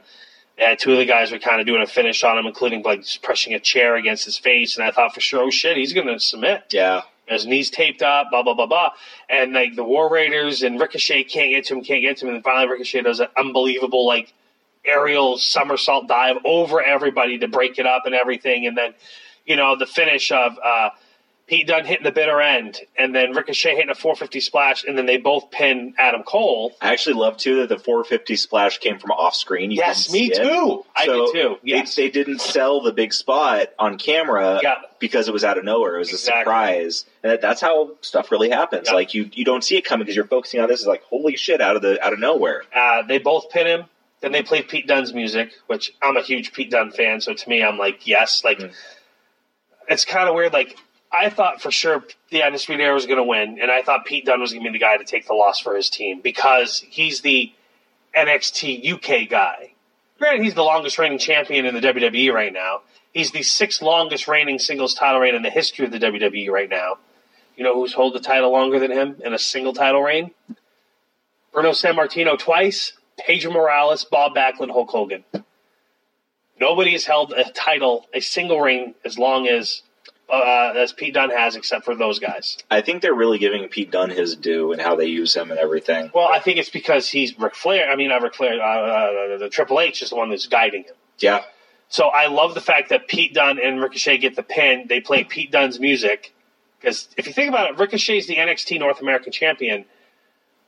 two 0.77 0.91
of 0.91 0.99
the 0.99 1.05
guys 1.05 1.31
were 1.31 1.39
kind 1.39 1.61
of 1.61 1.69
doing 1.69 1.83
a 1.83 1.87
finish 1.87 2.25
on 2.25 2.37
him, 2.37 2.45
including 2.47 2.83
like 2.83 3.03
just 3.03 3.23
pressing 3.23 3.55
a 3.55 3.61
chair 3.61 3.95
against 3.95 4.25
his 4.25 4.37
face, 4.37 4.77
and 4.77 4.85
I 4.85 4.91
thought 4.91 5.15
for 5.15 5.21
sure, 5.21 5.45
oh 5.45 5.51
shit, 5.51 5.77
he's 5.77 5.93
going 5.93 6.09
to 6.09 6.19
submit. 6.19 6.65
yeah. 6.73 7.03
His 7.29 7.47
knees 7.47 7.71
taped 7.71 8.03
up, 8.03 8.31
blah 8.31 8.43
blah 8.43 8.55
blah 8.55 8.67
blah, 8.67 8.91
and 9.29 9.53
like 9.53 9.77
the 9.77 9.85
War 9.85 10.11
Raiders 10.11 10.63
and 10.65 10.81
Ricochet 10.81 11.25
can't 11.25 11.51
get 11.51 11.67
to 11.67 11.75
him, 11.75 11.85
can't 11.85 12.03
get 12.03 12.17
to 12.17 12.27
him, 12.29 12.35
and 12.35 12.43
finally 12.43 12.67
Ricochet 12.69 13.03
does 13.03 13.21
an 13.21 13.29
unbelievable 13.37 14.05
like 14.07 14.33
aerial 14.89 15.39
somersault 15.39 16.09
dive 16.09 16.37
over 16.45 16.83
everybody 16.83 17.39
to 17.39 17.49
break 17.49 17.79
it 17.79 17.87
up 17.87 18.03
and 18.07 18.15
everything, 18.15 18.67
and 18.67 18.77
then 18.77 18.95
you 19.47 19.57
know 19.57 19.77
the 19.77 19.87
finish 19.87 20.33
of 20.33 20.59
uh, 20.65 20.91
Pete 21.47 21.67
Dunne 21.67 21.87
hitting 21.87 22.05
the 22.05 22.13
bitter 22.13 22.43
end, 22.43 22.79
and 22.99 23.15
then 23.15 23.33
Ricochet 23.33 23.75
hitting 23.75 23.89
a 23.89 23.95
450 23.95 24.41
splash, 24.41 24.85
and 24.85 24.99
then 24.99 25.07
they 25.07 25.17
both 25.17 25.51
pin 25.51 25.95
Adam 25.97 26.23
Cole. 26.23 26.75
I 26.83 26.93
actually 26.93 27.15
love 27.15 27.39
too 27.39 27.61
that 27.61 27.71
the 27.71 27.79
450 27.79 28.37
splash 28.37 28.77
came 28.79 28.99
from 28.99 29.13
off 29.13 29.35
screen. 29.35 29.71
You 29.71 29.79
Yes, 29.79 30.13
me 30.13 30.29
too. 30.29 30.85
I 30.95 31.07
So 31.07 31.25
did 31.27 31.33
too. 31.33 31.57
Yes. 31.63 31.95
They, 31.95 32.03
they 32.03 32.11
didn't 32.11 32.43
sell 32.43 32.83
the 32.83 32.93
big 32.93 33.15
spot 33.15 33.69
on 33.79 33.97
camera 33.97 34.61
Yeah. 34.63 34.75
because 34.99 35.27
it 35.27 35.33
was 35.33 35.43
out 35.43 35.57
of 35.57 35.65
nowhere. 35.65 35.97
It 35.97 36.01
was 36.01 36.11
Exactly. 36.11 36.39
a 36.41 36.43
surprise, 36.45 37.05
and 37.23 37.33
that, 37.33 37.41
that's 37.41 37.63
how 37.63 37.93
stuff 38.03 38.31
really 38.31 38.51
happens. 38.51 38.89
Yeah. 38.89 38.95
Like 38.95 39.15
you, 39.15 39.31
you 39.33 39.47
don't 39.47 39.65
see 39.65 39.79
it 39.79 39.87
coming 39.87 40.05
because 40.05 40.17
you're 40.17 40.27
focusing 40.27 40.61
on 40.61 40.69
this. 40.69 40.81
Is 40.81 40.87
like 40.87 41.03
holy 41.05 41.37
shit 41.37 41.63
out 41.63 41.77
of 41.77 41.81
the 41.83 42.05
out 42.05 42.13
of 42.13 42.19
nowhere. 42.19 42.65
Uh, 42.77 43.05
they 43.05 43.17
both 43.17 43.49
pin 43.49 43.67
him. 43.67 43.85
Then 44.21 44.33
they 44.33 44.43
play 44.43 44.63
Pete 44.63 44.87
Dunne's 44.87 45.15
music, 45.15 45.53
which 45.69 45.93
I'm 46.03 46.17
a 46.17 46.23
huge 46.23 46.53
Pete 46.53 46.71
Dunne 46.71 46.91
fan. 46.91 47.21
So 47.21 47.35
to 47.35 47.49
me, 47.49 47.63
I'm 47.63 47.79
like, 47.79 48.07
yes. 48.07 48.43
Like, 48.45 48.59
Mm. 48.59 48.73
it's 49.89 50.05
kind 50.05 50.29
of 50.29 50.35
weird. 50.35 50.53
Like, 50.53 50.77
I 51.13 51.31
thought 51.31 51.63
for 51.63 51.71
sure 51.71 52.05
the 52.31 52.43
Undisputed 52.43 52.85
Era 52.85 52.95
was 52.95 53.07
going 53.07 53.17
to 53.19 53.23
win, 53.25 53.59
and 53.63 53.71
I 53.71 53.83
thought 53.83 54.05
Pete 54.05 54.27
Dunne 54.27 54.41
was 54.41 54.53
going 54.53 54.65
to 54.65 54.71
be 54.71 54.79
the 54.79 54.83
guy 54.85 54.97
to 54.97 55.05
take 55.05 55.27
the 55.27 55.35
loss 55.35 55.61
for 55.61 55.75
his 55.77 55.89
team 55.89 56.21
because 56.21 56.81
he's 56.91 57.21
the 57.23 57.53
NXT 58.15 58.93
UK 58.95 59.29
guy. 59.29 59.73
Granted, 60.19 60.43
he's 60.43 60.55
the 60.55 60.63
longest 60.65 60.99
reigning 60.99 61.19
champion 61.19 61.65
in 61.65 61.75
the 61.75 61.81
WWE 61.81 62.33
right 62.33 62.53
now. 62.53 62.83
He's 63.13 63.31
the 63.31 63.43
sixth 63.43 63.81
longest 63.81 64.27
reigning 64.29 64.59
singles 64.59 64.95
title 64.95 65.21
reign 65.21 65.35
in 65.35 65.43
the 65.43 65.51
history 65.51 65.87
of 65.87 65.93
the 65.93 65.99
WWE 65.99 66.51
right 66.51 66.69
now. 66.69 66.99
You 67.57 67.65
know 67.65 67.75
who's 67.75 67.95
held 67.95 68.15
the 68.15 68.21
title 68.21 68.51
longer 68.53 68.79
than 68.79 68.91
him 68.91 69.17
in 69.25 69.33
a 69.33 69.39
single 69.39 69.73
title 69.73 70.03
reign? 70.03 70.33
Bruno 71.53 71.71
Sammartino 71.71 72.39
twice, 72.39 72.93
Pedro 73.19 73.53
Morales, 73.53 74.05
Bob 74.05 74.35
Backlund, 74.35 74.71
Hulk 74.71 74.91
Hogan. 74.91 75.25
Nobody 76.61 76.93
has 76.93 77.05
held 77.05 77.33
a 77.33 77.51
title, 77.53 78.07
a 78.13 78.21
single 78.21 78.61
ring, 78.61 78.95
as 79.05 79.19
long 79.19 79.47
as 79.47 79.83
uh, 80.31 80.73
as 80.77 80.93
Pete 80.93 81.15
Dunne 81.15 81.31
has, 81.31 81.57
except 81.57 81.85
for 81.85 81.95
those 81.95 82.19
guys. 82.19 82.59
I 82.71 82.81
think 82.83 83.01
they're 83.01 83.15
really 83.15 83.39
giving 83.39 83.67
Pete 83.69 83.91
Dunne 83.91 84.11
his 84.11 84.37
due 84.37 84.73
and 84.73 84.81
how 84.81 84.95
they 84.97 85.07
use 85.07 85.35
him 85.35 85.51
and 85.51 85.59
everything. 85.59 86.11
Well, 86.15 86.29
I 86.29 86.39
think 86.39 86.59
it's 86.59 86.69
because 86.69 87.09
he's 87.09 87.39
Ric 87.39 87.55
Flair. 87.55 87.91
I 87.91 87.97
mean, 87.97 88.09
not 88.09 88.23
Ric 88.23 88.35
Flair. 88.35 88.61
Uh, 88.61 89.35
uh, 89.35 89.39
the 89.39 89.49
Triple 89.49 89.81
H 89.81 90.03
is 90.03 90.11
the 90.11 90.17
one 90.17 90.29
that's 90.31 90.47
guiding 90.47 90.85
him. 90.85 90.95
Yeah, 91.19 91.43
So 91.89 92.09
I 92.09 92.27
love 92.27 92.55
the 92.55 92.61
fact 92.61 92.91
that 92.91 93.09
Pete 93.09 93.35
Dunne 93.35 93.59
and 93.59 93.81
Ricochet 93.81 94.19
get 94.19 94.37
the 94.37 94.43
pin. 94.43 94.87
They 94.89 95.01
play 95.01 95.25
Pete 95.25 95.51
Dunne's 95.51 95.81
music 95.81 96.35
because 96.79 97.09
if 97.17 97.27
you 97.27 97.33
think 97.33 97.49
about 97.49 97.71
it, 97.71 97.79
Ricochet's 97.79 98.27
the 98.27 98.37
NXT 98.37 98.79
North 98.79 99.01
American 99.01 99.33
champion, 99.33 99.85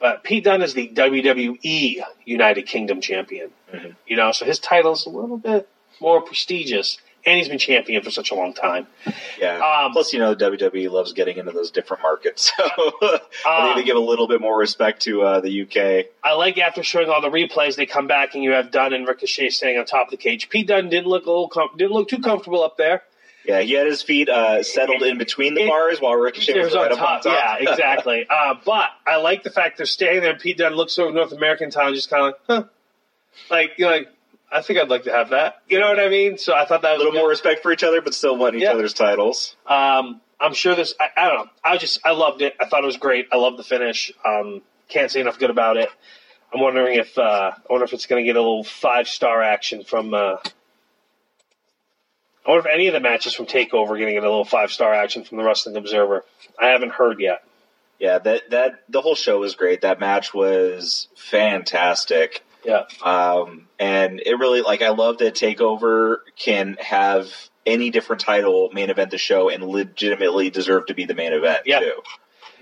but 0.00 0.24
Pete 0.24 0.44
Dunne 0.44 0.62
is 0.62 0.74
the 0.74 0.88
WWE 0.88 2.02
United 2.24 2.62
Kingdom 2.66 3.00
champion. 3.00 3.50
Mhm. 3.72 3.94
You 4.06 4.16
know, 4.16 4.32
so 4.32 4.44
his 4.44 4.58
title's 4.58 5.06
a 5.06 5.10
little 5.10 5.36
bit 5.38 5.68
more 6.00 6.20
prestigious, 6.22 6.98
and 7.26 7.36
he's 7.36 7.48
been 7.48 7.58
champion 7.58 8.02
for 8.02 8.10
such 8.10 8.30
a 8.30 8.34
long 8.34 8.54
time. 8.54 8.86
yeah. 9.38 9.58
Um, 9.84 9.92
Plus, 9.92 10.12
you 10.12 10.18
know, 10.18 10.34
the 10.34 10.44
WWE 10.50 10.88
loves 10.90 11.12
getting 11.12 11.36
into 11.36 11.52
those 11.52 11.70
different 11.70 12.02
markets, 12.02 12.50
so 12.56 12.64
I 13.02 13.20
Uh, 13.44 13.64
think 13.64 13.76
they 13.76 13.84
give 13.84 13.96
a 13.96 14.00
little 14.00 14.26
bit 14.26 14.40
more 14.40 14.56
respect 14.58 15.02
to 15.02 15.22
uh, 15.22 15.40
the 15.40 15.62
UK. 15.62 16.06
I 16.24 16.32
like 16.34 16.56
after 16.58 16.82
showing 16.82 17.08
all 17.10 17.20
the 17.20 17.28
replays, 17.28 17.76
they 17.76 17.86
come 17.86 18.06
back 18.06 18.34
and 18.34 18.42
you 18.42 18.52
have 18.52 18.70
Dunne 18.70 18.92
and 18.94 19.06
Ricochet 19.06 19.50
staying 19.50 19.78
on 19.78 19.84
top 19.84 20.06
of 20.06 20.10
the 20.12 20.16
cage. 20.16 20.48
Pete 20.48 20.66
Dunne 20.68 20.88
didn't 20.88 21.08
look 21.08 21.26
a 21.26 21.30
little 21.30 21.48
com- 21.48 21.70
didn't 21.76 21.92
look 21.92 22.08
too 22.08 22.20
comfortable 22.20 22.62
up 22.64 22.76
there. 22.78 23.02
Yeah, 23.46 23.60
he 23.60 23.72
had 23.72 23.86
his 23.86 24.02
feet 24.02 24.28
uh, 24.28 24.62
settled 24.62 25.02
in 25.02 25.16
between 25.18 25.54
the 25.54 25.62
It- 25.62 25.68
bars 25.68 26.00
while 26.00 26.14
Ricochet 26.14 26.54
was 26.58 26.66
was 26.66 26.74
right 26.74 26.92
on 26.92 26.98
up 26.98 27.04
on 27.04 27.20
top. 27.20 27.22
top. 27.22 27.60
Yeah, 27.60 27.70
exactly. 27.72 28.26
uh, 28.28 28.54
but 28.64 28.90
I 29.06 29.16
like 29.16 29.42
the 29.42 29.50
fact 29.50 29.76
they're 29.78 29.86
standing 29.86 30.22
there. 30.22 30.32
and 30.32 30.40
Pete 30.40 30.58
Dunne 30.58 30.74
looks 30.74 30.98
over 30.98 31.10
North 31.12 31.32
American 31.32 31.70
town, 31.70 31.94
just 31.94 32.10
kind 32.10 32.22
of 32.22 32.34
like, 32.48 32.62
huh. 32.62 32.68
Like, 33.50 33.72
you're 33.78 33.90
like, 33.90 34.08
I 34.52 34.60
think 34.62 34.78
I'd 34.78 34.88
like 34.88 35.04
to 35.04 35.12
have 35.12 35.30
that. 35.30 35.62
You 35.68 35.78
know 35.80 35.88
what 35.88 36.00
I 36.00 36.08
mean? 36.08 36.36
So 36.36 36.54
I 36.54 36.64
thought 36.66 36.82
that 36.82 36.96
a 36.96 36.98
little 36.98 37.12
good. 37.12 37.18
more 37.20 37.28
respect 37.28 37.62
for 37.62 37.72
each 37.72 37.84
other, 37.84 38.02
but 38.02 38.14
still 38.14 38.36
wanting 38.36 38.60
each 38.60 38.64
Yeah. 38.64 38.72
other's 38.72 38.92
titles. 38.94 39.56
Um, 39.66 40.20
I'm 40.40 40.52
sure 40.54 40.74
this. 40.74 40.94
I, 41.00 41.08
I 41.16 41.28
don't 41.28 41.36
know. 41.44 41.50
I 41.64 41.76
just 41.76 42.00
I 42.04 42.10
loved 42.12 42.42
it. 42.42 42.54
I 42.60 42.66
thought 42.66 42.82
it 42.82 42.86
was 42.86 42.96
great. 42.96 43.28
I 43.32 43.36
love 43.36 43.56
the 43.56 43.62
finish. 43.62 44.12
Um, 44.26 44.62
can't 44.88 45.10
say 45.10 45.20
enough 45.20 45.38
good 45.38 45.50
about 45.50 45.76
it. 45.76 45.88
I'm 46.52 46.60
wondering 46.60 46.98
if 46.98 47.16
uh, 47.16 47.52
I 47.54 47.72
wonder 47.72 47.84
if 47.84 47.92
it's 47.92 48.06
going 48.06 48.22
to 48.24 48.26
get 48.26 48.36
a 48.36 48.40
little 48.40 48.64
five 48.64 49.06
star 49.08 49.40
action 49.42 49.84
from. 49.84 50.12
Uh, 50.14 50.36
I 52.46 52.50
wonder 52.50 52.68
if 52.68 52.74
any 52.74 52.86
of 52.86 52.94
the 52.94 53.00
matches 53.00 53.34
from 53.34 53.46
Takeover 53.46 53.90
are 53.90 53.98
going 53.98 54.06
to 54.06 54.12
get 54.12 54.24
a 54.24 54.28
little 54.28 54.44
five 54.44 54.72
star 54.72 54.92
action 54.94 55.24
from 55.24 55.38
the 55.38 55.44
Wrestling 55.44 55.76
Observer. 55.76 56.24
I 56.60 56.68
haven't 56.68 56.92
heard 56.92 57.20
yet. 57.20 57.44
Yeah, 57.98 58.18
that 58.18 58.50
that 58.50 58.82
the 58.88 59.02
whole 59.02 59.14
show 59.14 59.38
was 59.40 59.54
great. 59.54 59.82
That 59.82 60.00
match 60.00 60.32
was 60.32 61.08
fantastic. 61.16 62.42
Yeah, 62.64 62.82
Um, 63.02 63.68
and 63.78 64.20
it 64.24 64.38
really 64.38 64.60
like 64.60 64.82
I 64.82 64.90
love 64.90 65.18
that 65.18 65.34
Takeover 65.34 66.18
can 66.36 66.76
have 66.78 67.32
any 67.64 67.88
different 67.90 68.20
title 68.20 68.68
main 68.74 68.90
event 68.90 69.10
the 69.10 69.18
show 69.18 69.48
and 69.48 69.64
legitimately 69.64 70.50
deserve 70.50 70.86
to 70.86 70.94
be 70.94 71.06
the 71.06 71.14
main 71.14 71.32
event 71.32 71.62
Yeah. 71.64 71.80
too. 71.80 72.02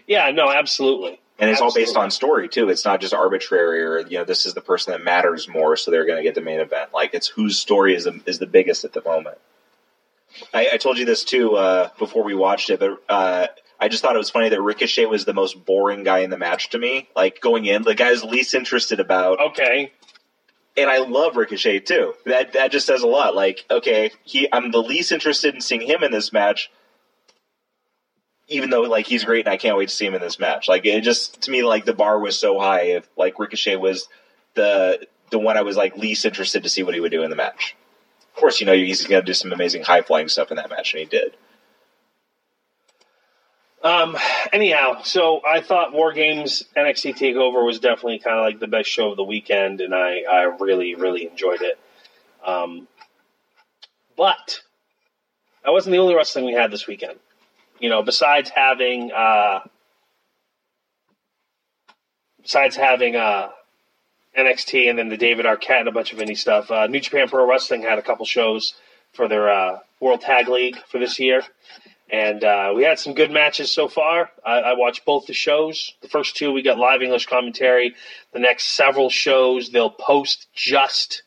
yeah, 0.06 0.30
no, 0.30 0.50
absolutely. 0.50 1.20
And 1.40 1.50
it's 1.50 1.60
all 1.60 1.72
based 1.72 1.96
on 1.96 2.10
story 2.12 2.48
too. 2.48 2.68
It's 2.68 2.84
not 2.84 3.00
just 3.00 3.12
arbitrary 3.14 3.82
or 3.82 4.00
you 4.00 4.18
know 4.18 4.24
this 4.24 4.46
is 4.46 4.54
the 4.54 4.60
person 4.60 4.92
that 4.92 5.02
matters 5.02 5.48
more, 5.48 5.76
so 5.76 5.90
they're 5.90 6.06
going 6.06 6.18
to 6.18 6.24
get 6.24 6.34
the 6.36 6.40
main 6.42 6.60
event. 6.60 6.90
Like 6.92 7.14
it's 7.14 7.26
whose 7.28 7.58
story 7.58 7.94
is 7.94 8.04
the, 8.04 8.20
is 8.26 8.38
the 8.38 8.46
biggest 8.46 8.84
at 8.84 8.92
the 8.92 9.02
moment. 9.02 9.38
I, 10.52 10.70
I 10.74 10.76
told 10.76 10.98
you 10.98 11.04
this 11.04 11.24
too 11.24 11.56
uh, 11.56 11.90
before 11.98 12.24
we 12.24 12.34
watched 12.34 12.70
it, 12.70 12.80
but 12.80 13.02
uh, 13.08 13.46
I 13.80 13.88
just 13.88 14.02
thought 14.02 14.14
it 14.14 14.18
was 14.18 14.30
funny 14.30 14.48
that 14.48 14.60
Ricochet 14.60 15.06
was 15.06 15.24
the 15.24 15.34
most 15.34 15.64
boring 15.64 16.04
guy 16.04 16.20
in 16.20 16.30
the 16.30 16.38
match 16.38 16.70
to 16.70 16.78
me. 16.78 17.08
Like 17.14 17.40
going 17.40 17.64
in, 17.66 17.82
the 17.82 17.94
guy's 17.94 18.24
least 18.24 18.54
interested 18.54 19.00
about 19.00 19.40
Okay, 19.40 19.92
and 20.76 20.90
I 20.90 20.98
love 20.98 21.36
Ricochet 21.36 21.80
too. 21.80 22.14
That 22.26 22.52
that 22.52 22.70
just 22.70 22.86
says 22.86 23.02
a 23.02 23.06
lot. 23.06 23.34
Like, 23.34 23.64
okay, 23.70 24.10
he 24.24 24.48
I'm 24.52 24.70
the 24.70 24.82
least 24.82 25.12
interested 25.12 25.54
in 25.54 25.60
seeing 25.60 25.80
him 25.80 26.02
in 26.02 26.12
this 26.12 26.32
match, 26.32 26.70
even 28.48 28.70
though 28.70 28.82
like 28.82 29.06
he's 29.06 29.24
great 29.24 29.46
and 29.46 29.52
I 29.52 29.56
can't 29.56 29.76
wait 29.76 29.88
to 29.88 29.94
see 29.94 30.06
him 30.06 30.14
in 30.14 30.20
this 30.20 30.38
match. 30.38 30.68
Like 30.68 30.84
it 30.86 31.02
just 31.02 31.42
to 31.42 31.50
me 31.50 31.62
like 31.62 31.84
the 31.84 31.94
bar 31.94 32.18
was 32.18 32.38
so 32.38 32.58
high 32.58 32.82
if 32.82 33.08
like 33.16 33.38
Ricochet 33.38 33.76
was 33.76 34.08
the 34.54 35.06
the 35.30 35.38
one 35.38 35.56
I 35.56 35.62
was 35.62 35.76
like 35.76 35.96
least 35.96 36.24
interested 36.24 36.62
to 36.62 36.68
see 36.68 36.82
what 36.82 36.94
he 36.94 37.00
would 37.00 37.12
do 37.12 37.22
in 37.22 37.30
the 37.30 37.36
match. 37.36 37.76
Course, 38.38 38.60
you 38.60 38.66
know 38.66 38.74
he's 38.74 39.04
going 39.06 39.20
to 39.20 39.26
do 39.26 39.34
some 39.34 39.52
amazing 39.52 39.82
high 39.82 40.02
flying 40.02 40.28
stuff 40.28 40.50
in 40.50 40.56
that 40.56 40.70
match, 40.70 40.94
and 40.94 41.00
he 41.00 41.06
did. 41.06 41.36
Um. 43.82 44.16
Anyhow, 44.52 45.02
so 45.02 45.40
I 45.46 45.60
thought 45.60 45.92
War 45.92 46.12
Games 46.12 46.64
NXT 46.76 47.16
Takeover 47.16 47.64
was 47.64 47.78
definitely 47.78 48.18
kind 48.20 48.36
of 48.38 48.44
like 48.44 48.60
the 48.60 48.66
best 48.66 48.88
show 48.88 49.10
of 49.10 49.16
the 49.16 49.24
weekend, 49.24 49.80
and 49.80 49.94
I 49.94 50.22
I 50.22 50.42
really 50.60 50.94
really 50.94 51.26
enjoyed 51.26 51.62
it. 51.62 51.78
Um. 52.44 52.88
But 54.16 54.62
that 55.64 55.70
wasn't 55.70 55.92
the 55.92 55.98
only 55.98 56.14
wrestling 56.14 56.44
we 56.44 56.54
had 56.54 56.70
this 56.70 56.86
weekend. 56.86 57.18
You 57.78 57.88
know, 57.88 58.02
besides 58.02 58.50
having 58.50 59.12
uh, 59.12 59.60
besides 62.42 62.74
having 62.74 63.16
uh, 63.16 63.50
NXT 64.36 64.88
and 64.88 64.98
then 64.98 65.08
the 65.08 65.16
David 65.16 65.46
Arquette 65.46 65.80
and 65.80 65.88
a 65.88 65.92
bunch 65.92 66.12
of 66.12 66.18
indie 66.18 66.36
stuff, 66.36 66.70
uh, 66.70 66.86
New 66.86 67.00
Japan 67.00 67.28
Pro 67.28 67.48
Wrestling 67.48 67.82
had 67.82 67.98
a 67.98 68.02
couple 68.02 68.26
shows 68.26 68.74
for 69.12 69.28
their 69.28 69.50
uh, 69.50 69.78
World 70.00 70.20
Tag 70.20 70.48
League 70.48 70.76
for 70.90 70.98
this 70.98 71.18
year. 71.18 71.42
And 72.10 72.42
uh, 72.42 72.72
we 72.74 72.84
had 72.84 72.98
some 72.98 73.14
good 73.14 73.30
matches 73.30 73.70
so 73.70 73.86
far. 73.86 74.30
I, 74.44 74.60
I 74.60 74.72
watched 74.74 75.04
both 75.04 75.26
the 75.26 75.34
shows. 75.34 75.92
The 76.00 76.08
first 76.08 76.36
two, 76.36 76.52
we 76.52 76.62
got 76.62 76.78
live 76.78 77.02
English 77.02 77.26
commentary. 77.26 77.94
The 78.32 78.38
next 78.38 78.68
several 78.68 79.10
shows, 79.10 79.70
they'll 79.70 79.90
post 79.90 80.46
just 80.54 81.22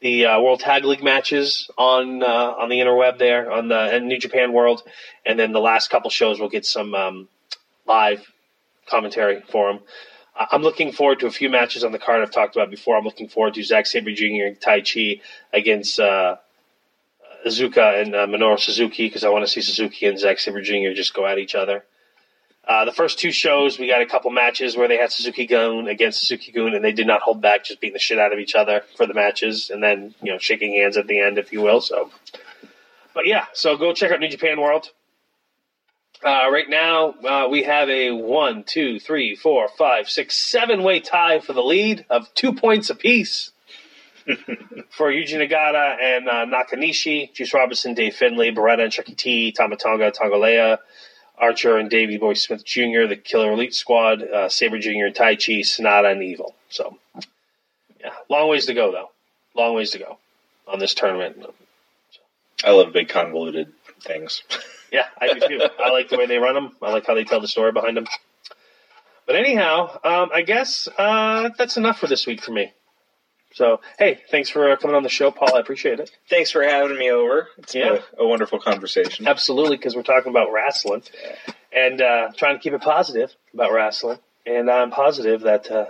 the 0.00 0.26
uh, 0.26 0.40
World 0.40 0.60
Tag 0.60 0.84
League 0.84 1.02
matches 1.02 1.70
on 1.76 2.22
uh, 2.22 2.26
on 2.26 2.70
the 2.70 2.76
interweb 2.76 3.18
there 3.18 3.52
on 3.52 3.68
the 3.68 3.98
New 4.00 4.18
Japan 4.18 4.52
World, 4.52 4.82
and 5.24 5.38
then 5.38 5.52
the 5.52 5.60
last 5.60 5.90
couple 5.90 6.10
shows 6.10 6.40
we'll 6.40 6.48
get 6.48 6.64
some 6.64 6.94
um, 6.94 7.28
live 7.86 8.26
commentary 8.88 9.42
for 9.42 9.72
them. 9.72 9.82
I'm 10.34 10.62
looking 10.62 10.92
forward 10.92 11.20
to 11.20 11.26
a 11.26 11.30
few 11.30 11.50
matches 11.50 11.84
on 11.84 11.92
the 11.92 11.98
card 11.98 12.22
I've 12.22 12.30
talked 12.30 12.56
about 12.56 12.70
before. 12.70 12.96
I'm 12.96 13.04
looking 13.04 13.28
forward 13.28 13.54
to 13.54 13.62
Zack 13.62 13.86
Sabre 13.86 14.12
Jr. 14.12 14.46
and 14.46 14.60
Taichi 14.60 15.20
against 15.52 15.98
uh, 16.00 16.36
Iizuka 17.46 18.02
and 18.02 18.14
uh, 18.14 18.26
Minoru 18.26 18.58
Suzuki 18.58 19.06
because 19.06 19.24
I 19.24 19.28
want 19.28 19.44
to 19.44 19.50
see 19.50 19.60
Suzuki 19.60 20.06
and 20.06 20.18
Zack 20.18 20.38
Sabre 20.38 20.62
Jr. 20.62 20.92
just 20.94 21.14
go 21.14 21.26
at 21.26 21.38
each 21.38 21.54
other. 21.54 21.84
Uh, 22.66 22.84
the 22.84 22.92
first 22.92 23.18
two 23.18 23.32
shows, 23.32 23.78
we 23.78 23.88
got 23.88 24.02
a 24.02 24.06
couple 24.06 24.30
matches 24.30 24.76
where 24.76 24.86
they 24.86 24.96
had 24.96 25.10
Suzuki-gun 25.10 25.88
against 25.88 26.20
Suzuki-gun, 26.20 26.74
and 26.74 26.84
they 26.84 26.92
did 26.92 27.06
not 27.06 27.22
hold 27.22 27.40
back, 27.40 27.64
just 27.64 27.80
beating 27.80 27.94
the 27.94 27.98
shit 27.98 28.18
out 28.18 28.32
of 28.32 28.38
each 28.38 28.54
other 28.54 28.82
for 28.96 29.06
the 29.06 29.14
matches, 29.14 29.70
and 29.70 29.82
then 29.82 30.14
you 30.22 30.30
know 30.30 30.38
shaking 30.38 30.74
hands 30.74 30.96
at 30.96 31.06
the 31.06 31.18
end, 31.18 31.38
if 31.38 31.52
you 31.52 31.62
will. 31.62 31.80
So, 31.80 32.10
but 33.14 33.26
yeah, 33.26 33.46
so 33.54 33.76
go 33.76 33.92
check 33.92 34.12
out 34.12 34.20
New 34.20 34.28
Japan 34.28 34.60
World. 34.60 34.90
Uh, 36.22 36.50
right 36.50 36.68
now, 36.68 37.14
uh, 37.24 37.48
we 37.48 37.62
have 37.62 37.88
a 37.88 38.10
one, 38.10 38.62
two, 38.62 39.00
three, 39.00 39.34
four, 39.34 39.68
five, 39.68 40.10
six, 40.10 40.36
seven 40.36 40.82
way 40.82 41.00
tie 41.00 41.40
for 41.40 41.54
the 41.54 41.62
lead 41.62 42.04
of 42.10 42.32
two 42.34 42.52
points 42.52 42.90
apiece 42.90 43.52
for 44.90 45.10
Yuji 45.10 45.38
Nagata 45.38 45.96
and 45.98 46.28
uh, 46.28 46.44
Nakanishi, 46.44 47.32
Juice 47.32 47.54
Robinson, 47.54 47.94
Dave 47.94 48.14
Finlay, 48.14 48.50
Beretta 48.50 48.82
and 48.82 48.92
Chuckie 48.92 49.14
T, 49.14 49.52
Tama 49.52 49.76
Tonga, 49.76 50.12
Tongolea, 50.12 50.78
Archer 51.38 51.78
and 51.78 51.88
Davey 51.88 52.18
Boy 52.18 52.34
Smith 52.34 52.66
Jr., 52.66 53.06
the 53.08 53.16
Killer 53.16 53.52
Elite 53.52 53.74
Squad, 53.74 54.22
uh, 54.22 54.50
Sabre 54.50 54.78
Jr. 54.78 55.06
and 55.06 55.14
Tai 55.14 55.36
Chi, 55.36 55.62
Sanada 55.62 56.12
and 56.12 56.22
Evil. 56.22 56.54
So, 56.68 56.98
yeah, 57.98 58.10
long 58.28 58.50
ways 58.50 58.66
to 58.66 58.74
go, 58.74 58.92
though. 58.92 59.10
Long 59.54 59.74
ways 59.74 59.92
to 59.92 59.98
go 59.98 60.18
on 60.68 60.78
this 60.80 60.92
tournament. 60.92 61.42
I 62.62 62.72
love 62.72 62.92
big 62.92 63.08
convoluted 63.08 63.72
things. 64.02 64.42
Yeah, 64.92 65.06
I 65.20 65.32
do 65.34 65.40
too. 65.40 65.60
I 65.78 65.90
like 65.90 66.08
the 66.08 66.16
way 66.16 66.26
they 66.26 66.38
run 66.38 66.54
them. 66.54 66.72
I 66.82 66.90
like 66.92 67.06
how 67.06 67.14
they 67.14 67.24
tell 67.24 67.40
the 67.40 67.48
story 67.48 67.72
behind 67.72 67.96
them. 67.96 68.06
But 69.26 69.36
anyhow, 69.36 69.98
um, 70.02 70.30
I 70.34 70.42
guess 70.42 70.88
uh, 70.98 71.50
that's 71.56 71.76
enough 71.76 71.98
for 72.00 72.06
this 72.08 72.26
week 72.26 72.42
for 72.42 72.50
me. 72.52 72.72
So, 73.52 73.80
hey, 73.98 74.20
thanks 74.30 74.48
for 74.48 74.76
coming 74.76 74.96
on 74.96 75.02
the 75.02 75.08
show, 75.08 75.30
Paul. 75.30 75.56
I 75.56 75.60
appreciate 75.60 75.98
it. 76.00 76.10
Thanks 76.28 76.50
for 76.52 76.62
having 76.62 76.96
me 76.98 77.10
over. 77.10 77.48
It's 77.58 77.74
Yeah. 77.74 77.94
been 77.94 78.02
a, 78.18 78.22
a 78.22 78.26
wonderful 78.28 78.60
conversation. 78.60 79.26
Absolutely, 79.26 79.76
because 79.76 79.96
we're 79.96 80.02
talking 80.04 80.30
about 80.30 80.52
wrestling 80.52 81.02
and 81.72 82.00
uh, 82.00 82.28
trying 82.36 82.56
to 82.56 82.62
keep 82.62 82.72
it 82.72 82.80
positive 82.80 83.32
about 83.54 83.72
wrestling. 83.72 84.18
And 84.46 84.70
I'm 84.70 84.90
positive 84.90 85.42
that 85.42 85.70
uh, 85.70 85.86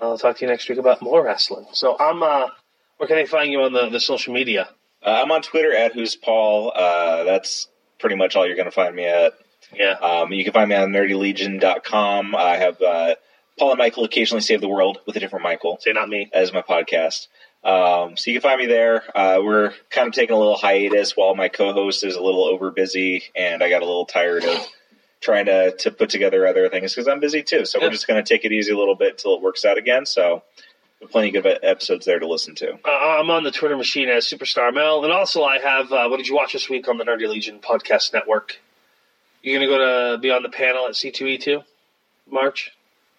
I'll 0.00 0.18
talk 0.18 0.36
to 0.38 0.44
you 0.44 0.50
next 0.50 0.68
week 0.68 0.78
about 0.78 1.02
more 1.02 1.22
wrestling. 1.24 1.66
So, 1.72 1.96
I'm. 1.98 2.22
Uh, 2.22 2.48
where 2.96 3.08
can 3.08 3.16
they 3.16 3.26
find 3.26 3.50
you 3.50 3.62
on 3.62 3.72
the, 3.72 3.88
the 3.90 3.98
social 3.98 4.32
media? 4.32 4.68
Uh, 5.04 5.20
I'm 5.22 5.30
on 5.30 5.42
Twitter 5.42 5.74
at 5.74 5.92
Who's 5.92 6.16
Paul. 6.16 6.72
Uh, 6.74 7.24
that's 7.24 7.68
pretty 7.98 8.16
much 8.16 8.36
all 8.36 8.46
you're 8.46 8.56
going 8.56 8.64
to 8.66 8.70
find 8.70 8.94
me 8.94 9.04
at. 9.04 9.34
Yeah. 9.74 9.92
Um, 9.92 10.32
you 10.32 10.44
can 10.44 10.52
find 10.52 10.68
me 10.68 10.76
on 10.76 10.90
nerdylegion.com. 10.90 12.34
I 12.34 12.56
have 12.56 12.80
uh, 12.80 13.14
Paul 13.58 13.70
and 13.72 13.78
Michael 13.78 14.04
occasionally 14.04 14.40
save 14.42 14.60
the 14.60 14.68
world 14.68 14.98
with 15.06 15.16
a 15.16 15.20
different 15.20 15.42
Michael 15.42 15.78
Say 15.80 15.92
not 15.92 16.08
me. 16.08 16.30
as 16.32 16.52
my 16.52 16.62
podcast. 16.62 17.28
Um, 17.64 18.16
so 18.16 18.30
you 18.30 18.38
can 18.38 18.42
find 18.42 18.60
me 18.60 18.66
there. 18.66 19.02
Uh, 19.16 19.40
we're 19.42 19.72
kind 19.90 20.06
of 20.06 20.12
taking 20.14 20.34
a 20.36 20.38
little 20.38 20.56
hiatus 20.56 21.16
while 21.16 21.34
my 21.34 21.48
co-host 21.48 22.04
is 22.04 22.14
a 22.14 22.22
little 22.22 22.44
over 22.44 22.70
busy, 22.70 23.24
and 23.34 23.62
I 23.62 23.70
got 23.70 23.80
a 23.80 23.86
little 23.86 24.04
tired 24.04 24.44
of 24.44 24.58
trying 25.22 25.46
to 25.46 25.74
to 25.78 25.90
put 25.90 26.10
together 26.10 26.46
other 26.46 26.68
things 26.68 26.92
because 26.94 27.08
I'm 27.08 27.20
busy 27.20 27.42
too. 27.42 27.64
So 27.64 27.78
Yeah. 27.78 27.86
we're 27.86 27.92
just 27.92 28.06
going 28.06 28.22
to 28.22 28.28
take 28.28 28.44
it 28.44 28.52
easy 28.52 28.70
a 28.72 28.76
little 28.76 28.94
bit 28.96 29.12
until 29.12 29.34
it 29.36 29.40
works 29.40 29.64
out 29.64 29.78
again. 29.78 30.04
So 30.04 30.42
plenty 31.10 31.36
of 31.36 31.42
good 31.42 31.58
episodes 31.62 32.06
there 32.06 32.18
to 32.18 32.26
listen 32.26 32.54
to. 32.56 32.72
Uh, 32.84 32.88
I'm 33.20 33.30
on 33.30 33.44
the 33.44 33.50
Twitter 33.50 33.76
machine 33.76 34.08
as 34.08 34.26
Superstar 34.26 34.72
Mel, 34.74 35.04
and 35.04 35.12
also 35.12 35.42
I 35.44 35.58
have. 35.58 35.92
Uh, 35.92 36.08
what 36.08 36.16
did 36.18 36.28
you 36.28 36.34
watch 36.34 36.52
this 36.52 36.68
week 36.68 36.88
on 36.88 36.98
the 36.98 37.04
Nerdy 37.04 37.28
Legion 37.28 37.60
podcast 37.60 38.12
network? 38.12 38.58
You're 39.42 39.58
gonna 39.60 39.70
go 39.70 40.12
to 40.12 40.18
be 40.18 40.30
on 40.30 40.42
the 40.42 40.48
panel 40.48 40.86
at 40.86 40.92
C2E2 40.94 41.62
March. 42.30 42.70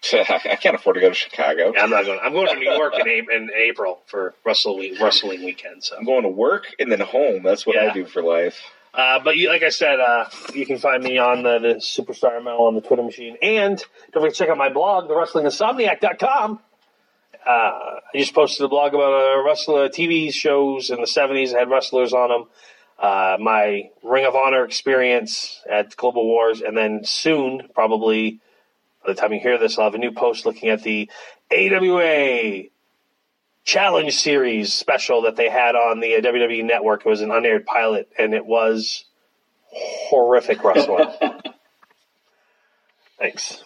I 0.12 0.56
can't 0.60 0.76
afford 0.76 0.94
to 0.94 1.00
go 1.00 1.08
to 1.08 1.14
Chicago. 1.14 1.72
Yeah, 1.74 1.82
I'm 1.84 1.90
not 1.90 2.04
going. 2.04 2.20
I'm 2.22 2.32
going 2.32 2.48
to 2.48 2.54
New 2.54 2.70
York 2.70 2.94
in, 2.98 3.08
A- 3.08 3.34
in 3.36 3.50
April 3.56 4.00
for 4.06 4.34
Russell 4.44 4.76
week, 4.78 5.00
wrestling 5.00 5.42
weekend. 5.44 5.82
So, 5.82 5.96
I'm 5.96 6.04
going 6.04 6.22
to 6.22 6.28
work 6.28 6.66
and 6.78 6.92
then 6.92 7.00
home. 7.00 7.42
That's 7.42 7.66
what 7.66 7.76
Yeah. 7.76 7.90
I 7.90 7.92
do 7.94 8.04
for 8.04 8.22
life. 8.22 8.60
uh, 8.94 9.18
but 9.24 9.36
you, 9.36 9.48
like 9.48 9.62
I 9.62 9.70
said, 9.70 9.98
uh, 9.98 10.26
you 10.54 10.64
can 10.66 10.78
find 10.78 11.02
me 11.02 11.18
on 11.18 11.42
the, 11.42 11.58
the 11.58 11.74
Superstar 11.76 12.42
Mel 12.44 12.62
on 12.62 12.74
the 12.74 12.82
Twitter 12.82 13.02
machine, 13.02 13.36
and 13.42 13.78
don't 14.12 14.22
forget 14.22 14.34
to 14.34 14.38
check 14.38 14.48
out 14.50 14.58
my 14.58 14.68
blog, 14.68 15.08
thewrestlinginsomniac.com. 15.08 16.60
Uh, 17.46 18.00
I 18.12 18.18
just 18.18 18.34
posted 18.34 18.64
a 18.64 18.68
blog 18.68 18.94
about 18.94 19.12
uh, 19.12 19.42
wrestler 19.44 19.88
TV 19.88 20.32
shows 20.32 20.90
in 20.90 20.96
the 20.96 21.06
'70s 21.06 21.52
that 21.52 21.60
had 21.60 21.70
wrestlers 21.70 22.12
on 22.12 22.28
them. 22.28 22.44
Uh, 22.98 23.36
my 23.38 23.90
Ring 24.02 24.26
of 24.26 24.34
Honor 24.34 24.64
experience 24.64 25.62
at 25.68 25.96
Global 25.96 26.24
Wars, 26.24 26.60
and 26.62 26.76
then 26.76 27.04
soon, 27.04 27.68
probably 27.74 28.40
by 29.04 29.12
the 29.12 29.20
time 29.20 29.32
you 29.32 29.40
hear 29.40 29.58
this, 29.58 29.78
I'll 29.78 29.84
have 29.84 29.94
a 29.94 29.98
new 29.98 30.12
post 30.12 30.44
looking 30.44 30.70
at 30.70 30.82
the 30.82 31.08
AWA 31.52 32.64
Challenge 33.64 34.12
Series 34.12 34.72
special 34.72 35.22
that 35.22 35.36
they 35.36 35.48
had 35.48 35.76
on 35.76 36.00
the 36.00 36.16
uh, 36.16 36.20
WWE 36.20 36.64
Network. 36.64 37.06
It 37.06 37.08
was 37.08 37.20
an 37.20 37.30
unaired 37.30 37.66
pilot, 37.66 38.08
and 38.18 38.34
it 38.34 38.44
was 38.44 39.04
horrific 39.70 40.64
wrestling. 40.64 41.08
Thanks. 43.18 43.62